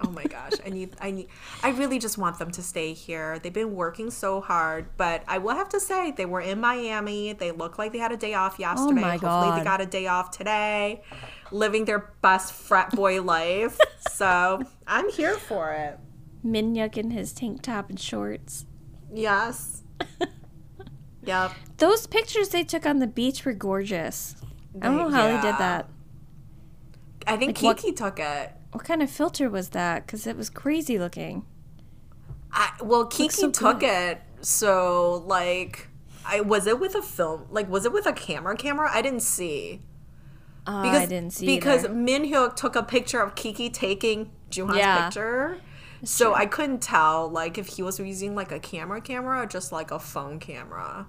Oh 0.00 0.10
my 0.10 0.24
gosh, 0.24 0.52
I 0.64 0.68
need, 0.68 0.94
I 1.00 1.10
need, 1.10 1.26
I 1.62 1.70
really 1.70 1.98
just 1.98 2.18
want 2.18 2.38
them 2.38 2.52
to 2.52 2.62
stay 2.62 2.92
here. 2.92 3.40
They've 3.40 3.52
been 3.52 3.74
working 3.74 4.12
so 4.12 4.40
hard, 4.40 4.86
but 4.96 5.24
I 5.26 5.38
will 5.38 5.56
have 5.56 5.68
to 5.70 5.80
say 5.80 6.12
they 6.12 6.24
were 6.24 6.40
in 6.40 6.60
Miami. 6.60 7.32
They 7.32 7.50
look 7.50 7.78
like 7.78 7.92
they 7.92 7.98
had 7.98 8.12
a 8.12 8.16
day 8.16 8.34
off 8.34 8.56
oh 8.58 8.60
yesterday. 8.60 9.00
Oh 9.00 9.06
my 9.06 9.16
Hopefully, 9.16 9.58
they 9.58 9.64
got 9.64 9.80
a 9.80 9.86
day 9.86 10.06
off 10.06 10.30
today, 10.30 11.02
living 11.52 11.84
their 11.84 12.10
best 12.22 12.52
frat 12.52 12.90
boy 12.94 13.22
life. 13.22 13.78
so 14.10 14.62
I'm 14.86 15.10
here 15.10 15.34
for 15.34 15.72
it. 15.72 15.98
Minhyuk 16.44 16.96
in 16.96 17.10
his 17.10 17.32
tank 17.32 17.62
top 17.62 17.90
and 17.90 17.98
shorts. 17.98 18.66
Yes. 19.12 19.82
yep. 21.24 21.52
Those 21.78 22.06
pictures 22.06 22.50
they 22.50 22.64
took 22.64 22.86
on 22.86 22.98
the 22.98 23.06
beach 23.06 23.44
were 23.44 23.52
gorgeous. 23.52 24.36
I 24.80 24.86
don't 24.86 24.96
know 24.98 25.10
how 25.10 25.26
they 25.26 25.40
did 25.40 25.58
that. 25.58 25.88
I 27.26 27.36
think 27.36 27.58
Like 27.58 27.62
what- 27.62 27.76
Kiki 27.78 27.92
took 27.94 28.18
it. 28.20 28.52
What 28.72 28.84
kind 28.84 29.02
of 29.02 29.10
filter 29.10 29.48
was 29.48 29.70
that? 29.70 30.04
Because 30.06 30.26
it 30.26 30.36
was 30.36 30.50
crazy 30.50 30.98
looking. 30.98 31.46
I, 32.52 32.70
well, 32.82 33.06
Kiki 33.06 33.30
so 33.30 33.50
took 33.50 33.80
good. 33.80 33.88
it. 33.88 34.20
So 34.42 35.24
like, 35.26 35.88
I 36.24 36.42
was 36.42 36.66
it 36.66 36.78
with 36.78 36.94
a 36.94 37.00
film? 37.02 37.46
Like, 37.50 37.68
was 37.70 37.86
it 37.86 37.92
with 37.92 38.06
a 38.06 38.12
camera? 38.12 38.56
Camera? 38.56 38.90
I 38.92 39.00
didn't 39.02 39.22
see 39.22 39.80
Uh, 40.68 40.82
because 40.82 41.02
I 41.02 41.06
didn't 41.06 41.32
see 41.32 41.46
because 41.46 41.84
either. 41.84 41.94
Minhyuk 41.94 42.54
took 42.54 42.76
a 42.76 42.82
picture 42.82 43.20
of 43.22 43.34
Kiki 43.34 43.70
taking 43.70 44.30
Jooheon's 44.50 44.76
Yeah. 44.76 45.04
picture. 45.06 45.58
So 46.04 46.34
I 46.34 46.44
couldn't 46.46 46.80
tell 46.80 47.28
like 47.28 47.56
if 47.56 47.66
he 47.68 47.82
was 47.82 47.98
using 47.98 48.34
like 48.34 48.52
a 48.52 48.60
camera 48.60 49.00
camera 49.00 49.40
or 49.42 49.46
just 49.46 49.72
like 49.72 49.90
a 49.90 49.98
phone 49.98 50.38
camera. 50.38 51.06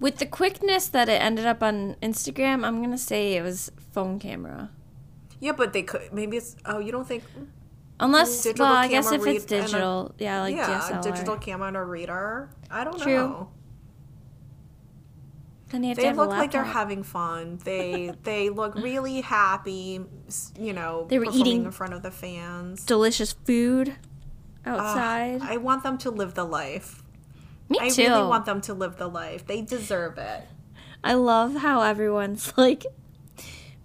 With 0.00 0.16
the 0.18 0.26
quickness 0.26 0.86
that 0.88 1.08
it 1.08 1.20
ended 1.20 1.44
up 1.46 1.62
on 1.62 1.96
Instagram, 2.02 2.64
I'm 2.64 2.80
gonna 2.82 2.96
say 2.96 3.34
it 3.34 3.42
was 3.42 3.70
phone 3.92 4.18
camera. 4.18 4.70
Yeah, 5.40 5.52
but 5.52 5.72
they 5.74 5.82
could 5.82 6.12
maybe 6.12 6.36
it's 6.38 6.56
oh 6.64 6.78
you 6.78 6.90
don't 6.90 7.06
think 7.06 7.24
Unless, 8.00 8.44
Digital 8.44 8.64
well, 8.66 8.74
I 8.76 8.86
guess 8.88 9.10
if 9.10 9.26
it's 9.26 9.44
and 9.50 9.60
a- 9.60 9.62
digital, 9.66 10.14
yeah, 10.18 10.40
like 10.40 10.54
yeah 10.54 10.80
DSLR. 10.80 11.02
digital 11.02 11.36
camera 11.36 11.66
and 11.68 11.76
a 11.76 11.82
reader? 11.84 12.48
I 12.70 12.84
don't 12.84 12.98
True. 13.00 13.16
know. 13.16 13.48
Then 15.70 15.82
you 15.82 15.88
have 15.90 15.98
to 15.98 16.02
They 16.02 16.06
have 16.08 16.16
look 16.16 16.30
like 16.30 16.50
they're 16.52 16.64
having 16.64 17.02
fun. 17.02 17.58
They 17.62 18.12
they 18.22 18.48
look 18.48 18.74
really 18.74 19.20
happy. 19.20 20.00
You 20.58 20.72
know, 20.72 21.06
They 21.08 21.18
were 21.18 21.26
eating 21.32 21.64
in 21.64 21.70
front 21.70 21.92
of 21.94 22.02
the 22.02 22.10
fans. 22.10 22.84
delicious 22.84 23.32
food. 23.32 23.94
Ah, 24.66 24.70
outside. 24.70 25.40
I 25.42 25.56
want 25.58 25.82
them 25.82 25.98
to 25.98 26.10
live 26.10 26.34
the 26.34 26.44
life. 26.44 27.02
Me 27.68 27.78
I 27.80 27.90
too. 27.90 28.02
really 28.04 28.26
want 28.26 28.46
them 28.46 28.60
to 28.62 28.74
live 28.74 28.96
the 28.96 29.08
life. 29.08 29.46
They 29.46 29.60
deserve 29.60 30.16
it. 30.16 30.48
I 31.04 31.14
love 31.14 31.56
how 31.56 31.82
everyone's 31.82 32.52
like, 32.56 32.86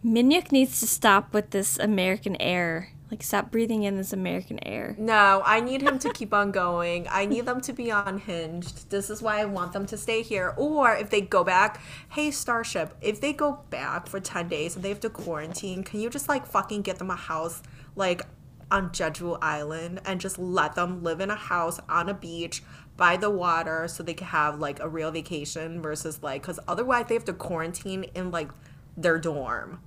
Minhyuk 0.06 0.52
needs 0.52 0.80
to 0.80 0.88
stop 0.88 1.34
with 1.34 1.50
this 1.52 1.78
American 1.78 2.36
air. 2.42 2.93
Like, 3.14 3.22
stop 3.22 3.52
breathing 3.52 3.84
in 3.84 3.96
this 3.96 4.12
American 4.12 4.58
air. 4.66 4.96
No, 4.98 5.44
I 5.46 5.60
need 5.60 5.84
him 5.84 6.00
to 6.00 6.12
keep 6.12 6.34
on 6.34 6.50
going. 6.50 7.06
I 7.12 7.28
need 7.28 7.46
them 7.46 7.62
to 7.62 7.72
be 7.72 7.92
unhinged. 7.92 8.90
This 8.90 9.12
is 9.12 9.22
why 9.22 9.40
I 9.40 9.46
want 9.46 9.72
them 9.72 9.86
to 9.86 9.98
stay 10.00 10.24
here. 10.24 10.56
Or 10.58 10.96
if 10.96 11.12
they 11.12 11.22
go 11.22 11.44
back, 11.44 11.80
hey, 12.10 12.32
Starship, 12.32 12.98
if 13.02 13.22
they 13.22 13.32
go 13.32 13.60
back 13.70 14.08
for 14.08 14.20
10 14.20 14.48
days 14.48 14.76
and 14.76 14.84
they 14.84 14.90
have 14.90 15.00
to 15.02 15.12
quarantine, 15.12 15.84
can 15.84 16.00
you 16.00 16.10
just 16.10 16.28
like 16.28 16.48
fucking 16.48 16.82
get 16.82 16.98
them 16.98 17.12
a 17.12 17.16
house 17.16 17.62
like 17.96 18.24
on 18.72 18.90
Jeju 18.90 19.38
Island 19.44 20.02
and 20.06 20.20
just 20.20 20.40
let 20.40 20.74
them 20.74 21.04
live 21.04 21.20
in 21.20 21.30
a 21.30 21.36
house 21.36 21.80
on 21.88 22.10
a 22.10 22.16
beach 22.16 22.64
by 22.98 23.16
the 23.16 23.30
water 23.30 23.88
so 23.88 24.02
they 24.02 24.16
can 24.16 24.26
have 24.26 24.58
like 24.58 24.80
a 24.80 24.90
real 24.90 25.12
vacation 25.12 25.84
versus 25.84 26.24
like, 26.24 26.42
because 26.42 26.60
otherwise 26.68 27.06
they 27.10 27.14
have 27.14 27.26
to 27.26 27.34
quarantine 27.34 28.06
in 28.16 28.32
like 28.32 28.50
their 28.98 29.20
dorm 29.20 29.82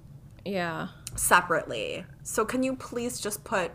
Yeah. 0.46 0.88
separately. 1.14 2.04
So 2.22 2.44
can 2.44 2.62
you 2.62 2.76
please 2.76 3.20
just 3.20 3.44
put 3.44 3.72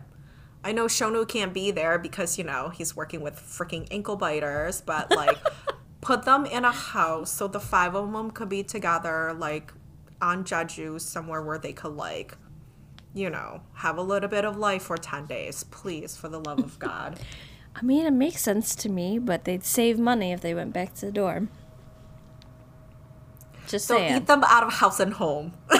I 0.64 0.70
know 0.70 0.86
Shownu 0.86 1.26
can't 1.26 1.52
be 1.52 1.72
there 1.72 1.98
because, 1.98 2.38
you 2.38 2.44
know, 2.44 2.68
he's 2.68 2.94
working 2.94 3.20
with 3.20 3.34
freaking 3.34 3.88
ankle 3.90 4.14
biters, 4.14 4.80
but 4.80 5.10
like 5.10 5.36
put 6.00 6.22
them 6.24 6.46
in 6.46 6.64
a 6.64 6.70
house 6.70 7.32
so 7.32 7.48
the 7.48 7.58
five 7.58 7.96
of 7.96 8.12
them 8.12 8.30
could 8.30 8.48
be 8.48 8.62
together 8.62 9.32
like 9.32 9.72
on 10.20 10.44
Jeju 10.44 11.00
somewhere 11.00 11.42
where 11.42 11.58
they 11.58 11.72
could 11.72 11.96
like 11.96 12.36
you 13.14 13.30
know, 13.30 13.60
have 13.74 13.98
a 13.98 14.02
little 14.02 14.28
bit 14.28 14.44
of 14.44 14.56
life 14.56 14.84
for 14.84 14.96
10 14.96 15.26
days, 15.26 15.64
please, 15.64 16.16
for 16.16 16.28
the 16.28 16.40
love 16.40 16.58
of 16.58 16.78
God. 16.78 17.20
I 17.74 17.82
mean, 17.82 18.06
it 18.06 18.12
makes 18.12 18.42
sense 18.42 18.74
to 18.76 18.88
me, 18.88 19.18
but 19.18 19.44
they'd 19.44 19.64
save 19.64 19.98
money 19.98 20.32
if 20.32 20.40
they 20.40 20.54
went 20.54 20.72
back 20.72 20.94
to 20.94 21.06
the 21.06 21.12
dorm. 21.12 21.48
Just 23.72 23.86
So 23.86 23.96
saying. 23.96 24.16
eat 24.18 24.26
them 24.26 24.44
out 24.44 24.62
of 24.64 24.72
house 24.74 25.00
and 25.00 25.14
home. 25.14 25.52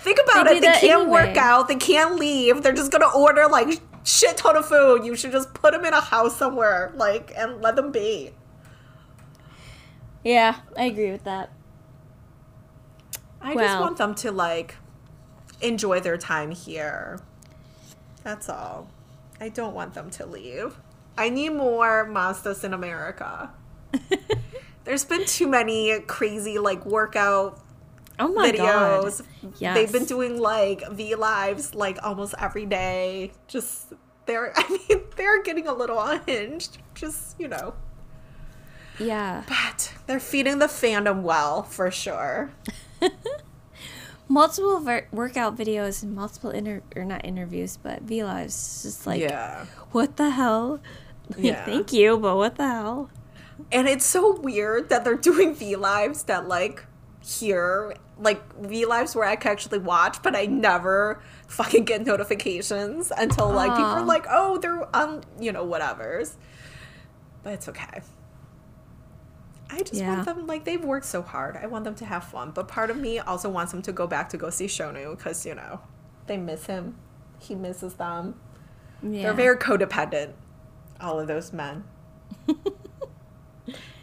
Think 0.00 0.18
about 0.24 0.46
They 0.46 0.56
it. 0.58 0.60
They 0.60 0.66
can't 0.80 0.84
anyway. 1.02 1.10
work 1.10 1.36
out. 1.36 1.68
They 1.68 1.74
can't 1.76 2.16
leave. 2.16 2.62
They're 2.62 2.72
just 2.74 2.92
gonna 2.92 3.10
order 3.14 3.46
like 3.48 3.80
shit 4.04 4.36
ton 4.36 4.56
of 4.56 4.66
food. 4.66 5.04
You 5.04 5.16
should 5.16 5.32
just 5.32 5.52
put 5.54 5.72
them 5.72 5.84
in 5.84 5.92
a 5.94 6.00
house 6.00 6.36
somewhere, 6.36 6.92
like, 6.94 7.32
and 7.36 7.60
let 7.62 7.76
them 7.76 7.90
be. 7.92 8.30
yeah, 10.24 10.56
I 10.76 10.84
agree 10.84 11.10
with 11.10 11.24
that. 11.24 11.50
I 13.42 13.54
just 13.54 13.80
want 13.80 13.96
them 13.96 14.14
to 14.16 14.30
like 14.32 14.76
enjoy 15.62 16.00
their 16.00 16.18
time 16.18 16.50
here. 16.50 17.20
That's 18.22 18.48
all. 18.50 18.88
I 19.40 19.48
don't 19.48 19.74
want 19.74 19.94
them 19.94 20.10
to 20.10 20.26
leave. 20.26 20.76
I 21.16 21.30
need 21.30 21.50
more 21.54 22.04
monsters 22.06 22.62
in 22.64 22.74
America. 22.74 23.50
There's 24.90 25.04
been 25.04 25.24
too 25.24 25.46
many 25.46 26.00
crazy 26.00 26.58
like 26.58 26.84
workout 26.84 27.60
Oh 28.18 28.32
my 28.34 28.50
videos. 28.50 29.22
god. 29.42 29.52
Yes. 29.60 29.74
They've 29.76 29.92
been 29.92 30.04
doing 30.04 30.40
like 30.40 30.82
V 30.90 31.14
lives 31.14 31.76
like 31.76 31.96
almost 32.02 32.34
every 32.40 32.66
day. 32.66 33.30
Just 33.46 33.92
they're 34.26 34.52
I 34.56 34.68
mean 34.68 35.02
they're 35.14 35.44
getting 35.44 35.68
a 35.68 35.72
little 35.72 36.00
unhinged. 36.00 36.78
Just 36.96 37.38
you 37.38 37.46
know, 37.46 37.74
Yeah. 38.98 39.44
but 39.46 39.94
they're 40.08 40.18
feeding 40.18 40.58
the 40.58 40.66
fandom 40.66 41.22
well 41.22 41.62
for 41.62 41.92
sure. 41.92 42.50
Multiple 44.28 44.80
ver- 44.80 45.06
workout 45.12 45.56
videos 45.56 46.02
and 46.02 46.14
multiple 46.14 46.50
inter 46.50 46.82
or 46.96 47.04
not 47.04 47.24
interviews, 47.24 47.76
but 47.80 48.02
V 48.02 48.24
lives. 48.24 48.82
Just 48.82 49.06
like, 49.06 49.20
yeah, 49.20 49.66
what 49.92 50.16
the 50.16 50.30
hell? 50.30 50.80
Like, 51.30 51.44
Yeah. 51.44 51.64
Thank 51.64 51.92
you, 51.92 52.18
but 52.18 52.34
what 52.36 52.56
the 52.56 52.66
hell? 52.66 53.08
And 53.72 53.88
it's 53.88 54.06
so 54.06 54.38
weird 54.40 54.88
that 54.88 55.04
they're 55.04 55.16
doing 55.16 55.54
V 55.54 55.76
lives 55.76 56.24
that 56.24 56.48
like 56.48 56.84
here 57.22 57.94
like 58.18 58.42
V 58.60 58.84
lives 58.84 59.14
where 59.14 59.26
I 59.26 59.36
can 59.36 59.52
actually 59.52 59.78
watch, 59.78 60.22
but 60.22 60.36
I 60.36 60.44
never 60.46 61.22
fucking 61.48 61.84
get 61.84 62.04
notifications 62.04 63.10
until 63.16 63.50
like 63.50 63.70
people 63.70 63.84
are 63.84 64.04
like, 64.04 64.26
oh, 64.28 64.58
they're 64.58 64.94
on, 64.94 65.22
you 65.38 65.52
know, 65.52 65.64
whatever's. 65.64 66.36
But 67.42 67.54
it's 67.54 67.68
okay. 67.68 68.02
I 69.70 69.80
just 69.82 69.94
Yeah. 69.94 70.14
want 70.14 70.24
them 70.26 70.46
like 70.46 70.64
they've 70.64 70.84
worked 70.84 71.06
so 71.06 71.22
hard. 71.22 71.56
I 71.56 71.66
want 71.66 71.84
them 71.84 71.94
to 71.96 72.04
have 72.04 72.24
fun, 72.24 72.50
but 72.50 72.68
part 72.68 72.90
of 72.90 72.96
me 72.96 73.18
also 73.18 73.48
wants 73.48 73.72
them 73.72 73.82
to 73.82 73.92
go 73.92 74.06
back 74.06 74.28
to 74.30 74.36
go 74.36 74.50
see 74.50 74.66
Shownu 74.66 75.16
because 75.16 75.46
you 75.46 75.54
know 75.54 75.80
they 76.26 76.36
miss 76.36 76.66
him. 76.66 76.96
He 77.38 77.54
misses 77.54 77.94
them. 77.94 78.34
Yeah. 79.02 79.22
They're 79.22 79.32
very 79.34 79.56
codependent, 79.56 80.32
all 81.00 81.18
of 81.18 81.26
those 81.26 81.52
men. 81.52 81.84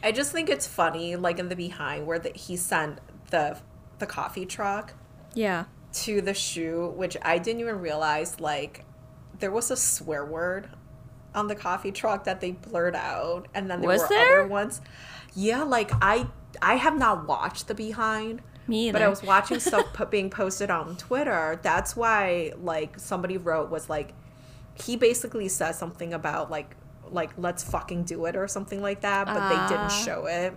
I 0.08 0.12
just 0.14 0.32
think 0.32 0.50
it's 0.50 0.66
funny, 0.66 1.18
like 1.18 1.38
in 1.38 1.50
the 1.50 1.56
behind 1.56 2.08
where 2.08 2.18
the, 2.18 2.30
he 2.30 2.56
sent 2.56 3.00
the 3.30 3.60
the 4.00 4.06
coffee 4.06 4.46
truck 4.46 4.94
yeah. 5.34 5.66
to 5.92 6.22
the 6.22 6.34
shoe, 6.34 6.94
which 6.96 7.18
I 7.22 7.38
didn't 7.40 7.60
even 7.60 7.80
realize. 7.80 8.40
Like 8.40 8.86
there 9.40 9.52
was 9.52 9.70
a 9.70 9.76
swear 9.76 10.24
word 10.24 10.70
on 11.36 11.48
the 11.48 11.56
coffee 11.56 11.92
truck 11.92 12.24
that 12.24 12.40
they 12.40 12.52
blurred 12.52 12.96
out, 12.96 13.50
and 13.54 13.70
then 13.70 13.82
there 13.82 13.90
Was 13.90 14.04
were 14.04 14.08
there? 14.08 14.40
other 14.40 14.48
ones. 14.48 14.80
Yeah, 15.36 15.64
like 15.64 15.92
I 16.02 16.28
I 16.62 16.76
have 16.76 16.98
not 16.98 17.28
watched 17.28 17.68
the 17.68 17.76
behind. 17.76 18.42
Me 18.66 18.88
either. 18.88 18.94
But 18.94 19.02
I 19.02 19.10
was 19.10 19.24
watching 19.24 19.60
stuff 19.60 19.86
being 20.10 20.30
posted 20.30 20.70
on 20.70 20.96
Twitter. 20.98 21.60
That's 21.64 21.96
why, 21.96 22.54
like, 22.62 23.00
somebody 23.00 23.38
wrote 23.38 23.70
was 23.70 23.90
like, 23.90 24.14
he 24.76 24.98
basically 24.98 25.48
says 25.48 25.78
something 25.78 26.14
about 26.14 26.52
like, 26.52 26.76
like 27.12 27.32
let's 27.38 27.64
fucking 27.64 28.04
do 28.04 28.26
it 28.26 28.36
or 28.36 28.48
something 28.48 28.82
like 28.82 29.02
that. 29.02 29.26
But 29.28 29.50
they 29.50 29.56
Ah. 29.56 29.68
didn't 29.70 29.92
show 30.06 30.26
it. 30.26 30.56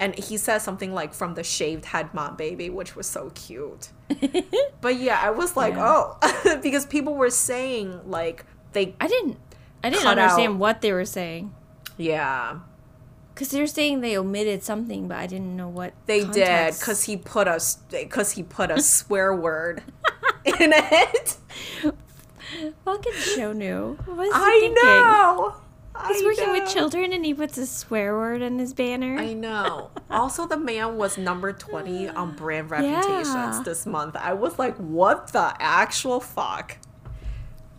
And 0.00 0.14
he 0.16 0.36
says 0.36 0.62
something 0.62 0.94
like 0.94 1.12
from 1.12 1.34
the 1.34 1.42
shaved 1.42 1.86
head 1.86 2.12
Monbebe, 2.12 2.72
which 2.72 2.94
was 2.94 3.06
so 3.06 3.30
cute. 3.34 3.90
But 4.80 4.96
yeah, 4.96 5.20
I 5.20 5.30
was 5.30 5.56
like, 5.56 5.74
Yeah. 5.74 6.14
oh, 6.22 6.58
because 6.62 6.86
people 6.86 7.14
were 7.14 7.30
saying 7.30 8.00
like 8.08 8.44
they, 8.72 8.94
I 9.00 9.08
didn't. 9.08 9.38
I 9.82 9.90
didn't 9.90 10.06
understand 10.06 10.52
out. 10.54 10.58
what 10.58 10.80
they 10.82 10.92
were 10.92 11.04
saying. 11.04 11.52
yeah, 11.96 12.60
Cause 13.34 13.48
they 13.50 13.60
were 13.60 13.68
saying 13.68 14.00
they 14.00 14.16
omitted 14.18 14.64
something, 14.64 15.06
but 15.06 15.16
I 15.18 15.28
didn't 15.28 15.56
know 15.56 15.68
what 15.68 15.94
they 16.06 16.24
did 16.24 16.74
because 16.74 17.04
he 17.04 17.16
put 17.16 17.46
a 17.46 17.60
because 17.90 18.32
he 18.32 18.42
put 18.42 18.70
a 18.72 18.80
swear 18.96 19.34
word 19.34 19.82
in 20.44 20.72
it. 20.74 21.36
fucking 22.84 23.12
is 23.14 23.34
he 23.36 23.42
I 24.34 24.58
thinking? 24.60 24.74
know. 24.74 25.54
He's 26.06 26.22
I 26.22 26.24
working 26.24 26.46
know. 26.46 26.52
with 26.60 26.72
children 26.72 27.12
and 27.12 27.24
he 27.24 27.34
puts 27.34 27.58
a 27.58 27.66
swear 27.66 28.16
word 28.16 28.40
in 28.42 28.58
his 28.58 28.72
banner. 28.74 29.16
I 29.18 29.32
know. 29.34 29.90
Also, 30.10 30.46
the 30.46 30.56
man 30.56 30.96
was 30.96 31.18
number 31.18 31.52
20 31.52 32.08
on 32.20 32.34
brand 32.34 32.70
reputations 32.70 33.26
Yeah. 33.34 33.62
this 33.64 33.84
month. 33.84 34.16
I 34.16 34.32
was 34.32 34.58
like, 34.58 34.76
what 34.76 35.32
the 35.32 35.54
actual 35.60 36.20
fuck? 36.20 36.78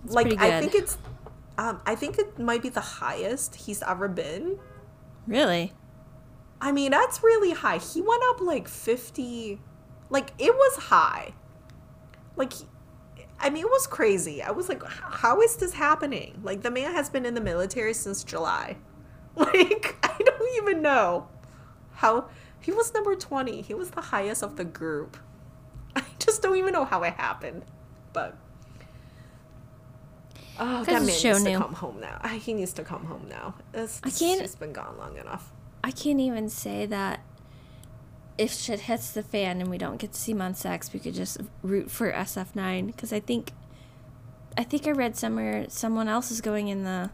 like, 0.06 0.28
pretty 0.28 0.42
I 0.42 0.60
think 0.60 0.76
it's, 0.76 0.98
um, 1.58 1.82
I 1.86 1.96
think 1.96 2.18
it 2.20 2.38
might 2.40 2.62
be 2.62 2.70
the 2.70 2.80
highest 2.82 3.56
he's 3.56 3.82
ever 3.84 4.08
been. 4.08 4.60
really? 5.28 5.74
I 6.62 6.72
mean, 6.74 6.92
that's 6.92 7.24
really 7.24 7.52
high. 7.52 7.78
He 7.78 8.02
went 8.02 8.22
up 8.30 8.42
like 8.42 8.68
50, 8.68 9.60
like, 10.10 10.34
it 10.38 10.54
was 10.54 10.76
high. 10.84 11.34
Like, 12.36 12.54
I 13.42 13.50
mean, 13.50 13.64
it 13.64 13.70
was 13.70 13.88
crazy. 13.88 14.42
I 14.44 14.52
was 14.52 14.68
like, 14.70 14.84
how 14.86 15.42
is 15.42 15.56
this 15.56 15.74
happening? 15.74 16.40
Like, 16.44 16.62
the 16.62 16.72
man 16.72 16.94
has 16.94 17.10
been 17.10 17.26
in 17.26 17.34
the 17.34 17.42
military 17.42 17.94
since 17.94 18.24
July. 18.24 18.78
Like, 19.36 19.96
I 20.04 20.18
don't 20.22 20.58
even 20.64 20.82
know 20.82 21.28
how. 21.94 22.26
He 22.60 22.72
was 22.74 22.94
number 22.94 23.16
20. 23.16 23.62
He 23.62 23.74
was 23.74 23.92
the 23.92 24.02
highest 24.02 24.44
of 24.44 24.58
the 24.58 24.66
group. 24.66 25.16
I 25.96 26.04
just 26.18 26.42
don't 26.42 26.58
even 26.58 26.74
know 26.74 26.84
how 26.84 27.04
it 27.04 27.14
happened. 27.14 27.64
But. 28.12 28.36
Oh, 30.60 30.84
that 30.84 30.92
man 31.04 31.10
it's 31.10 31.24
needs 31.24 31.44
to 31.44 31.58
come 31.58 31.74
home 31.74 32.02
now. 32.02 32.20
Ah, 32.22 32.28
He 32.30 32.54
needs 32.54 32.74
to 32.74 32.84
come 32.84 33.06
home 33.06 33.28
now. 33.30 33.54
It's, 33.74 34.02
I 34.04 34.10
can't- 34.10 34.42
He's 34.42 34.56
been 34.56 34.74
gone 34.74 34.98
long 34.98 35.16
enough. 35.18 35.54
I 35.86 35.92
can't 35.92 36.20
even 36.20 36.50
say 36.50 36.86
that 36.88 37.22
if 38.40 38.54
shit 38.54 38.80
hits 38.82 39.12
the 39.12 39.22
fan 39.22 39.60
and 39.60 39.70
we 39.70 39.78
don't 39.78 39.98
get 39.98 40.14
to 40.14 40.20
see 40.20 40.34
Monsta 40.34 40.68
X, 40.68 40.94
we 40.94 41.00
could 41.00 41.14
just 41.14 41.38
root 41.62 41.92
for 41.92 42.10
SF9 42.12 42.88
because 42.88 43.12
I 43.12 43.20
think 43.20 43.52
I 44.58 44.64
think 44.64 44.88
I 44.88 44.92
read 44.92 45.18
somewhere 45.18 45.66
someone 45.70 46.08
else 46.08 46.32
is 46.32 46.40
going 46.42 46.70
in 46.70 46.84
the 46.86 47.10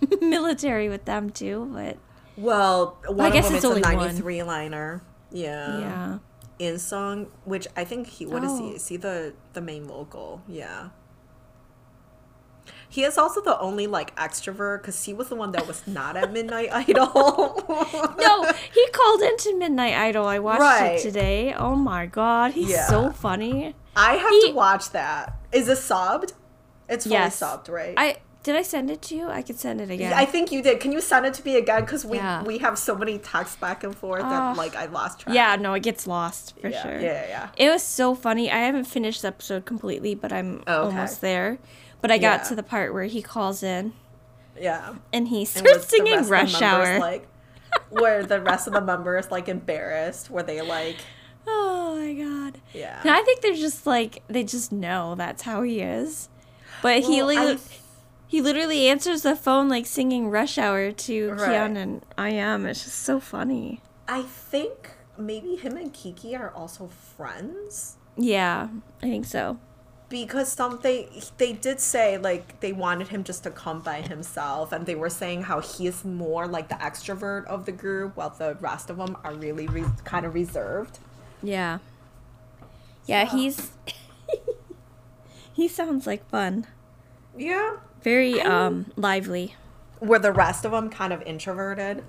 military 0.20 0.88
with 0.90 1.06
them 1.06 1.30
too, 1.30 1.70
but 1.72 1.96
Well, 2.36 2.98
one 3.08 3.32
guess 3.32 3.46
of 3.46 3.50
them 3.52 3.56
it's 3.56 3.64
is 3.64 3.64
a 3.64 3.68
only 3.68 3.80
one. 3.96 4.06
93 4.06 4.42
liner. 4.42 5.02
Yeah. 5.32 5.78
yeah. 5.80 6.18
Inseong, 6.60 7.28
which 7.44 7.66
I 7.76 7.84
think 7.84 8.06
he 8.06 8.26
what 8.26 8.44
is 8.44 8.58
he? 8.58 8.64
Oh. 8.66 8.74
Is 8.74 8.88
he 8.88 8.96
the 8.98 9.32
the 9.54 9.60
main 9.62 9.86
vocal? 9.86 10.42
Yeah. 10.46 10.90
He 12.90 13.04
is 13.04 13.18
also 13.18 13.40
the 13.42 13.58
only 13.60 13.86
like 13.86 14.16
extrovert 14.16 14.80
because 14.80 15.04
he 15.04 15.12
was 15.12 15.28
the 15.28 15.34
one 15.36 15.52
that 15.52 15.66
was 15.66 15.86
not 15.86 16.16
at 16.16 16.32
Midnight 16.32 16.70
Idol. 16.72 17.64
No, 18.18 18.52
he 18.72 18.88
called 18.92 19.22
into 19.22 19.56
Midnight 19.56 19.94
Idol. 19.94 20.26
I 20.26 20.38
watched 20.38 20.60
Right. 20.60 20.92
it 20.98 21.02
today. 21.02 21.54
Oh 21.54 21.74
my 21.76 22.06
god, 22.06 22.52
he's 22.52 22.70
Yeah. 22.70 22.86
so 22.86 23.10
funny. 23.12 23.74
I 23.96 24.14
have 24.14 24.30
He- 24.30 24.48
to 24.48 24.52
watch 24.54 24.90
that. 24.90 25.34
Is 25.52 25.68
it 25.68 25.78
subbed? 25.78 26.32
It's 26.88 27.04
fully 27.04 27.16
Yes. 27.16 27.38
subbed, 27.40 27.68
right? 27.68 27.94
I 27.96 28.16
did 28.44 28.56
I 28.56 28.62
send 28.62 28.90
it 28.90 29.02
to 29.02 29.14
you? 29.16 29.28
I 29.28 29.42
could 29.42 29.58
send 29.58 29.80
it 29.80 29.90
again. 29.90 30.12
I 30.14 30.24
think 30.24 30.50
you 30.50 30.62
did. 30.62 30.80
Can 30.80 30.90
you 30.92 31.02
send 31.02 31.26
it 31.26 31.34
to 31.34 31.44
me 31.44 31.56
again? 31.56 31.82
Because 31.82 32.06
we 32.06 32.16
Yeah. 32.16 32.42
we 32.44 32.58
have 32.58 32.78
so 32.78 32.94
many 32.94 33.18
texts 33.18 33.56
back 33.56 33.84
and 33.84 33.94
forth 33.94 34.22
that 34.22 34.56
like 34.56 34.74
I 34.74 34.86
lost 34.86 35.20
track. 35.20 35.34
yeah, 35.34 35.56
no, 35.56 35.74
it 35.74 35.82
gets 35.82 36.06
lost 36.06 36.54
for 36.60 36.68
yeah, 36.68 36.82
sure. 36.82 36.98
yeah, 36.98 37.24
yeah. 37.28 37.48
It 37.58 37.68
was 37.70 37.82
so 37.82 38.14
funny. 38.14 38.50
I 38.50 38.58
haven't 38.60 38.84
finished 38.84 39.20
the 39.22 39.28
episode 39.28 39.66
completely, 39.66 40.14
but 40.14 40.32
I'm 40.32 40.62
Oh, 40.66 40.72
okay. 40.84 40.96
almost 40.96 41.20
there. 41.20 41.58
But 42.00 42.10
I 42.10 42.18
got 42.18 42.40
Yeah. 42.42 42.48
to 42.48 42.54
the 42.54 42.62
part 42.62 42.92
where 42.92 43.04
he 43.04 43.22
calls 43.22 43.62
in 43.62 43.92
Yeah. 44.58 44.94
and 45.12 45.28
he 45.28 45.44
starts 45.44 45.78
the 45.78 45.82
singing 45.82 46.14
rest 46.14 46.22
of 46.22 46.28
the 46.28 46.32
Rush 46.32 46.62
Hour. 46.62 46.98
like 47.00 47.26
where 47.90 48.22
the 48.24 48.40
rest 48.40 48.66
of 48.66 48.72
the 48.72 48.80
members 48.80 49.30
like 49.30 49.48
embarrassed, 49.48 50.30
where 50.30 50.42
they 50.42 50.60
like 50.60 50.96
oh 51.46 51.96
my 51.96 52.12
god. 52.14 52.60
yeah. 52.72 53.00
And 53.02 53.10
I 53.10 53.22
think 53.22 53.40
they're 53.40 53.54
just 53.54 53.86
like 53.86 54.22
they 54.28 54.44
just 54.44 54.70
know 54.72 55.14
that's 55.16 55.42
how 55.42 55.62
he 55.62 55.80
is. 55.80 56.28
But 56.82 57.00
he 57.02 57.18
Well, 57.22 57.26
li- 57.26 57.36
I- 57.54 57.58
he 58.26 58.40
literally 58.42 58.88
answers 58.88 59.22
the 59.22 59.34
phone 59.34 59.68
like 59.68 59.86
singing 59.86 60.28
Rush 60.30 60.58
Hour 60.58 60.92
to 60.92 61.30
Right. 61.30 61.38
Kihyun 61.40 61.76
and 61.76 62.04
I.M. 62.16 62.66
It's 62.66 62.84
just 62.84 62.98
so 62.98 63.18
funny. 63.20 63.80
I 64.06 64.22
think 64.22 64.90
maybe 65.16 65.56
him 65.56 65.76
and 65.76 65.92
Kiki 65.92 66.36
are 66.36 66.50
also 66.54 66.88
friends. 66.88 67.96
Yeah, 68.16 68.68
I 69.02 69.06
think 69.06 69.24
so. 69.24 69.58
Because 70.08 70.50
some 70.50 70.78
they 70.82 71.08
they 71.36 71.52
did 71.52 71.80
say 71.80 72.16
like 72.16 72.60
they 72.60 72.72
wanted 72.72 73.08
him 73.08 73.22
just 73.24 73.42
to 73.44 73.50
come 73.50 73.80
by 73.80 74.00
himself 74.00 74.72
and 74.72 74.86
they 74.86 74.94
were 74.94 75.10
saying 75.10 75.42
how 75.42 75.60
he's 75.60 76.04
more 76.04 76.46
like 76.46 76.68
the 76.68 76.74
extrovert 76.76 77.44
of 77.46 77.66
the 77.66 77.72
group 77.72 78.16
while 78.16 78.30
the 78.30 78.54
rest 78.60 78.88
of 78.90 78.96
them 78.96 79.16
are 79.22 79.34
really 79.34 79.66
re- 79.66 79.84
kind 80.04 80.24
of 80.24 80.32
reserved 80.34 80.98
Yeah. 81.42 81.78
Yeah, 83.06 83.28
So- 83.28 83.36
he's 83.36 83.70
he 85.52 85.68
sounds 85.68 86.06
like 86.06 86.28
fun. 86.28 86.66
yeah 87.36 87.76
Very 88.02 88.40
I 88.40 88.44
mean- 88.44 88.52
um 88.52 88.92
lively. 88.96 89.54
were 90.00 90.18
the 90.18 90.32
rest 90.32 90.64
of 90.64 90.70
them 90.72 90.88
kind 90.90 91.12
of 91.12 91.22
introverted 91.22 92.04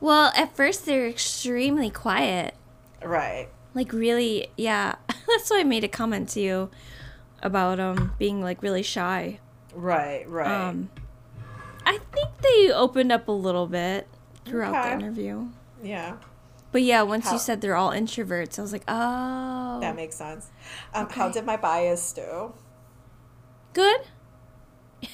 Well, 0.00 0.30
at 0.36 0.54
first 0.54 0.86
they're 0.86 1.08
extremely 1.08 1.90
quiet. 1.90 2.54
right 3.02 3.48
Like 3.74 3.92
really, 3.92 4.48
yeah. 4.56 4.96
That's 5.28 5.50
why 5.50 5.60
I 5.60 5.64
made 5.64 5.84
a 5.84 5.88
comment 5.88 6.28
to 6.30 6.40
you 6.40 6.70
about 7.42 7.78
um 7.78 8.14
being 8.18 8.42
like 8.42 8.62
really 8.62 8.82
shy. 8.82 9.38
right 9.74 10.28
right 10.28 10.68
Um 10.68 10.90
I 11.86 11.98
think 12.12 12.28
they 12.42 12.70
opened 12.72 13.12
up 13.12 13.28
a 13.28 13.32
little 13.32 13.66
bit 13.66 14.08
throughout 14.44 14.82
the 14.84 14.92
interview. 14.92 15.48
yeah 15.82 16.16
But 16.72 16.82
yeah, 16.82 17.02
once 17.02 17.26
How- 17.26 17.32
you 17.34 17.38
said 17.38 17.60
they're 17.60 17.76
all 17.76 17.90
introverts, 17.92 18.58
I 18.58 18.62
was 18.62 18.72
like, 18.72 18.84
"Oh." 18.88 19.78
that 19.80 19.94
makes 19.94 20.16
sense 20.16 20.48
um, 20.92 21.08
how 21.08 21.28
did 21.30 21.44
my 21.46 21.56
bias 21.56 22.12
do 22.12 22.52
Good. 23.74 24.00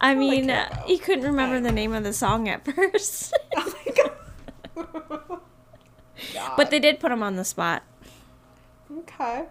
I 0.00 0.14
mean, 0.14 0.46
care 0.46 0.68
uh, 0.72 0.86
you 0.86 0.98
couldn't 0.98 1.24
remember 1.24 1.60
the 1.60 1.72
name 1.72 1.92
of 1.92 2.04
the 2.04 2.12
song 2.12 2.48
at 2.48 2.64
first. 2.74 3.36
oh 3.56 3.74
my 3.86 3.92
God. 3.94 4.12
but 6.56 6.70
they 6.70 6.78
did 6.78 7.00
put 7.00 7.08
them 7.10 7.22
on 7.22 7.36
the 7.36 7.44
spot. 7.44 7.82
okay 8.98 9.44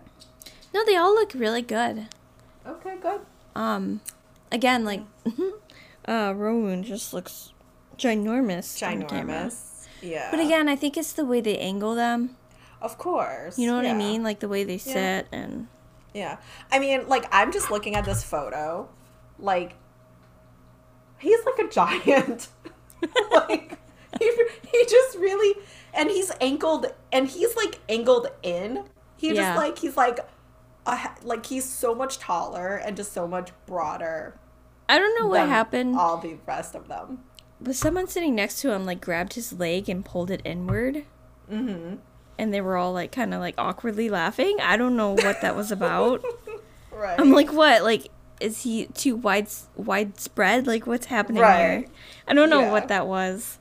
No, 0.74 0.86
they 0.86 0.96
all 0.96 1.14
look 1.14 1.34
really 1.34 1.62
good. 1.62 2.08
okay 2.66 2.98
good 3.02 3.22
Um, 3.56 4.02
again, 4.52 4.86
like, 4.86 5.02
uh, 6.06 6.34
Rowoon 6.34 6.84
just 6.84 7.14
looks 7.14 7.54
ginormous. 7.98 8.78
ginormous 8.80 9.88
yeah 10.02 10.30
But 10.32 10.40
again, 10.40 10.70
I 10.70 10.76
think 10.76 10.96
it's 10.98 11.14
the 11.14 11.26
way 11.26 11.42
they 11.42 11.58
angle 11.58 11.96
them. 11.96 12.36
of 12.82 12.98
course 12.98 13.58
You 13.58 13.68
know 13.68 13.76
what 13.76 13.86
I 13.86 13.94
mean? 13.94 14.24
Like 14.24 14.40
the 14.40 14.48
way 14.48 14.64
they 14.64 14.76
Yeah. 14.76 14.94
sit 14.94 15.28
and 15.32 15.68
Yeah. 16.14 16.38
I 16.72 16.80
mean, 16.80 17.08
like, 17.08 17.26
I'm 17.32 17.52
just 17.52 17.70
looking 17.72 17.96
at 17.96 18.04
this 18.06 18.24
photo. 18.24 18.88
Like, 19.38 19.74
he's 21.20 21.40
like 21.46 21.60
a 21.60 21.70
giant. 21.70 22.48
like, 23.32 23.79
he, 24.20 24.26
he 24.72 24.86
just 24.86 25.18
really, 25.18 25.56
and 25.94 26.10
he's 26.10 26.32
angled, 26.42 26.88
and 27.12 27.28
he's 27.28 27.56
like 27.56 27.80
angled 27.90 28.28
in. 28.44 28.86
He 29.18 29.28
Yeah. 29.28 29.34
just 29.54 29.58
like, 29.58 29.78
he's 29.80 29.98
like, 29.98 30.20
he- 30.88 31.28
like, 31.28 31.46
he's 31.46 31.66
so 31.66 31.94
much 31.94 32.18
taller 32.20 32.76
and 32.78 32.96
just 32.98 33.12
so 33.14 33.28
much 33.28 33.52
broader. 33.66 34.40
I 34.88 34.98
don't 34.98 35.20
know 35.20 35.28
what 35.28 35.48
happened. 35.48 35.96
All 35.98 36.18
the 36.18 36.38
rest 36.48 36.74
of 36.74 36.88
them. 36.88 37.24
But 37.62 37.76
someone 37.76 38.08
sitting 38.08 38.34
next 38.36 38.62
to 38.62 38.72
him 38.72 38.86
like 38.86 39.02
grabbed 39.02 39.34
his 39.34 39.54
leg 39.54 39.88
and 39.90 40.04
pulled 40.04 40.32
it 40.32 40.42
inward. 40.46 41.04
Mm-hmm. 41.52 41.98
And 42.40 42.54
they 42.54 42.62
were 42.62 42.78
all 42.78 42.94
like 42.94 43.12
kind 43.12 43.34
of 43.34 43.42
like 43.42 43.56
awkwardly 43.58 44.10
laughing. 44.10 44.58
I 44.62 44.78
don't 44.78 44.96
know 44.96 45.12
what 45.12 45.42
that 45.42 45.56
was 45.56 45.72
about. 45.72 46.24
Right. 46.92 47.18
I'm 47.18 47.32
like, 47.32 47.54
what? 47.54 47.84
Like, 47.84 48.08
is 48.42 48.64
he 48.64 48.88
too 48.88 49.16
wide 49.16 49.48
widespread? 49.78 50.68
Like, 50.68 50.86
what's 50.86 51.06
happening 51.06 51.42
Right. 51.42 51.80
here? 51.80 51.86
I 52.28 52.34
don't 52.34 52.50
know 52.50 52.60
Yeah. 52.62 52.72
what 52.74 52.90
that 52.90 53.08
was. 53.08 53.58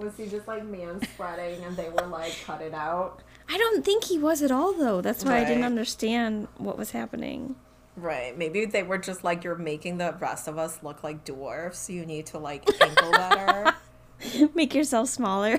Was 0.00 0.16
he 0.16 0.26
just 0.26 0.48
like 0.48 0.64
man 0.64 1.00
spreading 1.02 1.62
and 1.64 1.76
they 1.76 1.90
were 1.90 2.06
like, 2.06 2.34
cut 2.44 2.62
it 2.62 2.72
out? 2.72 3.20
I 3.48 3.58
don't 3.58 3.84
think 3.84 4.04
he 4.04 4.18
was 4.18 4.40
at 4.42 4.50
all, 4.50 4.72
though. 4.72 5.00
That's 5.00 5.24
why 5.24 5.38
I 5.40 5.44
didn't 5.44 5.64
understand 5.64 6.48
what 6.56 6.78
was 6.78 6.92
happening. 6.92 7.56
Right. 7.96 8.36
Maybe 8.36 8.64
they 8.64 8.82
were 8.82 8.96
just 8.96 9.24
like, 9.24 9.44
you're 9.44 9.56
making 9.56 9.98
the 9.98 10.14
rest 10.18 10.48
of 10.48 10.56
us 10.56 10.82
look 10.82 11.04
like 11.04 11.24
dwarfs. 11.24 11.90
You 11.90 12.06
need 12.06 12.26
to 12.26 12.38
like 12.38 12.64
angle 12.80 13.10
better. 13.12 13.74
Make 14.54 14.74
yourself 14.74 15.08
smaller. 15.08 15.58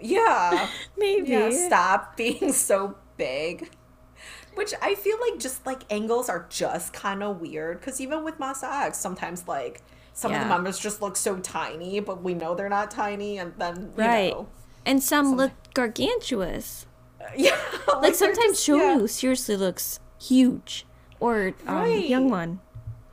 yeah. 0.00 0.68
Maybe. 0.98 1.30
Yeah. 1.30 1.50
Stop 1.66 2.16
being 2.16 2.52
so 2.52 2.96
big. 3.16 3.70
Which 4.54 4.74
I 4.82 4.96
feel 4.96 5.16
like 5.18 5.40
just 5.40 5.64
like 5.64 5.90
angles 5.90 6.28
are 6.28 6.46
just 6.50 6.92
kind 6.92 7.22
of 7.22 7.40
weird. 7.40 7.80
Because 7.80 8.00
even 8.02 8.22
with 8.22 8.38
Monsta 8.38 8.86
X, 8.86 8.98
sometimes 8.98 9.48
like 9.48 9.80
some 10.12 10.32
of 10.32 10.40
the 10.40 10.46
members 10.46 10.78
just 10.78 11.00
look 11.02 11.16
so 11.16 11.36
tiny, 11.38 12.00
but 12.00 12.22
we 12.22 12.34
know 12.34 12.54
they're 12.54 12.68
not 12.68 12.90
tiny. 12.90 13.38
And 13.38 13.52
then, 13.58 13.92
Right. 13.96 14.32
know. 14.32 14.46
And 14.84 15.02
some 15.02 15.26
Some- 15.26 15.36
look 15.36 15.52
gargantuous. 15.74 16.86
Yeah. 17.36 17.56
Like, 17.86 18.02
they're 18.02 18.14
sometimes 18.14 18.64
just- 18.64 18.68
yeah. 18.68 19.06
Seriously 19.06 19.56
looks 19.56 20.00
huge. 20.20 20.84
Or 21.20 21.54
um, 21.68 21.76
Right. 21.76 22.08
Hyungwon. 22.10 22.58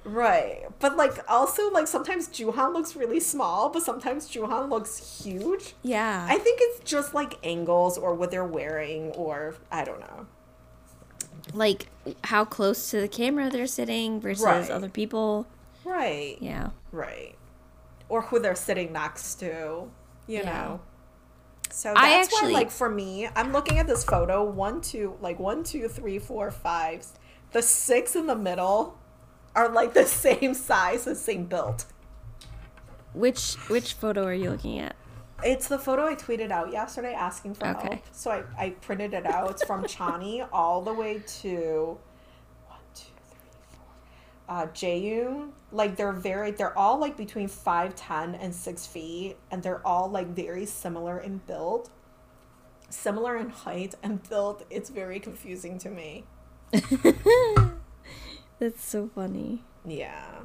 Right. 0.03 0.63
But 0.79 0.97
like 0.97 1.19
also 1.29 1.69
like 1.69 1.87
sometimes 1.87 2.27
Jooheon 2.29 2.73
looks 2.73 2.95
really 2.95 3.19
small, 3.19 3.69
but 3.69 3.83
sometimes 3.83 4.27
Jooheon 4.27 4.69
looks 4.69 5.21
huge. 5.23 5.75
Yeah. 5.83 6.25
I 6.27 6.39
think 6.39 6.57
it's 6.61 6.79
just 6.89 7.13
like 7.13 7.37
angles 7.43 7.97
or 7.99 8.15
what 8.15 8.31
they're 8.31 8.43
wearing 8.45 9.11
or 9.11 9.55
I 9.71 9.83
don't 9.83 9.99
know. 9.99 10.25
like 11.53 11.87
how 12.25 12.45
close 12.45 12.89
to 12.91 13.01
the 13.01 13.07
camera 13.07 13.49
they're 13.51 13.67
sitting 13.67 14.19
versus 14.19 14.43
Right. 14.43 14.69
other 14.71 14.89
people. 14.89 15.45
Right. 15.89 16.37
Yeah. 16.39 16.69
Right. 16.91 17.35
Or 18.09 18.21
who 18.21 18.39
they're 18.39 18.55
sitting 18.55 18.93
next 18.93 19.35
to, 19.35 19.89
you 20.27 20.39
Yeah. 20.39 20.43
know. 20.45 20.79
So 21.71 21.93
I 21.95 22.09
that's 22.11 22.33
actually- 22.33 22.53
why 22.53 22.59
like 22.59 22.71
for 22.71 22.89
me, 22.89 23.27
I'm 23.35 23.51
looking 23.51 23.77
at 23.79 23.87
this 23.87 24.03
photo, 24.03 24.43
one, 24.43 24.81
two, 24.81 25.17
like 25.21 25.39
one, 25.39 25.63
two, 25.63 25.87
three, 25.87 26.17
four, 26.19 26.49
five. 26.51 27.05
The 27.51 27.61
six 27.61 28.15
in 28.15 28.27
the 28.27 28.35
middle 28.35 28.97
are 29.55 29.69
like 29.69 29.93
the 29.93 30.05
same 30.25 30.53
size, 30.53 31.05
the 31.05 31.15
same 31.15 31.45
build. 31.45 31.85
Which 33.13 33.55
which 33.69 33.93
photo 33.93 34.23
are 34.25 34.33
you 34.33 34.51
looking 34.51 34.79
at? 34.79 34.95
It's 35.43 35.67
the 35.67 35.79
photo 35.79 36.05
I 36.05 36.15
tweeted 36.15 36.51
out 36.51 36.71
yesterday 36.71 37.13
asking 37.13 37.53
for 37.55 37.67
Okay. 37.67 37.87
help. 37.87 37.99
So 38.11 38.29
I, 38.31 38.43
I 38.57 38.69
printed 38.81 39.13
it 39.13 39.25
out. 39.25 39.49
It's 39.51 39.63
from 39.63 39.83
Chani 39.95 40.47
all 40.51 40.81
the 40.81 40.93
way 40.93 41.23
to 41.41 41.97
one, 42.67 42.79
two, 42.93 43.05
three, 43.29 43.49
four. 43.71 43.85
Uh 44.47 44.67
Jaeyoon. 44.67 45.51
Like 45.71 45.95
they're 45.95 46.11
very 46.11 46.51
they're 46.51 46.77
all 46.77 46.97
like 46.97 47.15
between 47.15 47.47
five 47.47 47.95
ten 47.95 48.35
and 48.35 48.53
six 48.53 48.87
feet 48.87 49.37
and 49.51 49.61
they're 49.61 49.85
all 49.85 50.09
like 50.09 50.27
very 50.27 50.65
similar 50.65 51.19
in 51.19 51.37
build. 51.45 51.89
Similar 52.89 53.37
in 53.37 53.49
height 53.49 53.95
and 54.01 54.27
build. 54.27 54.65
It's 54.69 54.89
very 54.89 55.19
confusing 55.19 55.77
to 55.79 55.89
me. 55.89 56.25
That's 58.59 58.83
so 58.83 59.09
funny. 59.13 59.63
Yeah. 59.85 60.41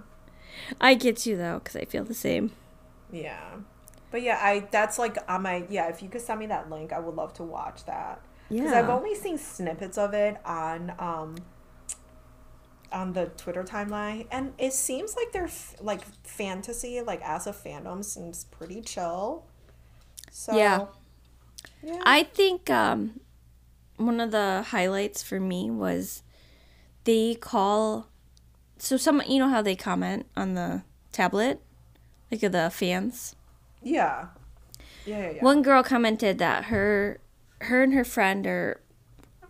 I 0.80 0.94
get 0.94 1.26
you 1.26 1.36
though, 1.36 1.58
because 1.58 1.76
I 1.76 1.84
feel 1.84 2.04
the 2.04 2.14
same. 2.14 2.52
Yeah. 3.10 3.56
But 4.10 4.22
yeah, 4.22 4.38
I 4.40 4.68
that's 4.70 4.98
like 4.98 5.18
on 5.28 5.42
my 5.42 5.66
yeah, 5.68 5.88
if 5.88 6.02
you 6.02 6.08
could 6.08 6.20
send 6.20 6.38
me 6.38 6.46
that 6.46 6.70
link, 6.70 6.92
I 6.92 7.00
would 7.00 7.16
love 7.16 7.32
to 7.34 7.42
watch 7.42 7.84
that. 7.86 8.20
Because 8.48 8.72
I've 8.72 8.88
only 8.88 9.14
seen 9.14 9.38
snippets 9.38 9.98
of 9.98 10.14
it 10.14 10.36
on 10.44 10.94
um 10.98 11.36
on 12.94 13.12
the 13.14 13.26
Twitter 13.36 13.64
timeline, 13.64 14.26
and 14.30 14.54
it 14.58 14.72
seems 14.72 15.16
like 15.16 15.32
they're 15.32 15.44
f- 15.46 15.76
like 15.80 16.02
fantasy, 16.24 17.00
like 17.02 17.20
as 17.22 17.46
a 17.46 17.52
fandom, 17.52 18.04
seems 18.04 18.44
pretty 18.44 18.80
chill. 18.82 19.44
So 20.30 20.56
Yeah. 20.56 20.86
yeah, 21.82 22.00
I 22.04 22.22
think 22.24 22.70
um, 22.70 23.20
one 23.96 24.20
of 24.20 24.30
the 24.30 24.64
highlights 24.68 25.22
for 25.22 25.40
me 25.40 25.70
was 25.70 26.22
they 27.04 27.34
call. 27.34 28.08
So 28.78 28.96
some, 28.96 29.22
you 29.26 29.38
know 29.38 29.48
how 29.48 29.62
they 29.62 29.76
comment 29.76 30.26
on 30.36 30.54
the 30.54 30.82
tablet, 31.12 31.60
like 32.30 32.42
of 32.42 32.52
the 32.52 32.70
fans. 32.72 33.36
yeah, 33.82 34.28
yeah, 35.06 35.18
yeah, 35.18 35.30
yeah. 35.36 35.44
One 35.44 35.62
girl 35.62 35.82
commented 35.82 36.38
that 36.38 36.64
her, 36.66 37.20
her 37.62 37.82
and 37.82 37.94
her 37.94 38.04
friend 38.04 38.46
are 38.46 38.80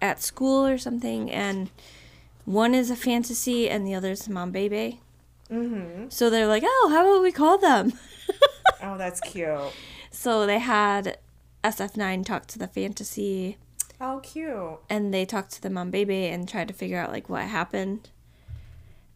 at 0.02 0.22
school 0.22 0.66
or 0.66 0.78
something, 0.78 1.30
and 1.30 1.70
one 2.44 2.74
is 2.74 2.90
a 2.90 2.96
fantasy 2.96 3.68
and 3.70 3.86
the 3.86 3.94
other 3.94 4.12
is 4.12 4.28
Monbebe. 4.28 4.98
Mm-hmm. 5.50 6.06
So 6.08 6.30
they're 6.30 6.46
like, 6.46 6.62
oh, 6.66 6.88
how 6.92 7.02
about 7.10 7.22
we 7.22 7.32
call 7.32 7.58
them? 7.58 7.92
Oh, 8.86 8.98
that's 8.98 9.18
cute. 9.20 9.72
so 10.10 10.44
they 10.46 10.58
had 10.58 11.16
SF9 11.62 12.26
talk 12.26 12.44
to 12.48 12.58
the 12.58 12.66
fantasy, 12.68 13.56
Oh, 13.98 14.20
cute. 14.22 14.78
and 14.90 15.12
they 15.14 15.24
talked 15.24 15.52
to 15.52 15.62
the 15.62 15.70
Monbebe 15.70 16.30
and 16.30 16.46
tried 16.46 16.68
to 16.68 16.74
figure 16.74 16.98
out 16.98 17.10
like 17.10 17.30
what 17.30 17.44
happened. 17.44 18.10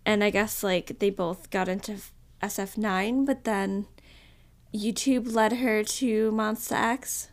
And 0.07 0.25
I 0.25 0.31
guess 0.31 0.63
like 0.63 1.01
they 1.01 1.11
both 1.11 1.51
got 1.51 1.69
into 1.69 1.97
SF9, 2.43 3.27
but 3.27 3.45
then 3.45 3.87
YouTube 4.75 5.35
led 5.35 5.55
her 5.55 5.85
to 5.85 6.33
Monsta 6.33 6.73
X, 6.73 7.29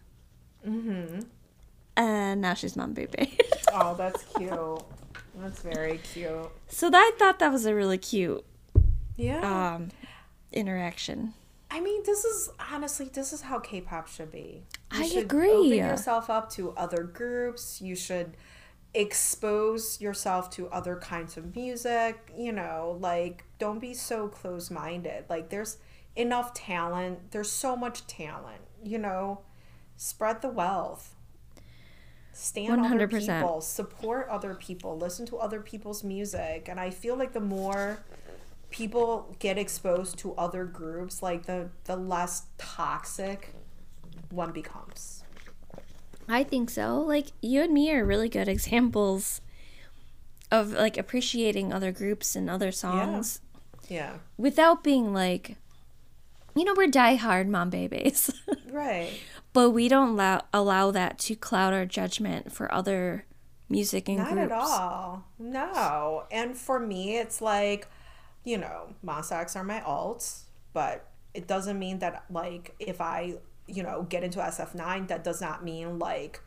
Mm-hmm. 0.68 1.22
and 1.96 2.42
now 2.42 2.54
she's 2.54 2.74
Monbebe. 2.76 3.40
Oh, 3.72 3.94
that's 3.96 4.24
cute. 4.38 4.52
That's 5.38 5.62
very 5.62 5.98
cute. 6.00 6.50
so 6.68 6.90
that, 6.90 6.98
I 7.14 7.18
thought 7.18 7.40
that 7.40 7.52
was 7.52 7.66
a 7.66 7.76
really 7.76 7.98
cute 7.98 8.46
Yeah. 9.18 9.76
um, 9.76 9.90
interaction. 10.52 11.34
I 11.72 11.82
mean, 11.82 12.04
this 12.06 12.24
is 12.24 12.50
honestly, 12.72 13.10
this 13.12 13.34
is 13.34 13.42
how 13.42 13.60
K-pop 13.60 14.08
should 14.08 14.32
be. 14.32 14.64
You 14.94 15.04
I 15.04 15.08
should 15.08 15.24
agree. 15.24 15.52
Open 15.52 15.72
yourself 15.78 16.30
up 16.30 16.50
to 16.52 16.72
other 16.72 17.04
groups. 17.04 17.82
You 17.82 17.96
should 17.96 18.38
expose 18.94 20.00
yourself 20.00 20.50
to 20.52 20.70
other 20.70 20.96
kinds 20.96 21.36
of 21.38 21.56
music. 21.56 22.32
You 22.38 22.54
know, 22.54 22.98
like 23.02 23.44
don't 23.60 23.80
be 23.80 23.94
so 23.94 24.28
close-minded. 24.30 25.26
Like 25.30 25.50
there's 25.50 25.78
enough 26.16 26.54
talent. 26.54 27.32
There's 27.32 27.52
so 27.52 27.76
much 27.76 28.08
talent. 28.08 28.62
You 28.84 29.00
know, 29.00 29.42
spread 29.98 30.42
the 30.42 30.50
wealth. 30.50 31.15
Stand 32.38 32.82
other 32.86 33.08
100%. 33.08 33.20
people, 33.40 33.62
support 33.62 34.28
other 34.30 34.54
people, 34.56 34.98
listen 34.98 35.26
to 35.28 35.38
other 35.38 35.62
people's 35.62 36.04
music, 36.04 36.68
and 36.70 36.80
I 36.82 36.90
feel 36.90 37.16
like 37.16 37.32
the 37.32 37.40
more 37.40 38.00
people 38.70 39.34
get 39.40 39.58
exposed 39.58 40.18
to 40.20 40.34
other 40.36 40.66
groups, 40.66 41.24
like 41.24 41.46
the 41.46 41.70
the 41.86 41.96
less 41.96 42.44
toxic 42.58 43.54
one 44.32 44.52
becomes. 44.52 45.24
I 46.28 46.44
think 46.44 46.70
so. 46.70 47.00
Like 47.00 47.28
you 47.42 47.62
and 47.62 47.74
me 47.74 47.90
are 47.94 48.04
really 48.04 48.28
good 48.28 48.48
examples 48.58 49.40
of 50.52 50.74
like 50.74 50.98
appreciating 50.98 51.72
other 51.72 51.92
groups 51.94 52.36
and 52.36 52.50
other 52.50 52.72
songs 52.72 53.40
Yeah. 53.88 54.18
without 54.38 54.84
being 54.84 55.14
like 55.14 55.56
you 56.56 56.64
know 56.66 56.74
we're 56.76 56.88
diehard 56.92 57.48
Monbebes. 57.48 58.34
Right. 58.72 59.10
But 59.56 59.72
we 59.72 59.88
don't 59.88 60.10
allow 60.10 60.42
allow 60.54 60.92
that 60.92 61.18
to 61.20 61.36
cloud 61.36 61.74
our 61.74 61.86
judgment 61.86 62.52
for 62.52 62.72
other 62.72 63.26
music 63.70 64.08
and 64.08 64.18
Not 64.20 64.30
groups. 64.34 64.52
at 64.52 64.52
all. 64.52 65.24
No. 65.40 66.26
And 66.32 66.56
for 66.56 66.80
me, 66.80 67.18
it's 67.18 67.42
like, 67.42 67.88
you 68.44 68.58
know, 68.60 68.94
X 69.08 69.56
are 69.56 69.64
my 69.64 69.80
alts, 69.80 70.44
but 70.74 71.08
it 71.34 71.48
doesn't 71.48 71.80
mean 71.80 71.98
that, 72.00 72.26
like, 72.30 72.76
if 72.80 73.02
I, 73.02 73.36
you 73.68 73.82
know, 73.82 74.04
get 74.04 74.24
into 74.24 74.40
SF9, 74.40 75.08
that 75.08 75.24
does 75.24 75.42
not 75.42 75.64
mean, 75.64 75.98
like, 75.98 76.42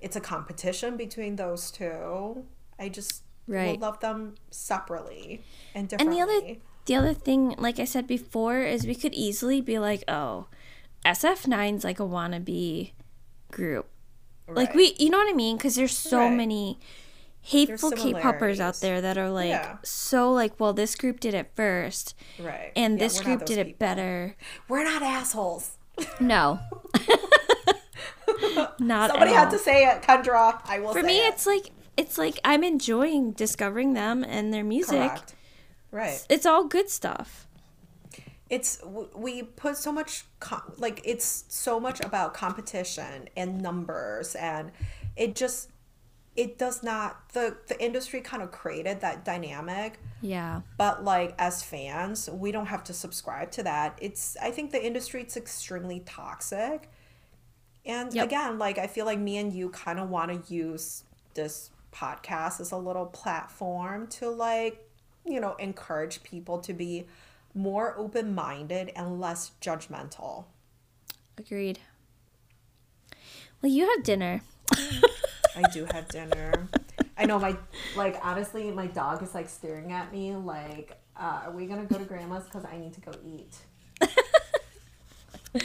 it's 0.00 0.16
a 0.16 0.20
competition 0.20 0.96
between 0.96 1.36
those 1.36 1.70
two. 1.70 2.44
I 2.78 2.88
just 2.88 3.22
Right. 3.46 3.78
love 3.78 4.00
them 4.00 4.34
separately 4.50 5.44
and 5.74 5.86
differently. 5.88 6.20
And 6.20 6.28
the 6.30 6.34
other 6.34 6.60
the 6.86 6.94
other 6.96 7.14
thing, 7.14 7.54
like 7.56 7.78
I 7.78 7.84
said 7.86 8.06
before, 8.06 8.58
is 8.60 8.86
we 8.86 8.94
could 8.94 9.14
easily 9.14 9.60
be 9.62 9.78
like, 9.78 10.02
oh, 10.08 10.46
SF9's 11.04 11.84
like 11.84 12.00
a 12.00 12.04
wannabe 12.04 12.92
group. 13.50 13.88
Like 14.48 14.74
we, 14.74 14.94
you 14.98 15.08
know 15.10 15.18
what 15.18 15.30
I 15.30 15.34
mean? 15.36 15.56
Because 15.56 15.74
there's 15.74 15.96
so 15.96 16.18
Right. 16.18 16.32
many 16.32 16.78
hateful 17.40 17.90
K-poppers 17.90 18.60
out 18.60 18.76
there 18.80 19.00
that 19.00 19.16
are 19.18 19.30
like 19.30 19.48
Yeah. 19.48 19.76
so 19.82 20.30
like, 20.32 20.58
well, 20.60 20.72
this 20.72 20.94
group 20.96 21.20
did 21.20 21.34
it 21.34 21.50
first, 21.54 22.14
Right. 22.38 22.72
and 22.76 22.94
Yeah, 22.98 23.04
this 23.06 23.20
group 23.20 23.44
did 23.46 23.58
it 23.58 23.78
better. 23.78 24.36
We're 24.68 24.84
not 24.84 25.02
assholes. 25.02 25.78
No, 26.20 26.58
not 28.78 29.10
Somebody 29.10 29.32
had 29.32 29.50
to 29.50 29.58
say 29.58 29.86
it, 29.86 30.02
Kendra. 30.02 30.60
I 30.64 30.80
will 30.80 30.92
For 30.92 31.02
me, 31.02 31.18
it. 31.20 31.34
it's 31.34 31.46
like 31.46 31.70
it's 31.96 32.18
like 32.18 32.38
I'm 32.44 32.64
enjoying 32.64 33.32
discovering 33.32 33.92
them 33.94 34.24
and 34.24 34.52
their 34.52 34.64
music. 34.64 34.98
Correct. 35.10 35.34
Right. 35.92 36.26
It's 36.28 36.44
all 36.46 36.64
good 36.64 36.90
stuff. 36.90 37.43
It's 38.50 38.80
we 39.16 39.42
put 39.42 39.76
so 39.76 39.90
much 39.92 40.24
like 40.78 41.00
it's 41.04 41.44
so 41.48 41.80
much 41.80 42.00
about 42.00 42.34
competition 42.34 43.28
and 43.36 43.60
numbers 43.60 44.34
and 44.34 44.70
it 45.16 45.34
just 45.34 45.70
it 46.36 46.58
does 46.58 46.82
not 46.82 47.28
the 47.32 47.56
the 47.68 47.82
industry 47.82 48.20
kind 48.20 48.42
of 48.42 48.50
created 48.52 49.00
that 49.00 49.24
dynamic 49.24 49.98
Yeah. 50.20 50.60
but 50.76 51.04
like 51.04 51.34
as 51.38 51.62
fans 51.62 52.28
we 52.30 52.52
don't 52.52 52.66
have 52.66 52.84
to 52.84 52.92
subscribe 52.92 53.50
to 53.52 53.62
that 53.62 53.98
it's 54.02 54.36
i 54.42 54.50
think 54.50 54.72
the 54.72 54.84
industry 54.84 55.22
it's 55.22 55.36
extremely 55.38 56.00
toxic 56.00 56.90
and 57.86 58.12
Yep. 58.12 58.24
again 58.26 58.58
like 58.58 58.78
i 58.78 58.86
feel 58.86 59.06
like 59.06 59.18
me 59.18 59.38
and 59.38 59.52
you 59.54 59.70
kind 59.70 59.98
of 59.98 60.10
want 60.10 60.46
to 60.46 60.52
use 60.54 61.04
this 61.34 61.70
podcast 61.92 62.60
as 62.60 62.72
a 62.72 62.76
little 62.76 63.06
platform 63.06 64.06
to 64.08 64.28
like 64.28 64.86
you 65.24 65.40
know 65.40 65.54
encourage 65.54 66.22
people 66.24 66.58
to 66.58 66.72
be 66.74 67.06
more 67.54 67.96
open-minded 67.96 68.92
and 68.96 69.20
less 69.20 69.52
judgmental 69.60 70.44
Agreed. 71.36 71.80
Well, 73.60 73.72
you 73.72 73.88
have 73.88 74.04
dinner. 74.04 74.42
i 75.56 75.62
do 75.72 75.86
have 75.92 76.08
dinner 76.08 76.68
i 77.16 77.24
know 77.24 77.38
my 77.38 77.56
like 77.96 78.18
honestly 78.22 78.72
my 78.72 78.86
dog 78.88 79.22
is 79.22 79.34
like 79.34 79.48
staring 79.48 79.92
at 79.92 80.10
me 80.12 80.34
like 80.34 80.98
uh, 81.16 81.42
are 81.44 81.52
we 81.52 81.66
gonna 81.66 81.84
go 81.84 81.96
to 81.96 82.04
grandma's 82.04 82.44
because 82.44 82.64
i 82.64 82.76
need 82.76 82.92
to 82.92 83.00
go 83.00 83.12
eat 83.24 83.58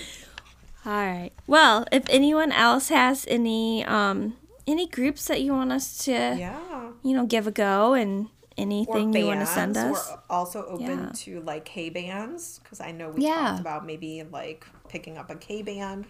All 0.85 0.93
right. 0.93 1.31
Well, 1.45 1.85
if 1.91 2.03
anyone 2.09 2.51
else 2.51 2.89
has 2.89 3.25
any 3.27 3.83
um 3.85 4.37
any 4.65 4.87
groups 4.87 5.25
that 5.25 5.41
you 5.41 5.53
want 5.53 5.71
us 5.71 5.97
to 6.05 6.11
yeah 6.11 6.91
you 7.03 7.15
know 7.15 7.25
give 7.25 7.47
a 7.47 7.51
go 7.51 7.93
and 7.93 8.27
anything 8.59 9.13
you 9.13 9.25
want 9.27 9.39
to 9.39 9.45
send 9.45 9.77
us, 9.77 10.09
We're 10.11 10.19
also 10.29 10.65
open 10.65 10.99
Yeah. 10.99 11.11
to 11.23 11.41
like 11.41 11.65
K 11.65 11.89
bands 11.89 12.59
because 12.63 12.79
I 12.81 12.91
know 12.91 13.09
we 13.09 13.23
Yeah. 13.23 13.35
talked 13.35 13.61
about 13.61 13.85
maybe 13.85 14.23
like 14.23 14.65
picking 14.89 15.17
up 15.17 15.29
a 15.29 15.35
K 15.35 15.61
band 15.61 16.05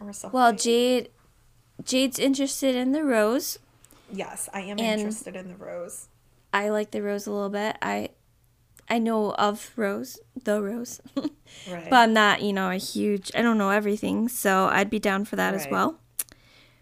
or 0.00 0.12
something. 0.12 0.36
well, 0.36 0.52
Jade 0.52 1.10
Jade's 1.84 2.18
interested 2.18 2.74
in 2.74 2.92
the 2.92 3.04
rose. 3.04 3.58
yes, 4.12 4.48
I 4.52 4.60
am 4.62 4.78
interested 4.78 5.36
in 5.36 5.48
the 5.48 5.56
rose. 5.56 6.08
I 6.52 6.68
like 6.68 6.90
the 6.90 7.00
rose 7.02 7.26
a 7.26 7.32
little 7.32 7.48
bit. 7.50 7.76
I 7.80 8.10
I 8.88 8.98
know 8.98 9.30
of 9.34 9.70
Rose, 9.76 10.18
the 10.34 10.60
Rose, 10.60 11.00
Right. 11.70 11.88
but 11.88 11.94
I'm 11.94 12.12
not 12.12 12.42
you 12.42 12.52
know 12.52 12.70
a 12.70 12.76
huge. 12.76 13.30
I 13.36 13.40
don't 13.42 13.56
know 13.56 13.70
everything, 13.70 14.28
so 14.28 14.66
I'd 14.66 14.90
be 14.90 14.98
down 14.98 15.24
for 15.24 15.36
that 15.36 15.54
as 15.54 15.68
well. 15.70 15.98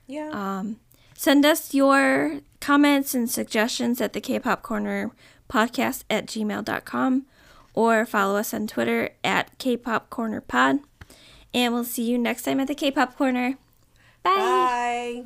yeah. 0.07 0.31
Um, 0.33 0.81
send 1.19 1.45
us 1.45 1.75
your 1.75 2.41
comments 2.61 3.13
and 3.13 3.29
suggestions 3.29 4.01
at 4.01 4.13
the 4.13 4.21
K-Pop 4.21 4.63
Corner 4.63 5.11
podcast 5.51 6.05
at 6.09 6.27
gmail.com 6.27 7.27
or 7.75 8.07
follow 8.07 8.37
us 8.37 8.55
on 8.55 8.69
Twitter 8.69 9.11
at 9.25 9.57
K-Pop 9.59 10.11
Corner 10.11 10.41
Pod. 10.41 10.79
And 11.53 11.75
we'll 11.75 11.83
see 11.83 12.05
you 12.05 12.19
next 12.19 12.45
time 12.45 12.61
at 12.61 12.69
the 12.69 12.75
K-Pop 12.75 13.17
Corner. 13.17 13.59
Bye. 14.23 14.35
Bye. 14.37 15.25